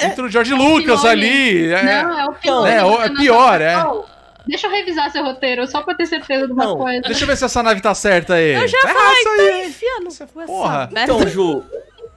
entra 0.00 0.24
o 0.24 0.28
George 0.28 0.54
Lucas 0.54 1.00
Filone. 1.00 1.08
ali. 1.10 1.72
É, 1.72 2.02
Não, 2.02 2.18
é 2.18 2.24
o 2.26 2.32
pior. 2.34 2.66
é, 2.66 2.84
o- 2.84 3.02
é 3.02 3.08
pior, 3.10 3.60
é. 3.60 3.74
Deixa 4.46 4.66
eu 4.66 4.70
revisar 4.70 5.10
seu 5.10 5.24
roteiro, 5.24 5.66
só 5.66 5.80
pra 5.82 5.94
ter 5.94 6.04
certeza 6.06 6.46
de 6.46 6.52
uma 6.52 6.64
Não, 6.64 6.76
coisa. 6.76 7.00
Deixa 7.02 7.24
eu 7.24 7.26
ver 7.28 7.36
se 7.36 7.44
essa 7.46 7.62
nave 7.62 7.80
tá 7.80 7.94
certa 7.94 8.34
aí. 8.34 8.52
Eu 8.52 8.68
já 8.68 8.78
Tá 8.82 8.88
errado 8.90 9.14
falei, 9.24 9.62
isso 9.62 10.18
tá 10.18 10.24
aí, 10.40 10.46
porra. 10.46 10.90
Então, 10.92 11.26
Ju, 11.26 11.64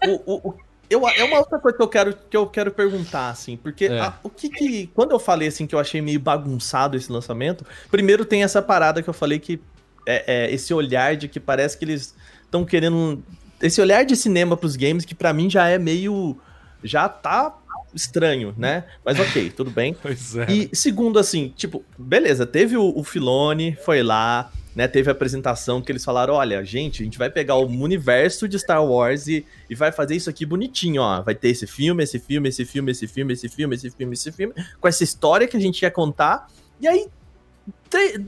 o, 0.06 0.12
o, 0.26 0.50
o- 0.50 0.56
eu, 0.90 1.08
é 1.08 1.24
uma 1.24 1.40
outra 1.40 1.58
coisa 1.60 1.76
que 1.78 1.84
eu 1.84 1.88
quero, 1.88 2.14
que 2.30 2.36
eu 2.38 2.46
quero 2.48 2.72
perguntar, 2.72 3.30
assim, 3.30 3.56
porque 3.58 3.86
É. 3.86 4.00
a- 4.00 4.14
o 4.24 4.30
que 4.30 4.50
que. 4.50 4.88
Quando 4.94 5.12
eu 5.12 5.20
falei 5.20 5.48
assim 5.48 5.66
que 5.66 5.74
eu 5.76 5.80
achei 5.80 6.02
meio 6.02 6.20
bagunçado 6.20 6.96
esse 6.98 7.10
lançamento, 7.12 7.66
primeiro 7.90 8.26
tem 8.26 8.44
essa 8.44 8.62
parada 8.62 9.02
que 9.02 9.10
eu 9.10 9.14
falei 9.14 9.40
que 9.40 9.60
é, 10.08 10.24
é 10.46 10.54
esse 10.54 10.74
olhar 10.74 11.16
de 11.16 11.28
que 11.28 11.40
parece 11.40 11.78
que 11.78 11.86
eles 11.86 12.16
estão 12.44 12.66
querendo. 12.66 13.22
Esse 13.62 13.82
olhar 13.82 14.06
de 14.06 14.16
cinema 14.16 14.56
pros 14.56 14.76
games 14.76 15.04
que 15.04 15.14
pra 15.14 15.34
mim 15.34 15.50
já 15.50 15.68
é 15.68 15.78
meio. 15.78 16.38
Já 16.84 17.10
tá 17.10 17.58
estranho, 17.94 18.54
né? 18.58 18.86
Mas 19.04 19.20
ok, 19.20 19.50
tudo 19.50 19.70
bem. 19.70 19.96
Pois 20.02 20.36
é. 20.36 20.46
E 20.50 20.70
segundo, 20.74 21.20
assim, 21.20 21.54
tipo, 21.56 21.84
beleza, 21.98 22.46
teve 22.46 22.78
o, 22.78 22.94
o 22.96 23.04
Filone, 23.04 23.76
foi 23.84 24.04
lá, 24.04 24.52
né? 24.76 24.88
Teve 24.88 25.10
a 25.10 25.12
apresentação 25.12 25.82
que 25.82 25.92
eles 25.92 26.06
falaram: 26.06 26.36
olha, 26.36 26.64
gente, 26.64 27.02
a 27.02 27.06
gente 27.06 27.18
vai 27.18 27.30
pegar 27.30 27.56
o 27.56 27.66
universo 27.66 28.48
de 28.48 28.60
Star 28.60 28.86
Wars 28.86 29.28
e, 29.28 29.46
e 29.70 29.76
vai 29.76 29.92
fazer 29.92 30.16
isso 30.16 30.30
aqui 30.30 30.46
bonitinho, 30.46 31.02
ó. 31.02 31.22
Vai 31.22 31.34
ter 31.34 31.50
esse 31.50 31.66
filme, 31.66 32.04
esse 32.04 32.20
filme, 32.20 32.50
esse 32.50 32.66
filme, 32.66 32.92
esse 32.92 33.08
filme, 33.08 33.34
esse 33.34 33.50
filme, 33.50 33.76
esse 33.76 33.90
filme, 33.90 34.14
esse 34.14 34.32
filme, 34.32 34.54
com 34.80 34.88
essa 34.88 35.04
história 35.04 35.48
que 35.48 35.58
a 35.58 35.60
gente 35.60 35.80
quer 35.80 35.90
contar. 35.90 36.48
E 36.80 36.88
aí, 36.88 37.08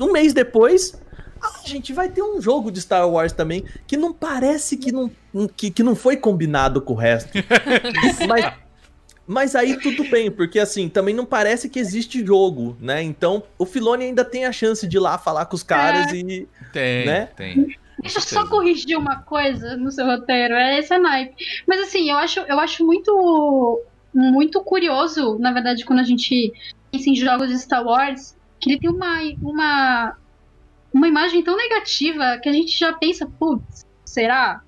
um 0.01 0.11
mês 0.11 0.33
depois. 0.33 0.99
Ah, 1.41 1.61
gente, 1.65 1.93
vai 1.93 2.09
ter 2.09 2.21
um 2.21 2.41
jogo 2.41 2.71
de 2.71 2.81
Star 2.81 3.09
Wars 3.09 3.31
também 3.31 3.63
que 3.87 3.97
não 3.97 4.13
parece 4.13 4.77
que 4.77 4.91
não, 4.91 5.11
que, 5.55 5.71
que 5.71 5.83
não 5.83 5.95
foi 5.95 6.17
combinado 6.17 6.81
com 6.81 6.93
o 6.93 6.97
resto. 6.97 7.31
Mas 8.27 8.53
mas 9.31 9.55
aí 9.55 9.77
tudo 9.77 10.03
bem, 10.09 10.31
porque 10.31 10.57
assim, 10.57 10.89
também 10.89 11.13
não 11.13 11.23
parece 11.23 11.69
que 11.69 11.77
existe 11.77 12.25
jogo, 12.25 12.75
né? 12.79 13.03
Então, 13.03 13.43
o 13.59 13.65
Filone 13.65 14.05
ainda 14.05 14.25
tem 14.25 14.43
a 14.43 14.51
chance 14.51 14.87
de 14.87 14.97
ir 14.97 14.99
lá 14.99 15.19
falar 15.19 15.45
com 15.45 15.55
os 15.55 15.61
caras 15.61 16.11
e. 16.11 16.47
Tem, 16.73 17.05
né? 17.05 17.29
tem. 17.35 17.77
Deixa 18.01 18.17
eu 18.17 18.23
só 18.23 18.47
corrigir 18.47 18.97
uma 18.97 19.17
coisa 19.17 19.77
no 19.77 19.91
seu 19.91 20.03
roteiro, 20.03 20.55
é 20.55 20.79
esse 20.79 20.97
naipe. 20.97 21.35
Mas 21.67 21.79
assim, 21.81 22.09
eu 22.09 22.17
acho, 22.17 22.39
eu 22.39 22.59
acho 22.59 22.83
muito, 22.83 23.83
muito 24.11 24.61
curioso, 24.61 25.37
na 25.37 25.51
verdade, 25.51 25.85
quando 25.85 25.99
a 25.99 26.03
gente 26.03 26.51
pensa 26.91 27.09
em 27.11 27.15
jogos 27.15 27.49
de 27.49 27.59
Star 27.59 27.85
Wars, 27.85 28.35
que 28.59 28.71
ele 28.71 28.79
tem 28.79 28.89
uma, 28.89 29.19
uma, 29.43 30.15
uma 30.93 31.07
imagem 31.07 31.43
tão 31.43 31.55
negativa 31.55 32.37
que 32.41 32.49
a 32.49 32.53
gente 32.53 32.77
já 32.77 32.93
pensa, 32.93 33.25
putz, 33.39 33.85
será? 34.05 34.61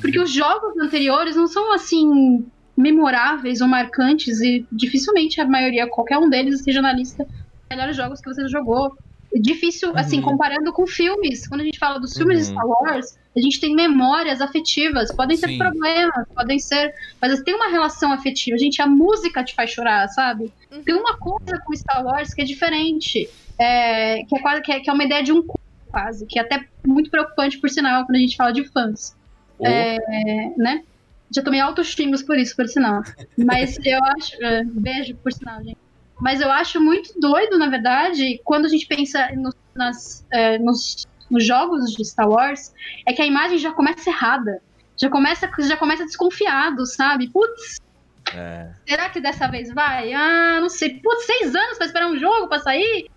Porque 0.00 0.20
os 0.20 0.30
jogos 0.30 0.76
anteriores 0.78 1.36
não 1.36 1.46
são 1.46 1.72
assim 1.72 2.46
memoráveis 2.76 3.60
ou 3.62 3.68
marcantes 3.68 4.40
e 4.40 4.66
dificilmente 4.70 5.40
a 5.40 5.46
maioria, 5.46 5.88
qualquer 5.88 6.18
um 6.18 6.28
deles 6.28 6.56
esteja 6.56 6.82
na 6.82 6.92
lista 6.92 7.24
dos 7.24 7.32
melhores 7.70 7.96
jogos 7.96 8.20
que 8.20 8.28
você 8.32 8.46
jogou. 8.48 8.92
É 9.34 9.38
Difícil, 9.40 9.92
assim, 9.96 10.18
Uhum. 10.18 10.22
comparando 10.24 10.72
com 10.72 10.86
filmes. 10.86 11.48
Quando 11.48 11.62
a 11.62 11.64
gente 11.64 11.78
fala 11.78 11.98
dos 11.98 12.16
filmes 12.16 12.38
de 12.38 12.44
Uhum. 12.44 12.50
Star 12.52 12.66
Wars, 12.66 13.06
a 13.36 13.40
gente 13.40 13.60
tem 13.60 13.74
memórias 13.74 14.40
afetivas. 14.40 15.14
Podem 15.14 15.36
ter 15.38 15.48
Sim. 15.48 15.58
problemas, 15.58 16.26
podem 16.34 16.58
ser. 16.58 16.92
Mas 17.20 17.40
tem 17.42 17.54
uma 17.54 17.68
relação 17.68 18.12
afetiva. 18.12 18.56
Gente, 18.56 18.80
a 18.80 18.86
música 18.86 19.42
te 19.42 19.54
faz 19.54 19.70
chorar, 19.70 20.06
sabe? 20.08 20.52
Tem 20.84 20.94
uma 20.94 21.16
coisa 21.18 21.60
com 21.64 21.74
Star 21.74 22.04
Wars 22.04 22.32
que 22.32 22.42
é 22.42 22.44
diferente. 22.44 23.28
É, 23.58 24.24
que, 24.24 24.36
é 24.36 24.40
quase, 24.40 24.62
que, 24.62 24.72
é, 24.72 24.80
que 24.80 24.90
é 24.90 24.92
uma 24.92 25.04
ideia 25.04 25.22
de 25.22 25.32
um 25.32 25.42
culto, 25.42 25.60
quase. 25.90 26.26
Que 26.26 26.38
é 26.38 26.42
até 26.42 26.66
muito 26.86 27.10
preocupante, 27.10 27.58
por 27.58 27.70
sinal, 27.70 28.04
quando 28.04 28.16
a 28.16 28.20
gente 28.20 28.36
fala 28.36 28.52
de 28.52 28.64
fãs. 28.64 29.16
Ou- 29.58 29.66
É, 29.66 29.96
né? 30.56 30.82
Já 31.34 31.42
tomei 31.42 31.58
altos 31.60 31.88
xingos 31.88 32.22
por 32.22 32.38
isso, 32.38 32.54
por 32.54 32.66
sinal. 32.68 33.02
Mas 33.36 33.76
eu 33.84 33.98
acho. 34.16 34.44
é, 34.44 34.62
beijo, 34.64 35.14
por 35.16 35.32
sinal, 35.32 35.62
gente. 35.62 35.78
Mas 36.20 36.40
eu 36.40 36.50
acho 36.50 36.80
muito 36.80 37.12
doido, 37.20 37.58
na 37.58 37.68
verdade, 37.68 38.40
quando 38.44 38.64
a 38.66 38.68
gente 38.68 38.86
pensa 38.86 39.28
no- 39.34 39.52
nas, 39.74 40.24
é, 40.32 40.58
nos, 40.58 41.06
nos 41.30 41.44
jogos 41.44 41.92
de 41.92 42.04
Star 42.04 42.28
Wars, 42.28 42.72
é 43.06 43.12
que 43.12 43.20
a 43.20 43.26
imagem 43.26 43.58
já 43.58 43.72
começa 43.72 44.08
errada. 44.08 44.62
Já 44.98 45.10
começa, 45.10 45.50
já 45.58 45.76
começa 45.76 46.04
desconfiado, 46.04 46.86
sabe? 46.86 47.28
Putz, 47.28 47.80
É. 48.34 48.70
será 48.88 49.10
que 49.10 49.20
dessa 49.20 49.46
vez 49.46 49.70
vai? 49.74 50.12
Ah, 50.14 50.58
não 50.60 50.70
sei. 50.70 51.00
Putz, 51.00 51.26
seis 51.26 51.54
anos 51.54 51.76
pra 51.76 51.86
esperar 51.86 52.06
um 52.08 52.16
jogo 52.18 52.48
pra 52.48 52.60
sair? 52.60 53.10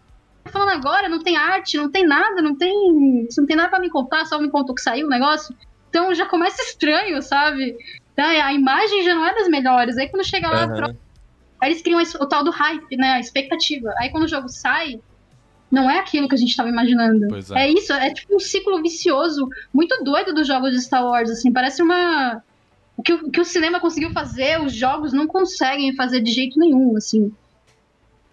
Tá 0.49 0.59
falando 0.59 0.69
agora, 0.69 1.07
não 1.07 1.21
tem 1.21 1.37
arte, 1.37 1.77
não 1.77 1.91
tem 1.91 2.05
nada, 2.05 2.41
não 2.41 2.55
tem. 2.55 3.27
Não 3.37 3.45
tem 3.45 3.55
nada 3.55 3.69
pra 3.69 3.79
me 3.79 3.89
contar, 3.89 4.25
só 4.25 4.39
me 4.39 4.49
contou 4.49 4.73
que 4.75 4.81
saiu 4.81 5.07
o 5.07 5.09
negócio. 5.09 5.55
Então 5.89 6.13
já 6.13 6.25
começa 6.25 6.61
estranho, 6.63 7.21
sabe? 7.21 7.75
Então, 8.13 8.25
a 8.25 8.53
imagem 8.53 9.03
já 9.03 9.13
não 9.13 9.25
é 9.25 9.33
das 9.33 9.47
melhores. 9.47 9.97
Aí 9.97 10.09
quando 10.09 10.25
chega 10.25 10.49
lá, 10.49 10.63
Aham. 10.65 10.95
Aí 11.61 11.71
eles 11.71 11.81
criam 11.81 12.01
o 12.01 12.25
tal 12.25 12.43
do 12.43 12.51
hype, 12.51 12.95
né? 12.95 13.13
A 13.13 13.19
expectativa. 13.19 13.93
Aí 13.97 14.09
quando 14.09 14.23
o 14.23 14.27
jogo 14.27 14.47
sai, 14.47 14.99
não 15.69 15.89
é 15.89 15.99
aquilo 15.99 16.27
que 16.27 16.35
a 16.35 16.37
gente 16.37 16.55
tava 16.55 16.69
imaginando. 16.69 17.35
É. 17.53 17.65
É 17.65 17.71
isso, 17.71 17.91
é 17.91 18.13
tipo 18.13 18.35
um 18.35 18.39
ciclo 18.39 18.81
vicioso 18.81 19.47
muito 19.73 20.01
doido 20.03 20.33
dos 20.33 20.47
jogos 20.47 20.71
de 20.71 20.81
Star 20.81 21.05
Wars, 21.05 21.29
assim. 21.29 21.51
Parece 21.51 21.81
uma. 21.83 22.41
O 22.95 23.03
que, 23.03 23.13
o 23.13 23.27
o 23.27 23.31
que 23.31 23.41
o 23.41 23.45
cinema 23.45 23.79
conseguiu 23.79 24.11
fazer, 24.11 24.61
os 24.61 24.73
jogos 24.73 25.13
não 25.13 25.27
conseguem 25.27 25.95
fazer 25.95 26.21
de 26.21 26.31
jeito 26.31 26.57
nenhum, 26.57 26.95
assim. 26.95 27.31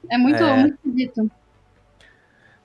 É 0.08 0.16
muito, 0.16 0.42
É. 0.42 0.56
muito 0.56 0.74
esquisito. 0.76 1.30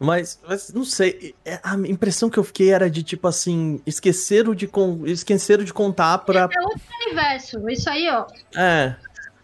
Mas, 0.04 0.39
mas 0.47 0.74
não 0.74 0.84
sei, 0.84 1.36
é, 1.45 1.60
a 1.62 1.76
impressão 1.76 2.28
que 2.28 2.39
eu 2.39 2.43
fiquei 2.43 2.72
era 2.72 2.89
de 2.89 3.04
tipo 3.04 3.28
assim, 3.28 3.80
esqueceram 3.86 4.56
de, 4.56 4.66
con- 4.68 5.04
esqueceram 5.06 5.64
de 5.64 5.72
contar 5.72 6.18
pra. 6.18 6.49
É 6.52 6.62
outro 6.64 6.82
universo. 7.06 7.70
Isso 7.70 7.88
aí, 7.88 8.10
ó. 8.10 8.26
É. 8.56 8.95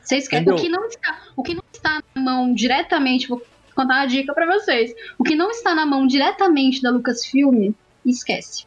Vocês 0.01 0.27
querem. 0.27 0.47
Entendeu? 0.47 0.55
O 0.55 0.61
que, 0.63 0.69
não 0.69 0.87
está, 0.87 1.19
o 1.35 1.43
que 1.43 1.53
não 1.53 1.63
está 1.71 2.01
na 2.15 2.21
mão 2.21 2.53
diretamente, 2.55 3.27
vou 3.27 3.39
contar 3.75 3.97
uma 3.99 4.05
dica 4.07 4.33
pra 4.33 4.47
vocês. 4.47 4.95
O 5.19 5.23
que 5.23 5.35
não 5.35 5.51
está 5.51 5.75
na 5.75 5.85
mão 5.85 6.07
diretamente 6.07 6.81
da 6.81 6.89
Lucasfilm, 6.89 7.71
esquece. 8.03 8.65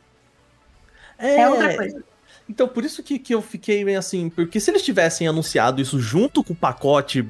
É, 1.19 1.49
outra 1.49 1.77
coisa. 1.77 2.05
Então, 2.51 2.67
por 2.67 2.85
isso 2.85 3.01
que, 3.01 3.17
que 3.17 3.33
eu 3.33 3.41
fiquei 3.41 3.85
meio 3.85 4.01
assim, 4.01 4.29
porque 4.29 4.59
se 4.59 4.73
eles 4.73 4.83
tivessem 4.83 5.29
anunciado 5.29 5.81
isso 5.81 6.01
junto 6.01 6.43
com 6.43 6.53
o 6.53 6.57
pacote 6.57 7.25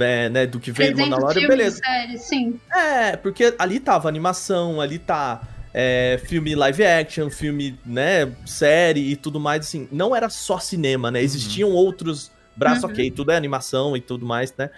é, 0.00 0.30
né, 0.30 0.46
do 0.46 0.58
que 0.58 0.72
veio 0.72 0.92
do 0.92 0.96
300 0.96 1.10
Mandalorian, 1.10 1.48
beleza. 1.48 1.80
séries, 1.84 2.22
sim. 2.22 2.58
É, 2.72 3.14
porque 3.14 3.54
ali 3.58 3.78
tava 3.78 4.08
animação, 4.08 4.80
ali 4.80 4.98
tá 4.98 5.46
é, 5.74 6.18
filme 6.24 6.54
live 6.54 6.82
action, 6.82 7.28
filme, 7.28 7.78
né, 7.84 8.32
série 8.46 9.10
e 9.12 9.16
tudo 9.16 9.38
mais, 9.38 9.66
assim, 9.66 9.86
não 9.92 10.16
era 10.16 10.30
só 10.30 10.58
cinema, 10.58 11.10
né, 11.10 11.22
existiam 11.22 11.68
outros 11.68 12.32
braços, 12.56 12.84
Uhum. 12.84 12.90
ok, 12.90 13.10
tudo 13.10 13.32
é 13.32 13.36
animação 13.36 13.94
e 13.94 14.00
tudo 14.00 14.24
mais, 14.24 14.54
né, 14.56 14.70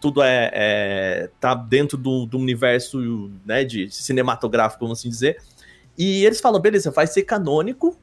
tudo 0.00 0.22
é, 0.22 0.50
é 0.54 1.30
tá 1.40 1.56
dentro 1.56 1.98
do, 1.98 2.24
do 2.24 2.38
universo, 2.38 3.32
né, 3.44 3.64
de 3.64 3.90
cinematográfico, 3.90 4.84
vamos 4.84 5.00
assim 5.00 5.08
dizer, 5.08 5.38
e 5.98 6.24
eles 6.24 6.40
falam, 6.40 6.60
beleza, 6.60 6.92
vai 6.92 7.08
ser 7.08 7.24
canônico, 7.24 7.98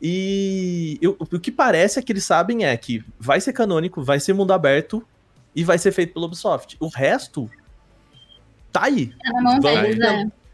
e 0.00 0.98
eu- 1.00 1.16
o 1.18 1.38
que 1.40 1.50
parece 1.50 1.98
é 1.98 2.02
que 2.02 2.12
eles 2.12 2.24
sabem 2.24 2.64
é 2.64 2.76
que 2.76 3.02
vai 3.18 3.40
ser 3.40 3.52
canônico, 3.52 4.02
vai 4.02 4.20
ser 4.20 4.32
mundo 4.32 4.52
aberto 4.52 5.06
e 5.54 5.64
vai 5.64 5.78
ser 5.78 5.92
feito 5.92 6.12
pelo 6.14 6.26
Ubisoft. 6.26 6.76
O 6.80 6.88
resto 6.88 7.50
tá 8.72 8.84
aí. 8.84 9.12
É 9.24 9.32
na 9.32 9.42
mão 9.42 9.60
Vamos, 9.60 9.80
deles, 9.80 9.96
então. 9.96 10.10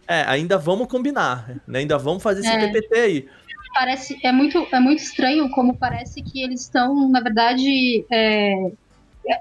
é. 0.09 0.21
É, 0.21 0.25
ainda 0.27 0.59
vamos 0.59 0.89
combinar, 0.89 1.49
né? 1.67 1.79
Ainda 1.79 1.97
vamos 1.97 2.23
fazer 2.23 2.41
esse 2.41 2.51
É. 2.51 2.59
PPT 2.69 2.95
aí. 2.99 3.29
Parece, 3.75 4.19
é 4.23 4.31
muito, 4.31 4.67
é 4.71 4.79
muito 4.79 4.99
estranho 5.03 5.49
como 5.51 5.77
parece 5.77 6.23
que 6.23 6.43
eles 6.43 6.61
estão, 6.63 7.09
na 7.09 7.21
verdade, 7.21 8.05
é, 8.13 8.71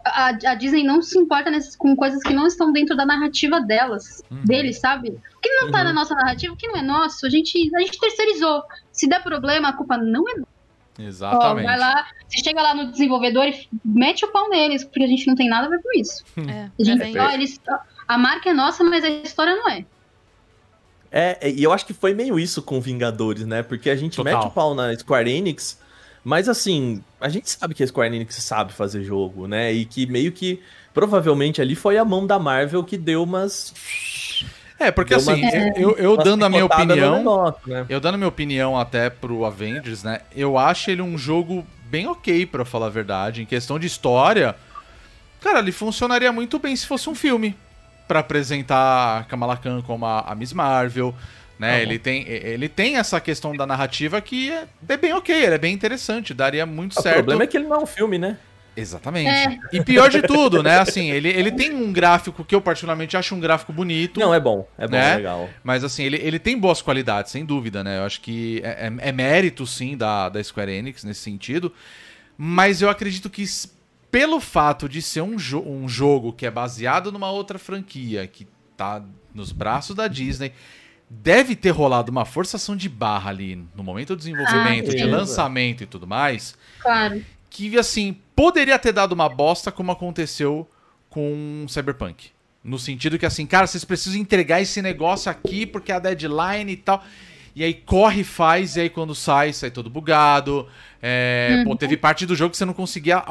a, 0.05 0.27
a 0.27 0.53
Disney 0.55 0.83
não 0.83 1.01
se 1.01 1.17
importa 1.17 1.49
nesses- 1.51 1.75
com 1.75 1.93
coisas 1.95 2.21
que 2.23 2.31
não 2.33 2.47
estão 2.47 2.71
dentro 2.71 2.95
da 2.95 3.05
narrativa 3.05 3.59
delas, 3.59 4.23
Uhum. 4.31 4.45
deles, 4.45 4.79
sabe? 4.79 5.09
O 5.09 5.39
que 5.41 5.49
não 5.55 5.69
tá 5.71 5.79
Uhum. 5.79 5.83
na 5.85 5.93
nossa 5.93 6.15
narrativa, 6.15 6.53
o 6.53 6.55
que 6.55 6.67
não 6.67 6.77
é 6.77 6.81
nosso, 6.81 7.25
a 7.25 7.29
gente, 7.29 7.69
a 7.75 7.79
gente 7.79 7.99
terceirizou. 7.99 8.63
Se 9.01 9.07
der 9.07 9.23
problema, 9.23 9.69
a 9.69 9.73
culpa 9.73 9.97
não 9.97 10.29
é 10.29 10.33
nossa. 10.35 10.51
Ó, 10.99 11.01
Exatamente. 11.01 11.65
vai 11.65 11.79
lá, 11.79 12.05
você 12.27 12.43
chega 12.43 12.61
lá 12.61 12.75
no 12.75 12.91
desenvolvedor 12.91 13.47
e 13.47 13.67
mete 13.83 14.23
o 14.23 14.31
pau 14.31 14.47
neles, 14.47 14.83
porque 14.83 15.03
a 15.03 15.07
gente 15.07 15.25
não 15.25 15.33
tem 15.33 15.49
nada 15.49 15.65
a 15.65 15.69
ver 15.71 15.81
com 15.81 15.99
isso. 15.99 16.23
É, 16.37 16.69
A, 16.79 16.83
gente, 16.83 17.17
é 17.17 17.19
ó, 17.19 17.31
eles, 17.31 17.59
a 18.07 18.15
marca 18.15 18.51
é 18.51 18.53
nossa, 18.53 18.83
mas 18.83 19.03
a 19.03 19.09
história 19.09 19.55
não 19.55 19.67
é. 19.71 19.83
É, 21.11 21.49
e 21.49 21.63
eu 21.63 21.73
acho 21.73 21.83
que 21.83 21.95
foi 21.95 22.13
meio 22.13 22.39
isso 22.39 22.61
com 22.61 22.79
Vingadores, 22.79 23.43
né? 23.43 23.63
Porque 23.63 23.89
a 23.89 23.95
gente 23.95 24.17
Total. 24.17 24.37
mete 24.37 24.47
o 24.47 24.51
pau 24.51 24.75
na 24.75 24.95
Square 24.95 25.31
Enix, 25.31 25.79
mas 26.23 26.47
assim, 26.47 27.03
a 27.19 27.27
gente 27.27 27.49
sabe 27.49 27.73
que 27.73 27.81
a 27.81 27.87
Square 27.87 28.15
Enix 28.15 28.35
sabe 28.35 28.71
fazer 28.71 29.03
jogo, 29.03 29.47
né? 29.47 29.73
E 29.73 29.83
que 29.83 30.05
meio 30.05 30.31
que 30.31 30.61
provavelmente 30.93 31.59
ali 31.59 31.73
foi 31.73 31.97
a 31.97 32.05
mão 32.05 32.27
da 32.27 32.37
Marvel 32.37 32.83
que 32.83 32.97
deu 32.99 33.23
umas. 33.23 33.73
É, 34.81 34.91
porque 34.91 35.15
deu 35.15 35.23
uma- 35.23 35.33
assim, 35.33 35.71
eu, 35.75 35.95
eu 35.97 36.13
umas 36.15 36.23
dando 36.23 36.43
a 36.45 36.49
minha 36.49 36.65
opinião, 36.65 37.17
negócio, 37.17 37.61
né? 37.67 37.85
eu 37.87 37.99
dando 37.99 38.15
a 38.15 38.17
minha 38.17 38.27
opinião 38.27 38.77
até 38.79 39.09
pro 39.09 39.45
Avengers, 39.45 40.03
né? 40.03 40.21
Eu 40.35 40.57
acho 40.57 40.89
ele 40.89 41.01
um 41.01 41.17
jogo 41.17 41.65
bem 41.85 42.07
ok, 42.07 42.45
pra 42.45 42.65
falar 42.65 42.87
a 42.87 42.89
verdade. 42.89 43.41
Em 43.41 43.45
questão 43.45 43.77
de 43.77 43.85
história, 43.85 44.55
cara, 45.41 45.59
ele 45.59 45.71
funcionaria 45.71 46.31
muito 46.31 46.57
bem 46.57 46.75
se 46.75 46.87
fosse 46.87 47.09
um 47.09 47.15
filme. 47.15 47.55
Pra 48.07 48.19
apresentar 48.19 49.19
a 49.19 49.23
Kamala 49.23 49.55
Khan 49.55 49.81
como 49.81 50.05
a, 50.05 50.21
a 50.21 50.35
Miss 50.35 50.51
Marvel, 50.51 51.13
né? 51.57 51.73
Tá 51.77 51.79
ele, 51.79 51.99
tem, 51.99 52.27
ele 52.27 52.67
tem 52.67 52.97
essa 52.97 53.21
questão 53.21 53.55
da 53.55 53.65
narrativa 53.65 54.19
que 54.19 54.51
é, 54.51 54.65
é 54.89 54.97
bem 54.97 55.13
ok, 55.13 55.33
ele 55.33 55.55
é 55.55 55.57
bem 55.57 55.73
interessante, 55.73 56.33
daria 56.33 56.65
muito 56.65 56.99
O 56.99 57.01
certo. 57.01 57.17
problema 57.17 57.43
é 57.43 57.47
que 57.47 57.55
ele 57.55 57.67
não 57.67 57.75
é 57.77 57.79
um 57.79 57.85
filme, 57.85 58.17
né? 58.17 58.37
Exatamente. 58.75 59.27
É. 59.29 59.59
E 59.73 59.83
pior 59.83 60.09
de 60.09 60.21
tudo, 60.21 60.63
né? 60.63 60.79
Assim, 60.79 61.11
ele, 61.11 61.27
ele 61.29 61.51
tem 61.51 61.73
um 61.75 61.91
gráfico 61.91 62.43
que 62.45 62.55
eu 62.55 62.61
particularmente 62.61 63.17
acho 63.17 63.35
um 63.35 63.39
gráfico 63.39 63.73
bonito. 63.73 64.19
Não, 64.19 64.33
é 64.33 64.39
bom. 64.39 64.67
É 64.77 64.87
bom, 64.87 64.93
Né? 64.93 65.11
é 65.13 65.15
legal. 65.17 65.49
Mas 65.63 65.83
assim, 65.83 66.03
ele, 66.03 66.17
ele 66.17 66.39
tem 66.39 66.57
boas 66.57 66.81
qualidades, 66.81 67.31
sem 67.31 67.43
dúvida, 67.45 67.83
né? 67.83 67.99
Eu 67.99 68.03
acho 68.05 68.21
que 68.21 68.61
é, 68.63 68.87
é- 68.87 69.09
é 69.09 69.11
mérito, 69.11 69.67
sim, 69.67 69.97
da, 69.97 70.29
da 70.29 70.41
Square 70.43 70.71
Enix 70.71 71.03
nesse 71.03 71.19
sentido. 71.21 71.73
Mas 72.37 72.81
eu 72.81 72.89
acredito 72.89 73.29
que 73.29 73.43
pelo 74.09 74.39
fato 74.39 74.87
de 74.89 75.01
ser 75.01 75.21
um, 75.21 75.37
jo 75.37 75.61
um 75.61 75.87
jogo 75.87 76.33
que 76.33 76.45
é 76.45 76.51
baseado 76.51 77.11
numa 77.11 77.29
outra 77.29 77.59
franquia, 77.59 78.25
que 78.27 78.47
tá 78.75 79.01
nos 79.33 79.51
braços 79.51 79.95
da 79.95 80.07
Disney, 80.07 80.51
deve 81.09 81.55
ter 81.55 81.69
rolado 81.71 82.09
uma 82.11 82.25
forçação 82.25 82.75
de 82.75 82.87
barra 82.89 83.29
ali 83.29 83.63
no 83.75 83.83
momento 83.83 84.09
do 84.09 84.17
desenvolvimento, 84.17 84.91
Ah, 84.91 84.95
de 84.95 85.03
lançamento 85.03 85.83
e 85.83 85.85
tudo 85.85 86.07
mais 86.07 86.55
Claro. 86.79 87.23
que 87.49 87.77
assim 87.77 88.17
poderia 88.41 88.79
ter 88.79 88.91
dado 88.91 89.11
uma 89.11 89.29
bosta 89.29 89.71
como 89.71 89.91
aconteceu 89.91 90.67
com 91.11 91.63
Cyberpunk. 91.69 92.29
No 92.63 92.79
sentido 92.79 93.19
que 93.19 93.25
assim, 93.25 93.45
cara, 93.45 93.67
vocês 93.67 93.85
precisam 93.85 94.19
entregar 94.19 94.59
esse 94.59 94.81
negócio 94.81 95.29
aqui 95.31 95.63
porque 95.65 95.91
é 95.91 95.95
a 95.95 95.99
deadline 95.99 96.71
e 96.71 96.77
tal. 96.77 97.03
E 97.55 97.63
aí 97.63 97.73
corre 97.73 98.21
e 98.21 98.23
faz, 98.23 98.77
e 98.77 98.81
aí 98.81 98.89
quando 98.89 99.13
sai, 99.13 99.53
sai 99.53 99.69
todo 99.69 99.91
bugado. 99.91 100.67
É, 101.01 101.61
Pô, 101.65 101.75
teve 101.75 101.95
parte 101.97 102.25
do 102.25 102.35
jogo 102.35 102.49
que 102.49 102.57
você 102.57 102.65
não 102.65 102.73
conseguia 102.73 103.23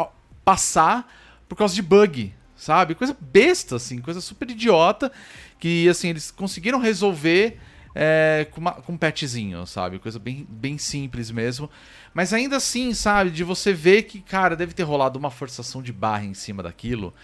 passar 0.44 1.12
por 1.48 1.56
causa 1.56 1.74
de 1.74 1.82
bug, 1.82 2.32
sabe? 2.54 2.94
Coisa 2.94 3.16
besta, 3.20 3.76
assim, 3.76 3.98
coisa 4.00 4.20
super 4.20 4.48
idiota. 4.48 5.10
Que 5.58 5.88
assim, 5.88 6.10
eles 6.10 6.30
conseguiram 6.30 6.78
resolver 6.78 7.58
é, 7.94 8.46
com, 8.52 8.60
uma- 8.60 8.72
com 8.74 8.92
um 8.92 8.96
patchzinho, 8.96 9.66
sabe? 9.66 9.98
Coisa 9.98 10.18
bem, 10.20 10.46
bem 10.48 10.78
simples 10.78 11.30
mesmo. 11.32 11.68
Mas 12.12 12.32
ainda 12.32 12.56
assim, 12.56 12.92
sabe, 12.92 13.30
de 13.30 13.44
você 13.44 13.72
ver 13.72 14.02
que, 14.02 14.20
cara, 14.20 14.56
deve 14.56 14.74
ter 14.74 14.82
rolado 14.82 15.18
uma 15.18 15.30
forçação 15.30 15.82
de 15.82 15.92
barra 15.92 16.24
em 16.24 16.34
cima 16.34 16.62
daquilo. 16.62 17.14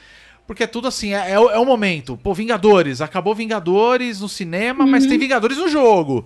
Porque 0.47 0.62
é 0.62 0.66
tudo 0.66 0.87
assim, 0.87 1.12
é, 1.12 1.32
é 1.32 1.41
o, 1.41 1.51
é 1.51 1.59
o 1.59 1.64
momento. 1.64 2.16
Pô, 2.16 2.32
Vingadores, 2.32 3.01
acabou 3.01 3.34
Vingadores 3.34 4.20
no 4.20 4.28
cinema, 4.28 4.87
mas 4.87 5.05
tem 5.07 5.18
Vingadores 5.18 5.59
no 5.59 5.68
jogo. 5.68 6.24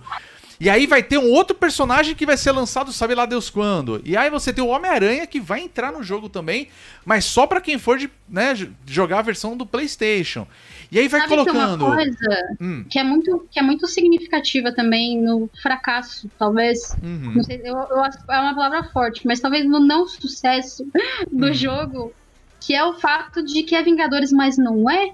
E 0.63 0.69
aí 0.69 0.85
vai 0.85 1.01
ter 1.01 1.17
um 1.17 1.31
outro 1.31 1.55
personagem 1.55 2.13
que 2.13 2.23
vai 2.23 2.37
ser 2.37 2.51
lançado, 2.51 2.91
sabe 2.93 3.15
lá 3.15 3.25
Deus 3.25 3.49
quando. 3.49 3.99
E 4.05 4.15
aí 4.15 4.29
você 4.29 4.53
tem 4.53 4.63
o 4.63 4.67
Homem-Aranha 4.67 5.25
que 5.25 5.39
vai 5.39 5.61
entrar 5.61 5.91
no 5.91 6.03
jogo 6.03 6.29
também, 6.29 6.67
mas 7.03 7.25
só 7.25 7.47
pra 7.47 7.59
quem 7.59 7.79
for 7.79 7.97
de, 7.97 8.07
né, 8.29 8.53
jogar 8.85 9.19
a 9.19 9.21
versão 9.23 9.57
do 9.57 9.65
PlayStation. 9.65 10.45
E 10.91 10.99
aí 10.99 11.07
vai 11.07 11.21
Sabe 11.21 11.33
que 11.33 11.39
é 11.39 11.43
colocando. 11.45 11.85
uma 11.87 11.95
coisa 11.95 12.55
Hum. 12.61 12.85
que 12.87 12.99
é 12.99 13.03
muito, 13.03 13.47
que 13.49 13.59
é 13.59 13.63
muito 13.63 13.87
significativa 13.87 14.71
também 14.71 15.19
no 15.19 15.49
fracasso, 15.63 16.29
talvez. 16.37 16.95
Uhum. 17.01 17.33
Não 17.37 17.43
sei, 17.43 17.59
eu, 17.63 17.75
eu 17.75 18.03
é 18.03 18.39
uma 18.39 18.53
palavra 18.53 18.83
forte, 18.91 19.25
mas 19.25 19.39
talvez 19.39 19.65
no 19.67 19.79
não 19.79 20.07
sucesso 20.07 20.85
do 21.31 21.47
Uhum. 21.47 21.53
jogo, 21.55 22.13
que 22.59 22.75
é 22.75 22.83
o 22.85 22.93
fato 22.99 23.43
de 23.43 23.63
que 23.63 23.73
é 23.75 23.81
Vingadores, 23.81 24.31
mas 24.31 24.59
não 24.59 24.87
é. 24.87 25.13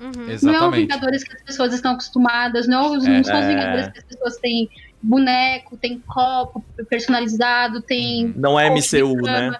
Uhum. 0.00 0.10
Não 0.12 0.22
é 0.22 0.26
o 0.26 0.30
Exatamente. 0.32 0.80
Vingadores 0.82 1.24
que 1.24 1.32
as 1.36 1.42
pessoas 1.42 1.72
estão 1.74 1.92
acostumadas, 1.92 2.66
não, 2.68 2.96
os- 2.96 3.04
não 3.06 3.24
são 3.24 3.38
os 3.38 3.44
É. 3.44 3.48
Vingadores 3.48 3.88
que 3.92 3.98
as 3.98 4.04
pessoas 4.04 4.36
têm 4.38 4.68
boneco, 5.02 5.76
tem 5.76 5.98
copo 6.00 6.64
personalizado, 6.88 7.80
tem. 7.80 8.32
Não 8.36 8.58
é 8.58 8.68
MCU, 8.68 9.14
né? 9.22 9.56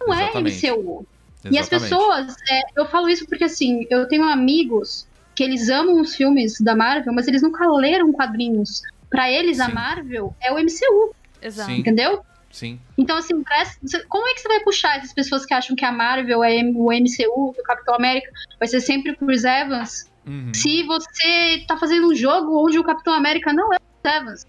Não 0.00 0.12
é 0.14 0.24
Exatamente. 0.24 0.66
MCU. 0.66 1.06
E 1.44 1.58
as 1.58 1.66
Exatamente. 1.72 1.90
pessoas, 1.90 2.36
é, 2.50 2.60
eu 2.76 2.86
falo 2.86 3.08
isso 3.08 3.26
porque 3.26 3.44
assim, 3.44 3.86
eu 3.90 4.06
tenho 4.08 4.24
amigos 4.24 5.06
que 5.34 5.44
eles 5.44 5.68
amam 5.68 6.00
os 6.00 6.14
filmes 6.16 6.60
da 6.60 6.74
Marvel, 6.74 7.12
mas 7.12 7.28
eles 7.28 7.42
nunca 7.42 7.66
leram 7.72 8.12
quadrinhos. 8.12 8.82
Pra 9.08 9.30
eles, 9.30 9.58
a 9.60 9.66
Sim. 9.66 9.72
Marvel 9.72 10.34
é 10.40 10.52
o 10.52 10.58
MCU, 10.58 11.14
Exato. 11.40 11.70
Entendeu? 11.70 12.20
Sim. 12.50 12.80
Então, 12.96 13.16
assim, 13.16 13.42
parece- 13.42 13.78
como 14.08 14.26
é 14.26 14.34
que 14.34 14.40
você 14.40 14.48
vai 14.48 14.60
puxar 14.60 14.96
essas 14.96 15.12
pessoas 15.12 15.44
que 15.44 15.52
acham 15.54 15.76
que 15.76 15.84
a 15.84 15.92
Marvel 15.92 16.42
é 16.42 16.60
o 16.74 16.90
MCU, 16.92 17.52
que 17.54 17.60
o 17.60 17.64
Capitão 17.64 17.94
América 17.94 18.30
vai 18.58 18.66
ser 18.68 18.80
sempre 18.80 19.12
o 19.12 19.16
Chris 19.16 19.44
Evans, 19.44 20.10
Uhum. 20.26 20.52
se 20.54 20.82
você 20.82 21.64
tá 21.66 21.76
fazendo 21.76 22.08
um 22.08 22.14
jogo 22.14 22.64
onde 22.66 22.78
o 22.78 22.84
Capitão 22.84 23.14
América 23.14 23.52
não 23.52 23.72
é 23.72 23.76
o 23.76 23.80
Chris 24.02 24.14
Evans? 24.16 24.46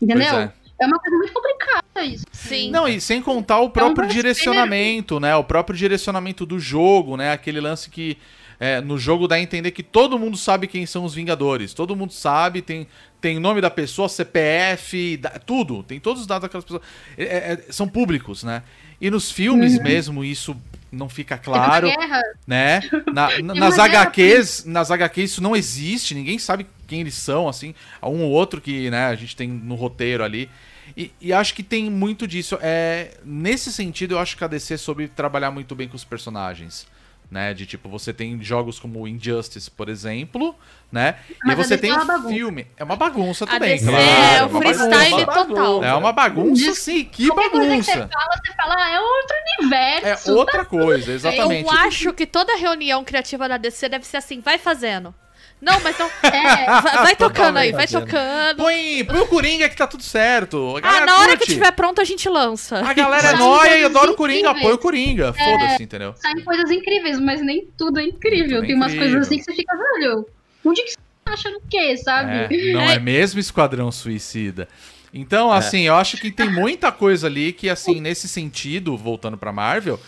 Entendeu? 0.00 0.38
É. 0.38 0.52
É 0.80 0.86
uma 0.86 0.98
coisa 1.00 1.16
muito 1.16 1.32
complicada 1.32 2.04
isso. 2.04 2.24
Sim. 2.30 2.70
Não, 2.70 2.86
e 2.86 3.00
sem 3.00 3.20
contar 3.20 3.58
o 3.58 3.68
próprio 3.70 4.06
desespero. 4.06 4.34
direcionamento, 4.34 5.18
né? 5.18 5.34
O 5.34 5.42
próprio 5.42 5.76
direcionamento 5.76 6.46
do 6.46 6.60
jogo, 6.60 7.16
né? 7.16 7.32
Aquele 7.32 7.60
lance 7.60 7.90
que 7.90 8.16
é, 8.60 8.80
no 8.80 8.96
jogo 8.96 9.26
dá 9.26 9.34
a 9.36 9.40
entender 9.40 9.72
que 9.72 9.82
todo 9.82 10.16
mundo 10.18 10.36
sabe 10.36 10.68
quem 10.68 10.86
são 10.86 11.04
os 11.04 11.14
Vingadores. 11.14 11.74
Todo 11.74 11.96
mundo 11.96 12.12
sabe, 12.12 12.62
tem, 12.62 12.86
tem 13.20 13.38
nome 13.38 13.60
da 13.60 13.70
pessoa, 13.70 14.08
CPF, 14.08 15.16
da- 15.16 15.30
tudo. 15.30 15.82
Tem 15.82 15.98
todos 15.98 16.20
os 16.22 16.26
dados 16.26 16.42
daquelas 16.42 16.64
pessoas. 16.64 16.82
É, 17.16 17.24
é, 17.24 17.52
é, 17.68 17.72
são 17.72 17.88
públicos, 17.88 18.42
né? 18.44 18.62
E 19.00 19.10
nos 19.10 19.30
filmes 19.30 19.80
mesmo 19.80 20.24
isso 20.24 20.56
não 20.90 21.08
fica 21.08 21.36
claro 21.38 21.86
guerra, 21.88 22.22
né? 22.46 22.80
Na- 23.12 23.28
na- 23.42 23.54
nas 23.54 23.74
uma 23.76 23.88
guerra 23.88 24.02
HQs, 24.02 24.64
nas 24.64 24.90
HQs 24.90 25.32
isso 25.32 25.42
não 25.42 25.54
existe, 25.54 26.14
ninguém 26.14 26.38
sabe 26.38 26.66
quem 26.86 27.00
eles 27.02 27.14
são, 27.14 27.46
assim, 27.48 27.74
há 28.00 28.08
um 28.08 28.22
ou 28.22 28.30
outro 28.30 28.60
que, 28.60 28.90
né, 28.90 29.06
a 29.06 29.14
gente 29.14 29.36
tem 29.36 29.48
no 29.48 29.74
roteiro 29.74 30.24
ali. 30.24 30.48
E, 30.96 31.12
e 31.20 31.32
acho 31.32 31.54
que 31.54 31.62
tem 31.62 31.90
muito 31.90 32.26
disso. 32.26 32.58
É, 32.62 33.10
nesse 33.24 33.70
sentido, 33.72 34.14
eu 34.14 34.18
acho 34.18 34.36
que 34.36 34.42
a 34.42 34.48
DC 34.48 34.78
soube 34.78 35.06
trabalhar 35.06 35.50
muito 35.50 35.74
bem 35.74 35.86
com 35.86 35.96
os 35.96 36.04
personagens. 36.04 36.86
Né, 37.30 37.52
de 37.52 37.66
tipo, 37.66 37.90
você 37.90 38.10
tem 38.10 38.42
jogos 38.42 38.78
como 38.80 39.06
Injustice, 39.06 39.70
por 39.70 39.90
exemplo, 39.90 40.54
né? 40.90 41.16
e 41.28 41.34
Mas 41.44 41.60
a 41.60 41.62
você 41.62 41.76
tem 41.76 41.90
é 41.90 41.92
uma 41.92 42.02
um 42.04 42.06
bagunça. 42.06 42.28
filme. 42.34 42.66
É 42.74 42.82
uma 42.84 42.96
bagunça 42.96 43.44
A 43.44 43.48
também, 43.48 43.76
DC 43.76 43.84
claro. 43.86 44.02
é 44.02 44.42
o 44.42 44.46
uma 44.48 44.60
freestyle 44.62 45.26
bagunça. 45.26 45.46
total. 45.46 45.84
É 45.84 45.94
uma 45.94 46.10
bagunça, 46.12 46.74
sim, 46.74 47.04
que 47.04 47.26
Qualquer 47.26 47.50
coisa 47.50 47.76
que 47.76 47.82
você 47.82 47.96
bagunça. 47.96 48.08
fala, 48.10 48.36
você 48.42 48.52
fala, 48.54 48.74
ah, 48.78 48.90
é 48.90 48.98
outro 49.00 49.36
É 49.36 49.62
universo. 49.62 50.34
outra 50.34 50.64
coisa, 50.64 51.12
exatamente. 51.12 51.64
Eu 51.70 51.70
acho 51.80 52.14
que 52.14 52.24
toda 52.26 52.56
reunião 52.56 53.04
criativa 53.04 53.46
da 53.46 53.58
DC 53.58 53.90
deve 53.90 54.06
ser 54.06 54.16
assim, 54.16 54.40
vai 54.40 54.56
fazendo. 54.56 55.14
Não, 55.60 55.80
mas 55.80 55.98
não. 55.98 56.06
É, 56.22 56.66
Vai, 57.02 57.16
tocando 57.16 57.56
aí, 57.56 57.72
vai 57.72 57.86
tocando. 57.86 58.58
Põe, 58.58 59.04
põe 59.04 59.20
o 59.20 59.26
Coringa 59.26 59.68
que 59.68 59.76
tá 59.76 59.86
tudo 59.86 60.02
certo. 60.04 60.76
A 60.82 60.88
Ah, 60.88 61.06
na 61.06 61.18
hora 61.18 61.32
que 61.32 61.38
curte. 61.38 61.54
tiver 61.54 61.72
pronto 61.72 62.00
a 62.00 62.04
gente 62.04 62.28
lança. 62.28 62.78
A 62.78 62.92
galera 62.92 63.28
é 63.34 63.36
nóia 63.36 63.78
e 63.78 63.84
adora 63.84 64.10
o 64.10 64.14
Coringa, 64.14 64.50
apoia 64.50 64.74
o 64.74 64.78
Coringa. 64.78 65.32
Foda-se, 65.32 65.82
entendeu? 65.82 66.14
saem 66.16 66.42
coisas 66.44 66.70
incríveis, 66.70 67.18
mas 67.18 67.40
nem 67.42 67.66
tudo 67.76 67.98
é 67.98 68.04
incrível. 68.04 68.56
Tudo 68.60 68.64
é 68.64 68.66
Tem 68.68 68.76
umas 68.76 68.92
incrível. 68.92 69.14
coisas 69.16 69.26
assim 69.26 69.38
que 69.38 69.44
você 69.44 69.54
fica, 69.54 69.76
velho, 69.76 70.26
onde 70.64 70.82
que 70.82 70.90
você 70.90 70.96
tá 71.24 71.32
achando 71.32 71.56
o 71.56 71.62
quê, 71.68 71.96
sabe? 71.96 72.30
É, 72.54 72.72
não 72.72 72.82
é 72.82 72.98
mesmo 73.00 73.40
Esquadrão 73.40 73.90
Suicida. 73.90 74.68
Então, 75.12 75.50
assim, 75.50 75.82
eu 75.86 75.94
acho 75.94 76.18
que 76.18 76.30
tem 76.30 76.50
muita 76.52 76.92
coisa 76.92 77.26
ali 77.26 77.52
que, 77.52 77.68
assim, 77.70 77.98
nesse 78.00 78.28
sentido, 78.28 78.96
voltando 78.96 79.38
pra 79.38 79.50
Marvel, 79.50 79.98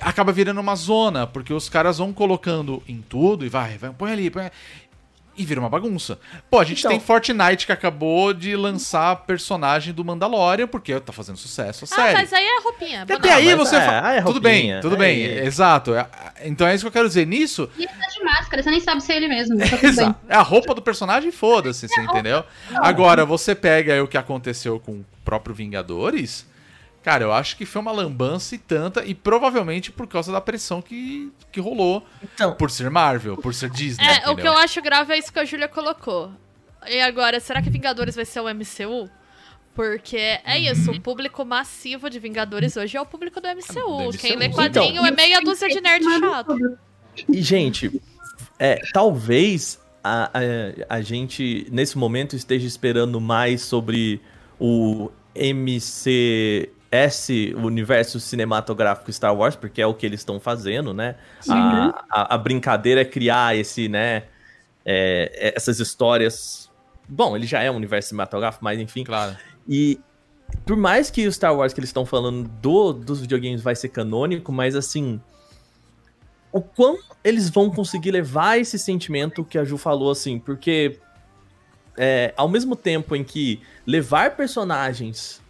acaba 0.00 0.32
virando 0.32 0.60
uma 0.60 0.74
zona, 0.76 1.26
porque 1.26 1.52
os 1.52 1.68
caras 1.68 1.98
vão 1.98 2.12
colocando 2.12 2.82
em 2.88 3.00
tudo 3.00 3.44
e 3.44 3.48
vai, 3.48 3.78
vai, 3.78 3.90
põe 3.90 4.12
ali, 4.12 4.30
põe 4.30 4.42
ali, 4.42 4.52
e 5.36 5.44
vira 5.44 5.58
uma 5.60 5.70
bagunça. 5.70 6.18
Pô, 6.50 6.58
a 6.58 6.64
gente 6.64 6.80
Então- 6.80 6.90
tem 6.90 7.00
Fortnite 7.00 7.64
que 7.64 7.72
acabou 7.72 8.34
de 8.34 8.54
lançar 8.56 9.16
personagem 9.24 9.94
do 9.94 10.04
Mandalorian, 10.04 10.66
porque 10.66 10.98
tá 11.00 11.12
fazendo 11.14 11.38
sucesso 11.38 11.84
a 11.84 11.88
Ah, 11.90 11.96
série. 11.96 12.12
mas 12.14 12.32
aí 12.32 12.44
é 12.44 12.60
roupinha. 12.60 13.02
Até 13.04 13.16
banana. 13.16 13.34
aí 13.36 13.54
você 13.54 13.76
é, 13.76 13.80
fala. 13.80 14.14
é 14.16 14.22
tudo 14.22 14.40
bem, 14.40 14.80
tudo 14.82 14.94
aí- 14.96 14.98
bem, 14.98 15.22
exato. 15.46 15.94
É- 15.94 16.06
Então 16.44 16.66
é 16.66 16.74
isso 16.74 16.84
que 16.84 16.88
eu 16.88 16.92
quero 16.92 17.08
dizer. 17.08 17.26
Nisso, 17.26 17.70
E 17.78 17.84
ele 17.84 17.92
tá 17.92 18.06
de 18.08 18.22
máscara, 18.22 18.62
você 18.62 18.70
nem 18.70 18.80
sabe 18.80 19.02
se 19.02 19.12
é 19.12 19.16
ele 19.16 19.28
mesmo. 19.28 19.56
Tá. 19.56 19.64
Exato. 19.86 20.20
É 20.28 20.34
a 20.34 20.42
roupa 20.42 20.74
do 20.74 20.82
personagem, 20.82 21.30
foda-se, 21.30 21.88
você 21.88 22.00
entendeu? 22.02 22.44
Agora, 22.74 23.24
você 23.24 23.54
pega 23.54 23.94
aí 23.94 24.00
o 24.00 24.08
que 24.08 24.18
aconteceu 24.18 24.78
com 24.78 24.92
o 24.92 25.04
próprio 25.24 25.54
Vingadores. 25.54 26.44
Cara, 27.02 27.24
eu 27.24 27.32
acho 27.32 27.56
que 27.56 27.64
foi 27.64 27.80
uma 27.80 27.92
lambança 27.92 28.54
e 28.54 28.58
tanta, 28.58 29.04
e 29.04 29.14
provavelmente 29.14 29.90
por 29.90 30.06
causa 30.06 30.30
da 30.30 30.40
pressão 30.40 30.82
que, 30.82 31.32
que 31.50 31.58
rolou 31.58 32.06
Então, 32.22 32.54
por 32.54 32.70
ser 32.70 32.90
Marvel, 32.90 33.38
por 33.38 33.54
ser 33.54 33.70
Disney. 33.70 34.04
É, 34.04 34.10
o 34.10 34.14
entendeu? 34.16 34.36
que 34.36 34.48
eu 34.48 34.52
acho 34.52 34.82
grave 34.82 35.14
é 35.14 35.18
isso 35.18 35.32
que 35.32 35.38
a 35.38 35.44
Júlia 35.44 35.66
colocou. 35.66 36.30
E 36.86 37.00
agora, 37.00 37.40
será 37.40 37.62
que 37.62 37.70
Vingadores 37.70 38.14
vai 38.14 38.24
ser 38.24 38.40
o 38.40 38.54
MCU? 38.54 39.08
Porque 39.74 40.16
é 40.44 40.58
isso, 40.58 40.90
o 40.90 41.00
público 41.00 41.44
massivo 41.44 42.10
de 42.10 42.18
Vingadores 42.18 42.76
hoje 42.76 42.96
é 42.96 43.00
o 43.00 43.06
público 43.06 43.40
do 43.40 43.48
MCU. 43.48 44.12
Do 44.12 44.18
Quem 44.18 44.32
MCU. 44.32 44.38
lê 44.38 44.48
quadrinho 44.50 44.92
Então, 44.92 45.06
é 45.06 45.10
meia 45.10 45.40
dúzia 45.40 45.68
de 45.68 45.80
nerd 45.80 46.04
chato. 46.04 46.78
E, 47.28 47.40
gente, 47.40 48.00
é, 48.58 48.80
talvez 48.92 49.80
a, 50.02 50.30
a, 50.34 50.96
a 50.96 51.00
gente, 51.00 51.66
nesse 51.70 51.96
momento, 51.96 52.36
esteja 52.36 52.66
esperando 52.66 53.20
mais 53.20 53.62
sobre 53.62 54.20
o 54.58 55.10
MCS, 55.34 56.68
o 57.56 57.66
universo 57.66 58.18
cinematográfico 58.18 59.12
Star 59.12 59.34
Wars, 59.34 59.54
porque 59.54 59.80
é 59.80 59.86
o 59.86 59.94
que 59.94 60.04
eles 60.04 60.20
estão 60.20 60.40
fazendo, 60.40 60.92
né? 60.92 61.14
A, 61.48 62.04
a, 62.10 62.34
a 62.34 62.38
brincadeira 62.38 63.02
é 63.02 63.04
criar 63.04 63.56
esse, 63.56 63.88
né? 63.88 64.24
é, 64.84 65.52
essas 65.56 65.78
histórias. 65.80 66.70
Bom, 67.08 67.36
ele 67.36 67.46
já 67.46 67.62
é 67.62 67.70
um 67.70 67.76
universo 67.76 68.10
cinematográfico, 68.10 68.64
mas 68.64 68.78
enfim. 68.78 69.04
Claro. 69.04 69.36
E 69.68 70.00
por 70.64 70.76
mais 70.76 71.10
que 71.10 71.26
o 71.26 71.32
Star 71.32 71.54
Wars 71.54 71.72
que 71.72 71.80
eles 71.80 71.90
estão 71.90 72.06
falando 72.06 72.48
do, 72.60 72.92
dos 72.92 73.20
videogames 73.20 73.62
vai 73.62 73.74
ser 73.74 73.88
canônico, 73.88 74.52
mas 74.52 74.74
assim. 74.74 75.20
O 76.52 76.60
quão 76.60 76.98
eles 77.22 77.48
vão 77.48 77.70
conseguir 77.70 78.10
levar 78.10 78.58
esse 78.58 78.76
sentimento 78.76 79.44
que 79.44 79.56
a 79.56 79.64
Ju 79.64 79.78
falou, 79.78 80.10
assim, 80.10 80.36
porque 80.36 80.98
é, 81.96 82.34
ao 82.36 82.48
mesmo 82.48 82.74
tempo 82.74 83.14
em 83.14 83.22
que 83.22 83.60
levar 83.86 84.34
personagens 84.34 85.40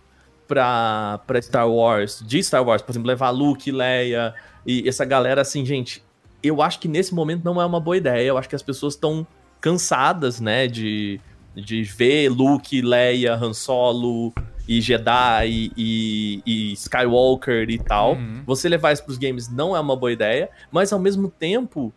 pra, 0.51 1.21
pra 1.29 1.41
Star 1.41 1.71
Wars, 1.71 2.25
de 2.27 2.43
Star 2.43 2.67
Wars, 2.67 2.83
por 2.83 2.91
exemplo, 2.91 3.07
levar 3.07 3.31
Luke, 3.31 3.71
Leia 3.71 4.35
e 4.67 4.89
essa 4.89 5.05
galera, 5.05 5.43
assim, 5.43 5.65
gente, 5.65 6.03
eu 6.43 6.61
acho 6.61 6.81
que 6.81 6.89
nesse 6.89 7.15
momento 7.15 7.45
não 7.45 7.63
é 7.63 7.65
uma 7.65 7.79
boa 7.79 7.97
ideia. 7.97 8.27
Eu 8.27 8.37
acho 8.37 8.49
que 8.49 8.57
as 8.57 8.63
pessoas 8.63 8.95
estão 8.95 9.25
cansadas, 9.61 10.41
né, 10.41 10.67
de, 10.67 11.21
de 11.55 11.85
ver 11.85 12.31
Luke, 12.31 12.83
Leia, 12.83 13.37
Han 13.37 13.53
Solo 13.53 14.35
e 14.67 14.81
Jedi 14.81 15.49
e, 15.49 15.73
e, 15.77 16.43
e 16.45 16.73
Skywalker 16.73 17.71
e 17.71 17.79
tal. 17.79 18.15
Uhum. 18.15 18.43
Você 18.45 18.69
levar 18.69 18.93
isso 18.93 19.05
pros 19.05 19.19
games 19.19 19.49
não 19.49 19.77
é 19.77 19.79
uma 19.79 19.95
boa 19.95 20.11
ideia, 20.11 20.51
mas 20.73 20.93
ao 20.93 20.99
mesmo 20.99 21.31
tempo, 21.31 21.95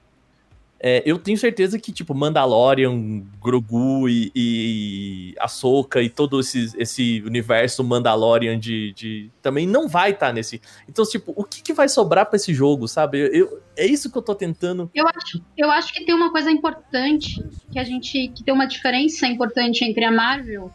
é, 0.86 1.02
eu 1.06 1.18
tenho 1.18 1.38
certeza 1.38 1.80
que, 1.80 1.94
tipo, 1.94 2.14
Mandalorian, 2.14 3.24
Grogu 3.42 4.10
e, 4.10 4.30
e 4.36 5.34
Ahsoka 5.40 6.02
e 6.02 6.10
todo 6.10 6.42
esse, 6.42 6.74
esse 6.78 7.24
universo 7.26 7.82
Mandalorian 7.86 8.60
de, 8.60 8.92
de 8.92 9.32
também 9.42 9.66
não 9.66 9.88
vai 9.88 10.12
estar 10.12 10.34
nesse. 10.34 10.62
Então, 10.90 11.06
tipo, 11.06 11.34
o 11.38 11.46
que, 11.46 11.62
que 11.64 11.72
vai 11.74 11.88
sobrar 11.88 12.26
pra 12.26 12.36
esse 12.36 12.54
jogo, 12.54 12.86
sabe? 12.86 13.18
Eu- 13.32 13.62
é 13.78 13.86
isso 13.88 14.12
que 14.12 14.18
eu 14.18 14.22
tô 14.22 14.36
tentando. 14.36 14.92
Eu 14.94 15.08
acho, 15.08 15.42
eu 15.58 15.72
acho 15.72 15.94
que 15.94 16.06
tem 16.06 16.14
uma 16.14 16.32
coisa 16.32 16.52
importante 16.52 17.42
que 17.72 17.80
a 17.80 17.84
gente 17.86 18.28
que 18.28 18.44
tem 18.44 18.54
uma 18.54 18.68
diferença 18.68 19.26
importante 19.26 19.86
entre 19.86 20.04
a 20.04 20.12
Marvel 20.12 20.70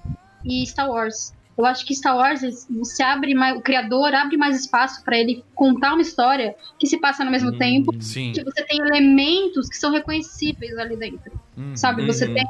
e 0.44 0.66
Star 0.66 0.88
Wars. 0.90 1.34
Eu 1.58 1.66
acho 1.66 1.84
que 1.84 1.92
Star 1.94 2.16
Wars 2.16 2.40
você 2.70 3.02
abre 3.02 3.34
mais, 3.34 3.56
o 3.56 3.60
criador 3.60 4.14
abre 4.14 4.36
mais 4.36 4.60
espaço 4.60 5.02
para 5.04 5.18
ele 5.18 5.44
contar 5.56 5.92
uma 5.94 6.02
história 6.02 6.54
que 6.78 6.86
se 6.86 6.98
passa 7.00 7.24
no 7.24 7.30
mesmo 7.32 7.50
tempo. 7.58 7.92
Sim. 8.00 8.32
Que 8.32 8.44
você 8.44 8.62
tem 8.64 8.78
elementos 8.78 9.68
que 9.68 9.76
são 9.76 9.90
reconhecíveis 9.90 10.78
ali 10.78 10.96
dentro, 10.96 11.32
Uhum. 11.56 11.76
sabe? 11.76 12.06
Você 12.06 12.26
Uhum. 12.26 12.34
tem 12.34 12.44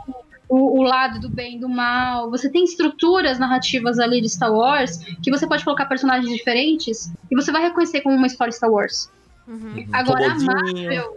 o, 0.47 0.81
o 0.81 0.83
lado 0.83 1.19
do 1.21 1.31
bem 1.31 1.57
e 1.57 1.59
do 1.61 1.69
mal. 1.71 2.31
Você 2.31 2.51
tem 2.51 2.65
estruturas 2.65 3.39
narrativas 3.39 3.99
ali 3.99 4.21
de 4.21 4.29
Star 4.29 4.53
Wars 4.53 4.99
que 5.23 5.31
você 5.31 5.47
pode 5.47 5.65
colocar 5.65 5.87
personagens 5.87 6.31
diferentes 6.31 7.11
e 7.31 7.35
você 7.35 7.51
vai 7.51 7.63
reconhecer 7.63 8.03
como 8.03 8.15
uma 8.15 8.27
história 8.27 8.53
Star 8.53 8.71
Wars. 8.71 9.11
Uhum. 9.47 9.87
Agora 9.91 10.33
a. 10.33 10.39
Marvel. 10.39 11.17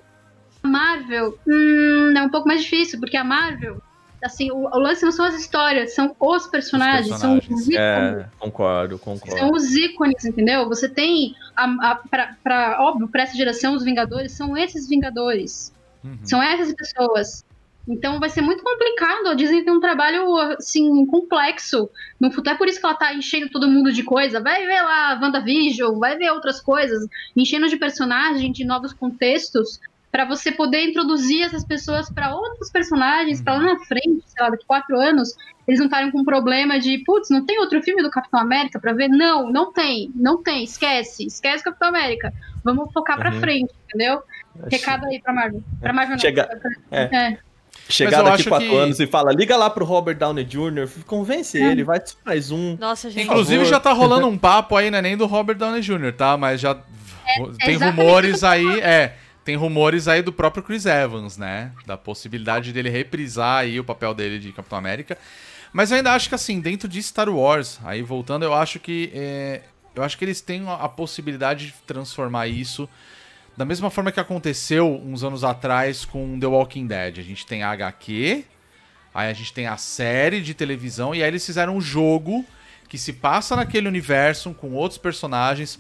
A 0.63 0.68
Marvel, 0.68 1.38
hum, 1.47 2.13
é 2.15 2.22
um 2.23 2.30
pouco 2.30 2.47
mais 2.47 2.61
difícil, 2.63 2.99
porque 2.99 3.18
a 3.18 3.23
Marvel, 3.23 3.81
assim, 4.23 4.52
o, 4.52 4.57
o 4.65 4.80
lance 4.80 5.03
não 5.03 5.11
são 5.11 5.26
as 5.26 5.35
histórias, 5.35 5.93
são 5.93 6.15
os 6.19 6.48
personagens, 6.48 7.11
Os 7.11 7.19
são 7.19 7.38
os 7.38 7.45
personagens. 7.48 7.68
ícones. 7.68 8.26
É, 8.26 8.30
concordo, 8.39 8.98
São 8.98 9.18
concordo. 9.18 9.56
os 9.56 9.76
ícones, 9.76 10.26
entendeu? 10.26 10.68
Você 10.68 10.88
tem, 10.89 11.35
a, 11.56 11.91
a, 11.91 11.95
pra, 11.95 12.35
pra- 12.43 12.77
óbvio, 12.81 13.07
pra 13.07 13.23
essa 13.23 13.35
geração, 13.35 13.76
os 13.76 13.84
Vingadores 13.84 14.31
são 14.34 14.56
esses 14.57 14.88
Vingadores. 14.88 15.73
Uhum. 16.03 16.18
São 16.23 16.41
essas 16.41 16.73
pessoas. 16.73 17.45
Então 17.88 18.19
vai 18.19 18.30
ser 18.30 18.41
muito 18.41 18.64
complicado. 18.64 19.27
A 19.30 19.34
Disney 19.34 19.64
tem 19.64 19.73
um 19.73 19.80
trabalho, 19.80 20.38
assim, 20.38 21.03
complexo 21.07 21.89
no 22.19 22.30
futuro. 22.31 22.53
É 22.56 22.57
por 22.57 22.68
isso 22.68 22.80
que 22.80 22.85
ela 22.85 22.93
tá 22.95 23.11
enchendo 23.14 23.49
todo 23.49 23.68
mundo 23.68 23.91
de 23.91 24.03
coisa. 24.03 24.39
Vai 24.39 24.65
ver 24.68 24.81
lá 24.84 25.19
WandaVision, 25.19 25.98
vai 25.98 26.15
ver 26.15 26.31
outras 26.31 26.61
coisas, 26.61 27.03
enchendo 27.35 27.68
de 27.68 27.77
personagem, 27.77 28.52
de 28.52 28.64
novos 28.64 28.93
contextos, 28.93 29.80
pra 30.11 30.25
você 30.25 30.51
poder 30.51 30.83
introduzir 30.83 31.43
essas 31.43 31.63
pessoas 31.63 32.09
pra 32.11 32.35
outros 32.35 32.69
personagens, 32.69 33.41
pra 33.41 33.53
lá 33.53 33.59
na 33.61 33.79
frente, 33.79 34.23
sei 34.25 34.43
lá, 34.43 34.49
daqui 34.49 34.65
quatro 34.65 34.99
anos, 34.99 35.29
eles 35.67 35.79
não 35.79 35.85
estarem 35.88 36.11
com 36.11 36.23
problema 36.25 36.79
de, 36.79 36.97
putz, 37.05 37.29
não 37.29 37.45
tem 37.45 37.59
outro 37.59 37.81
filme 37.81 38.03
do 38.03 38.09
Capitão 38.11 38.39
América 38.39 38.79
pra 38.79 38.91
ver? 38.93 39.07
Não, 39.07 39.49
não 39.51 39.71
tem, 39.71 40.11
não 40.15 40.41
tem, 40.43 40.63
esquece, 40.63 41.25
esquece 41.25 41.63
Capitão 41.63 41.88
América. 41.89 42.33
Vamos 42.63 42.91
focar 42.93 43.17
pra 43.17 43.31
Uhum. 43.31 43.39
frente, 43.39 43.71
entendeu? 43.88 44.21
Recado 44.69 45.05
aí 45.07 45.21
pra 45.21 45.33
Marvel. 45.33 45.63
Pra 45.79 45.93
Marvel 45.93 46.15
não. 46.15 46.19
Chega- 46.19 46.49
é. 46.91 47.01
é. 47.03 47.29
Mas 47.88 47.95
Chegar 47.95 48.21
daqui 48.23 48.43
quatro 48.47 48.67
que- 48.69 48.75
anos 48.75 48.99
e 48.99 49.07
fala, 49.07 49.31
liga 49.33 49.55
lá 49.57 49.69
pro 49.69 49.83
Robert 49.85 50.15
Downey 50.17 50.43
Jr., 50.45 50.88
convence 51.05 51.57
ele, 51.57 51.83
vai 51.83 51.99
mais 52.25 52.51
um. 52.51 52.77
Nossa, 52.77 53.09
gente. 53.09 53.25
Inclusive 53.25 53.65
já 53.65 53.79
tá 53.79 53.91
rolando 53.93 54.27
um 54.27 54.38
papo 54.38 54.75
aí, 54.75 54.91
né? 54.91 55.01
Nem 55.01 55.15
do 55.17 55.25
Robert 55.25 55.55
Downey 55.57 55.81
Jr., 55.81 56.11
tá? 56.15 56.38
Mas 56.38 56.59
já 56.61 56.75
tem 56.75 57.75
exatamente 57.75 57.83
rumores 58.01 58.43
aí, 58.43 58.79
é, 58.81 59.15
tem 59.43 59.55
rumores 59.55 60.07
aí 60.07 60.22
do 60.22 60.31
próprio 60.31 60.63
Chris 60.63 60.85
Evans, 60.85 61.38
né? 61.38 61.72
Da 61.85 61.97
possibilidade 61.97 62.72
dele 62.72 62.89
reprisar 62.89 63.59
aí 63.59 63.80
o 63.80 63.84
papel 63.84 64.13
dele 64.13 64.39
de 64.39 64.51
Capitão 64.51 64.77
América. 64.77 65.18
Mas 65.73 65.89
eu 65.89 65.97
ainda 65.97 66.13
acho 66.13 66.30
que 66.30 66.35
assim, 66.35 66.59
dentro 66.59 66.88
de 66.88 67.01
Star 67.01 67.30
Wars, 67.30 67.80
aí 67.84 68.01
voltando, 68.01 68.43
eu 68.43 68.53
acho 68.53 68.80
que 68.80 69.11
é, 69.13 69.61
eu 69.95 70.03
acho 70.03 70.18
que 70.18 70.26
eles 70.26 70.41
têm 70.41 70.63
a 70.68 70.88
possibilidade 70.88 71.68
de 71.68 71.73
transformar 71.85 72.47
isso 72.47 72.88
da 73.55 73.65
mesma 73.65 73.89
forma 73.89 74.11
que 74.11 74.19
aconteceu 74.19 75.01
uns 75.03 75.23
anos 75.23 75.43
atrás 75.43 76.05
com 76.05 76.39
The 76.39 76.47
Walking 76.47 76.88
Dead. 76.88 77.19
A 77.19 77.22
gente 77.22 77.45
tem 77.45 77.63
a 77.63 77.72
HQ, 77.72 78.45
aí 79.13 79.30
a 79.30 79.34
gente 79.34 79.53
tem 79.53 79.68
a 79.68 79.77
série 79.77 80.41
de 80.41 80.53
televisão, 80.53 81.13
e 81.13 81.22
aí 81.22 81.30
eles 81.30 81.45
fizeram 81.45 81.76
um 81.76 81.81
jogo 81.81 82.45
que 82.88 82.97
se 82.97 83.13
passa 83.13 83.55
naquele 83.55 83.88
universo 83.88 84.53
com 84.53 84.72
outros 84.73 84.97
personagens. 84.97 85.80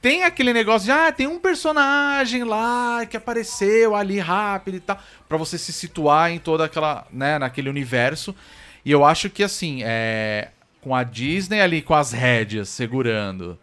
Tem 0.00 0.24
aquele 0.24 0.52
negócio 0.52 0.86
de, 0.86 0.92
ah, 0.92 1.10
tem 1.10 1.26
um 1.26 1.38
personagem 1.38 2.44
lá 2.44 3.04
que 3.06 3.16
apareceu 3.16 3.94
ali 3.94 4.18
rápido 4.18 4.76
e 4.76 4.80
tal, 4.80 4.98
pra 5.28 5.36
você 5.36 5.58
se 5.58 5.72
situar 5.72 6.30
em 6.30 6.38
toda 6.38 6.64
aquela, 6.64 7.06
né, 7.10 7.38
naquele 7.38 7.68
universo. 7.68 8.34
E 8.84 8.90
eu 8.90 9.04
acho 9.04 9.28
que 9.28 9.42
assim, 9.42 9.80
é, 9.82 10.50
com 10.80 10.94
a 10.94 11.02
Disney 11.02 11.60
ali 11.60 11.82
com 11.82 11.94
as 11.94 12.12
rédeas 12.12 12.68
segurando, 12.68 13.58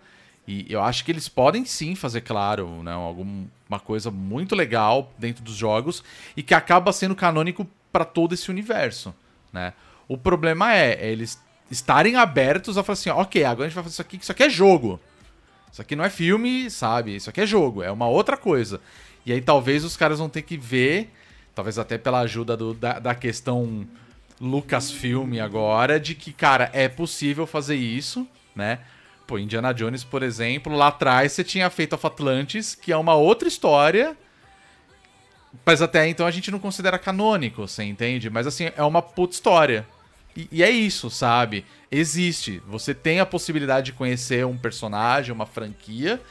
e 0.46 0.66
eu 0.70 0.84
acho 0.84 1.06
que 1.06 1.12
eles 1.12 1.30
podem 1.30 1.64
sim 1.64 1.96
fazer, 1.96 2.22
claro, 2.22 2.84
né, 2.84 2.92
alguma 2.92 3.80
coisa 3.84 4.12
muito 4.12 4.56
legal 4.56 5.12
dentro 5.18 5.42
dos 5.44 5.56
jogos 5.56 6.04
e 6.36 6.44
que 6.44 6.54
acaba 6.54 6.92
sendo 6.92 7.16
canônico 7.16 7.66
pra 7.92 8.04
todo 8.04 8.34
esse 8.34 8.52
universo, 8.52 9.16
né? 9.54 9.74
O 10.08 10.18
problema 10.18 10.74
é, 10.74 10.94
é 10.94 11.12
eles 11.12 11.40
estarem 11.72 12.18
abertos 12.18 12.78
a 12.78 12.84
falar 12.84 12.94
assim, 12.94 13.10
ok, 13.10 13.46
agora 13.46 13.66
a 13.66 13.70
gente 13.70 13.76
vai 13.76 13.84
fazer 13.84 13.94
isso 13.94 14.02
aqui, 14.02 14.18
que 14.18 14.24
isso 14.24 14.32
aqui 14.32 14.44
é 14.44 14.50
jogo. 14.50 15.00
Isso 15.74 15.82
aqui 15.82 15.96
não 15.96 16.06
é 16.06 16.10
filme, 16.12 16.70
sabe? 16.70 17.16
Isso 17.16 17.32
aqui 17.32 17.42
é 17.42 17.48
jogo, 17.48 17.82
é 17.82 17.92
uma 17.92 18.08
outra 18.08 18.38
coisa. 18.38 18.80
E 19.26 19.34
aí 19.34 19.42
talvez 19.42 19.84
os 19.84 19.98
caras 19.98 20.20
vão 20.20 20.30
ter 20.30 20.44
que 20.44 20.56
ver, 20.56 21.10
talvez 21.56 21.80
até 21.80 21.98
pela 21.98 22.20
ajuda 22.20 22.56
do- 22.56 22.76
da, 22.76 23.00
da 23.00 23.16
questão 23.16 23.88
Lucasfilm 24.40 25.40
agora, 25.42 26.00
de 26.00 26.14
que, 26.14 26.32
cara, 26.32 26.70
é 26.74 26.88
possível 26.88 27.48
fazer 27.48 27.76
isso, 27.76 28.28
né? 28.56 28.82
Pô, 29.26 29.40
Indiana 29.40 29.74
Jones, 29.74 30.04
por 30.04 30.22
exemplo, 30.22 30.76
lá 30.76 30.90
atrás 30.90 31.32
você 31.32 31.44
tinha 31.44 31.68
feito 31.72 31.94
of 31.94 32.06
Atlantis, 32.06 32.76
que 32.76 32.92
é 32.92 32.98
uma 32.98 33.16
outra 33.16 33.48
história, 33.48 34.16
mas 35.66 35.82
até 35.82 36.08
então 36.08 36.28
a 36.28 36.32
gente 36.32 36.52
não 36.52 36.60
considera 36.60 37.00
canônico, 37.00 37.68
você 37.68 37.84
entende? 37.84 38.30
Mas 38.30 38.46
assim, 38.46 38.70
é 38.76 38.84
uma 38.84 39.02
puta 39.02 39.34
história. 39.34 39.88
E, 40.36 40.48
e 40.52 40.64
é 40.64 40.70
isso, 40.70 41.10
sabe? 41.10 41.66
Existe. 41.92 42.62
Você 42.68 42.94
tem 42.94 43.20
a 43.20 43.26
possibilidade 43.26 43.88
de 43.88 43.94
conhecer 43.94 44.46
um 44.46 44.58
personagem, 44.58 45.34
uma 45.34 45.46
franquia, 45.46 46.22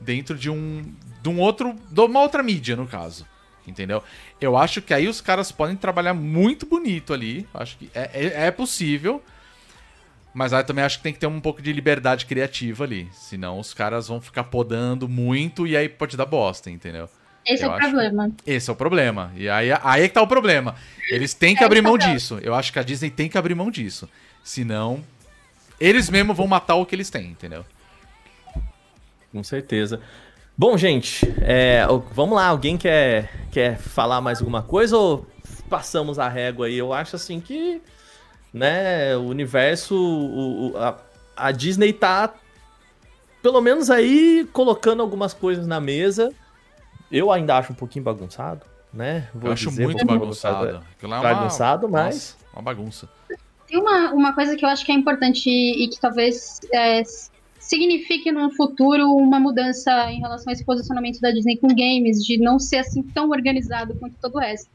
dentro 0.00 0.36
de 0.36 0.50
um. 0.50 0.84
de 1.22 1.28
um 1.28 1.38
outro. 1.38 1.74
de 1.90 2.00
uma 2.00 2.20
outra 2.20 2.42
mídia, 2.42 2.76
no 2.76 2.86
caso. 2.86 3.26
Entendeu? 3.66 4.02
Eu 4.40 4.56
acho 4.56 4.82
que 4.82 4.92
aí 4.92 5.06
os 5.06 5.20
caras 5.20 5.52
podem 5.52 5.76
trabalhar 5.76 6.14
muito 6.14 6.66
bonito 6.66 7.12
ali. 7.12 7.46
Acho 7.54 7.78
que 7.78 7.90
é, 7.94 8.10
é, 8.12 8.46
é 8.46 8.50
possível. 8.50 9.22
Mas 10.34 10.52
aí 10.52 10.64
também 10.64 10.82
acho 10.82 10.96
que 10.96 11.02
tem 11.02 11.12
que 11.12 11.18
ter 11.18 11.26
um 11.26 11.40
pouco 11.40 11.60
de 11.60 11.72
liberdade 11.72 12.26
criativa 12.26 12.84
ali. 12.84 13.08
Senão 13.12 13.58
os 13.58 13.74
caras 13.74 14.08
vão 14.08 14.20
ficar 14.20 14.44
podando 14.44 15.08
muito 15.08 15.66
e 15.66 15.76
aí 15.76 15.88
pode 15.88 16.16
dar 16.16 16.26
bosta, 16.26 16.70
entendeu? 16.70 17.08
Esse 17.46 17.64
Eu 17.64 17.68
é 17.68 17.70
o 17.72 17.74
acho. 17.76 17.88
problema. 17.90 18.30
Esse 18.46 18.70
é 18.70 18.72
o 18.72 18.76
problema. 18.76 19.32
E 19.36 19.48
aí, 19.48 19.68
aí 19.82 20.02
é 20.02 20.08
que 20.08 20.14
tá 20.14 20.22
o 20.22 20.26
problema. 20.26 20.74
Eles 21.10 21.34
têm 21.34 21.54
que 21.56 21.62
É, 21.62 21.66
abrir 21.66 21.82
mão 21.82 21.98
tá. 21.98 22.06
disso. 22.06 22.38
Eu 22.42 22.54
acho 22.54 22.72
que 22.72 22.78
a 22.78 22.82
Disney 22.82 23.10
tem 23.10 23.28
que 23.28 23.36
abrir 23.36 23.54
mão 23.54 23.70
disso. 23.70 24.08
Senão, 24.44 25.02
eles 25.80 26.08
mesmos 26.08 26.36
vão 26.36 26.46
matar 26.46 26.76
o 26.76 26.86
que 26.86 26.94
eles 26.94 27.10
têm, 27.10 27.26
entendeu? 27.30 27.64
Com 29.30 29.42
certeza. 29.42 30.00
Bom, 30.56 30.76
gente, 30.76 31.26
é, 31.40 31.84
vamos 32.12 32.36
lá. 32.36 32.46
Alguém 32.46 32.76
quer, 32.76 33.30
quer 33.50 33.78
falar 33.78 34.20
mais 34.20 34.38
alguma 34.38 34.62
coisa 34.62 34.96
ou 34.96 35.26
passamos 35.68 36.18
a 36.18 36.28
régua 36.28 36.66
aí? 36.66 36.76
Eu 36.76 36.92
acho 36.92 37.16
assim 37.16 37.40
que, 37.40 37.80
né, 38.52 39.16
o 39.16 39.22
universo, 39.22 39.94
o- 39.96 40.72
o- 40.72 40.76
a, 40.78 40.98
a 41.36 41.50
Disney 41.50 41.92
tá, 41.92 42.32
pelo 43.42 43.60
menos 43.60 43.90
aí, 43.90 44.46
colocando 44.52 45.02
algumas 45.02 45.32
coisas 45.32 45.66
na 45.66 45.80
mesa. 45.80 46.32
Eu 47.12 47.30
ainda 47.30 47.56
acho 47.58 47.72
um 47.72 47.76
pouquinho 47.76 48.04
bagunçado, 48.04 48.64
né? 48.92 49.28
Vou 49.34 49.48
Eu 49.48 49.52
acho 49.52 49.68
dizer, 49.68 49.84
muito 49.84 50.04
bagunçado. 50.04 50.82
Aquilo 50.96 51.14
é 51.14 51.20
Bagunçado, 51.20 51.88
mas- 51.88 52.14
Nossa, 52.14 52.36
uma 52.54 52.62
bagunça. 52.62 53.08
Tem 53.68 53.78
uma, 53.78 54.12
uma 54.12 54.32
coisa 54.34 54.56
que 54.56 54.64
eu 54.64 54.68
acho 54.68 54.84
que 54.84 54.92
é 54.92 54.94
importante 54.94 55.48
e 55.48 55.88
que 55.88 55.98
talvez 56.00 56.60
é, 56.72 57.02
signifique 57.58 58.30
no 58.32 58.50
futuro 58.50 59.10
uma 59.14 59.38
mudança 59.40 60.10
em 60.10 60.20
relação 60.20 60.50
a 60.50 60.52
esse 60.52 60.64
posicionamento 60.64 61.20
da 61.20 61.30
Disney 61.30 61.56
com 61.56 61.68
games, 61.68 62.24
de 62.24 62.38
não 62.38 62.58
ser 62.58 62.78
assim 62.78 63.02
tão 63.02 63.30
organizado 63.30 63.94
quanto 63.94 64.16
todo 64.20 64.34
o 64.34 64.38
resto, 64.38 64.70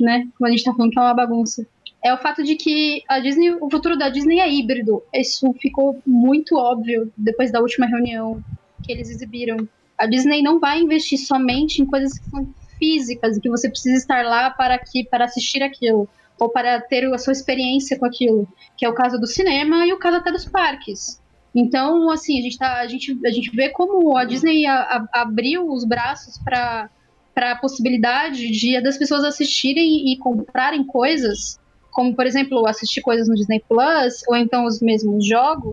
né? 0.00 0.28
Como 0.36 0.48
a 0.48 0.50
gente 0.50 0.64
tá 0.64 0.74
falando 0.74 0.90
que 0.90 0.98
é 0.98 1.02
uma 1.02 1.14
bagunça. 1.14 1.66
É 2.02 2.12
o 2.12 2.18
fato 2.18 2.42
de 2.44 2.54
que 2.56 3.02
a 3.08 3.18
Disney, 3.18 3.50
o 3.52 3.70
futuro 3.70 3.96
da 3.96 4.10
Disney 4.10 4.40
é 4.40 4.52
híbrido. 4.52 5.02
Isso 5.14 5.50
ficou 5.54 5.98
muito 6.06 6.56
óbvio 6.56 7.10
depois 7.16 7.50
da 7.50 7.60
última 7.60 7.86
reunião 7.86 8.42
que 8.82 8.92
eles 8.92 9.08
exibiram. 9.08 9.66
A 10.04 10.06
Disney 10.06 10.42
não 10.42 10.60
vai 10.60 10.80
investir 10.80 11.18
somente 11.18 11.80
em 11.80 11.86
coisas 11.86 12.12
que 12.18 12.28
são 12.28 12.46
físicas 12.78 13.36
e 13.36 13.40
que 13.40 13.48
você 13.48 13.70
precisa 13.70 13.96
estar 13.96 14.22
lá 14.24 14.50
para 14.50 14.78
que 14.78 15.04
para 15.08 15.24
assistir 15.24 15.62
aquilo 15.62 16.06
ou 16.38 16.50
para 16.50 16.78
ter 16.80 17.10
a 17.10 17.16
sua 17.16 17.32
experiência 17.32 17.98
com 17.98 18.04
aquilo, 18.04 18.46
que 18.76 18.84
é 18.84 18.88
o 18.88 18.94
caso 18.94 19.18
do 19.18 19.26
cinema 19.26 19.86
e 19.86 19.92
o 19.94 19.98
caso 19.98 20.18
até 20.18 20.30
dos 20.30 20.44
parques. 20.44 21.18
Então, 21.54 22.10
assim, 22.10 22.38
a 22.38 22.42
gente, 22.42 22.58
tá, 22.58 22.80
a 22.80 22.86
gente, 22.86 23.18
a 23.24 23.30
gente 23.30 23.50
vê 23.56 23.70
como 23.70 24.14
a 24.16 24.24
Disney 24.24 24.66
a- 24.66 25.06
a- 25.14 25.22
abriu 25.22 25.66
os 25.70 25.86
braços 25.86 26.34
para 26.44 26.90
a 27.36 27.56
possibilidade 27.56 28.50
de 28.50 28.80
das 28.82 28.98
pessoas 28.98 29.24
assistirem 29.24 30.12
e 30.12 30.18
comprarem 30.18 30.84
coisas, 30.84 31.58
como, 31.92 32.14
por 32.14 32.26
exemplo, 32.26 32.66
assistir 32.66 33.00
coisas 33.00 33.26
no 33.26 33.36
Disney 33.36 33.62
Plus, 33.66 34.14
ou 34.28 34.36
então 34.36 34.66
os 34.66 34.80
mesmos 34.82 35.26
jogos, 35.26 35.72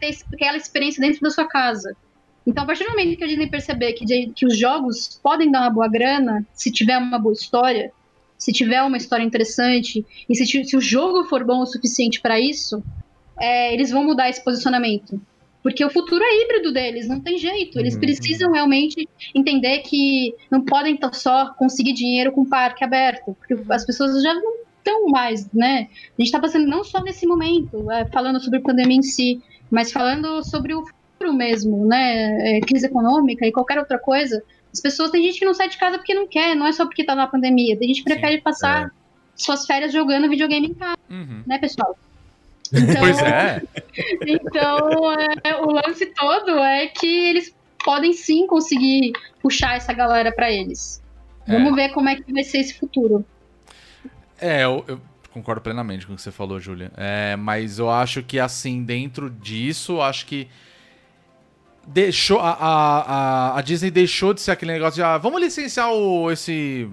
ter 0.00 0.16
aquela 0.34 0.56
experiência 0.56 1.00
dentro 1.00 1.20
da 1.20 1.30
sua 1.30 1.46
casa. 1.46 1.94
Então, 2.46 2.64
a 2.64 2.66
partir 2.66 2.84
do 2.84 2.90
momento 2.90 3.16
que 3.16 3.24
a 3.24 3.26
Disney 3.26 3.48
perceber 3.48 3.92
que, 3.92 4.04
que 4.34 4.46
os 4.46 4.56
jogos 4.56 5.20
podem 5.22 5.50
dar 5.50 5.60
uma 5.60 5.70
boa 5.70 5.88
grana, 5.88 6.46
se 6.52 6.72
tiver 6.72 6.98
uma 6.98 7.18
boa 7.18 7.32
história, 7.32 7.92
se 8.36 8.52
tiver 8.52 8.82
uma 8.82 8.96
história 8.96 9.22
interessante, 9.22 10.04
e 10.28 10.34
se, 10.34 10.64
se 10.64 10.76
o 10.76 10.80
jogo 10.80 11.24
for 11.24 11.44
bom 11.44 11.60
o 11.60 11.66
suficiente 11.66 12.20
para 12.20 12.40
isso, 12.40 12.82
é, 13.38 13.72
eles 13.72 13.90
vão 13.90 14.04
mudar 14.04 14.28
esse 14.28 14.42
posicionamento. 14.42 15.20
Porque 15.62 15.84
o 15.84 15.90
futuro 15.90 16.24
é 16.24 16.42
híbrido 16.42 16.72
deles, 16.72 17.06
não 17.06 17.20
tem 17.20 17.38
jeito. 17.38 17.78
Eles 17.78 17.94
Uhum, 17.94 18.00
precisam 18.00 18.50
realmente 18.50 19.08
entender 19.32 19.78
que 19.80 20.34
não 20.50 20.64
podem 20.64 20.98
só 21.12 21.54
conseguir 21.54 21.92
dinheiro 21.92 22.32
com 22.32 22.44
parque 22.44 22.82
aberto, 22.82 23.36
porque 23.38 23.54
as 23.72 23.86
pessoas 23.86 24.20
já 24.22 24.34
não 24.34 24.54
estão 24.78 25.06
mais, 25.06 25.48
né? 25.52 25.88
A 25.88 26.22
gente 26.22 26.26
está 26.26 26.40
passando 26.40 26.66
não 26.66 26.82
só 26.82 27.00
nesse 27.02 27.26
momento, 27.26 27.88
é, 27.92 28.04
falando 28.06 28.42
sobre 28.42 28.58
a 28.58 28.62
pandemia 28.62 28.96
em 28.96 29.02
si, 29.02 29.40
mas 29.70 29.92
falando 29.92 30.42
sobre 30.42 30.74
o 30.74 30.84
mesmo, 31.30 31.84
né? 31.86 32.56
É, 32.56 32.60
crise 32.60 32.86
econômica 32.86 33.46
e 33.46 33.52
qualquer 33.52 33.78
outra 33.78 33.98
coisa. 33.98 34.42
As 34.72 34.80
pessoas, 34.80 35.10
tem 35.10 35.22
gente 35.22 35.38
que 35.38 35.44
não 35.44 35.52
sai 35.52 35.68
de 35.68 35.76
casa 35.76 35.98
porque 35.98 36.14
não 36.14 36.26
quer, 36.26 36.54
não 36.56 36.66
é 36.66 36.72
só 36.72 36.86
porque 36.86 37.04
tá 37.04 37.14
na 37.14 37.26
pandemia. 37.26 37.76
Tem 37.78 37.88
gente 37.88 38.02
que 38.02 38.10
Sim, 38.10 38.18
prefere 38.18 38.40
passar 38.40 38.90
suas 39.36 39.66
férias 39.66 39.92
jogando 39.92 40.30
videogame 40.30 40.68
em 40.68 40.74
casa, 40.74 40.96
Uhum. 41.10 41.42
né, 41.46 41.58
pessoal? 41.58 41.94
Então, 42.74 43.00
Pois 43.00 43.18
é. 43.18 43.62
então, 44.26 45.12
é, 45.44 45.56
o 45.56 45.70
lance 45.72 46.06
todo 46.06 46.58
é 46.58 46.86
que 46.86 47.06
eles 47.06 47.54
podem 47.84 48.14
sim 48.14 48.46
conseguir 48.46 49.12
puxar 49.42 49.76
essa 49.76 49.92
galera 49.92 50.32
pra 50.32 50.50
eles. 50.50 51.02
Vamos 51.46 51.74
ver 51.74 51.90
como 51.90 52.08
é 52.08 52.16
que 52.16 52.32
vai 52.32 52.44
ser 52.44 52.60
esse 52.60 52.78
futuro. 52.78 53.26
É, 54.40 54.64
eu, 54.64 54.84
eu 54.88 54.98
concordo 55.32 55.60
plenamente 55.60 56.06
com 56.06 56.14
o 56.14 56.16
que 56.16 56.22
você 56.22 56.30
falou, 56.30 56.58
Júlia. 56.58 56.90
É, 56.96 57.36
mas 57.36 57.78
eu 57.78 57.90
acho 57.90 58.22
que, 58.22 58.38
assim, 58.38 58.82
dentro 58.82 59.28
disso, 59.28 59.92
eu 59.92 60.02
acho 60.02 60.24
que. 60.24 60.48
Deixou. 61.86 62.38
A, 62.40 62.50
a, 62.52 63.58
a- 63.58 63.62
Disney 63.62 63.90
deixou 63.90 64.32
de 64.32 64.40
ser 64.40 64.52
aquele 64.52 64.72
negócio 64.72 64.94
de. 64.94 65.02
Ah, 65.02 65.18
vamos 65.18 65.40
licenciar 65.40 65.90
o, 65.92 66.30
esse 66.30 66.88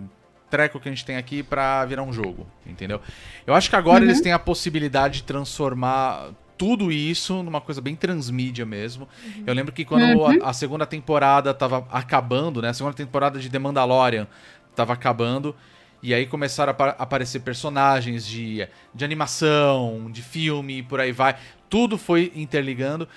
treco 0.49 0.79
que 0.79 0.89
a 0.89 0.91
gente 0.91 1.05
tem 1.05 1.15
aqui 1.15 1.43
pra 1.43 1.85
virar 1.85 2.01
um 2.03 2.11
jogo, 2.11 2.47
entendeu? 2.65 2.99
Eu 3.45 3.53
acho 3.53 3.69
que 3.69 3.75
agora 3.75 4.03
eles 4.03 4.19
têm 4.19 4.31
a 4.31 4.39
possibilidade 4.39 5.17
de 5.19 5.23
transformar 5.23 6.29
tudo 6.57 6.91
isso 6.91 7.43
numa 7.43 7.61
coisa 7.61 7.79
bem 7.79 7.95
transmídia 7.95 8.65
mesmo. 8.65 9.07
Eu 9.45 9.53
lembro 9.53 9.71
que 9.71 9.85
quando 9.85 10.25
a, 10.43 10.49
a 10.49 10.53
segunda 10.53 10.85
temporada 10.87 11.53
tava 11.53 11.87
acabando, 11.91 12.61
né? 12.61 12.69
A 12.69 12.73
segunda 12.73 12.95
temporada 12.95 13.39
de 13.39 13.47
The 13.49 13.59
Mandalorian 13.59 14.27
tava 14.75 14.93
acabando. 14.93 15.55
E 16.01 16.13
aí 16.13 16.25
começaram 16.25 16.71
a 16.71 16.73
apa- 16.73 16.95
aparecer 16.97 17.41
personagens 17.41 18.25
de, 18.25 18.67
de 18.95 19.05
animação, 19.05 20.09
de 20.11 20.21
filme, 20.23 20.79
e 20.79 20.83
por 20.83 20.99
aí 20.99 21.11
vai. 21.11 21.35
Tudo 21.69 21.97
foi 21.97 22.31
interligando. 22.35 23.07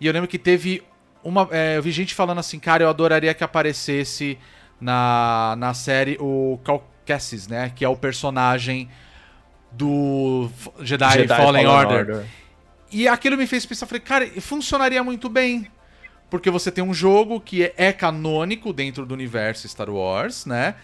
E 0.00 0.06
eu 0.06 0.12
lembro 0.12 0.28
que 0.28 0.38
teve 0.38 0.82
uma. 1.22 1.48
é, 1.50 1.76
eu 1.76 1.82
vi 1.82 1.90
gente 1.90 2.14
falando 2.14 2.38
assim, 2.38 2.58
cara, 2.58 2.84
eu 2.84 2.88
adoraria 2.88 3.32
que 3.34 3.44
aparecesse 3.44 4.38
na, 4.80 5.54
na 5.58 5.74
série 5.74 6.16
o 6.20 6.58
Cal 6.64 6.86
Kestis, 7.04 7.46
né? 7.48 7.72
Que 7.74 7.84
é 7.84 7.88
o 7.88 7.96
personagem 7.96 8.88
do 9.70 10.50
Jedi, 10.80 11.12
Jedi 11.12 11.28
Fallen, 11.28 11.64
Fallen 11.64 11.66
Order. 11.66 12.26
E 12.90 13.08
aquilo 13.08 13.36
me 13.36 13.46
fez 13.46 13.64
pensar, 13.64 13.86
falei, 13.86 14.00
cara, 14.00 14.26
funcionaria 14.40 15.02
muito 15.02 15.28
bem. 15.28 15.66
Porque 16.28 16.50
você 16.50 16.70
tem 16.70 16.82
um 16.82 16.94
jogo 16.94 17.40
que 17.40 17.64
é, 17.64 17.74
é 17.76 17.92
canônico 17.92 18.72
dentro 18.72 19.04
do 19.04 19.14
universo 19.14 19.68
Star 19.68 19.90
Wars, 19.90 20.46
né? 20.46 20.74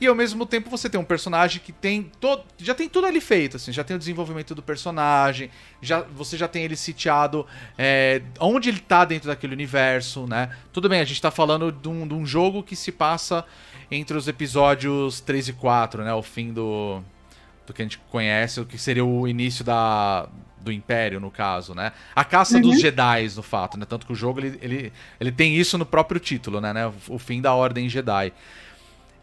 E 0.00 0.06
ao 0.06 0.14
mesmo 0.14 0.46
tempo 0.46 0.70
você 0.70 0.88
tem 0.88 0.98
um 0.98 1.04
personagem 1.04 1.60
que 1.62 1.72
tem 1.72 2.10
todo, 2.18 2.44
já 2.58 2.74
tem 2.74 2.88
tudo 2.88 3.06
ali 3.06 3.20
feito, 3.20 3.58
assim, 3.58 3.70
já 3.70 3.84
tem 3.84 3.94
o 3.94 3.98
desenvolvimento 3.98 4.54
do 4.54 4.62
personagem, 4.62 5.50
já 5.82 6.00
você 6.00 6.38
já 6.38 6.48
tem 6.48 6.64
ele 6.64 6.74
sitiado 6.74 7.46
é, 7.76 8.22
onde 8.40 8.70
ele 8.70 8.80
tá 8.80 9.04
dentro 9.04 9.28
daquele 9.28 9.52
universo, 9.52 10.26
né? 10.26 10.50
Tudo 10.72 10.88
bem, 10.88 11.00
a 11.00 11.04
gente 11.04 11.20
tá 11.20 11.30
falando 11.30 11.70
de 11.70 11.88
um, 11.88 12.08
de 12.08 12.14
um 12.14 12.24
jogo 12.24 12.62
que 12.62 12.74
se 12.74 12.90
passa 12.90 13.44
entre 13.90 14.16
os 14.16 14.26
episódios 14.26 15.20
3 15.20 15.48
e 15.48 15.52
4, 15.52 16.02
né? 16.02 16.14
O 16.14 16.22
fim 16.22 16.50
do, 16.50 17.02
do 17.66 17.74
que 17.74 17.82
a 17.82 17.84
gente 17.84 17.98
conhece, 18.10 18.58
o 18.58 18.64
que 18.64 18.78
seria 18.78 19.04
o 19.04 19.28
início 19.28 19.62
da, 19.62 20.28
do 20.60 20.70
Império, 20.72 21.20
no 21.20 21.30
caso, 21.30 21.74
né? 21.74 21.92
A 22.14 22.24
caça 22.24 22.60
dos 22.60 22.80
Jedi, 22.80 23.28
no 23.36 23.42
fato, 23.42 23.78
né? 23.78 23.84
Tanto 23.84 24.06
que 24.06 24.12
o 24.12 24.16
jogo, 24.16 24.40
ele, 24.40 24.58
ele, 24.62 24.92
ele 25.20 25.32
tem 25.32 25.56
isso 25.56 25.76
no 25.76 25.86
próprio 25.86 26.20
título, 26.20 26.60
né? 26.60 26.72
né? 26.72 26.92
O 27.08 27.18
fim 27.18 27.40
da 27.40 27.54
Ordem 27.54 27.88
Jedi. 27.88 28.32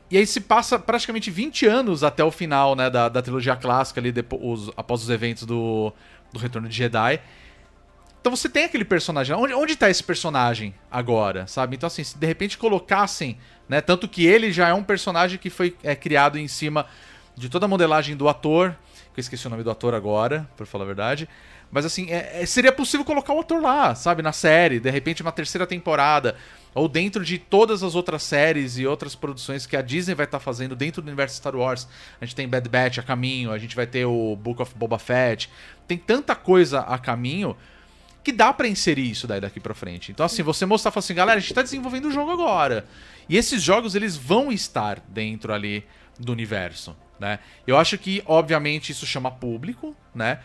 E 0.09 0.17
aí 0.17 0.25
se 0.25 0.39
passa 0.39 0.79
praticamente 0.79 1.29
20 1.29 1.65
anos 1.65 2.03
até 2.03 2.23
o 2.23 2.31
final, 2.31 2.75
né, 2.75 2.89
da, 2.89 3.09
da 3.09 3.21
trilogia 3.21 3.55
clássica 3.55 3.99
ali, 3.99 4.11
depois, 4.11 4.41
os- 4.61 4.71
após 4.77 5.01
os 5.03 5.09
eventos 5.09 5.43
do, 5.43 5.91
do 6.31 6.39
Retorno 6.39 6.69
de 6.69 6.75
Jedi. 6.75 7.19
Então 8.21 8.35
você 8.35 8.49
tem 8.49 8.65
aquele 8.65 8.85
personagem. 8.85 9.35
Onde, 9.35 9.53
onde 9.53 9.75
tá 9.75 9.89
esse 9.89 10.03
personagem 10.03 10.73
agora, 10.91 11.45
sabe? 11.47 11.75
Então, 11.75 11.87
assim, 11.87 12.03
se 12.03 12.17
de 12.17 12.25
repente 12.27 12.57
colocassem, 12.57 13.37
né? 13.69 13.79
Tanto 13.81 14.07
que 14.07 14.25
ele 14.25 14.51
já 14.51 14.67
é 14.69 14.73
um 14.73 14.83
personagem 14.83 15.37
que 15.37 15.49
foi 15.49 15.75
é, 15.83 15.95
criado 15.95 16.37
em 16.37 16.47
cima 16.47 16.85
de 17.35 17.47
toda 17.49 17.65
a 17.65 17.69
modelagem 17.69 18.15
do 18.17 18.27
ator. 18.27 18.75
Que 19.13 19.19
eu 19.19 19.21
esqueci 19.21 19.47
o 19.47 19.49
nome 19.49 19.63
do 19.63 19.71
ator 19.71 19.93
agora, 19.93 20.47
por 20.57 20.65
falar 20.67 20.83
a 20.83 20.87
verdade. 20.87 21.27
Mas 21.71 21.85
assim, 21.85 22.11
é- 22.11 22.41
é- 22.41 22.45
seria 22.45 22.71
possível 22.71 23.05
colocar 23.05 23.33
o 23.33 23.39
ator 23.39 23.61
lá, 23.61 23.93
sabe? 23.95 24.21
Na 24.21 24.31
série, 24.33 24.79
de 24.79 24.89
repente 24.89 25.21
uma 25.21 25.31
terceira 25.31 25.65
temporada. 25.67 26.35
Ou 26.77 26.87
dentro 26.87 27.23
de 27.25 27.37
todas 27.37 27.81
as 27.83 27.95
outras 27.95 28.23
séries 28.23 28.77
e 28.77 28.85
outras 28.85 29.15
produções 29.15 29.65
que 29.65 29.75
a 29.75 29.81
Disney 29.81 30.13
vai 30.15 30.25
estar 30.25 30.39
fazendo 30.39 30.75
dentro 30.75 31.01
do 31.01 31.05
universo 31.07 31.35
Star 31.37 31.55
Wars. 31.55 31.87
A 32.21 32.25
gente 32.25 32.35
tem 32.35 32.47
Bad 32.47 32.69
Batch 32.69 32.99
a 32.99 33.03
caminho, 33.03 33.51
a 33.51 33.57
gente 33.57 33.75
vai 33.75 33.87
ter 33.87 34.05
o 34.05 34.35
Book 34.35 34.61
of 34.61 34.73
Boba 34.75 34.99
Fett. 34.99 35.49
Tem 35.87 35.97
tanta 35.97 36.35
coisa 36.35 36.81
a 36.81 36.97
caminho 36.97 37.55
que 38.23 38.31
dá 38.31 38.51
pra 38.51 38.67
inserir 38.67 39.09
isso 39.09 39.25
daí 39.25 39.39
daqui 39.39 39.59
pra 39.59 39.73
frente. 39.73 40.11
Então, 40.11 40.25
assim, 40.25 40.43
você 40.43 40.65
mostrar 40.65 40.91
assim, 40.95 41.13
galera, 41.15 41.37
a 41.37 41.41
gente 41.41 41.53
tá 41.53 41.61
desenvolvendo 41.61 42.05
o 42.09 42.11
jogo 42.11 42.29
agora. 42.31 42.85
E 43.29 43.37
esses 43.37 43.63
jogos, 43.63 43.95
eles 43.95 44.17
vão 44.17 44.51
estar 44.51 44.99
dentro 45.07 45.53
ali 45.53 45.83
do 46.19 46.31
universo, 46.31 46.95
né? 47.19 47.39
Eu 47.65 47.77
acho 47.77 47.97
que, 47.97 48.21
obviamente, 48.25 48.91
isso 48.91 49.05
chama 49.05 49.31
público, 49.31 49.95
né? 50.13 50.39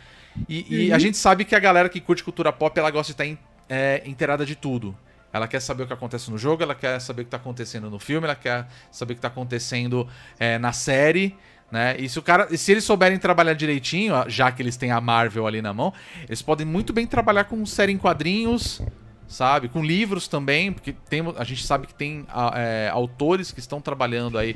E, 0.49 0.87
e 0.87 0.93
a 0.93 0.99
gente 0.99 1.17
sabe 1.19 1.45
que 1.45 1.55
a 1.55 1.59
galera 1.59 1.89
que 1.89 2.01
curte 2.01 2.23
cultura 2.25 2.53
pop, 2.53 2.79
ela 2.79 2.91
gosta 2.91 3.13
de 3.13 3.15
estar 3.15 3.27
in- 3.27 3.39
é, 3.69 4.03
inteirada 4.07 4.47
de 4.47 4.55
tudo. 4.55 4.97
Ela 5.33 5.49
quer 5.49 5.61
saber 5.61 5.85
o 5.85 5.87
que 5.87 5.93
acontece 5.93 6.31
no 6.31 6.37
jogo, 6.37 6.63
ela 6.63 6.75
quer 6.75 7.01
saber 7.01 7.23
o 7.23 7.25
que 7.25 7.31
tá 7.31 7.37
acontecendo 7.39 7.89
no 7.89 7.99
filme, 7.99 8.27
ela 8.27 8.35
quer 8.35 8.67
saber 8.91 9.15
o 9.15 9.17
que 9.17 9.23
tá 9.23 9.29
acontecendo 9.29 10.07
é, 10.39 10.59
na 10.59 10.73
série, 10.73 11.37
né? 11.71 11.97
E 11.99 12.07
se, 12.07 12.19
o 12.19 12.23
cara, 12.23 12.55
se 12.55 12.71
eles 12.71 12.85
souberem 12.85 13.19
trabalhar 13.19 13.55
direitinho, 13.55 14.13
já 14.29 14.53
que 14.53 14.61
eles 14.61 14.77
têm 14.77 14.91
a 14.91 15.01
Marvel 15.01 15.47
ali 15.47 15.63
na 15.63 15.73
mão, 15.73 15.93
eles 16.29 16.43
podem 16.43 16.67
muito 16.67 16.93
bem 16.93 17.07
trabalhar 17.07 17.45
com 17.45 17.65
série 17.65 17.93
em 17.93 17.97
quadrinhos, 17.97 18.83
sabe? 19.27 19.69
Com 19.69 19.83
livros 19.83 20.29
também, 20.29 20.71
porque 20.71 20.93
tem, 20.93 21.23
a 21.37 21.45
gente 21.45 21.65
sabe 21.65 21.87
que 21.87 21.95
tem 21.95 22.27
é, 22.55 22.91
autores 22.93 23.51
que 23.51 23.59
estão 23.59 23.81
trabalhando 23.81 24.37
aí, 24.37 24.55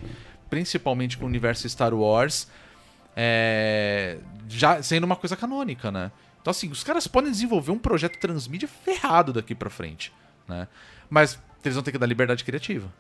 principalmente 0.51 1.17
com 1.17 1.25
o 1.25 1.29
universo 1.29 1.67
Star 1.67 1.95
Wars, 1.95 2.49
é, 3.17 4.19
já 4.47 4.83
sendo 4.83 5.05
uma 5.05 5.17
coisa 5.17 5.35
canônica, 5.35 5.91
né? 5.91 6.13
Então, 6.43 6.51
assim, 6.51 6.71
os 6.71 6.85
caras 6.85 7.09
podem 7.09 7.31
desenvolver 7.31 7.73
um 7.73 7.79
projeto 7.79 8.21
transmídia 8.21 8.69
ferrado 8.69 9.33
daqui 9.33 9.55
pra 9.55 9.71
frente, 9.71 10.13
né? 10.49 10.69
Mas 11.09 11.41
eles 11.65 11.75
vão 11.75 11.83
ter 11.83 11.93
que 11.93 11.99
dar 11.99 12.07
liberdade 12.07 12.45
criativa. 12.45 12.93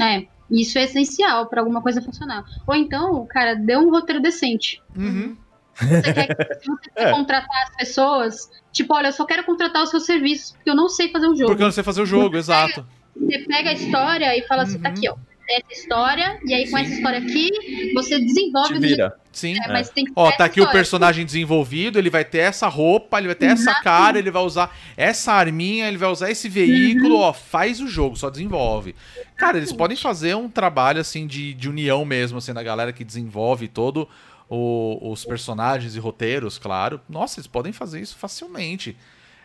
É, 0.00 0.26
isso 0.50 0.78
é 0.78 0.84
essencial 0.84 1.46
pra 1.46 1.60
alguma 1.60 1.82
coisa 1.82 2.00
funcionar. 2.00 2.44
Ou 2.66 2.74
então, 2.74 3.26
cara, 3.26 3.54
dê 3.54 3.76
um 3.76 3.90
roteiro 3.90 4.22
decente. 4.22 4.80
Uhum. 4.96 5.36
Você 5.74 6.12
quer, 6.12 6.60
se 6.60 6.66
você 6.66 6.90
quer 6.96 7.12
contratar 7.12 7.62
as 7.64 7.76
pessoas, 7.76 8.50
tipo, 8.72 8.94
olha, 8.94 9.08
eu 9.08 9.12
só 9.12 9.24
quero 9.24 9.44
contratar 9.44 9.82
os 9.82 9.90
seus 9.90 10.04
serviços 10.04 10.52
porque 10.52 10.70
eu 10.70 10.74
não 10.74 10.88
sei 10.88 11.10
fazer 11.10 11.26
um 11.26 11.36
jogo. 11.36 11.46
Porque 11.46 11.62
eu 11.62 11.66
não 11.66 11.72
sei 11.72 11.84
fazer 11.84 12.02
o 12.02 12.06
jogo, 12.06 12.36
exato. 12.36 12.86
Você 13.16 13.38
pega 13.40 13.70
a 13.70 13.72
história 13.72 14.36
e 14.36 14.46
fala 14.46 14.62
assim, 14.62 14.78
tá 14.78 14.88
Uhum. 14.88 14.94
aqui, 14.94 15.08
ó. 15.08 15.16
Essa 15.48 15.72
história, 15.72 16.38
e 16.44 16.52
aí 16.54 16.70
com 16.70 16.76
essa 16.78 16.92
história 16.92 17.18
aqui, 17.18 17.48
você 17.94 18.18
desenvolve 18.18 18.74
Te 18.74 18.80
vira. 18.80 19.16
Sim. 19.32 19.56
é, 19.64 19.68
mas 19.68 19.88
tem 19.90 20.04
que 20.04 20.12
Ó, 20.16 20.30
tá 20.32 20.44
aqui 20.44 20.60
o 20.60 20.62
história. 20.62 20.78
personagem 20.78 21.24
desenvolvido, 21.24 21.98
ele 21.98 22.10
vai 22.10 22.24
ter 22.24 22.38
essa 22.38 22.66
roupa, 22.68 23.18
ele 23.18 23.28
vai 23.28 23.34
ter 23.36 23.46
essa 23.46 23.74
cara, 23.82 24.18
ele 24.18 24.30
vai 24.30 24.42
usar 24.42 24.76
essa 24.96 25.32
arminha, 25.32 25.86
ele 25.88 25.96
vai 25.96 26.10
usar 26.10 26.30
esse 26.30 26.48
veículo, 26.48 27.14
Uhum. 27.16 27.20
ó, 27.22 27.32
faz 27.32 27.80
o 27.80 27.86
jogo, 27.88 28.16
só 28.16 28.28
desenvolve. 28.30 28.94
Cara, 29.36 29.56
eles 29.56 29.72
podem 29.72 29.96
fazer 29.96 30.34
um 30.36 30.48
trabalho, 30.48 31.00
assim, 31.00 31.26
de, 31.26 31.54
de 31.54 31.68
união 31.68 32.04
mesmo, 32.04 32.38
assim, 32.38 32.52
da 32.52 32.62
galera 32.62 32.92
que 32.92 33.04
desenvolve 33.04 33.68
todo 33.68 34.08
o- 34.50 35.10
os 35.12 35.24
personagens 35.24 35.94
e 35.94 35.98
roteiros, 35.98 36.58
claro. 36.58 37.00
Nossa, 37.08 37.38
eles 37.38 37.46
podem 37.46 37.72
fazer 37.72 38.00
isso 38.00 38.16
facilmente. 38.18 38.96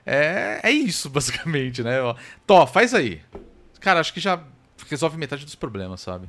É, 0.06 0.60
é 0.64 0.72
isso, 0.72 1.08
basicamente, 1.12 1.84
né? 1.84 2.02
Ó, 2.02 2.16
Tó, 2.48 2.66
faz 2.66 2.94
aí. 2.94 3.22
Cara, 3.80 4.00
acho 4.00 4.14
que 4.14 4.20
já 4.20 4.42
resolve 4.90 5.18
metade 5.18 5.46
dos 5.46 5.56
problemas, 5.56 6.02
sabe? 6.02 6.28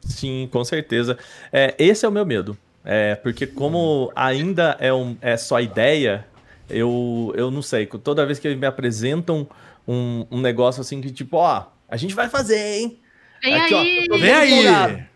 Sim, 0.00 0.48
com 0.50 0.64
certeza. 0.64 1.18
É, 1.52 1.74
esse 1.78 2.04
é 2.04 2.08
o 2.08 2.12
meu 2.12 2.24
medo. 2.24 2.56
É, 2.84 3.14
porque 3.16 3.46
como 3.46 4.10
ainda 4.16 4.76
é, 4.80 4.92
um, 4.92 5.16
é 5.20 5.36
só 5.36 5.60
ideia, 5.60 6.26
eu, 6.70 7.32
eu 7.36 7.50
não 7.50 7.60
sei. 7.60 7.86
Toda 7.86 8.24
vez 8.24 8.38
que 8.38 8.48
eles 8.48 8.58
me 8.58 8.66
apresentam 8.66 9.46
um, 9.86 10.26
um 10.30 10.40
negócio 10.40 10.80
assim 10.80 11.00
que, 11.00 11.10
tipo, 11.10 11.36
ó, 11.36 11.66
a 11.88 11.96
gente 11.96 12.14
vai 12.14 12.28
fazer, 12.28 12.58
hein? 12.58 12.98
Vem 13.42 13.54
Aqui, 13.54 13.74
ó, 13.74 13.80
aí! 13.80 14.06
tô 14.08 14.18
Vem 14.18 14.32
aí! 14.32 14.62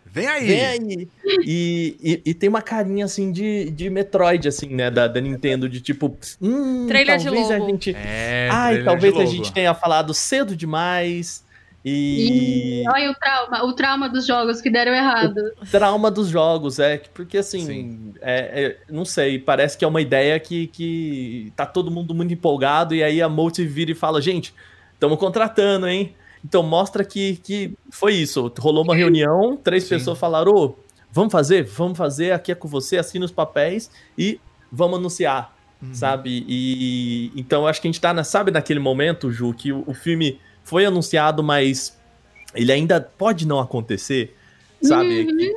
Vem 0.05 0.27
aí! 0.27 0.47
Vem 0.47 0.67
aí! 0.67 1.09
E, 1.47 1.97
e, 2.03 2.31
e 2.31 2.35
tem 2.35 2.49
uma 2.49 2.61
carinha 2.61 3.07
assim 3.07 3.33
de, 3.33 3.71
de 3.71 3.89
Metroid, 3.89 4.47
assim, 4.47 4.69
né? 4.75 4.91
Da, 4.91 5.09
da 5.09 5.21
Nintendo, 5.21 5.69
de 5.69 5.81
tipo, 5.81 6.15
hum, 6.41 6.87
Trailer 6.87 7.17
de 7.17 7.25
talvez 7.25 7.51
a 7.51 7.57
logo. 7.57 7.71
gente. 7.71 7.97
É, 7.97 8.49
Ai, 8.53 8.83
talvez 8.83 9.15
de 9.15 9.23
a 9.23 9.25
gente 9.25 9.53
tenha 9.53 9.73
falado 9.73 10.13
cedo 10.13 10.55
demais. 10.55 11.43
E. 11.85 12.83
E 12.83 12.89
olha 12.89 13.11
o 13.11 13.15
trauma, 13.15 13.65
o 13.65 13.73
trauma 13.73 14.09
dos 14.09 14.27
jogos 14.27 14.61
que 14.61 14.71
deram 14.71 14.93
errado. 14.95 15.35
trauma 15.71 16.11
dos 16.11 16.29
jogos, 16.29 16.79
é. 16.79 16.99
que- 16.99 17.09
Porque 17.11 17.39
assim, 17.39 17.67
Sim. 17.67 18.15
é, 18.21 18.65
é, 18.65 18.93
não 18.93 19.05
sei, 19.05 19.39
parece 19.39 19.77
que 19.77 19.85
é 19.85 19.89
uma 19.89 20.01
ideia 20.01 20.39
que, 20.39 20.69
que 20.69 21.53
tá 21.57 21.67
todo 21.67 21.91
mundo 21.91 22.15
muito 22.15 22.33
empolgado, 22.33 22.95
e 22.95 23.03
aí 23.03 23.21
a 23.21 23.29
Multi 23.29 23.65
vira 23.67 23.91
e 23.91 23.95
fala, 23.95 24.21
gente, 24.23 24.55
estamos 24.95 25.19
contratando, 25.19 25.89
hein? 25.89 26.15
Então 26.45 26.63
mostra 26.63 27.05
que, 27.05 27.37
que 27.37 27.73
foi 27.91 28.15
isso. 28.15 28.53
Rolou 28.59 28.83
uma 28.85 28.95
reunião, 28.97 29.57
três 29.57 29.85
Sim. 29.85 29.91
pessoas 29.91 30.19
falaram, 30.19 30.53
ô, 30.53 30.75
vamos 31.11 31.33
fazer? 31.33 31.65
Vamos 31.65 31.97
fazer, 31.99 32.33
aqui 32.33 32.51
é 32.53 32.55
com 32.55 32.67
você, 32.69 32.97
assina 32.97 33.25
os 33.25 33.31
papéis 33.33 33.91
e 34.19 34.41
vamos 34.71 34.99
anunciar. 34.99 35.55
Uhum. 35.81 35.93
Sabe? 35.95 36.45
E 36.49 37.33
então 37.35 37.67
acho 37.67 37.81
que 37.81 37.89
a 37.89 37.91
gente 37.91 38.01
tá, 38.01 38.15
na, 38.15 38.23
sabe, 38.23 38.53
naquele 38.53 38.79
momento, 38.79 39.33
Ju, 39.33 39.53
que 39.53 39.73
o, 39.73 39.83
o 39.87 39.93
filme 39.95 40.39
foi 40.65 40.85
anunciado, 40.85 41.43
mas 41.43 41.97
ele 42.55 42.73
ainda 42.73 43.01
pode 43.01 43.47
não 43.47 43.59
acontecer, 43.61 44.37
sabe? 44.83 45.27
Que, 45.27 45.57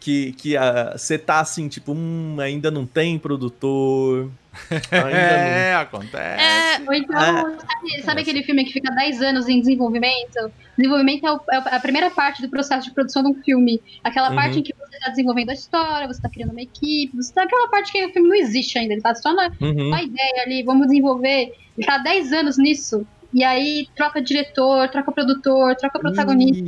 que, 0.00 0.32
que 0.32 0.54
você 0.96 1.18
tá 1.18 1.40
assim, 1.40 1.68
tipo, 1.68 1.92
hum, 1.92 2.36
ainda 2.40 2.70
não 2.70 2.86
tem 2.86 3.18
produtor. 3.18 4.30
Ainda 4.90 5.10
É, 5.18 5.74
acontece. 5.74 6.42
É, 6.42 6.80
Ou 6.86 6.94
então, 6.94 7.20
É. 7.20 7.42
sabe, 7.42 8.02
sabe 8.04 8.20
aquele 8.22 8.42
filme 8.42 8.64
que 8.64 8.72
fica 8.72 8.90
10 8.90 9.20
anos 9.20 9.48
em 9.48 9.60
desenvolvimento? 9.60 10.50
Desenvolvimento 10.78 11.26
é, 11.26 11.30
o- 11.32 11.40
é 11.50 11.74
a 11.76 11.80
primeira 11.80 12.08
parte 12.10 12.40
do 12.40 12.48
processo 12.48 12.88
de 12.88 12.94
produção 12.94 13.22
de 13.22 13.28
um 13.28 13.34
filme. 13.42 13.82
Aquela 14.02 14.30
Uhum. 14.30 14.34
parte 14.36 14.58
em 14.58 14.62
que 14.62 14.72
você 14.74 14.96
está 14.96 15.10
desenvolvendo 15.10 15.50
a 15.50 15.52
história, 15.52 16.06
você 16.06 16.18
está 16.18 16.30
criando 16.30 16.52
uma 16.52 16.62
equipe, 16.62 17.14
você 17.14 17.34
tá 17.34 17.42
aquela 17.42 17.68
parte 17.68 17.92
que 17.92 18.02
o 18.06 18.12
filme 18.14 18.28
não 18.30 18.34
existe 18.36 18.78
ainda, 18.78 18.94
ele 18.94 19.02
tá 19.02 19.14
só 19.14 19.34
na, 19.34 19.50
não. 19.60 19.68
Uhum. 19.68 19.88
uma 19.88 20.02
ideia 20.02 20.42
ali, 20.46 20.62
vamos 20.62 20.86
desenvolver. 20.86 21.52
Ele 21.76 21.86
tá 21.86 21.96
há 21.96 21.98
10 21.98 22.32
anos 22.32 22.56
nisso. 22.56 23.06
E 23.36 23.44
aí 23.44 23.86
troca 23.94 24.22
diretor, 24.22 24.88
troca 24.88 25.12
produtor, 25.12 25.76
troca 25.76 25.98
protagonista, 25.98 26.64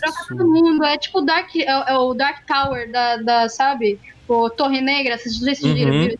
troca 0.00 0.18
todo 0.28 0.42
Isso. 0.42 0.46
mundo. 0.64 0.84
É 0.84 0.98
tipo 0.98 1.18
o 1.20 1.22
Dark, 1.24 1.54
é, 1.54 1.62
é 1.92 1.96
o 1.96 2.12
Dark 2.12 2.44
Tower 2.44 2.90
da, 2.90 3.16
da, 3.18 3.48
sabe? 3.48 4.00
O 4.26 4.50
Torre 4.50 4.80
Negra, 4.80 5.16
vocês 5.16 5.36
já 5.38 5.52
assistiram, 5.52 5.92
Uhum. 5.92 6.08
viu? 6.08 6.18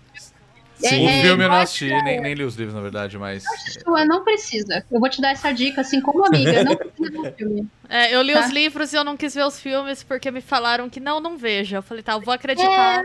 Sim. 0.76 1.04
O 1.04 1.08
É, 1.08 1.22
filme 1.22 1.42
eu 1.44 1.48
não 1.48 1.56
assisti, 1.56 1.88
nem, 2.04 2.20
nem 2.20 2.34
li 2.34 2.44
os 2.44 2.54
livros, 2.54 2.76
na 2.76 2.80
verdade, 2.80 3.18
mas. 3.18 3.42
Sua 3.82 4.04
não 4.04 4.22
precisa. 4.22 4.84
Eu 4.88 5.00
vou 5.00 5.10
te 5.10 5.20
dar 5.20 5.32
essa 5.32 5.50
dica, 5.50 5.80
assim, 5.80 6.00
como 6.00 6.24
amiga. 6.24 6.62
Não 6.62 6.76
precisa 6.76 7.10
do 7.10 7.32
filme. 7.36 7.68
é, 7.90 8.14
eu 8.14 8.22
li 8.22 8.34
Tá. 8.34 8.44
os 8.46 8.50
livros 8.52 8.92
e 8.92 8.96
eu 8.96 9.02
não 9.02 9.16
quis 9.16 9.34
ver 9.34 9.44
os 9.44 9.58
filmes 9.58 10.04
porque 10.04 10.30
me 10.30 10.40
falaram 10.40 10.88
que 10.88 11.00
não, 11.00 11.18
não 11.18 11.36
veja. 11.36 11.78
Eu 11.78 11.82
falei, 11.82 12.04
tá, 12.04 12.12
eu 12.12 12.20
vou 12.20 12.32
acreditar. 12.32 13.02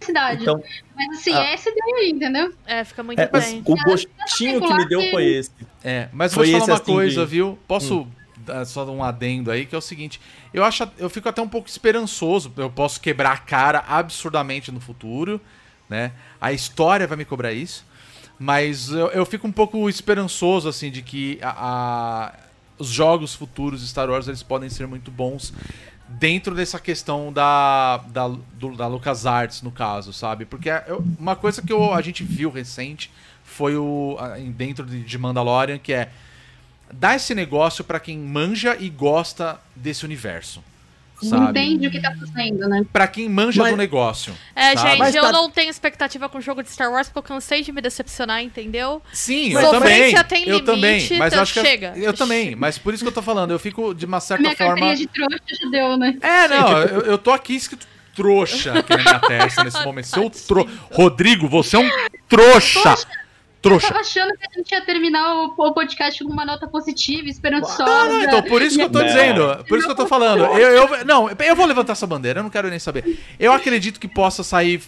Cidade. 0.00 0.42
Então, 0.42 0.62
Mas 0.96 1.18
assim, 1.18 1.32
Ah. 1.34 1.42
é 1.44 1.54
essa 1.54 1.68
ideia 1.70 1.96
aí, 1.98 2.10
entendeu? 2.10 2.54
É, 2.66 2.84
fica 2.84 3.02
muito 3.02 3.18
é, 3.18 3.28
mas 3.32 3.52
bem. 3.52 3.62
o 3.66 3.76
gostinho 3.84 4.60
que 4.60 4.74
me 4.74 4.88
deu 4.88 5.00
foi 5.10 5.24
esse. 5.26 5.50
É, 5.84 6.08
mas 6.12 6.32
Foi 6.34 6.46
vou 6.46 6.54
te 6.54 6.60
falar 6.60 6.72
uma 6.72 6.82
assim, 6.82 6.92
coisa, 6.92 7.24
de- 7.24 7.30
viu? 7.30 7.58
Posso 7.68 8.06
dar 8.38 8.64
só 8.64 8.84
dar 8.84 8.92
um 8.92 9.04
adendo 9.04 9.50
aí, 9.50 9.66
que 9.66 9.74
é 9.74 9.78
o 9.78 9.80
seguinte. 9.82 10.20
Eu 10.52 10.64
acho, 10.64 10.88
eu 10.98 11.10
fico 11.10 11.28
até 11.28 11.40
um 11.42 11.48
pouco 11.48 11.68
esperançoso. 11.68 12.52
Eu 12.56 12.70
posso 12.70 13.00
quebrar 13.00 13.32
a 13.32 13.36
cara 13.38 13.84
absurdamente 13.86 14.72
no 14.72 14.80
futuro, 14.80 15.40
né? 15.88 16.12
A 16.40 16.52
história 16.52 17.06
vai 17.06 17.16
me 17.18 17.24
cobrar 17.24 17.52
isso. 17.52 17.84
Mas 18.38 18.88
eu, 18.90 19.08
eu 19.08 19.26
fico 19.26 19.46
um 19.46 19.52
pouco 19.52 19.86
esperançoso, 19.88 20.66
assim, 20.68 20.90
de 20.90 21.02
que 21.02 21.38
a- 21.42 21.54
a- 21.58 22.32
os 22.78 22.88
jogos 22.88 23.34
futuros 23.34 23.82
de 23.82 23.88
Star 23.88 24.08
Wars 24.08 24.26
eles 24.28 24.42
podem 24.42 24.70
ser 24.70 24.86
muito 24.86 25.10
bons 25.10 25.52
dentro 26.18 26.54
dessa 26.54 26.78
questão 26.78 27.32
da, 27.32 27.98
da, 28.08 28.28
do, 28.28 28.76
da 28.76 28.86
LucasArts, 28.86 29.62
no 29.62 29.70
caso, 29.70 30.12
sabe? 30.12 30.44
Porque 30.44 30.68
eu- 30.86 31.04
uma 31.18 31.36
coisa 31.36 31.62
que 31.62 31.72
eu- 31.72 31.94
a 31.94 32.00
gente 32.02 32.24
viu 32.24 32.50
recente 32.50 33.10
foi 33.44 33.76
o 33.76 34.16
dentro 34.56 34.84
de, 34.84 35.02
Mandalorian, 35.18 35.78
que 35.78 35.92
é 35.92 36.10
dar 36.92 37.16
esse 37.16 37.34
negócio 37.34 37.84
pra 37.84 38.00
quem 38.00 38.18
manja 38.18 38.76
e 38.78 38.88
gosta 38.90 39.60
desse 39.76 40.04
universo, 40.04 40.62
sabe? 41.26 41.50
Entende 41.60 41.86
o 41.86 41.90
que 41.90 42.00
tá 42.00 42.14
fazendo, 42.14 42.68
né? 42.68 42.84
Pra 42.92 43.06
quem 43.06 43.28
manja 43.28 43.62
Mas- 43.62 43.72
do 43.72 43.76
negócio. 43.76 44.34
É, 44.54 44.76
sabe? 44.76 44.88
gente, 44.90 44.98
Mas 44.98 45.14
eu 45.14 45.22
tá- 45.22 45.32
não 45.32 45.50
tenho 45.50 45.70
expectativa 45.70 46.28
com 46.28 46.38
o 46.38 46.40
jogo 46.40 46.62
de 46.62 46.70
Star 46.70 46.90
Wars 46.90 47.08
porque 47.08 47.18
eu 47.18 47.22
cansei 47.36 47.62
de 47.62 47.72
me 47.72 47.80
decepcionar, 47.80 48.42
entendeu? 48.42 49.02
Sim, 49.12 49.52
Mas 49.54 49.64
eu 49.64 49.70
também. 49.70 50.14
tem 50.24 50.42
eu 50.42 50.58
limite, 50.58 50.64
também, 50.66 51.00
mas 51.00 51.10
eu 51.10 51.26
então 51.26 51.42
acho 51.42 51.52
que 51.54 51.60
chega. 51.60 51.92
eu 51.96 52.12
também, 52.12 52.54
mas 52.54 52.78
por 52.78 52.94
isso 52.94 53.02
que 53.02 53.08
eu 53.08 53.12
tô 53.12 53.22
falando, 53.22 53.50
eu 53.50 53.58
fico 53.58 53.94
de 53.94 54.06
uma 54.06 54.20
certa 54.20 54.42
minha 54.42 54.56
forma 54.56 54.94
de 54.94 55.06
trouxa 55.06 55.38
já 55.48 55.70
deu, 55.70 55.96
né? 55.96 56.16
É, 56.20 56.48
não, 56.48 56.78
eu, 56.82 57.00
eu 57.02 57.18
tô 57.18 57.30
aqui 57.32 57.54
escrito 57.54 57.86
trouxa 58.14 58.78
aqui 58.78 58.96
na 58.96 59.02
minha 59.02 59.18
testa 59.20 59.64
nesse 59.64 59.82
momento. 59.84 60.06
Seu 60.06 60.28
tro... 60.30 60.68
Rodrigo, 60.92 61.48
você 61.48 61.76
é 61.76 61.78
um 61.78 61.88
trouxa! 62.28 62.80
Eu 62.90 62.96
Trouxa. 63.62 63.88
tava 63.88 64.00
achando 64.00 64.32
que 64.38 64.46
a 64.46 64.58
gente 64.58 64.70
ia 64.72 64.80
terminar 64.80 65.34
o, 65.34 65.54
o 65.56 65.72
podcast 65.74 66.24
com 66.24 66.30
uma 66.32 66.44
nota 66.46 66.66
positiva, 66.66 67.28
esperançosa. 67.28 67.84
Não, 67.84 68.08
não, 68.08 68.22
então, 68.22 68.42
por 68.42 68.62
isso 68.62 68.76
que 68.76 68.82
eu 68.84 68.90
tô 68.90 68.98
Não. 69.00 69.06
dizendo, 69.06 69.64
por 69.68 69.76
isso 69.78 69.86
que 69.86 69.92
eu 69.92 69.96
tô 69.96 70.06
falando. 70.06 70.44
Eu, 70.44 70.88
eu- 70.88 71.04
não, 71.04 71.28
eu 71.28 71.54
vou 71.56 71.66
levantar 71.66 71.92
essa 71.92 72.06
bandeira, 72.06 72.40
eu 72.40 72.42
não 72.42 72.50
quero 72.50 72.70
nem 72.70 72.78
saber. 72.78 73.18
Eu 73.38 73.52
acredito 73.52 74.00
que 74.00 74.08
possa 74.08 74.42
sair 74.42 74.82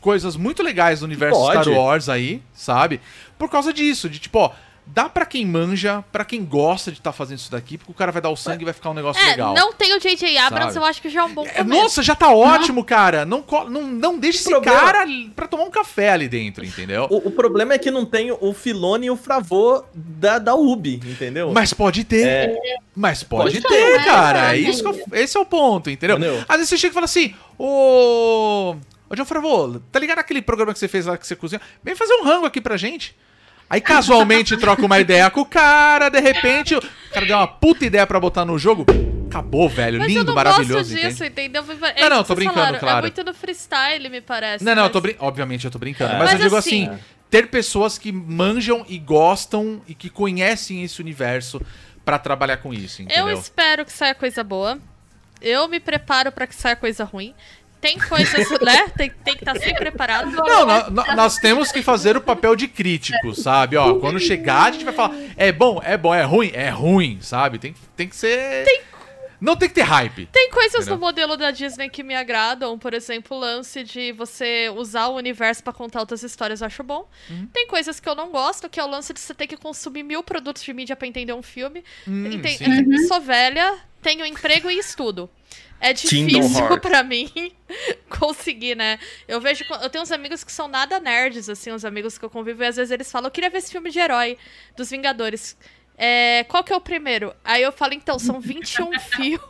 coisas 0.00 0.36
muito 0.36 0.62
legais 0.62 1.00
do 1.00 1.04
universo 1.06 1.40
Pode. 1.40 1.62
Star 1.62 1.74
Wars 1.74 2.08
aí, 2.08 2.42
sabe? 2.52 3.00
Por 3.38 3.48
causa 3.50 3.72
disso, 3.72 4.08
de 4.10 4.18
tipo, 4.18 4.38
ó, 4.38 4.50
dá 4.94 5.08
pra 5.08 5.24
quem 5.26 5.46
manja, 5.46 6.02
pra 6.10 6.24
quem 6.24 6.44
gosta 6.44 6.90
de 6.90 6.98
estar 6.98 7.12
fazendo 7.12 7.38
isso 7.38 7.50
daqui, 7.50 7.78
porque 7.78 7.92
o 7.92 7.94
cara 7.94 8.10
vai 8.10 8.20
dar 8.22 8.30
o 8.30 8.36
sangue 8.36 8.62
e 8.62 8.64
vai 8.64 8.74
ficar 8.74 8.90
um 8.90 8.94
negócio 8.94 9.22
É, 9.22 9.30
legal. 9.30 9.54
não 9.54 9.72
tem 9.72 9.94
o 9.94 10.00
J.J. 10.00 10.36
Abrams, 10.38 10.74
Sabe? 10.74 10.84
eu 10.84 10.88
acho 10.88 11.02
que 11.02 11.08
já 11.08 11.20
é 11.20 11.24
um 11.24 11.32
bom 11.34 11.44
É, 11.46 11.50
começo. 11.50 11.82
Nossa, 11.82 12.02
já 12.02 12.14
tá 12.14 12.30
ótimo, 12.32 12.82
cara. 12.84 13.24
Não, 13.24 13.44
não, 13.68 13.82
não 13.82 14.18
deixa 14.18 14.38
esse 14.40 14.50
problema- 14.50 14.80
cara 14.80 15.04
pra 15.36 15.46
tomar 15.46 15.64
um 15.64 15.70
café 15.70 16.10
ali 16.10 16.28
dentro, 16.28 16.64
entendeu? 16.64 17.06
O, 17.10 17.28
o 17.28 17.30
problema 17.30 17.74
é 17.74 17.78
que 17.78 17.90
não 17.90 18.04
tem 18.04 18.30
o 18.32 18.52
Filone 18.52 19.06
e 19.06 19.10
o 19.10 19.16
Fravô 19.16 19.84
da, 19.94 20.38
da 20.38 20.54
Ubi, 20.54 20.94
entendeu? 21.04 21.52
Mas 21.52 21.72
pode 21.72 22.04
ter. 22.04 22.26
É. 22.26 22.56
Mas 22.96 23.22
pode, 23.22 23.60
Pode 23.60 23.60
ter, 23.62 23.68
ter, 23.98 24.04
cara. 24.04 24.52
é, 24.54 24.56
É 24.56 24.60
isso 24.60 24.82
que 24.82 24.88
eu- 24.88 25.06
esse 25.12 25.36
é 25.36 25.40
o 25.40 25.46
ponto, 25.46 25.88
entendeu? 25.88 26.16
Entendeu? 26.16 26.44
Às 26.48 26.56
vezes 26.56 26.70
você 26.70 26.78
chega 26.78 26.90
e 26.90 26.94
fala 26.94 27.04
assim, 27.04 27.34
ô. 27.56 28.74
Ô, 29.10 29.14
John 29.16 29.24
Favreau, 29.24 29.80
tá 29.90 29.98
ligado 29.98 30.18
aquele 30.18 30.42
programa 30.42 30.72
que 30.74 30.78
você 30.78 30.86
fez 30.88 31.06
lá 31.06 31.16
que 31.16 31.26
você 31.26 31.34
cozinha? 31.34 31.60
Vem 31.82 31.94
fazer 31.96 32.12
um 32.14 32.24
rango 32.24 32.44
aqui 32.44 32.60
pra 32.60 32.76
gente. 32.76 33.16
Aí 33.70 33.80
casualmente 33.80 34.56
troca 34.56 34.84
uma 34.84 34.98
ideia 34.98 35.30
com 35.30 35.40
o 35.42 35.46
cara, 35.46 36.08
de 36.08 36.20
repente 36.20 36.74
o 36.74 36.80
cara 37.12 37.26
deu 37.26 37.36
uma 37.36 37.46
puta 37.46 37.84
ideia 37.84 38.06
pra 38.06 38.18
botar 38.18 38.44
no 38.44 38.58
jogo. 38.58 38.86
Acabou, 39.28 39.68
velho. 39.68 39.98
Mas 39.98 40.08
Lindo, 40.08 40.20
eu 40.20 40.24
não 40.24 40.34
maravilhoso, 40.34 40.72
gosto 40.90 40.94
disso, 40.94 41.22
entende? 41.24 41.52
entendeu? 41.52 41.62
É 41.94 42.00
Não, 42.02 42.08
não, 42.10 42.16
isso 42.22 42.24
tô 42.28 42.34
que 42.34 42.42
vocês 42.42 42.54
brincando, 42.54 42.78
claro. 42.78 42.98
É 42.98 43.02
muito 43.02 43.24
no 43.24 43.34
freestyle, 43.34 44.08
me 44.08 44.22
parece. 44.22 44.64
Não, 44.64 44.74
não, 44.74 44.82
eu 44.82 44.84
mas- 44.86 44.92
tô 44.92 45.00
brin... 45.02 45.16
obviamente 45.18 45.64
eu 45.66 45.70
tô 45.70 45.78
brincando. 45.78 46.14
É. 46.14 46.18
Mas, 46.18 46.30
eu 46.32 46.34
Mas 46.38 46.42
digo 46.44 46.56
assim- 46.56 46.88
assim, 46.88 46.98
ter 47.28 47.48
pessoas 47.48 47.98
que 47.98 48.10
manjam 48.10 48.86
e 48.88 48.96
gostam 48.98 49.82
e 49.86 49.94
que 49.94 50.08
conhecem 50.08 50.82
esse 50.82 50.98
universo 51.02 51.60
pra 52.06 52.18
trabalhar 52.18 52.56
com 52.56 52.72
isso, 52.72 53.02
entendeu? 53.02 53.28
Eu 53.28 53.38
espero 53.38 53.84
que 53.84 53.92
saia 53.92 54.14
coisa 54.14 54.42
boa. 54.42 54.78
Eu 55.42 55.68
me 55.68 55.78
preparo 55.78 56.32
pra 56.32 56.46
que 56.46 56.54
saia 56.54 56.74
coisa 56.74 57.04
ruim. 57.04 57.34
Tem 57.80 57.98
coisas, 57.98 58.48
né? 58.60 58.88
Tem, 58.96 59.10
tem 59.10 59.34
que 59.36 59.42
estar 59.42 59.54
sempre 59.56 59.74
preparado. 59.76 60.30
Não, 60.30 60.66
nó- 60.66 60.90
nó- 60.90 61.14
nós 61.14 61.36
temos 61.36 61.70
que 61.70 61.82
fazer 61.82 62.16
o 62.16 62.20
papel 62.20 62.56
de 62.56 62.66
crítico, 62.66 63.34
sabe? 63.34 63.76
Ó, 63.76 63.94
quando 64.00 64.18
chegar, 64.18 64.64
a 64.68 64.70
gente 64.72 64.84
vai 64.84 64.94
falar, 64.94 65.14
é 65.36 65.52
bom, 65.52 65.80
é 65.84 65.96
bom, 65.96 66.12
é 66.14 66.22
ruim, 66.22 66.50
é 66.54 66.68
ruim, 66.70 67.18
sabe? 67.20 67.58
Tem, 67.58 67.74
tem 67.96 68.08
que 68.08 68.16
ser. 68.16 68.64
Não 69.40 69.54
tem 69.54 69.68
que 69.68 69.76
ter 69.76 69.82
hype. 69.82 70.26
Tem 70.32 70.50
coisas 70.50 70.74
Entendeu? 70.80 70.94
no 70.96 71.00
modelo 71.00 71.36
da 71.36 71.52
Disney 71.52 71.88
que 71.88 72.02
me 72.02 72.12
agradam, 72.16 72.76
por 72.76 72.92
exemplo, 72.92 73.36
o 73.36 73.40
lance 73.40 73.84
de 73.84 74.10
você 74.10 74.68
usar 74.76 75.06
o 75.06 75.14
universo 75.14 75.62
pra 75.62 75.72
contar 75.72 76.00
outras 76.00 76.24
histórias, 76.24 76.60
eu 76.60 76.66
acho 76.66 76.82
bom. 76.82 77.08
Uhum. 77.30 77.46
Tem 77.52 77.68
coisas 77.68 78.00
que 78.00 78.08
eu 78.08 78.16
não 78.16 78.30
gosto, 78.32 78.68
que 78.68 78.80
é 78.80 78.84
o 78.84 78.88
lance 78.88 79.12
de 79.14 79.20
você 79.20 79.32
ter 79.32 79.46
que 79.46 79.56
consumir 79.56 80.02
mil 80.02 80.24
produtos 80.24 80.64
de 80.64 80.74
mídia 80.74 80.96
pra 80.96 81.06
entender 81.06 81.32
um 81.34 81.42
filme. 81.42 81.84
Hum, 82.08 82.26
Enten- 82.32 82.56
sim. 82.58 83.06
Sou 83.06 83.20
velha, 83.20 83.78
tenho 84.02 84.26
emprego 84.26 84.68
e 84.68 84.76
estudo. 84.76 85.30
É 85.80 85.92
difícil 85.92 86.78
pra 86.80 87.02
mim 87.02 87.30
conseguir, 88.18 88.74
né? 88.74 88.98
Eu 89.26 89.40
vejo. 89.40 89.64
Eu 89.82 89.88
tenho 89.90 90.02
uns 90.02 90.10
amigos 90.12 90.42
que 90.42 90.50
são 90.52 90.66
nada 90.68 90.98
nerds, 90.98 91.48
assim, 91.48 91.72
uns 91.72 91.84
amigos 91.84 92.18
que 92.18 92.24
eu 92.24 92.30
convivo, 92.30 92.62
e 92.62 92.66
às 92.66 92.76
vezes 92.76 92.90
eles 92.90 93.10
falam: 93.10 93.28
eu 93.28 93.30
queria 93.30 93.50
ver 93.50 93.58
esse 93.58 93.70
filme 93.70 93.90
de 93.90 93.98
herói 93.98 94.36
dos 94.76 94.90
Vingadores. 94.90 95.56
É, 95.96 96.44
qual 96.48 96.62
que 96.62 96.72
é 96.72 96.76
o 96.76 96.80
primeiro? 96.80 97.34
Aí 97.44 97.62
eu 97.62 97.72
falo, 97.72 97.92
então, 97.94 98.18
são 98.20 98.40
21 98.40 98.90
filmes. 99.00 99.40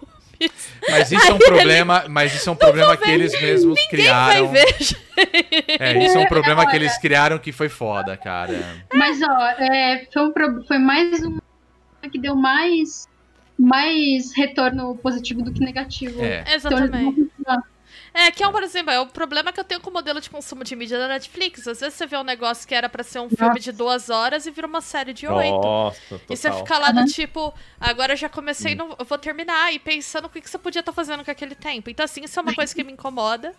Mas 0.88 1.10
isso 1.12 1.26
é 1.26 1.32
um 1.32 1.34
Aí 1.34 1.40
ele- 1.40 1.44
problema, 1.46 2.04
mas 2.08 2.34
isso 2.34 2.48
é 2.48 2.52
um 2.52 2.56
problema 2.56 2.96
que 2.96 3.10
eles 3.10 3.32
mesmos 3.40 3.74
Vai 3.78 3.88
criaram. 3.88 4.48
ver. 4.48 4.66
É, 5.80 6.04
isso 6.06 6.16
é 6.16 6.20
um 6.20 6.26
problema 6.26 6.64
que 6.64 6.76
eles 6.76 6.96
criaram 6.98 7.38
que 7.40 7.50
foi 7.50 7.68
foda, 7.68 8.16
cara. 8.16 8.84
Mas, 8.94 9.20
ó, 9.20 9.48
é, 9.58 10.06
foi, 10.12 10.22
um 10.22 10.32
pro- 10.32 10.64
foi 10.64 10.78
mais 10.78 11.24
um 11.24 11.38
que 12.12 12.18
deu 12.20 12.36
mais, 12.36 13.07
mais 13.58 14.34
retorno 14.36 14.96
positivo 14.98 15.42
do 15.42 15.52
que 15.52 15.60
negativo. 15.60 16.22
É. 16.22 16.42
Então, 16.42 16.54
Exatamente. 16.54 17.30
É, 18.14 18.30
que 18.30 18.42
é 18.42 18.48
um, 18.48 18.52
por 18.52 18.62
exemplo, 18.62 18.90
é 18.90 18.98
o 19.00 19.06
problema 19.06 19.52
que 19.52 19.60
eu 19.60 19.64
tenho 19.64 19.80
com 19.80 19.90
o 19.90 19.92
modelo 19.92 20.20
de 20.20 20.30
consumo 20.30 20.64
de 20.64 20.74
mídia 20.74 20.98
da 20.98 21.08
Netflix. 21.08 21.66
Às 21.68 21.80
vezes 21.80 21.94
você 21.94 22.06
vê 22.06 22.16
um 22.16 22.24
negócio 22.24 22.66
que 22.66 22.74
era 22.74 22.88
pra 22.88 23.04
ser 23.04 23.20
um 23.20 23.28
filme 23.28 23.60
de 23.60 23.70
duas 23.70 24.08
horas 24.10 24.46
e 24.46 24.50
vira 24.50 24.66
uma 24.66 24.80
série 24.80 25.12
de 25.12 25.26
oito. 25.26 25.60
Nossa, 25.60 26.20
E 26.28 26.36
você 26.36 26.48
total. 26.48 26.66
fica 26.66 26.78
lá 26.78 26.90
do 26.90 27.04
tipo, 27.04 27.52
agora 27.78 28.14
eu 28.14 28.16
já 28.16 28.28
comecei, 28.28 28.74
não, 28.74 28.94
eu 28.98 29.04
vou 29.04 29.18
terminar, 29.18 29.72
e 29.72 29.78
pensando 29.78 30.24
o 30.24 30.28
que, 30.30 30.40
que 30.40 30.48
você 30.50 30.58
podia 30.58 30.80
estar 30.80 30.92
fazendo 30.92 31.24
com 31.24 31.30
aquele 31.30 31.54
tempo. 31.54 31.90
Então, 31.90 32.04
assim, 32.04 32.24
isso 32.24 32.38
é 32.38 32.42
uma 32.42 32.54
coisa 32.54 32.74
que 32.74 32.82
me 32.82 32.92
incomoda. 32.92 33.54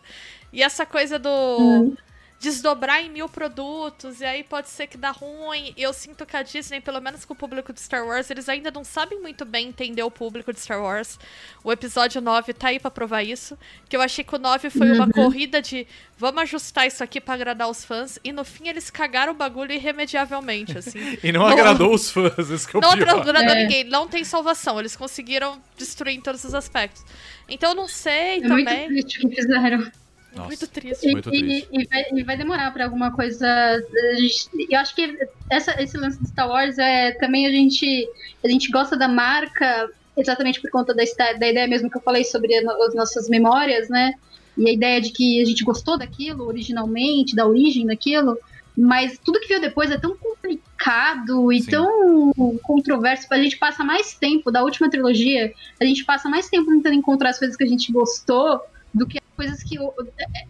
E 0.52 0.64
essa 0.64 0.86
coisa 0.86 1.20
do 1.20 1.94
desdobrar 2.40 3.02
em 3.04 3.10
mil 3.10 3.28
produtos, 3.28 4.22
e 4.22 4.26
aí 4.26 4.44
pode 4.46 4.70
ser 4.70 4.88
que 4.88 4.98
dá 4.98 5.12
ruim. 5.12 5.74
Eu 5.76 5.92
sinto 5.92 6.26
que 6.26 6.38
a 6.38 6.42
Disney, 6.42 6.80
pelo 6.80 7.02
menos 7.02 7.26
com 7.26 7.34
o 7.34 7.36
público 7.36 7.74
de 7.74 7.82
Star 7.82 8.06
Wars, 8.08 8.30
eles 8.30 8.48
ainda 8.48 8.72
não 8.72 8.84
sabem 8.86 9.20
muito 9.20 9.44
bem 9.44 9.68
entender 9.68 10.04
o 10.04 10.10
público 10.10 10.54
de 10.54 10.60
Star 10.60 10.82
Wars. 10.82 11.20
O 11.64 11.72
episódio 11.72 12.22
9 12.22 12.54
tá 12.54 12.70
aí 12.70 12.80
pra 12.80 12.90
provar 12.90 13.24
isso. 13.24 13.58
Que 13.90 13.96
eu 13.98 14.02
achei 14.02 14.24
que 14.24 14.34
o 14.34 14.40
9 14.40 14.70
foi 14.70 14.90
uma 14.92 15.10
corrida 15.12 15.62
de 15.62 15.86
vamos 16.18 16.42
ajustar 16.44 16.88
isso 16.88 17.04
aqui 17.04 17.20
pra 17.20 17.34
agradar 17.34 17.70
os 17.70 17.84
fãs, 17.84 18.18
e 18.24 18.32
no 18.32 18.46
fim 18.46 18.70
eles 18.70 18.90
cagaram 18.90 19.34
o 19.34 19.36
bagulho 19.36 19.74
irremediavelmente, 19.74 20.78
assim. 20.78 21.00
E 21.22 21.32
não 21.34 21.46
agradou 21.46 21.94
os 21.94 22.10
fãs, 22.10 22.50
esse 22.50 22.66
que 22.68 22.76
é 22.76 22.80
o 22.80 22.82
Não 22.82 22.94
pior. 22.94 23.10
agradou 23.20 23.52
É. 23.52 23.64
ninguém, 23.64 23.84
não 23.84 24.08
tem 24.08 24.24
salvação. 24.24 24.80
Eles 24.80 24.96
conseguiram 24.96 25.62
destruir 25.78 26.16
em 26.16 26.22
todos 26.22 26.44
os 26.46 26.54
aspectos. 26.54 27.04
Então 27.50 27.72
eu 27.72 27.76
não 27.76 27.88
sei 27.88 28.38
É 28.38 28.48
muito 28.48 28.66
também. 28.66 28.88
triste 28.88 29.26
o 29.26 29.30
que 29.30 29.36
fizeram. 29.36 29.92
Nossa. 30.36 30.48
Muito 30.48 30.68
triste. 30.68 31.08
E, 31.08 31.12
Muito 31.12 31.34
e- 31.34 31.40
triste. 31.40 31.70
e 31.72 31.86
vai, 31.86 32.04
e 32.14 32.24
vai 32.24 32.38
demorar 32.38 32.72
pra 32.72 32.86
alguma 32.86 33.12
coisa. 33.12 33.48
Eu 34.70 34.80
acho 34.80 34.96
que 34.96 35.18
essa, 35.50 35.82
esse 35.82 35.98
lance 35.98 36.22
de 36.22 36.28
Star 36.30 36.48
Wars 36.48 36.78
é 36.78 37.12
também 37.14 37.46
a 37.48 37.52
gente 37.52 38.08
a 38.44 38.48
gente 38.48 38.70
gosta 38.72 38.96
da 38.96 39.08
marca 39.08 39.90
exatamente 40.16 40.62
por 40.62 40.70
conta 40.70 40.94
da, 40.94 41.04
da 41.38 41.50
ideia 41.50 41.68
mesmo 41.68 41.90
que 41.90 41.98
eu 41.98 42.02
falei 42.02 42.24
sobre 42.24 42.54
as 42.56 42.94
nossas 42.94 43.28
memórias, 43.30 43.90
né? 43.90 44.14
E 44.58 44.70
a 44.70 44.74
ideia 44.74 45.02
de 45.02 45.12
que 45.12 45.42
a 45.42 45.46
gente 45.46 45.64
gostou 45.64 45.98
daquilo 45.98 46.46
originalmente, 46.46 47.36
da 47.36 47.48
origem 47.48 47.86
daquilo. 47.86 48.38
Mas 48.78 49.18
tudo 49.18 49.40
que 49.40 49.48
veio 49.48 49.60
depois 49.60 49.92
é 49.92 49.98
tão 49.98 50.16
complicado 50.16 51.52
e 51.52 51.62
Sim. 51.62 51.72
tão 51.72 52.60
controverso. 52.64 53.28
A 53.30 53.38
gente 53.38 53.58
passa 53.58 53.84
mais 53.84 54.14
tempo 54.14 54.52
da 54.52 54.64
última 54.64 54.90
trilogia, 54.90 55.54
a 55.82 55.86
gente 55.86 56.06
passa 56.06 56.30
mais 56.30 56.50
tempo 56.50 56.70
tentando 56.70 56.96
encontrar 56.96 57.32
as 57.32 57.40
coisas 57.40 57.58
que 57.58 57.64
a 57.64 57.68
gente 57.68 57.92
gostou 57.92 58.62
do 58.94 59.06
que 59.08 59.18
as 59.18 59.36
coisas 59.36 59.64
que 59.64 59.80
o- 59.80 59.94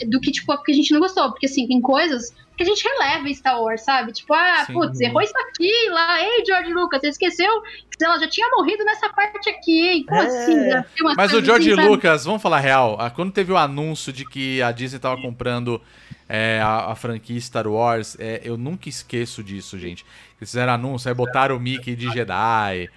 do 0.07 0.19
que 0.19 0.31
tipo 0.31 0.57
que 0.63 0.71
a 0.71 0.75
gente 0.75 0.91
não 0.91 0.99
gostou, 0.99 1.29
porque 1.31 1.45
assim, 1.45 1.67
tem 1.67 1.79
coisas 1.81 2.33
que 2.57 2.63
a 2.63 2.65
gente 2.65 2.83
releva 2.83 3.29
em 3.29 3.33
Star 3.33 3.61
Wars, 3.61 3.81
sabe? 3.85 4.11
Tipo, 4.11 4.33
ah, 4.33 4.63
Sim. 4.65 4.73
putz, 4.73 4.99
errou 4.99 5.21
isso 5.21 5.33
aqui 5.37 5.71
lá, 5.91 6.21
ei, 6.21 6.43
George 6.45 6.73
Lucas, 6.73 6.99
você 7.01 7.07
esqueceu 7.09 7.61
que 7.97 8.03
ela 8.03 8.17
já 8.19 8.27
tinha 8.27 8.47
morrido 8.49 8.83
nessa 8.83 9.07
parte 9.09 9.49
aqui, 9.49 9.87
hein? 9.87 10.05
Como 10.07 10.21
É. 10.21 10.25
assim? 10.25 10.55
Umas 11.01 11.15
Mas 11.15 11.33
o 11.33 11.41
George 11.43 11.69
assim, 11.71 11.75
sabe? 11.81 11.87
Lucas, 11.87 12.25
vamos 12.25 12.41
falar 12.41 12.59
real, 12.59 12.97
ah, 12.99 13.09
quando 13.09 13.31
teve 13.31 13.51
o 13.51 13.57
anúncio 13.57 14.11
de 14.11 14.25
que 14.25 14.61
a 14.61 14.71
Disney 14.71 14.99
tava 14.99 15.21
comprando 15.21 15.81
é, 16.27 16.59
a, 16.61 16.91
a 16.91 16.95
franquia 16.95 17.39
Star 17.39 17.67
Wars, 17.67 18.15
é, 18.19 18.41
eu 18.43 18.55
nunca 18.57 18.87
esqueço 18.89 19.43
disso, 19.43 19.79
gente. 19.79 20.05
Eles 20.39 20.49
fizeram 20.51 20.73
anúncio, 20.73 21.09
aí 21.09 21.15
botaram 21.15 21.55
o 21.55 21.59
Mickey 21.59 21.95
de 21.95 22.09
Jedi. 22.11 22.89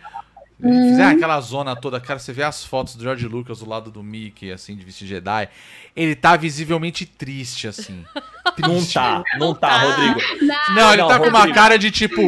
Uhum. 0.62 0.88
Fizeram 0.90 1.10
aquela 1.16 1.40
zona 1.40 1.74
toda, 1.74 1.98
cara, 2.00 2.18
você 2.18 2.32
vê 2.32 2.42
as 2.44 2.64
fotos 2.64 2.94
do 2.94 3.02
George 3.02 3.26
Lucas 3.26 3.58
do 3.58 3.68
lado 3.68 3.90
do 3.90 4.02
Mickey, 4.02 4.52
assim, 4.52 4.76
de 4.76 4.84
vestido 4.84 5.08
Jedi. 5.08 5.48
Ele 5.96 6.14
tá 6.14 6.36
visivelmente 6.36 7.04
triste, 7.04 7.66
assim. 7.66 8.04
Não 8.60 8.74
Triste. 8.76 8.94
tá, 8.94 9.22
não 9.38 9.54
tá, 9.54 9.68
tá. 9.68 9.78
Rodrigo. 9.78 10.20
Não, 10.74 10.92
ele 10.92 11.02
Não, 11.02 11.08
tá 11.08 11.18
com 11.18 11.28
uma 11.28 11.38
Rodrigo. 11.38 11.54
cara 11.54 11.78
de 11.78 11.90
tipo, 11.90 12.20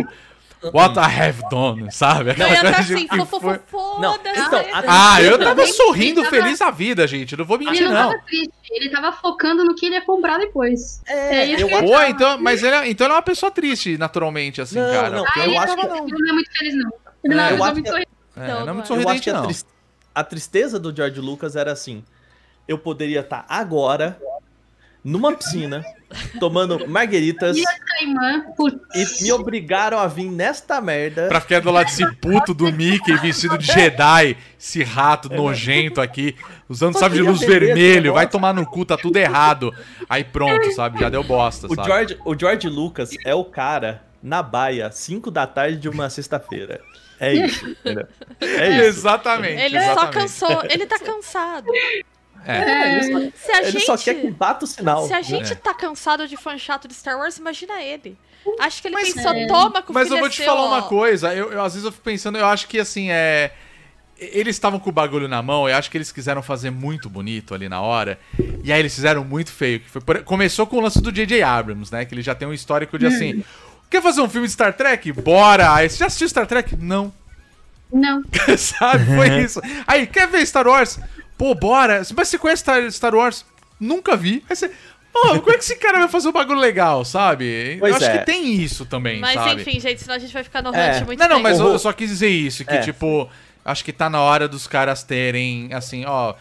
what 0.72 0.96
I 0.96 1.02
have 1.02 1.42
done, 1.50 1.90
sabe? 1.92 2.30
Eu 2.30 2.32
Aquela 2.32 2.48
ia 2.48 2.54
estar 2.54 2.74
coisa 2.74 2.82
de 2.84 2.94
assim, 2.94 3.08
fofo, 3.26 3.40
foi- 3.40 3.60
foda 3.66 4.00
Não, 4.00 4.14
então, 4.14 4.64
Ah, 4.86 5.20
eu 5.20 5.38
tava 5.38 5.62
Ele 5.62 5.72
sorrindo 5.72 6.22
tava- 6.22 6.34
feliz 6.36 6.60
a 6.62 6.70
vida, 6.70 7.06
gente. 7.06 7.36
Não 7.36 7.44
vou 7.44 7.56
Ele 7.58 7.66
mentir, 7.66 7.84
não, 7.84 7.92
não. 7.92 8.10
tava 8.12 8.22
triste, 8.24 8.50
ele 8.70 8.88
tava 8.90 9.12
focando 9.12 9.64
no 9.64 9.74
que 9.74 9.86
ele 9.86 9.96
ia 9.96 10.02
comprar 10.02 10.38
depois. 10.38 11.02
É, 11.06 11.44
isso 11.46 11.62
eu 11.62 11.68
que 11.68 11.74
acho- 11.74 11.84
Pô, 11.84 12.00
então, 12.02 12.38
mas 12.40 12.62
ele 12.62 12.74
é, 12.74 12.88
então 12.88 13.06
ele 13.06 13.12
é 13.12 13.16
uma 13.16 13.22
pessoa 13.22 13.50
triste, 13.50 13.98
naturalmente, 13.98 14.60
assim, 14.62 14.78
Não, 14.78 14.90
cara. 14.90 15.10
não, 15.10 15.24
eu 15.36 15.52
eu 15.52 15.58
acho 15.60 15.76
tava, 15.76 15.82
que- 15.82 15.88
não. 15.88 16.06
Ele 16.08 16.18
não 16.18 16.30
é 16.30 16.32
muito 16.32 16.50
feliz, 16.56 16.74
não. 16.76 16.92
Ele 17.24 17.34
não 17.34 17.42
É, 17.44 17.48
é 17.50 17.52
eu 17.52 17.64
acho 17.64 17.72
muito 17.74 17.92
que-. 17.92 18.06
É, 18.36 18.48
Não, 18.48 18.60
não 18.60 18.68
é 18.68 18.72
muito 18.72 18.92
é. 18.92 18.96
Eu 18.96 19.08
acho 19.08 19.22
sorridente, 19.22 19.64
que 19.64 19.66
a, 20.14 20.20
a 20.20 20.24
tristeza 20.24 20.78
do 20.78 20.94
George 20.94 21.20
Lucas 21.20 21.56
era 21.56 21.72
assim: 21.72 22.04
eu 22.66 22.78
poderia 22.78 23.20
estar 23.20 23.44
agora 23.48 24.18
numa 25.04 25.36
piscina 25.36 25.84
tomando 26.40 26.88
margueritas 26.88 27.56
E 27.56 27.62
Caimã, 27.64 28.42
e 28.94 29.22
me 29.22 29.32
obrigaram 29.32 29.98
a 29.98 30.06
vir 30.06 30.30
nesta 30.30 30.80
merda. 30.80 31.28
Pra 31.28 31.40
ficar 31.40 31.60
do 31.60 31.70
lado 31.70 31.86
desse 31.86 32.10
puto 32.16 32.54
do 32.54 32.72
Mickey 32.72 33.14
vestido 33.18 33.58
de 33.58 33.66
Jedi, 33.66 34.36
esse 34.58 34.82
rato 34.82 35.28
nojento 35.28 36.00
aqui, 36.00 36.34
usando 36.68 36.98
sabe 36.98 37.16
de 37.16 37.22
luz 37.22 37.40
vermelho, 37.40 38.14
vai 38.14 38.24
negócio. 38.24 38.30
tomar 38.30 38.54
no 38.54 38.66
cu, 38.66 38.84
tá 38.84 38.96
tudo 38.96 39.16
errado. 39.16 39.72
Aí 40.08 40.24
pronto, 40.24 40.72
sabe? 40.72 40.98
Já 40.98 41.08
deu 41.10 41.22
bosta, 41.22 41.66
O 41.66 41.74
sabe? 41.74 41.86
George, 41.86 42.18
o 42.24 42.38
George 42.38 42.68
Lucas 42.68 43.10
é 43.24 43.34
o 43.34 43.44
cara 43.44 44.02
na 44.22 44.42
baia, 44.42 44.90
5 44.90 45.30
da 45.30 45.46
tarde 45.46 45.76
de 45.76 45.88
uma 45.88 46.08
sexta-feira. 46.08 46.80
É 47.20 47.32
isso? 47.46 47.76
É 48.40 48.68
isso. 48.70 48.82
Exatamente. 48.88 49.60
Ele 49.62 49.78
só 49.80 49.84
exatamente. 49.92 50.12
cansou, 50.14 50.62
ele 50.68 50.86
tá 50.86 50.98
cansado. 50.98 51.70
É. 52.46 52.96
ele 52.98 53.02
só, 53.32 53.46
Se 53.46 53.52
a 53.52 53.62
ele 53.62 53.70
gente. 53.70 53.86
só 53.86 53.96
quer 53.96 54.14
que 54.20 54.30
bata 54.30 54.64
o 54.64 54.68
sinal. 54.68 55.06
Se 55.06 55.14
a 55.14 55.22
gente 55.22 55.52
É. 55.52 55.54
tá 55.54 55.72
cansado 55.72 56.28
de 56.28 56.36
fã 56.36 56.58
chato 56.58 56.86
de 56.86 56.94
Star 56.94 57.18
Wars, 57.18 57.38
imagina 57.38 57.80
ele. 57.82 58.18
Acho 58.60 58.82
que 58.82 58.88
ele 58.88 58.94
Mas- 58.96 59.14
pensou, 59.14 59.32
É. 59.32 59.46
toma 59.46 59.80
com 59.82 59.92
o 59.92 59.94
Mas 59.94 60.04
filho 60.08 60.16
eu 60.16 60.18
vou 60.18 60.26
é 60.26 60.30
te 60.30 60.36
seu, 60.36 60.44
falar 60.44 60.60
ó. 60.62 60.66
uma 60.68 60.82
coisa, 60.82 61.34
eu, 61.34 61.50
eu- 61.52 61.62
às 61.62 61.72
vezes 61.72 61.86
eu 61.86 61.90
fico 61.92 62.04
pensando, 62.04 62.36
eu 62.36 62.44
acho 62.46 62.68
que 62.68 62.78
assim, 62.78 63.10
é. 63.10 63.52
Eles 64.16 64.54
estavam 64.54 64.78
com 64.78 64.90
o 64.90 64.92
bagulho 64.92 65.26
na 65.26 65.42
mão, 65.42 65.68
eu 65.68 65.74
acho 65.74 65.90
que 65.90 65.96
eles 65.98 66.12
quiseram 66.12 66.40
fazer 66.40 66.70
muito 66.70 67.10
bonito 67.10 67.52
ali 67.52 67.68
na 67.68 67.80
hora. 67.80 68.16
E 68.62 68.72
aí 68.72 68.78
eles 68.78 68.94
fizeram 68.94 69.24
muito 69.24 69.50
feio. 69.50 69.80
Que 69.80 69.90
foi 69.90 70.00
por- 70.00 70.22
Começou 70.22 70.66
com 70.68 70.76
o 70.76 70.80
lance 70.80 71.00
do 71.02 71.10
J.J. 71.10 71.42
Abrams, 71.42 71.90
né? 71.92 72.04
Que 72.04 72.14
ele 72.14 72.22
já 72.22 72.32
tem 72.32 72.46
um 72.46 72.52
histórico 72.52 72.96
de 72.96 73.06
assim. 73.06 73.42
Quer 73.94 74.02
fazer 74.02 74.22
um 74.22 74.28
filme 74.28 74.48
de 74.48 74.52
Star 74.52 74.72
Trek? 74.74 75.12
Bora! 75.12 75.72
Aí, 75.72 75.88
você 75.88 75.98
já 75.98 76.06
assistiu 76.06 76.28
Star 76.28 76.48
Trek? 76.48 76.74
Não. 76.74 77.12
Não. 77.92 78.24
Sabe? 78.58 79.04
Foi 79.06 79.40
isso. 79.40 79.60
Aí, 79.86 80.04
quer 80.04 80.26
ver 80.26 80.44
Star 80.44 80.66
Wars? 80.66 80.98
Pô, 81.38 81.54
bora. 81.54 82.02
Mas 82.16 82.28
você 82.28 82.36
conhece 82.36 82.62
Star, 82.62 82.90
Star 82.90 83.14
Wars? 83.14 83.46
Nunca 83.78 84.16
vi. 84.16 84.42
Aí 84.50 84.56
você. 84.56 84.68
Pô, 85.12 85.38
como 85.38 85.50
é 85.52 85.52
que 85.52 85.62
esse 85.62 85.76
cara 85.76 86.00
vai 86.00 86.08
fazer 86.08 86.28
um 86.28 86.32
bagulho 86.32 86.58
legal, 86.58 87.04
sabe? 87.04 87.76
Pois 87.78 87.92
eu 87.92 87.96
acho 87.98 88.06
é. 88.06 88.18
que 88.18 88.26
tem 88.26 88.54
isso 88.54 88.84
também, 88.84 89.20
Mas 89.20 89.34
sabe? 89.34 89.62
enfim, 89.62 89.78
gente, 89.78 90.00
senão 90.02 90.16
a 90.16 90.18
gente 90.18 90.34
vai 90.34 90.42
ficar 90.42 90.60
no 90.60 90.74
É. 90.74 91.04
muito 91.04 91.20
Não, 91.20 91.28
não, 91.28 91.36
tempo. 91.36 91.48
mas 91.48 91.60
eu, 91.60 91.68
eu 91.68 91.78
só 91.78 91.92
quis 91.92 92.10
dizer 92.10 92.30
isso, 92.30 92.64
que, 92.64 92.74
É. 92.74 92.80
tipo, 92.80 93.30
acho 93.64 93.84
que 93.84 93.92
tá 93.92 94.10
na 94.10 94.20
hora 94.20 94.48
dos 94.48 94.66
caras 94.66 95.04
terem, 95.04 95.72
assim, 95.72 96.04
ó. 96.04 96.34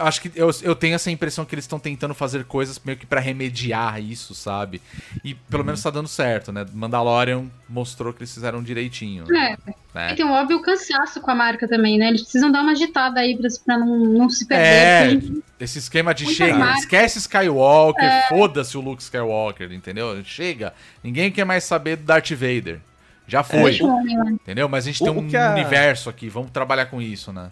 Acho 0.00 0.20
que 0.22 0.32
eu, 0.34 0.50
eu 0.62 0.74
tenho 0.74 0.94
essa 0.96 1.10
impressão 1.10 1.44
que 1.44 1.54
eles 1.54 1.64
estão 1.64 1.78
tentando 1.78 2.12
fazer 2.12 2.44
coisas 2.44 2.78
meio 2.84 2.98
que 2.98 3.06
pra 3.06 3.20
remediar 3.20 4.00
isso, 4.02 4.34
sabe? 4.34 4.82
E 5.24 5.32
pelo 5.34 5.64
menos 5.64 5.80
tá 5.80 5.90
dando 5.90 6.08
certo, 6.08 6.50
né? 6.50 6.66
Mandalorian 6.72 7.44
mostrou 7.68 8.12
que 8.12 8.18
eles 8.20 8.34
fizeram 8.34 8.62
direitinho. 8.62 9.24
É. 9.34 9.56
né? 9.94 10.12
E 10.12 10.16
tem 10.16 10.24
um 10.26 10.32
óbvio 10.32 10.60
cansaço 10.60 11.20
com 11.20 11.30
a 11.30 11.34
marca 11.36 11.68
também, 11.68 11.98
né? 11.98 12.08
Eles 12.08 12.22
precisam 12.22 12.50
dar 12.50 12.62
uma 12.62 12.72
agitada 12.72 13.20
aí 13.20 13.36
pra, 13.38 13.48
pra 13.64 13.78
não, 13.78 13.98
não 13.98 14.28
se 14.28 14.44
perder. 14.46 14.64
É, 14.66 15.08
gente- 15.10 15.42
esse 15.60 15.78
esquema 15.78 16.12
de 16.12 16.26
chega, 16.34 16.72
esquece 16.74 17.18
Skywalker, 17.18 18.28
foda-se 18.28 18.76
o 18.76 18.80
Luke 18.80 19.02
Skywalker, 19.02 19.72
entendeu? 19.72 20.20
Chega, 20.24 20.74
ninguém 21.02 21.30
quer 21.30 21.44
mais 21.44 21.64
saber 21.64 21.96
do 21.96 22.04
Darth 22.04 22.30
Vader. 22.32 22.80
Já 23.26 23.44
foi, 23.44 23.78
o 23.80 23.86
homem 23.86 24.18
lá. 24.18 24.30
entendeu? 24.32 24.68
Mas 24.68 24.84
a 24.84 24.90
gente 24.90 25.00
O- 25.02 25.04
tem 25.04 25.14
um 25.38 25.40
a- 25.44 25.50
universo 25.52 26.10
aqui, 26.10 26.28
vamos 26.28 26.50
trabalhar 26.50 26.86
com 26.86 27.00
isso, 27.00 27.32
né? 27.32 27.50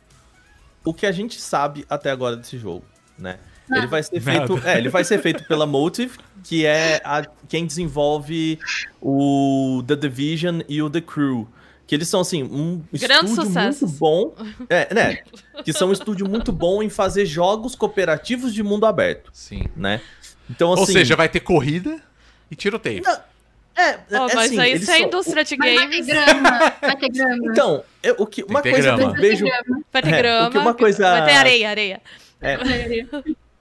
O 0.89 0.94
que 0.94 1.05
a 1.05 1.12
gente 1.12 1.39
sabe 1.39 1.85
até 1.90 2.10
agora 2.10 2.35
desse 2.35 2.56
jogo, 2.56 2.82
né? 3.19 3.39
Ele 3.70 3.86
vai 3.86 4.02
ser 4.02 4.23
Nada. 4.23 4.47
feito, 4.47 4.66
é, 4.66 4.78
ele 4.78 4.89
vai 4.89 5.05
ser 5.05 5.20
feito 5.20 5.44
pela 5.44 5.66
Motive, 5.66 6.16
que 6.43 6.65
é 6.65 7.02
a, 7.05 7.23
quem 7.47 7.66
desenvolve 7.66 8.59
o 8.98 9.82
The 9.86 9.97
Division 9.97 10.60
e 10.66 10.81
o 10.81 10.89
The 10.89 11.02
Crew, 11.02 11.47
que 11.86 11.94
eles 11.94 12.09
são 12.09 12.20
assim 12.20 12.43
um 12.43 12.82
Grandes 12.90 13.32
estúdio 13.32 13.44
sucessos. 13.44 13.82
muito 13.82 13.98
bom, 13.98 14.35
é, 14.70 14.94
né? 14.94 15.19
Que 15.62 15.74
são 15.74 15.90
um 15.90 15.93
estúdio 15.93 16.27
muito 16.27 16.51
bom 16.52 16.82
em 16.82 16.89
fazer 16.89 17.27
jogos 17.27 17.74
cooperativos 17.74 18.55
de 18.55 18.62
mundo 18.62 18.86
aberto, 18.86 19.31
Sim. 19.35 19.66
né? 19.77 20.01
Então 20.48 20.73
assim, 20.73 20.81
Ou 20.81 20.86
seja, 20.86 21.15
vai 21.15 21.28
ter 21.28 21.40
corrida 21.40 22.01
e 22.51 22.56
tiroteio. 22.56 23.02
Não, 23.05 23.19
é, 23.79 23.99
Oh, 24.11 24.15
é 24.15 24.35
mas 24.35 24.37
assim, 24.37 24.59
aí 24.59 24.73
é 24.73 24.79
são- 24.79 24.97
indústria 24.99 25.45
de 25.45 25.57
Mas 25.57 25.75
vai 25.75 25.89
ter 25.89 25.91
games, 26.03 26.07
grama, 26.07 26.73
vai 26.81 26.97
ter 26.97 27.09
grama. 27.11 27.37
Então, 27.53 27.85
eu- 28.03 28.17
o 28.19 28.27
que 28.27 28.43
uma 28.43 28.61
coisa 28.63 28.77
que 28.77 28.83
grama. 28.97 29.03
eu 29.03 29.13
vejo, 29.21 29.45
vai 29.93 30.03
ter 30.03 30.15
É, 30.15 30.19
grama. 30.19 30.45
porque 30.47 30.59
uma 30.59 30.75
coisa- 30.75 31.11
Vai 31.11 31.25
ter 31.27 31.33
areia, 31.37 31.71
areia. 31.71 32.01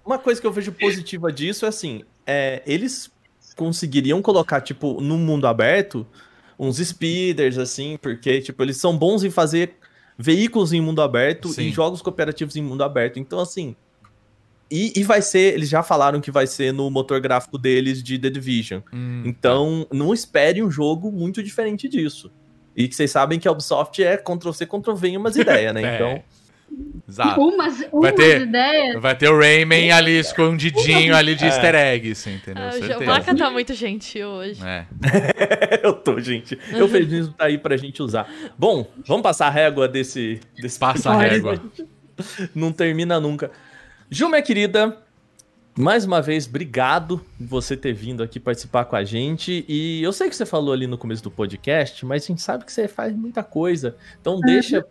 uma 0.05 0.17
coisa 0.17 0.39
que 0.39 0.47
eu 0.47 0.51
vejo 0.51 0.71
positiva 0.71 1.31
disso 1.31 1.65
é 1.65 1.69
assim, 1.69 2.03
é, 2.25 2.61
eles 2.65 3.11
conseguiriam 3.55 4.21
colocar 4.21 4.61
tipo 4.61 5.01
no 5.01 5.17
mundo 5.17 5.47
aberto 5.47 6.05
uns 6.59 6.77
speeders 6.77 7.57
assim, 7.57 7.97
porque 8.01 8.41
tipo 8.41 8.61
eles 8.63 8.77
são 8.77 8.95
bons 8.97 9.23
em 9.23 9.29
fazer 9.29 9.75
veículos 10.17 10.73
em 10.73 10.81
mundo 10.81 11.01
aberto 11.01 11.49
Sim. 11.49 11.63
e 11.63 11.71
jogos 11.71 12.01
cooperativos 12.01 12.55
em 12.55 12.61
mundo 12.61 12.83
aberto. 12.83 13.19
Então 13.19 13.39
assim, 13.39 13.75
e, 14.69 14.93
e 14.99 15.03
vai 15.03 15.21
ser, 15.21 15.53
eles 15.53 15.69
já 15.69 15.81
falaram 15.83 16.19
que 16.21 16.29
vai 16.31 16.45
ser 16.47 16.71
no 16.73 16.89
motor 16.89 17.19
gráfico 17.19 17.57
deles 17.57 18.01
de 18.03 18.17
The 18.19 18.29
Division. 18.29 18.81
Hum, 18.93 19.23
Então, 19.25 19.87
não 19.91 20.13
espere 20.13 20.61
um 20.63 20.69
jogo 20.71 21.11
muito 21.11 21.41
diferente 21.43 21.87
disso. 21.87 22.31
E 22.75 22.87
que 22.87 22.95
vocês 22.95 23.09
sabem 23.09 23.39
que 23.39 23.47
a 23.47 23.51
Ubisoft 23.51 24.03
é 24.03 24.17
Ctrl-C, 24.17 24.65
Ctrl-V 24.65 25.07
em 25.07 25.17
umas 25.17 25.35
ideias, 25.37 25.73
né? 25.73 25.83
É. 25.83 25.95
Então, 25.95 26.23
Exato. 27.07 27.39
Umas, 27.39 27.77
Vai 27.79 27.89
umas 27.93 28.13
ter- 28.13 28.41
ideias. 28.41 29.01
Vai 29.01 29.15
ter 29.17 29.29
o 29.29 29.39
Rayman 29.39 29.89
ali 29.93 30.19
escondidinho 30.19 31.15
ali 31.15 31.33
de 31.33 31.45
É. 31.45 31.47
easter 31.47 31.73
egg, 31.73 32.13
você 32.13 32.29
entendeu? 32.31 32.63
Ah, 32.65 32.97
o. 32.99 33.05
Maca 33.05 33.33
tá 33.33 33.49
muito 33.49 33.73
gentil 33.73 34.27
hoje. 34.27 34.61
É. 34.63 34.85
eu 35.81 35.93
tô, 35.93 36.19
gente. 36.19 36.59
Eu 36.73 36.89
feliz 36.89 37.29
tá 37.29 37.45
aí 37.45 37.57
pra 37.57 37.77
gente 37.77 38.03
usar. 38.03 38.29
Bom, 38.57 38.85
vamos 39.07 39.23
passar 39.23 39.47
a 39.47 39.49
régua 39.49 39.87
desse, 39.87 40.41
desse 40.61 40.77
Passa 40.77 41.09
a 41.11 41.17
régua. 41.17 41.57
Não 42.53 42.71
termina 42.73 43.17
nunca. 43.19 43.49
Ju, 44.09 44.29
minha 44.29 44.41
querida, 44.41 44.97
mais 45.77 46.05
uma 46.05 46.21
vez, 46.21 46.47
obrigado 46.47 47.17
por 47.37 47.45
você 47.45 47.75
ter 47.75 47.91
vindo 47.91 48.23
aqui 48.23 48.39
participar 48.39 48.85
com 48.85 48.95
a 48.95 49.03
gente. 49.03 49.65
E 49.67 50.01
eu 50.01 50.13
sei 50.13 50.29
que 50.29 50.35
você 50.35 50.45
falou 50.45 50.73
ali 50.73 50.87
no 50.87 50.97
começo 50.97 51.21
do 51.21 51.29
podcast, 51.29 52.05
mas 52.05 52.23
a 52.23 52.27
gente 52.27 52.41
sabe 52.41 52.63
que 52.63 52.71
você 52.71 52.87
faz 52.87 53.13
muita 53.13 53.43
coisa. 53.43 53.97
Então 54.21 54.39
deixa 54.39 54.85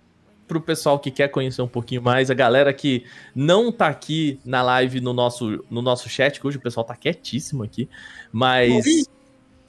pro 0.46 0.60
pessoal 0.60 0.98
que 0.98 1.10
quer 1.10 1.28
conhecer 1.28 1.62
um 1.62 1.66
pouquinho 1.68 2.02
mais, 2.02 2.30
a 2.30 2.34
galera 2.34 2.74
que 2.74 3.06
não 3.34 3.72
tá 3.72 3.88
aqui 3.88 4.38
na 4.44 4.62
live 4.62 5.00
no 5.00 5.14
nosso, 5.14 5.64
no 5.70 5.80
nosso 5.80 6.10
chat, 6.10 6.38
que 6.38 6.46
hoje 6.46 6.58
o 6.58 6.60
pessoal 6.60 6.84
tá 6.84 6.94
quietíssimo 6.94 7.64
aqui, 7.64 7.88
mas 8.30 9.08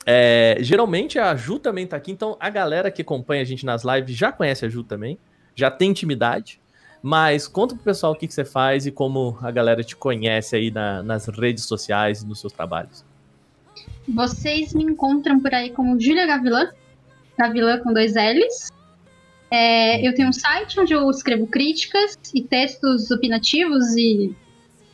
é, 0.05 0.57
geralmente 0.59 1.17
a 1.17 1.33
Ju 1.35 1.57
também 1.57 1.87
tá 1.87 1.95
aqui, 1.95 2.11
então 2.11 2.35
a 2.39 2.49
galera 2.49 2.91
que 2.91 3.01
acompanha 3.01 3.41
a 3.41 3.45
gente 3.45 3.65
nas 3.65 3.83
lives 3.83 4.15
já 4.15 4.29
conhece 4.31 4.65
a 4.65 4.69
Ju 4.69 4.83
também, 4.83 5.17
já 5.55 5.71
tem 5.71 5.89
intimidade. 5.89 6.59
Mas 7.01 7.47
conta 7.47 7.75
pro 7.75 7.83
pessoal 7.83 8.13
o 8.13 8.15
que, 8.15 8.27
que 8.27 8.33
você 8.33 8.43
faz 8.45 8.85
e 8.85 8.91
como 8.91 9.37
a 9.41 9.51
galera 9.51 9.83
te 9.83 9.95
conhece 9.95 10.55
aí 10.55 10.71
na- 10.71 11.03
nas 11.03 11.27
redes 11.27 11.65
sociais 11.65 12.21
e 12.21 12.25
nos 12.27 12.39
seus 12.39 12.51
trabalhos. 12.51 13.05
Vocês 14.07 14.73
me 14.73 14.83
encontram 14.83 15.39
por 15.39 15.53
aí 15.53 15.69
como 15.71 15.99
Julia 15.99 16.25
Gavilã, 16.25 16.71
Gavilã 17.37 17.79
com 17.79 17.93
dois 17.93 18.13
L's. 18.15 18.71
É, 19.51 20.05
eu 20.05 20.13
tenho 20.13 20.29
um 20.29 20.33
site 20.33 20.79
onde 20.79 20.93
eu 20.93 21.09
escrevo 21.09 21.47
críticas 21.47 22.17
e 22.33 22.41
textos 22.41 23.11
opinativos 23.11 23.95
e 23.95 24.35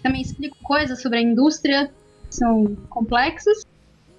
também 0.03 0.21
explico 0.21 0.57
coisas 0.61 1.01
sobre 1.01 1.19
a 1.19 1.21
indústria 1.21 1.89
que 2.27 2.35
são 2.35 2.75
complexas 2.89 3.65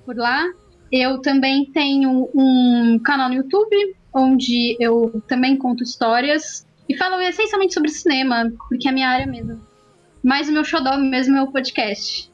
por 0.04 0.16
lá. 0.16 0.44
Eu 0.90 1.18
também 1.20 1.66
tenho 1.66 2.30
um 2.34 2.98
canal 3.04 3.28
no 3.28 3.34
YouTube 3.36 3.96
onde 4.12 4.76
eu 4.80 5.22
também 5.28 5.56
conto 5.56 5.82
histórias 5.82 6.66
e 6.88 6.96
falo 6.96 7.20
essencialmente 7.20 7.74
sobre 7.74 7.90
cinema, 7.90 8.52
porque 8.68 8.88
é 8.88 8.90
a 8.90 8.94
minha 8.94 9.08
área 9.08 9.26
mesmo. 9.26 9.60
Mas 10.22 10.48
o 10.48 10.52
meu 10.52 10.64
xodó 10.64 10.96
mesmo 10.96 11.36
é 11.36 11.42
o 11.42 11.50
podcast. 11.50 12.30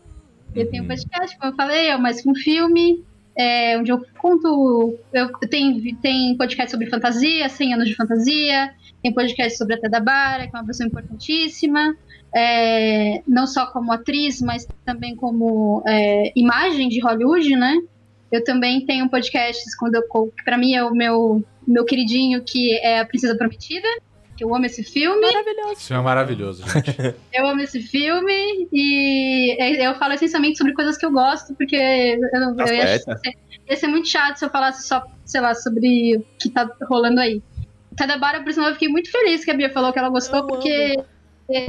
Eu 0.55 0.69
tenho 0.69 0.85
um 0.85 0.87
podcast, 0.87 1.37
como 1.39 1.53
eu 1.53 1.57
falei, 1.57 1.89
é 1.89 1.97
mais 1.97 2.21
que 2.21 2.29
um 2.29 2.35
filme, 2.35 3.05
é, 3.37 3.79
onde 3.79 3.91
eu 3.91 4.05
conto. 4.19 4.99
Eu 5.13 5.31
tenho 5.49 5.97
tem 5.97 6.37
podcast 6.37 6.71
sobre 6.71 6.89
fantasia, 6.89 7.49
100 7.49 7.75
anos 7.75 7.89
de 7.89 7.95
fantasia, 7.95 8.73
tem 9.03 9.13
podcast 9.13 9.57
sobre 9.57 9.75
a 9.75 9.81
Tedabara, 9.81 10.49
que 10.49 10.57
é 10.57 10.59
uma 10.59 10.67
pessoa 10.67 10.87
importantíssima, 10.87 11.97
é, 12.35 13.23
não 13.27 13.47
só 13.47 13.67
como 13.67 13.93
atriz, 13.93 14.41
mas 14.41 14.67
também 14.85 15.15
como 15.15 15.83
é, 15.87 16.33
imagem 16.37 16.89
de 16.89 17.01
Hollywood, 17.01 17.57
né? 17.57 17.81
Eu 18.31 18.45
também 18.45 18.85
tenho 18.87 19.09
podcasts 19.09 19.75
quando 19.77 19.97
eu 19.97 20.03
que 20.03 20.45
pra 20.45 20.57
mim 20.57 20.75
é 20.75 20.85
o 20.85 20.93
meu, 20.93 21.45
meu 21.67 21.85
queridinho, 21.85 22.43
que 22.43 22.77
é 22.77 23.01
a 23.01 23.05
Princesa 23.05 23.37
Prometida, 23.37 23.89
que 24.41 24.45
eu 24.45 24.55
amo 24.55 24.65
esse 24.65 24.83
filme. 24.83 25.21
Maravilhoso. 25.21 25.73
Isso 25.75 25.93
é 25.93 26.01
maravilhoso, 26.01 26.65
gente. 26.67 26.97
Eu 27.31 27.47
amo 27.47 27.61
esse 27.61 27.83
filme 27.83 28.69
e 28.73 29.55
é, 29.61 29.87
eu 29.87 29.95
falo 29.97 30.15
essencialmente 30.15 30.57
sobre 30.57 30.73
coisas 30.73 30.97
que 30.97 31.05
eu 31.05 31.13
gosto, 31.13 31.55
porque 31.55 31.77
eu, 31.77 32.41
não, 32.41 32.57
eu 32.59 32.75
ia, 32.75 33.01
ia 33.69 33.77
ser 33.77 33.87
muito 33.87 34.09
chato 34.09 34.37
se 34.37 34.45
eu 34.45 34.51
falasse 34.51 34.87
só, 34.87 35.05
sei 35.25 35.41
lá, 35.41 35.55
sobre 35.55 36.17
o 36.17 36.25
que 36.39 36.51
tá 36.51 36.69
rolando 36.89 37.21
aí. 37.21 37.43
Tadabara, 37.97 38.43
por 38.43 38.53
sinal, 38.53 38.71
eu 38.71 38.75
fiquei 38.75 38.89
muito 38.89 39.11
feliz 39.11 39.45
que 39.45 39.51
a 39.51 39.55
Bia 39.55 39.71
falou 39.71 39.93
que 39.93 39.99
ela 39.99 40.09
gostou, 40.09 40.41
Eu 40.41 40.47
porque 40.47 40.99
é, 41.51 41.69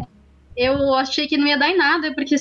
eu 0.56 0.94
achei 0.96 1.28
que 1.28 1.38
não 1.38 1.48
ia 1.48 1.58
dar 1.58 1.70
em 1.70 1.78
nada, 1.78 2.14
porque 2.14 2.36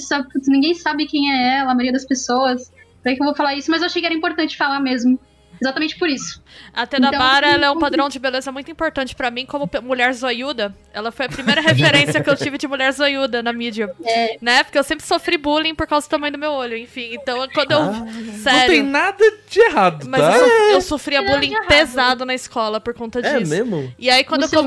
ninguém 0.49 0.75
sabe 0.75 1.07
quem 1.07 1.33
é 1.33 1.59
ela, 1.59 1.73
a 1.73 1.75
maioria 1.75 1.93
das 1.93 2.07
pessoas. 2.07 2.73
Por 3.03 3.15
que 3.15 3.21
eu 3.21 3.27
vou 3.27 3.35
falar 3.35 3.55
isso? 3.55 3.71
Mas 3.71 3.81
eu 3.81 3.87
achei 3.87 4.01
que 4.01 4.07
era 4.07 4.15
importante 4.15 4.57
falar 4.57 4.81
mesmo. 4.81 5.19
Exatamente 5.63 5.99
por 5.99 6.09
isso. 6.09 6.43
A 6.73 6.87
Tedabara, 6.87 7.47
Então- 7.49 7.57
ela 7.57 7.67
é 7.67 7.71
um 7.71 7.79
padrão 7.79 8.09
de 8.09 8.19
beleza 8.19 8.51
muito 8.51 8.71
importante 8.71 9.15
pra 9.15 9.31
mim 9.31 9.45
como 9.45 9.69
mulher 9.83 10.13
zoiuda. 10.15 10.75
Ela 10.93 11.13
foi 11.13 11.27
a 11.27 11.29
primeira 11.29 11.61
referência 11.63 12.23
que 12.23 12.31
eu 12.31 12.37
tive 12.37 12.57
de 12.57 12.67
mulher 12.67 12.91
zoiuda 12.93 13.43
na 13.43 13.53
mídia. 13.53 13.91
É. 14.05 14.39
Né? 14.41 14.65
Porque 14.65 14.79
eu 14.79 14.83
sempre 14.83 15.05
sofri 15.05 15.37
bullying 15.37 15.75
por 15.75 15.87
causa 15.87 16.07
do 16.07 16.11
tamanho 16.11 16.33
do 16.33 16.39
meu 16.39 16.53
olho, 16.53 16.77
enfim. 16.77 17.11
Então, 17.13 17.47
quando 17.53 17.73
eu... 17.73 17.79
Ah. 17.81 17.91
Não 17.93 18.35
Sério. 18.39 18.71
tem 18.75 18.83
nada 18.83 19.25
de 19.49 19.61
errado, 19.61 20.07
Mas 20.09 20.21
tá? 20.23 20.37
eu, 20.37 20.41
sof- 20.49 20.73
eu 20.73 20.81
sofria 20.81 21.23
bullying 21.23 21.55
pesado 21.69 22.25
na 22.25 22.35
escola 22.35 22.81
por 22.81 22.95
conta 22.95 23.19
É 23.21 23.39
disso. 23.39 23.51
mesmo? 23.51 23.93
E 23.99 24.09
aí, 24.09 24.25
quando 24.25 24.41
No 24.41 24.47
eu... 24.47 24.49
seu 24.49 24.65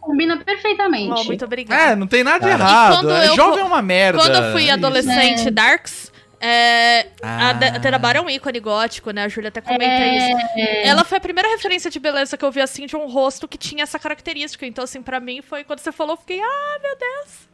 Combina 0.00 0.36
perfeitamente. 0.36 1.14
Oh, 1.16 1.24
muito 1.24 1.44
obrigada. 1.46 1.92
É, 1.92 1.96
não 1.96 2.06
tem 2.06 2.22
nada 2.22 2.40
de 2.44 2.50
Ah. 2.50 2.54
errado. 2.54 2.96
Quando 2.96 3.10
É, 3.12 3.28
eu 3.28 3.34
Jovem 3.36 3.60
é 3.60 3.64
uma 3.64 3.80
merda. 3.80 4.18
Quando 4.18 4.34
eu 4.36 4.52
fui 4.52 4.68
é 4.68 4.72
adolescente 4.72 5.48
É. 5.48 5.50
Darks, 5.50 6.12
é, 6.44 7.06
a 7.22 7.50
Ah. 7.50 7.52
De- 7.54 7.80
Tedabara 7.80 8.18
é 8.18 8.20
um 8.20 8.28
ícone 8.28 8.60
gótico, 8.60 9.10
né? 9.10 9.24
A 9.24 9.28
Júlia 9.28 9.48
até 9.48 9.60
comenta 9.60 10.06
isso. 10.06 10.36
É, 10.56 10.86
Ela 10.86 11.04
foi 11.04 11.18
a 11.18 11.20
primeira 11.20 11.48
referência 11.48 11.90
de 11.90 11.98
beleza 11.98 12.36
que 12.36 12.44
eu 12.44 12.50
vi, 12.52 12.60
assim, 12.60 12.86
de 12.86 12.94
um 12.96 13.06
rosto 13.06 13.48
que 13.48 13.56
tinha 13.56 13.82
essa 13.82 13.98
característica. 13.98 14.66
Então, 14.66 14.84
assim, 14.84 15.00
pra 15.02 15.20
mim, 15.20 15.40
foi 15.42 15.64
quando 15.64 15.78
você 15.78 15.90
falou, 15.92 16.14
eu 16.14 16.18
fiquei, 16.18 16.40
ah, 16.40 16.78
meu 16.82 16.96
Deus. 16.98 17.48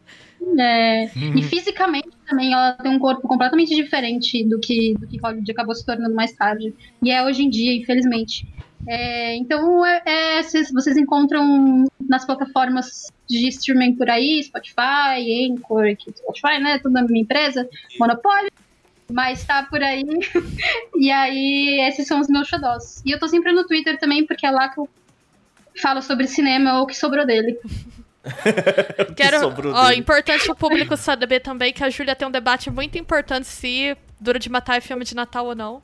É, 0.58 1.10
Uhum. 1.16 1.36
E 1.38 1.42
fisicamente 1.42 2.08
também 2.26 2.52
ela 2.52 2.72
tem 2.72 2.90
um 2.90 2.98
corpo 2.98 3.28
completamente 3.28 3.74
diferente 3.74 4.42
do 4.48 4.58
que, 4.58 4.94
do 4.98 5.06
que 5.06 5.18
Hollywood 5.18 5.50
acabou 5.52 5.74
se 5.74 5.84
tornando 5.84 6.14
mais 6.14 6.32
tarde. 6.32 6.74
E 7.02 7.10
é 7.10 7.22
hoje 7.22 7.42
em 7.42 7.50
dia, 7.50 7.74
infelizmente. 7.76 8.48
É, 8.88 9.36
então, 9.36 9.84
é, 9.84 10.00
é, 10.06 10.42
vocês, 10.42 10.72
vocês 10.72 10.96
encontram 10.96 11.84
nas 12.08 12.24
plataformas 12.24 13.12
de 13.28 13.46
streaming 13.48 13.94
por 13.96 14.08
aí, 14.08 14.42
Spotify, 14.42 15.46
Anchor, 15.52 15.84
Spotify, 16.16 16.58
né? 16.58 16.78
Tudo 16.78 16.94
da 16.94 17.02
minha 17.02 17.20
empresa, 17.20 17.68
Monopólio. 17.98 18.50
Mas 19.10 19.44
tá 19.44 19.62
por 19.64 19.82
aí. 19.82 20.04
e 20.96 21.10
aí, 21.10 21.80
esses 21.88 22.06
são 22.06 22.20
os 22.20 22.28
meus 22.28 22.48
xodós. 22.48 23.02
E 23.04 23.10
eu 23.10 23.18
tô 23.18 23.28
sempre 23.28 23.52
no 23.52 23.66
Twitter 23.66 23.98
também, 23.98 24.26
porque 24.26 24.46
é 24.46 24.50
lá 24.50 24.68
que 24.68 24.80
eu 24.80 24.88
falo 25.80 26.02
sobre 26.02 26.26
cinema 26.26 26.78
ou 26.78 26.84
o 26.84 26.86
que 26.86 26.96
sobrou 26.96 27.26
dele. 27.26 27.58
Quero. 29.16 29.40
sobrou 29.40 29.72
Ó, 29.74 29.88
dele. 29.88 30.00
importante 30.00 30.50
o 30.50 30.54
público 30.54 30.96
saber 30.96 31.40
também 31.40 31.72
que 31.72 31.82
a 31.82 31.90
Júlia 31.90 32.14
tem 32.14 32.28
um 32.28 32.30
debate 32.30 32.70
muito 32.70 32.98
importante 32.98 33.46
se 33.46 33.96
Dura 34.20 34.38
de 34.38 34.50
Matar 34.50 34.76
é 34.76 34.80
filme 34.80 35.04
de 35.04 35.14
Natal 35.14 35.46
ou 35.46 35.54
não. 35.54 35.82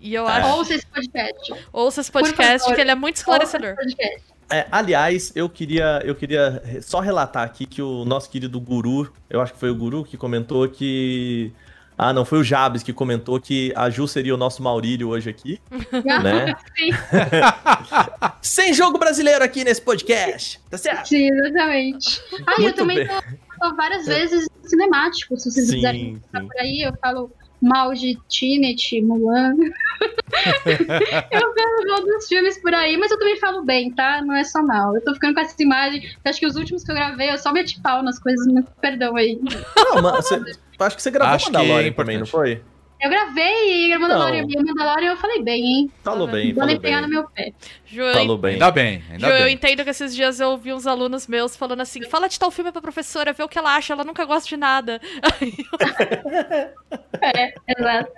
E 0.00 0.14
eu 0.14 0.26
acho. 0.26 0.48
Ouça 0.56 0.74
esse 0.74 0.86
podcast. 0.86 1.54
Ouça 1.72 2.00
esse 2.00 2.12
podcast, 2.12 2.60
favor. 2.60 2.74
que 2.74 2.80
ele 2.80 2.90
é 2.90 2.94
muito 2.94 3.16
esclarecedor. 3.16 3.70
Ouça 3.70 3.82
esse 3.82 3.96
podcast. 3.96 4.38
É, 4.50 4.66
aliás, 4.70 5.30
eu 5.34 5.48
queria, 5.48 6.00
eu 6.04 6.14
queria 6.14 6.62
só 6.80 7.00
relatar 7.00 7.44
aqui 7.44 7.66
que 7.66 7.82
o 7.82 8.04
nosso 8.04 8.30
querido 8.30 8.58
Guru, 8.58 9.12
eu 9.28 9.42
acho 9.42 9.52
que 9.52 9.58
foi 9.58 9.70
o 9.70 9.74
Guru 9.74 10.04
que 10.04 10.16
comentou 10.16 10.66
que. 10.68 11.52
Ah, 11.98 12.12
não, 12.12 12.24
foi 12.24 12.38
o 12.38 12.44
Jabes 12.44 12.82
que 12.84 12.92
comentou 12.92 13.40
que 13.40 13.72
a 13.74 13.90
Ju 13.90 14.06
seria 14.06 14.32
o 14.32 14.38
nosso 14.38 14.62
Maurílio 14.62 15.08
hoje 15.08 15.28
aqui, 15.28 15.60
né? 16.22 16.54
Sem 18.40 18.72
jogo 18.72 18.98
brasileiro 18.98 19.42
aqui 19.44 19.64
nesse 19.64 19.82
podcast, 19.82 20.60
tá 20.70 20.78
certo? 20.78 21.08
sim, 21.08 21.28
exatamente. 21.28 22.22
Ah, 22.46 22.52
e 22.52 22.54
eu 22.54 22.62
Muito 22.62 22.76
também 22.76 22.98
bem. 22.98 23.08
tô, 23.08 23.68
tô 23.70 23.76
várias 23.76 24.06
vezes 24.06 24.48
cinemático, 24.62 25.36
se 25.36 25.50
vocês 25.50 25.66
Sim, 25.66 25.74
quiserem 25.74 26.22
sim. 26.34 26.46
por 26.46 26.56
aí, 26.60 26.82
eu 26.82 26.92
falo 27.02 27.32
mal 27.60 27.92
de 27.92 28.16
Tenet, 28.30 29.02
Mulan. 29.02 29.54
eu 30.66 31.40
falo 31.54 31.88
mal 31.88 32.04
dos 32.04 32.28
filmes 32.28 32.58
por 32.60 32.72
aí, 32.74 32.96
mas 32.96 33.10
eu 33.10 33.18
também 33.18 33.36
falo 33.40 33.64
bem, 33.64 33.90
tá? 33.92 34.22
Não 34.22 34.34
é 34.36 34.44
só 34.44 34.62
mal. 34.62 34.94
Eu 34.94 35.02
tô 35.02 35.12
ficando 35.14 35.34
com 35.34 35.40
essa 35.40 35.60
imagem. 35.60 36.08
Acho 36.24 36.38
que 36.38 36.46
os 36.46 36.54
últimos 36.54 36.84
que 36.84 36.90
eu 36.92 36.94
gravei, 36.94 37.30
eu 37.32 37.38
só 37.38 37.52
meti 37.52 37.80
pau 37.80 38.02
nas 38.02 38.18
coisas, 38.20 38.46
me 38.46 38.62
perdão 38.80 39.16
aí. 39.16 39.40
Não, 39.94 40.02
mas 40.02 40.24
você- 40.28 40.67
acho 40.78 40.96
que 40.96 41.02
você 41.02 41.10
gravou 41.10 41.34
Acho 41.34 41.50
que 41.50 41.56
é 41.56 41.58
Mandalorian 41.58 41.92
também, 41.92 42.18
não 42.18 42.26
foi? 42.26 42.62
Eu 43.00 43.08
gravei 43.10 43.92
e 43.92 43.96
Mandalorian, 43.96 44.42
Não. 44.42 44.50
e 44.50 44.56
o 44.56 44.66
Mandalorian 44.66 45.10
eu 45.12 45.16
falei 45.16 45.40
bem, 45.40 45.64
hein? 45.64 45.90
Falou 46.02 46.26
bem, 46.26 46.52
falou 46.52 46.80
pegar 46.80 47.00
no 47.02 47.06
bem. 47.06 47.10
meu 47.16 47.28
pé. 47.30 47.52
Ju, 47.86 48.00
eu, 48.02 48.12
Falou 48.12 48.36
bem. 48.36 48.54
Ainda 48.54 48.70
bem, 48.72 48.98
Ju, 49.00 49.12
ainda 49.12 49.28
eu 49.38 49.44
bem. 49.44 49.54
entendo 49.54 49.84
que 49.84 49.90
esses 49.90 50.12
dias 50.16 50.40
eu 50.40 50.50
ouvi 50.50 50.72
uns 50.72 50.84
alunos 50.84 51.28
meus 51.28 51.54
falando 51.56 51.80
assim: 51.82 52.02
fala 52.10 52.28
de 52.28 52.36
tal 52.36 52.50
filme 52.50 52.72
pra 52.72 52.82
professora, 52.82 53.32
vê 53.32 53.42
o 53.44 53.48
que 53.48 53.56
ela 53.56 53.76
acha, 53.76 53.92
ela 53.92 54.02
nunca 54.02 54.24
gosta 54.24 54.48
de 54.48 54.56
nada. 54.56 55.00
É, 57.20 57.54
exato. 57.78 58.12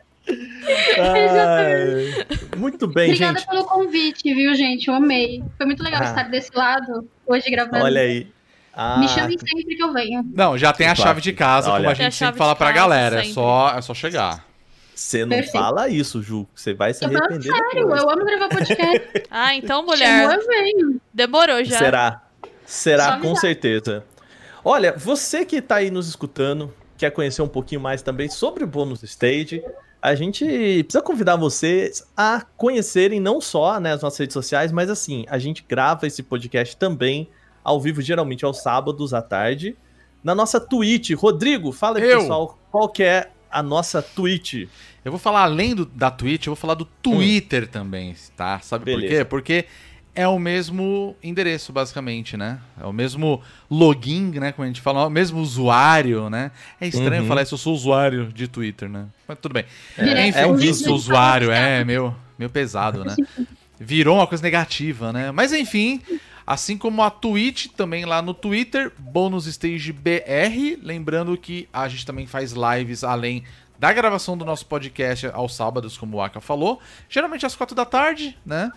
Muito 2.57 2.87
bem, 2.87 3.07
Obrigada 3.11 3.39
gente. 3.39 3.49
pelo 3.49 3.65
convite, 3.65 4.35
viu, 4.35 4.55
gente? 4.55 4.89
Eu 4.89 4.95
amei. 4.95 5.43
Foi 5.57 5.67
muito 5.67 5.83
legal 5.83 6.03
Ah. 6.03 6.07
estar 6.07 6.23
desse 6.31 6.51
lado 6.55 7.09
hoje 7.27 7.51
gravando. 7.51 7.85
Olha 7.85 8.01
aí. 8.03 8.27
Ah, 8.73 8.99
Me 8.99 9.09
chamem 9.09 9.37
sempre 9.37 9.77
que 9.77 9.83
eu 9.83 9.93
venho. 9.93 10.23
Não, 10.35 10.57
já 10.57 10.73
tem 10.73 10.87
a 10.87 10.95
Claro. 10.95 11.09
chave 11.11 11.21
de 11.21 11.33
casa, 11.33 11.71
Olha. 11.71 11.79
como 11.79 11.91
a 11.91 11.95
gente 11.95 12.15
sempre 12.15 12.39
fala 12.39 12.55
pra 12.55 12.71
galera. 12.73 13.21
É 13.21 13.25
só, 13.25 13.75
é 13.77 13.83
só 13.83 13.93
chegar. 13.95 14.45
Você 14.95 15.23
não 15.25 15.31
Perfeito. 15.31 15.53
fala 15.53 15.89
isso, 15.89 16.23
Ju. 16.23 16.47
Você 16.55 16.75
vai 16.75 16.93
se 16.95 17.05
Eu 17.05 17.09
arrepender 17.09 17.51
sério, 17.51 17.71
depois. 17.75 18.03
eu 18.03 18.11
amo 18.11 18.25
gravar 18.25 18.49
podcast. 18.49 19.25
ah, 19.31 19.55
então, 19.55 19.79
Chamou, 19.81 19.93
mulher, 19.97 20.35
eu 20.39 20.47
venho. 20.47 21.01
demorou 21.13 21.65
já. 21.65 21.79
Será? 21.79 22.23
Será, 22.67 23.15
Só 23.15 23.21
com 23.21 23.35
certeza. 23.35 24.05
Olha, 24.65 24.93
você 24.97 25.45
que 25.45 25.61
tá 25.63 25.77
aí 25.77 25.91
nos 25.91 26.07
escutando, 26.09 26.73
quer 26.99 27.11
conhecer 27.11 27.41
um 27.43 27.49
pouquinho 27.49 27.81
mais 27.81 28.03
também 28.03 28.29
sobre 28.29 28.63
o 28.63 28.67
Bônus 28.67 29.03
Stage, 29.03 29.65
a 30.03 30.15
gente 30.15 30.45
precisa 30.85 31.03
convidar 31.03 31.37
vocês 31.37 32.07
a 32.17 32.43
conhecerem 32.57 33.19
não 33.21 33.41
só 33.41 33.81
né, 33.81 33.93
as 33.95 34.03
nossas 34.03 34.19
redes 34.19 34.35
sociais, 34.35 34.71
mas 34.71 34.89
assim, 34.91 35.25
a 35.29 35.39
gente 35.39 35.65
grava 35.67 36.07
esse 36.07 36.23
podcast 36.23 36.77
também 36.77 37.29
ao 37.65 37.81
vivo, 37.81 38.01
geralmente 38.03 38.45
aos 38.45 38.63
sábados 38.63 39.13
à 39.15 39.21
tarde, 39.23 39.77
na 40.23 40.35
nossa 40.35 40.61
Twitch. 40.61 41.11
Rodrigo, 41.13 41.73
fala 41.73 41.99
aí, 41.99 42.05
Eu. 42.11 42.19
pessoal, 42.21 42.59
qual 42.71 42.89
que 42.89 43.03
é 43.03 43.31
a 43.51 43.63
nossa 43.63 44.01
Twitch? 44.03 44.67
Eu 45.05 45.11
vou 45.13 45.19
falar 45.19 45.43
além 45.45 45.75
do, 45.75 45.85
da 45.87 46.11
Twitch, 46.11 46.47
eu 46.47 46.51
vou 46.53 46.57
falar 46.61 46.75
do 46.75 46.85
Twitter 46.85 47.67
também, 47.69 48.15
tá? 48.37 48.61
Sabe 48.61 48.85
por 48.85 49.01
Beleza. 49.01 49.15
quê? 49.17 49.25
Porque 49.25 49.65
é 50.15 50.27
o 50.29 50.39
mesmo 50.39 51.17
endereço, 51.23 51.73
basicamente, 51.73 52.37
né? 52.37 52.59
É 52.79 52.85
o 52.85 52.93
mesmo 52.93 53.41
login, 53.71 54.31
né? 54.39 54.53
Como 54.53 54.65
a 54.65 54.67
gente 54.67 54.81
fala, 54.81 55.03
é 55.03 55.07
o 55.07 55.11
mesmo 55.11 55.41
usuário, 55.41 56.29
né? 56.29 56.51
É 56.81 56.87
estranho 56.87 57.23
Uhum. 57.23 57.29
falar 57.29 57.43
isso, 57.43 57.55
eu 57.55 57.59
sou 57.59 57.75
usuário 57.75 58.27
de 58.27 58.47
Twitter, 58.47 58.89
né? 58.89 59.07
Mas 59.27 59.39
tudo 59.41 59.53
bem. 59.55 59.65
Direto, 59.97 60.29
Enfim, 60.29 60.39
é 60.39 60.47
um 60.47 60.51
eu 60.51 60.57
vício. 60.57 60.85
sou 60.85 60.95
usuário, 60.95 61.51
é 61.51 61.83
meio, 61.85 62.15
meio 62.39 62.51
pesado, 62.51 63.05
né? 63.05 63.17
Virou 63.79 64.17
uma 64.17 64.27
coisa 64.27 64.43
negativa, 64.43 65.13
né? 65.13 65.31
Mas 65.31 65.53
enfim, 65.55 66.03
assim 66.51 66.77
como 66.77 67.01
a 67.01 67.11
Twitch, 67.11 67.69
também 67.77 68.05
lá 68.05 68.21
no 68.21 68.35
Twitter, 68.35 68.91
Bônus 68.99 69.47
Stage 69.47 69.93
BR. 69.93 70.83
Lembrando 70.83 71.37
que 71.37 71.69
a 71.73 71.87
gente 71.87 72.05
também 72.05 72.27
faz 72.27 72.53
lives 72.53 73.05
além 73.05 73.45
da 73.79 73.93
gravação 73.93 74.37
do 74.37 74.45
nosso 74.45 74.67
podcast 74.67 75.27
aos 75.33 75.55
sábados, 75.55 75.97
como 75.97 76.17
o 76.17 76.21
Aka 76.21 76.41
falou. 76.41 76.81
Geralmente 77.09 77.47
às 77.47 77.55
quatro 77.55 77.77
da 77.77 77.85
tarde, 77.85 78.37
né? 78.45 78.69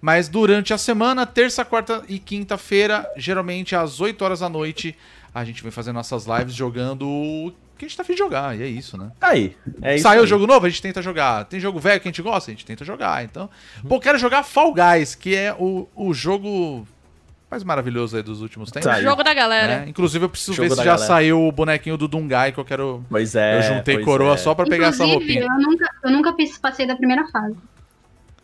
Mas 0.00 0.28
durante 0.28 0.74
a 0.74 0.78
semana, 0.78 1.24
terça, 1.24 1.64
quarta 1.64 2.02
e 2.08 2.18
quinta-feira, 2.18 3.08
geralmente 3.16 3.76
às 3.76 4.00
8 4.00 4.24
horas 4.24 4.40
da 4.40 4.48
noite, 4.48 4.98
a 5.32 5.44
gente 5.44 5.62
vem 5.62 5.70
fazer 5.70 5.92
nossas 5.92 6.26
lives 6.26 6.54
jogando 6.54 7.06
o 7.06 7.52
que 7.78 7.84
a 7.84 7.88
gente 7.88 7.96
tá 7.96 8.02
afim 8.02 8.14
de 8.14 8.18
jogar, 8.18 8.58
e 8.58 8.62
é 8.64 8.66
isso, 8.66 8.98
né? 8.98 9.12
Aí, 9.20 9.56
é 9.80 9.94
isso 9.94 10.02
Saiu 10.02 10.22
aí. 10.22 10.26
jogo 10.26 10.48
novo, 10.48 10.66
a 10.66 10.68
gente 10.68 10.82
tenta 10.82 11.00
jogar. 11.00 11.44
Tem 11.44 11.60
jogo 11.60 11.78
velho 11.78 12.00
que 12.00 12.08
a 12.08 12.10
gente 12.10 12.22
gosta, 12.22 12.50
a 12.50 12.54
gente 12.54 12.66
tenta 12.66 12.84
jogar. 12.84 13.22
Então, 13.22 13.48
pô, 13.88 14.00
quero 14.00 14.18
jogar 14.18 14.42
Fall 14.42 14.74
Guys, 14.74 15.14
que 15.14 15.36
é 15.36 15.54
o, 15.56 15.88
o 15.94 16.12
jogo 16.12 16.86
mais 17.50 17.64
maravilhoso 17.64 18.16
aí 18.16 18.22
dos 18.22 18.40
últimos 18.42 18.70
tempos. 18.70 18.90
Saiu. 18.90 19.02
Jogo 19.02 19.22
da 19.24 19.34
galera. 19.34 19.80
né? 19.80 19.84
Inclusive, 19.88 20.24
eu 20.24 20.28
preciso 20.28 20.52
Jogo 20.54 20.68
ver 20.68 20.74
se 20.74 20.78
já 20.78 20.84
galera. 20.92 21.06
saiu 21.06 21.46
o 21.46 21.50
bonequinho 21.50 21.96
do 21.96 22.06
Dungai, 22.06 22.52
que 22.52 22.58
eu 22.58 22.64
quero. 22.64 23.04
Pois 23.10 23.34
é. 23.34 23.58
eu 23.58 23.62
juntei 23.62 23.98
coroa 24.04 24.34
é. 24.34 24.36
só 24.36 24.54
pra 24.54 24.64
pegar 24.66 24.88
essa 24.88 25.04
Inclusive, 25.04 25.40
roupinha. 25.40 25.52
eu 25.52 25.68
nunca, 25.70 25.90
eu 26.04 26.10
nunca 26.10 26.34
passei 26.62 26.86
da 26.86 26.94
primeira 26.94 27.26
fase. 27.28 27.56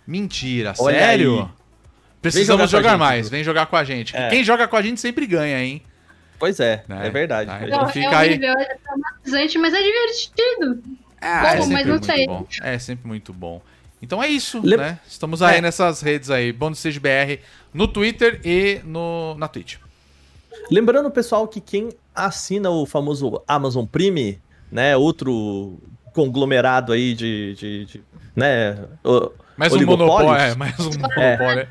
Mentira, 0.07 0.73
Olha 0.79 0.99
sério? 0.99 1.41
aí. 1.43 1.49
Precisamos 2.23 2.71
jogar 2.71 2.83
jogar, 2.83 2.91
gente, 2.93 2.99
mais, 2.99 3.29
vem 3.29 3.45
jogar 3.45 3.67
com 3.67 3.77
a 3.77 3.85
gente. 3.85 4.17
É. 4.17 4.29
Quem 4.31 4.43
joga 4.43 4.67
com 4.67 4.77
a 4.77 4.83
gente 4.83 5.01
sempre 5.01 5.27
ganha, 5.27 5.61
hein? 5.63 5.83
Pois 6.39 6.61
é, 6.61 6.85
Né? 6.89 7.07
é 7.07 7.11
verdade. 7.11 7.49
Tá, 7.51 7.61
É 7.61 7.67
Então 7.67 7.83
é 7.87 7.93
fica 7.93 8.19
aí. 8.19 8.29
horrível, 8.31 8.53
é 8.59 8.77
traumatizante, 8.85 9.59
mas 9.59 9.73
é 9.75 9.83
divertido. 9.83 10.83
Ah, 11.21 11.57
Bom, 11.57 11.67
mas 11.69 11.87
não 11.87 11.93
muito 11.95 12.07
sei. 12.07 12.27
bom. 12.27 12.47
É 12.63 12.79
sempre 12.79 13.07
muito 13.09 13.33
bom. 13.33 13.63
Então 14.03 14.23
é 14.23 14.29
isso, 14.29 14.61
Lem- 14.63 14.77
né? 14.79 15.01
Estamos 15.09 15.43
aí 15.43 15.59
É. 15.59 15.61
nessas 15.61 16.01
redes 16.01 16.31
aí, 16.31 16.53
Bônus 16.53 16.79
Stage 16.79 17.01
BR, 17.01 17.41
no 17.73 17.89
Twitter 17.89 18.41
e 18.45 18.81
no, 18.85 19.35
na 19.37 19.49
Twitch. 19.49 19.77
Lembrando, 20.71 21.11
pessoal, 21.11 21.47
que 21.49 21.61
quem 21.61 21.91
assina 22.15 22.71
o 22.71 22.85
famoso 22.87 23.43
Amazon 23.47 23.85
Prime, 23.87 24.39
né, 24.71 24.97
outro 24.97 25.79
conglomerado 26.13 26.93
aí 26.93 27.15
de, 27.15 27.55
de, 27.55 27.85
de, 27.87 28.03
né, 28.35 28.79
o- 29.05 29.31
Mais 29.57 29.73
um 29.73 29.85
monopólio. 29.85 30.35
É, 30.35 30.55
mais 30.55 30.79
um 30.81 30.91
monopólio. 30.99 31.69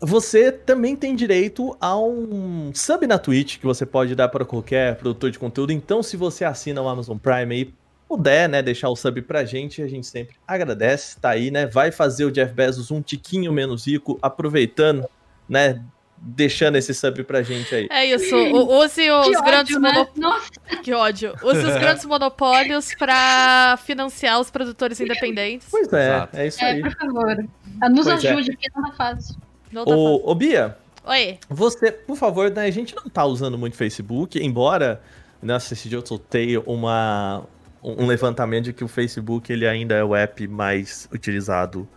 você 0.00 0.52
também 0.52 0.94
tem 0.94 1.14
direito 1.16 1.76
a 1.80 1.98
um 1.98 2.70
sub 2.74 3.06
na 3.06 3.18
Twitch 3.18 3.58
que 3.58 3.66
você 3.66 3.84
pode 3.84 4.14
dar 4.14 4.28
para 4.28 4.44
qualquer 4.44 4.96
produtor 4.96 5.30
de 5.30 5.38
conteúdo. 5.38 5.72
Então, 5.72 6.02
se 6.02 6.16
você 6.16 6.44
assina 6.44 6.80
o 6.80 6.88
Amazon 6.88 7.18
Prime 7.18 7.54
aí, 7.54 7.74
puder, 8.08 8.48
né, 8.48 8.62
deixar 8.62 8.88
o 8.88 8.96
sub 8.96 9.20
pra 9.22 9.44
gente, 9.44 9.82
a 9.82 9.86
gente 9.86 10.06
sempre 10.06 10.34
agradece, 10.46 11.20
tá 11.20 11.30
aí, 11.30 11.50
né, 11.50 11.66
vai 11.66 11.92
fazer 11.92 12.24
o 12.24 12.30
Jeff 12.32 12.52
Bezos 12.54 12.90
um 12.90 13.02
tiquinho 13.02 13.52
menos 13.52 13.86
rico, 13.86 14.18
aproveitando, 14.22 15.04
né, 15.48 15.82
deixando 16.20 16.76
esse 16.76 16.92
sub 16.94 17.22
pra 17.24 17.42
gente 17.42 17.72
aí. 17.74 17.86
É 17.90 18.06
isso. 18.06 18.34
Use 18.34 19.10
os 19.10 19.26
Que 19.36 19.42
grandes 19.42 19.76
ódio, 19.76 19.80
né? 19.80 19.92
monopólios. 19.92 20.16
Nossa, 20.18 20.82
Que 20.82 20.92
ódio. 20.92 21.34
Use 21.44 21.58
os 21.58 21.76
grandes 21.78 22.04
monopólios 22.06 22.94
pra 22.94 23.78
financiar 23.84 24.40
os 24.40 24.50
produtores 24.50 24.98
independentes. 25.00 25.68
Pois 25.70 25.92
é, 25.92 26.06
Exato. 26.08 26.36
é 26.36 26.46
isso 26.46 26.64
é, 26.64 26.70
aí. 26.72 26.80
por 26.82 26.96
favor. 26.96 27.36
Nos 27.36 28.06
Pois 28.06 28.24
é. 28.24 28.30
ajude, 28.30 28.50
porque 28.52 28.68
não 28.74 28.82
tá 28.90 28.92
fácil. 28.96 29.36
Não 29.70 29.84
pra- 29.84 29.94
Ô, 29.94 30.30
ô, 30.30 30.34
Bia, 30.34 30.76
Oi. 31.04 31.38
Você, 31.48 31.92
por 31.92 32.16
favor, 32.16 32.50
né, 32.50 32.64
a 32.66 32.70
gente 32.70 32.94
não 32.96 33.04
tá 33.04 33.24
usando 33.24 33.56
muito 33.56 33.76
Facebook, 33.76 34.38
embora, 34.44 35.00
nossa, 35.42 35.72
esse 35.72 35.88
dia 35.88 35.96
eu 35.98 36.04
soltei 36.06 36.58
uma, 36.58 37.44
um 37.82 38.06
levantamento 38.06 38.64
de 38.66 38.72
que 38.72 38.84
o 38.84 38.88
Facebook 38.88 39.52
ele 39.52 39.66
ainda 39.66 39.94
é 39.94 40.04
o 40.04 40.14
app 40.14 40.46
mais 40.48 41.08
utilizado 41.12 41.88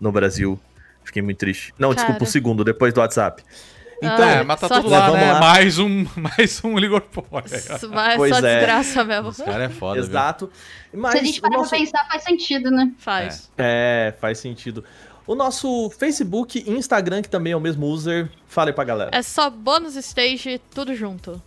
no 0.00 0.10
Brasil. 0.12 0.58
Fiquei 1.04 1.22
muito 1.22 1.38
triste. 1.38 1.72
Não, 1.78 1.88
Cara. 1.90 1.96
desculpa, 2.06 2.24
o 2.24 2.26
segundo, 2.26 2.64
depois 2.64 2.92
do 2.92 3.00
WhatsApp. 3.00 3.42
Então, 4.00 4.24
Ah, 4.28 4.30
é, 4.30 4.42
mas 4.44 4.60
tá 4.60 4.68
tudo 4.68 4.88
lá, 4.88 5.06
Vamos 5.06 5.20
né? 5.20 5.32
lá. 5.32 5.40
Mais 5.40 5.78
um, 5.78 6.06
mais 6.14 6.62
um 6.64 6.74
oligopólio. 6.74 7.46
Isso 7.56 7.88
vai 7.88 8.16
Pois 8.16 8.30
só 8.36 8.46
é. 8.46 8.56
desgraça 8.56 9.04
mesmo. 9.04 9.30
Esse 9.30 9.44
cara 9.44 9.64
é 9.64 9.68
foda, 9.68 9.98
exato. 9.98 10.50
Mas 10.92 11.12
Se 11.12 11.18
a 11.18 11.24
gente 11.24 11.38
o 11.40 11.42
parar 11.42 11.56
nosso... 11.56 11.70
pra 11.70 11.78
pensar, 11.78 12.06
faz 12.08 12.22
sentido, 12.22 12.70
né? 12.70 12.92
Faz. 12.98 13.50
É, 13.58 14.14
faz 14.20 14.38
sentido. 14.38 14.84
O 15.26 15.34
nosso 15.34 15.90
Facebook 15.90 16.62
e 16.64 16.70
Instagram, 16.70 17.22
que 17.22 17.28
também 17.28 17.52
é 17.52 17.56
o 17.56 17.60
mesmo 17.60 17.86
user, 17.86 18.30
fala 18.46 18.70
aí 18.70 18.72
pra 18.72 18.84
galera. 18.84 19.10
É 19.12 19.20
só 19.22 19.50
bônus 19.50 19.96
stage, 19.96 20.60
tudo 20.72 20.94
junto. 20.94 21.42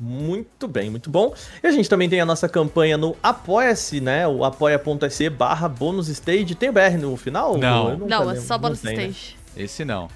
Muito 0.00 0.66
bem, 0.66 0.88
muito 0.88 1.10
bom. 1.10 1.34
E 1.62 1.66
a 1.66 1.70
gente 1.70 1.86
também 1.86 2.08
tem 2.08 2.22
a 2.22 2.24
nossa 2.24 2.48
campanha 2.48 2.96
no 2.96 3.14
Apoia-se, 3.22 4.00
né? 4.00 4.26
O 4.26 4.46
apoia.se 4.46 5.28
barra 5.28 5.68
bônus 5.68 6.08
stage. 6.08 6.54
Tem 6.54 6.70
o 6.70 6.72
BR 6.72 6.96
no 6.98 7.14
final? 7.18 7.58
Não. 7.58 7.98
Não, 7.98 8.30
é 8.30 8.36
só 8.36 8.56
bônus 8.56 8.82
né? 8.82 8.92
stage. 8.92 9.36
Esse 9.54 9.84
não. 9.84 10.08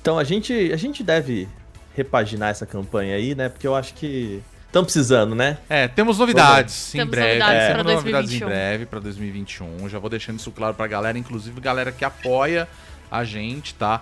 Então 0.00 0.20
a 0.20 0.22
gente, 0.22 0.70
a 0.72 0.76
gente 0.76 1.02
deve 1.02 1.48
repaginar 1.96 2.50
essa 2.50 2.64
campanha 2.64 3.16
aí, 3.16 3.34
né? 3.34 3.48
Porque 3.48 3.66
eu 3.66 3.74
acho 3.74 3.92
que 3.94 4.40
estamos 4.68 4.92
precisando, 4.92 5.34
né? 5.34 5.58
É, 5.68 5.88
temos 5.88 6.16
novidades 6.18 6.94
em 6.94 6.98
Temos 6.98 7.10
breve. 7.10 7.38
novidades 7.40 7.66
temos 7.66 7.82
pra 7.82 7.92
novidades 7.94 8.32
em 8.32 8.38
2021. 8.38 8.46
breve 8.46 8.86
para 8.86 9.00
2021. 9.00 9.88
Já 9.88 9.98
vou 9.98 10.08
deixando 10.08 10.38
isso 10.38 10.52
claro 10.52 10.74
pra 10.74 10.86
galera, 10.86 11.18
inclusive 11.18 11.60
galera 11.60 11.90
que 11.90 12.04
apoia 12.04 12.68
a 13.10 13.24
gente, 13.24 13.74
tá? 13.74 14.00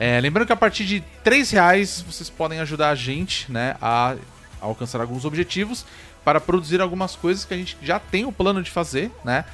É, 0.00 0.18
lembrando 0.20 0.46
que 0.46 0.52
a 0.52 0.56
partir 0.56 0.86
de 0.86 1.04
3 1.22 1.50
reais 1.50 2.00
vocês 2.00 2.30
podem 2.30 2.60
ajudar 2.60 2.90
a 2.90 2.94
gente, 2.94 3.50
né, 3.52 3.76
a 3.80 4.16
alcançar 4.64 5.00
alguns 5.00 5.24
objetivos 5.24 5.84
para 6.24 6.40
produzir 6.40 6.80
algumas 6.80 7.14
coisas 7.16 7.44
que 7.44 7.54
a 7.54 7.56
gente 7.56 7.76
já 7.82 7.98
tem 7.98 8.24
o 8.24 8.32
plano 8.32 8.62
de 8.62 8.70
fazer, 8.70 9.10
né? 9.24 9.44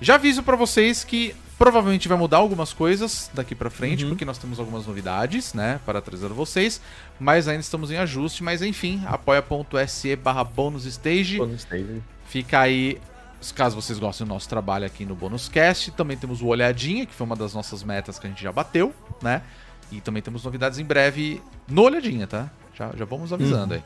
Já 0.00 0.14
aviso 0.16 0.42
pra 0.42 0.56
vocês 0.56 1.02
que 1.04 1.34
provavelmente 1.58 2.06
vai 2.06 2.16
mudar 2.16 2.36
algumas 2.36 2.72
coisas 2.72 3.28
daqui 3.34 3.52
pra 3.54 3.68
frente, 3.68 4.04
Uhum. 4.04 4.10
porque 4.10 4.24
nós 4.24 4.38
temos 4.38 4.60
algumas 4.60 4.86
novidades, 4.86 5.54
né, 5.54 5.80
para 5.84 6.00
trazer 6.00 6.26
a 6.26 6.28
vocês, 6.28 6.80
mas 7.18 7.48
ainda 7.48 7.60
estamos 7.60 7.90
em 7.90 7.96
ajuste, 7.96 8.44
mas 8.44 8.62
enfim, 8.62 9.02
apoia.se 9.06 10.14
barra 10.14 10.44
bônus 10.44 10.84
stage. 10.86 11.38
Fica 12.28 12.60
aí, 12.60 13.00
caso 13.56 13.74
vocês 13.74 13.98
gostem 13.98 14.24
do 14.24 14.32
nosso 14.32 14.48
trabalho 14.48 14.86
aqui 14.86 15.04
no 15.04 15.16
Bônus 15.16 15.48
Cast. 15.48 15.90
Também 15.92 16.16
temos 16.16 16.42
o 16.42 16.46
Olhadinha, 16.46 17.04
que 17.06 17.14
foi 17.14 17.26
uma 17.26 17.34
das 17.36 17.52
nossas 17.54 17.82
metas 17.82 18.18
que 18.20 18.26
a 18.26 18.30
gente 18.30 18.42
já 18.42 18.52
bateu, 18.52 18.94
né? 19.20 19.42
E 19.90 20.00
também 20.00 20.22
temos 20.22 20.44
novidades 20.44 20.78
em 20.78 20.84
breve 20.84 21.42
no 21.66 21.82
Olhadinha, 21.82 22.26
tá? 22.28 22.48
Já, 22.76 22.92
já 22.96 23.04
vamos 23.04 23.32
avisando 23.32 23.74
aí. 23.74 23.82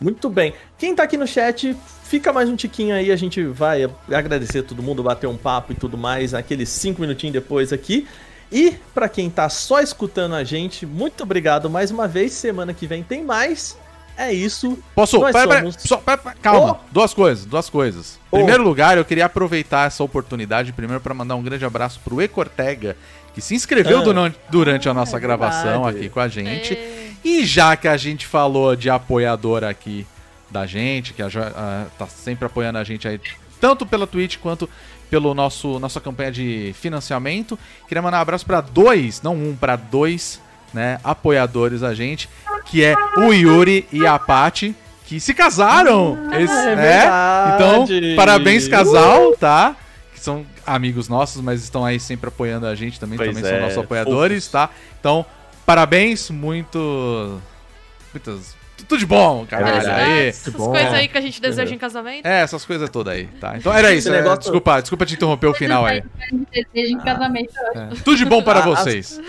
Muito 0.00 0.28
bem. 0.28 0.52
Quem 0.78 0.94
tá 0.94 1.02
aqui 1.02 1.16
no 1.16 1.26
chat, 1.26 1.74
fica 2.04 2.32
mais 2.32 2.48
um 2.48 2.56
tiquinho 2.56 2.94
aí, 2.94 3.10
a 3.10 3.16
gente 3.16 3.42
vai 3.46 3.88
agradecer 4.12 4.62
todo 4.62 4.82
mundo, 4.82 5.02
bater 5.02 5.26
um 5.26 5.36
papo 5.36 5.72
e 5.72 5.74
tudo 5.74 5.96
mais, 5.96 6.34
aqueles 6.34 6.68
cinco 6.68 7.00
minutinhos 7.00 7.32
depois 7.32 7.72
aqui. 7.72 8.06
E 8.52 8.76
pra 8.94 9.08
quem 9.08 9.28
tá 9.30 9.48
só 9.48 9.80
escutando 9.80 10.34
a 10.34 10.44
gente, 10.44 10.86
muito 10.86 11.22
obrigado 11.22 11.68
mais 11.68 11.90
uma 11.90 12.06
vez. 12.06 12.32
Semana 12.32 12.72
que 12.74 12.86
vem 12.86 13.02
tem 13.02 13.24
mais. 13.24 13.76
é 14.18 14.32
isso. 14.32 14.78
Posso? 14.94 15.18
Nós 15.18 15.30
Pera, 15.32 15.46
pera, 15.48 15.60
somos- 15.60 15.76
só- 15.80 15.96
pera, 15.98 16.16
pera, 16.16 16.36
calma, 16.40 16.80
Oh. 16.80 16.84
duas 16.90 17.12
coisas, 17.12 17.44
duas 17.44 17.68
coisas. 17.68 18.18
Oh. 18.30 18.36
Primeiro 18.38 18.62
lugar, 18.62 18.96
eu 18.96 19.04
queria 19.04 19.26
aproveitar 19.26 19.86
essa 19.88 20.02
oportunidade 20.02 20.72
primeiro 20.72 21.02
para 21.02 21.12
mandar 21.12 21.34
um 21.36 21.42
grande 21.42 21.66
abraço 21.66 22.00
pro 22.02 22.22
E 22.22 22.26
Cortega, 22.26 22.96
que 23.36 23.40
se 23.42 23.54
inscreveu 23.54 23.98
Ah. 23.98 24.02
duran- 24.02 24.34
durante 24.50 24.88
a 24.88 24.94
nossa 24.94 25.18
É 25.18 25.20
gravação 25.20 25.86
aqui 25.86 26.08
com 26.08 26.18
a 26.18 26.26
gente. 26.26 26.72
É. 26.74 27.10
E 27.22 27.44
já 27.44 27.76
que 27.76 27.86
a 27.86 27.96
gente 27.96 28.26
falou 28.26 28.74
de 28.74 28.88
apoiador 28.88 29.62
aqui 29.62 30.06
da 30.50 30.64
gente, 30.66 31.12
que 31.12 31.20
a, 31.22 31.26
a- 31.26 31.84
tá 31.98 32.06
sempre 32.06 32.46
apoiando 32.46 32.78
a 32.78 32.84
gente 32.84 33.06
aí, 33.06 33.20
tanto 33.60 33.84
pela 33.84 34.06
Twitch 34.06 34.38
quanto 34.38 34.68
pelo 35.10 35.34
nosso 35.34 35.78
nossa 35.78 36.00
campanha 36.00 36.32
de 36.32 36.74
financiamento, 36.80 37.58
queria 37.86 38.00
mandar 38.00 38.18
um 38.18 38.22
abraço 38.22 38.46
para 38.46 38.60
dois, 38.62 39.20
não 39.22 39.34
um, 39.34 39.54
para 39.54 39.76
dois, 39.76 40.40
né, 40.72 40.98
apoiadores 41.04 41.82
a 41.82 41.92
gente, 41.94 42.28
que 42.64 42.82
é 42.82 42.96
o 43.18 43.32
Yuri 43.34 43.86
e 43.92 44.06
a 44.06 44.18
Paty, 44.18 44.74
que 45.04 45.20
se 45.20 45.34
casaram. 45.34 46.18
Esse- 46.32 46.52
é 46.68 46.74
né? 46.74 47.04
Então, 47.54 47.86
parabéns 48.16 48.66
casal, 48.66 49.36
tá? 49.36 49.76
Que 50.14 50.20
são 50.20 50.44
amigos 50.66 51.08
nossos, 51.08 51.40
mas 51.40 51.62
estão 51.62 51.84
aí 51.84 51.98
sempre 52.00 52.28
apoiando 52.28 52.66
a 52.66 52.74
gente 52.74 52.98
também, 52.98 53.16
Pois 53.16 53.28
também 53.34 53.44
é, 53.50 53.54
são 53.54 53.60
nossos 53.62 53.78
apoiadores, 53.78 54.48
tá? 54.48 54.70
Então, 54.98 55.24
parabéns, 55.64 56.30
muito. 56.30 57.40
Muitas. 58.12 58.54
Tudo 58.88 58.98
de 58.98 59.06
bom, 59.06 59.46
cara. 59.46 59.64
verdade. 59.64 59.88
aí. 60.10 60.28
Essas 60.28 60.52
bom. 60.52 60.70
coisas 60.70 60.92
aí 60.92 61.08
que 61.08 61.16
a 61.16 61.20
gente 61.20 61.40
deseja 61.40 61.74
em 61.74 61.78
casamento. 61.78 62.26
É, 62.26 62.42
essas 62.42 62.64
coisas 62.64 62.90
todas 62.90 63.14
aí, 63.14 63.26
tá? 63.40 63.56
Então 63.56 63.72
era 63.72 63.92
isso. 63.94 64.08
É, 64.08 64.12
negócio- 64.12 64.40
Desculpa, 64.40 64.80
desculpa 64.80 65.06
te 65.06 65.14
interromper 65.14 65.46
o 65.46 65.54
final 65.54 65.86
aí. 65.86 66.02
Desejo 66.52 66.92
em 66.92 66.98
casamento. 67.00 67.54
É. 67.74 67.88
Tudo 68.04 68.16
de 68.16 68.24
bom 68.26 68.42
para 68.42 68.60
Ah, 68.60 68.62
as- 68.62 68.66
vocês. 68.80 69.20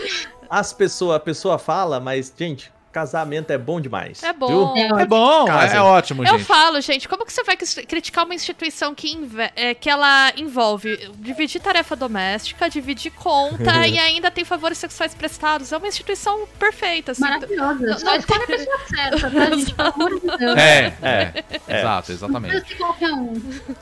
As 0.50 0.74
pessoas, 0.74 1.16
a 1.16 1.20
pessoa 1.20 1.58
fala, 1.58 2.00
mas, 2.00 2.34
gente, 2.38 2.72
casamento 2.98 3.52
é 3.52 3.58
bom 3.60 3.80
demais. 3.80 4.24
É 4.24 4.34
bom. 4.34 4.76
É 4.76 5.06
bom, 5.06 5.46
Casa. 5.46 5.74
é, 5.74 5.78
é 5.78 5.82
ótimo, 5.82 6.24
Eu 6.24 6.32
gente. 6.40 6.44
falo, 6.46 6.82
gente, 6.82 7.08
como 7.08 7.24
que 7.26 7.32
você 7.32 7.44
vai 7.44 7.56
cri- 7.56 7.86
criticar 7.86 8.26
uma 8.26 8.34
instituição 8.34 8.96
que, 8.96 9.16
é, 9.56 9.76
que 9.76 9.88
ela 9.90 10.32
envolve 10.36 10.98
dividir 11.20 11.62
tarefa 11.62 11.96
doméstica, 11.96 12.68
dividir 12.70 13.12
conta 13.12 13.86
e 13.88 14.00
ainda 14.00 14.32
tem 14.32 14.44
favores 14.44 14.80
sexuais 14.80 15.14
prestados? 15.14 15.72
É 15.72 15.78
uma 15.78 15.88
instituição 15.88 16.48
perfeita, 16.58 17.12
assim. 17.12 17.22
Maravilhosa. 17.22 18.00
Só 18.00 18.16
escolhe 18.16 18.44
a 18.44 18.48
pessoa 18.48 18.78
certa, 18.90 19.30
tá, 19.30 19.56
gente? 19.56 19.74
Pelo 19.76 19.90
amor 19.94 20.20
de 20.20 20.38
Deus. 20.38 20.58
É, 20.58 20.94
É, 21.04 21.44
é, 21.68 21.80
exato, 21.80 22.12
exatamente. 22.12 22.68
ser 22.68 22.76
qualquer 22.78 23.12
um. 23.14 23.34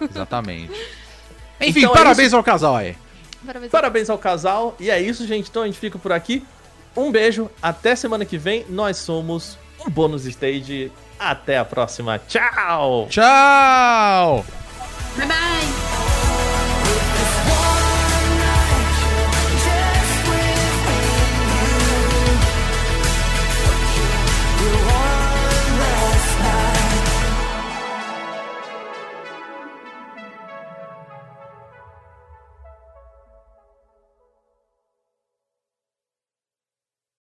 Exatamente. 0.10 0.74
Enfim, 1.62 1.80
Então 1.80 1.92
é 1.92 1.98
parabéns 1.98 2.34
ao 2.34 2.44
casal 2.44 2.76
aí. 2.76 2.98
Parabéns. 3.46 3.72
Parabéns 3.72 4.10
ao 4.10 4.18
casal. 4.18 4.76
E 4.80 4.90
é 4.90 5.00
isso, 5.00 5.26
gente. 5.26 5.50
Então 5.50 5.64
a 5.64 5.66
gente 5.68 5.80
fica 5.80 5.98
por 5.98 6.12
aqui. 6.12 6.44
Um 6.96 7.12
beijo. 7.12 7.50
Até 7.62 7.96
semana 7.96 8.26
que 8.26 8.38
vem. 8.38 8.66
Nós 8.70 8.98
somos 8.98 9.58
o 9.80 9.90
Bônus 9.90 10.26
Stage. 10.26 10.92
Até 11.20 11.58
a 11.58 11.66
próxima. 11.66 12.20
Tchau! 12.20 13.08
Tchau! 13.10 14.46
Bye 15.18 15.28
bye. 15.28 16.05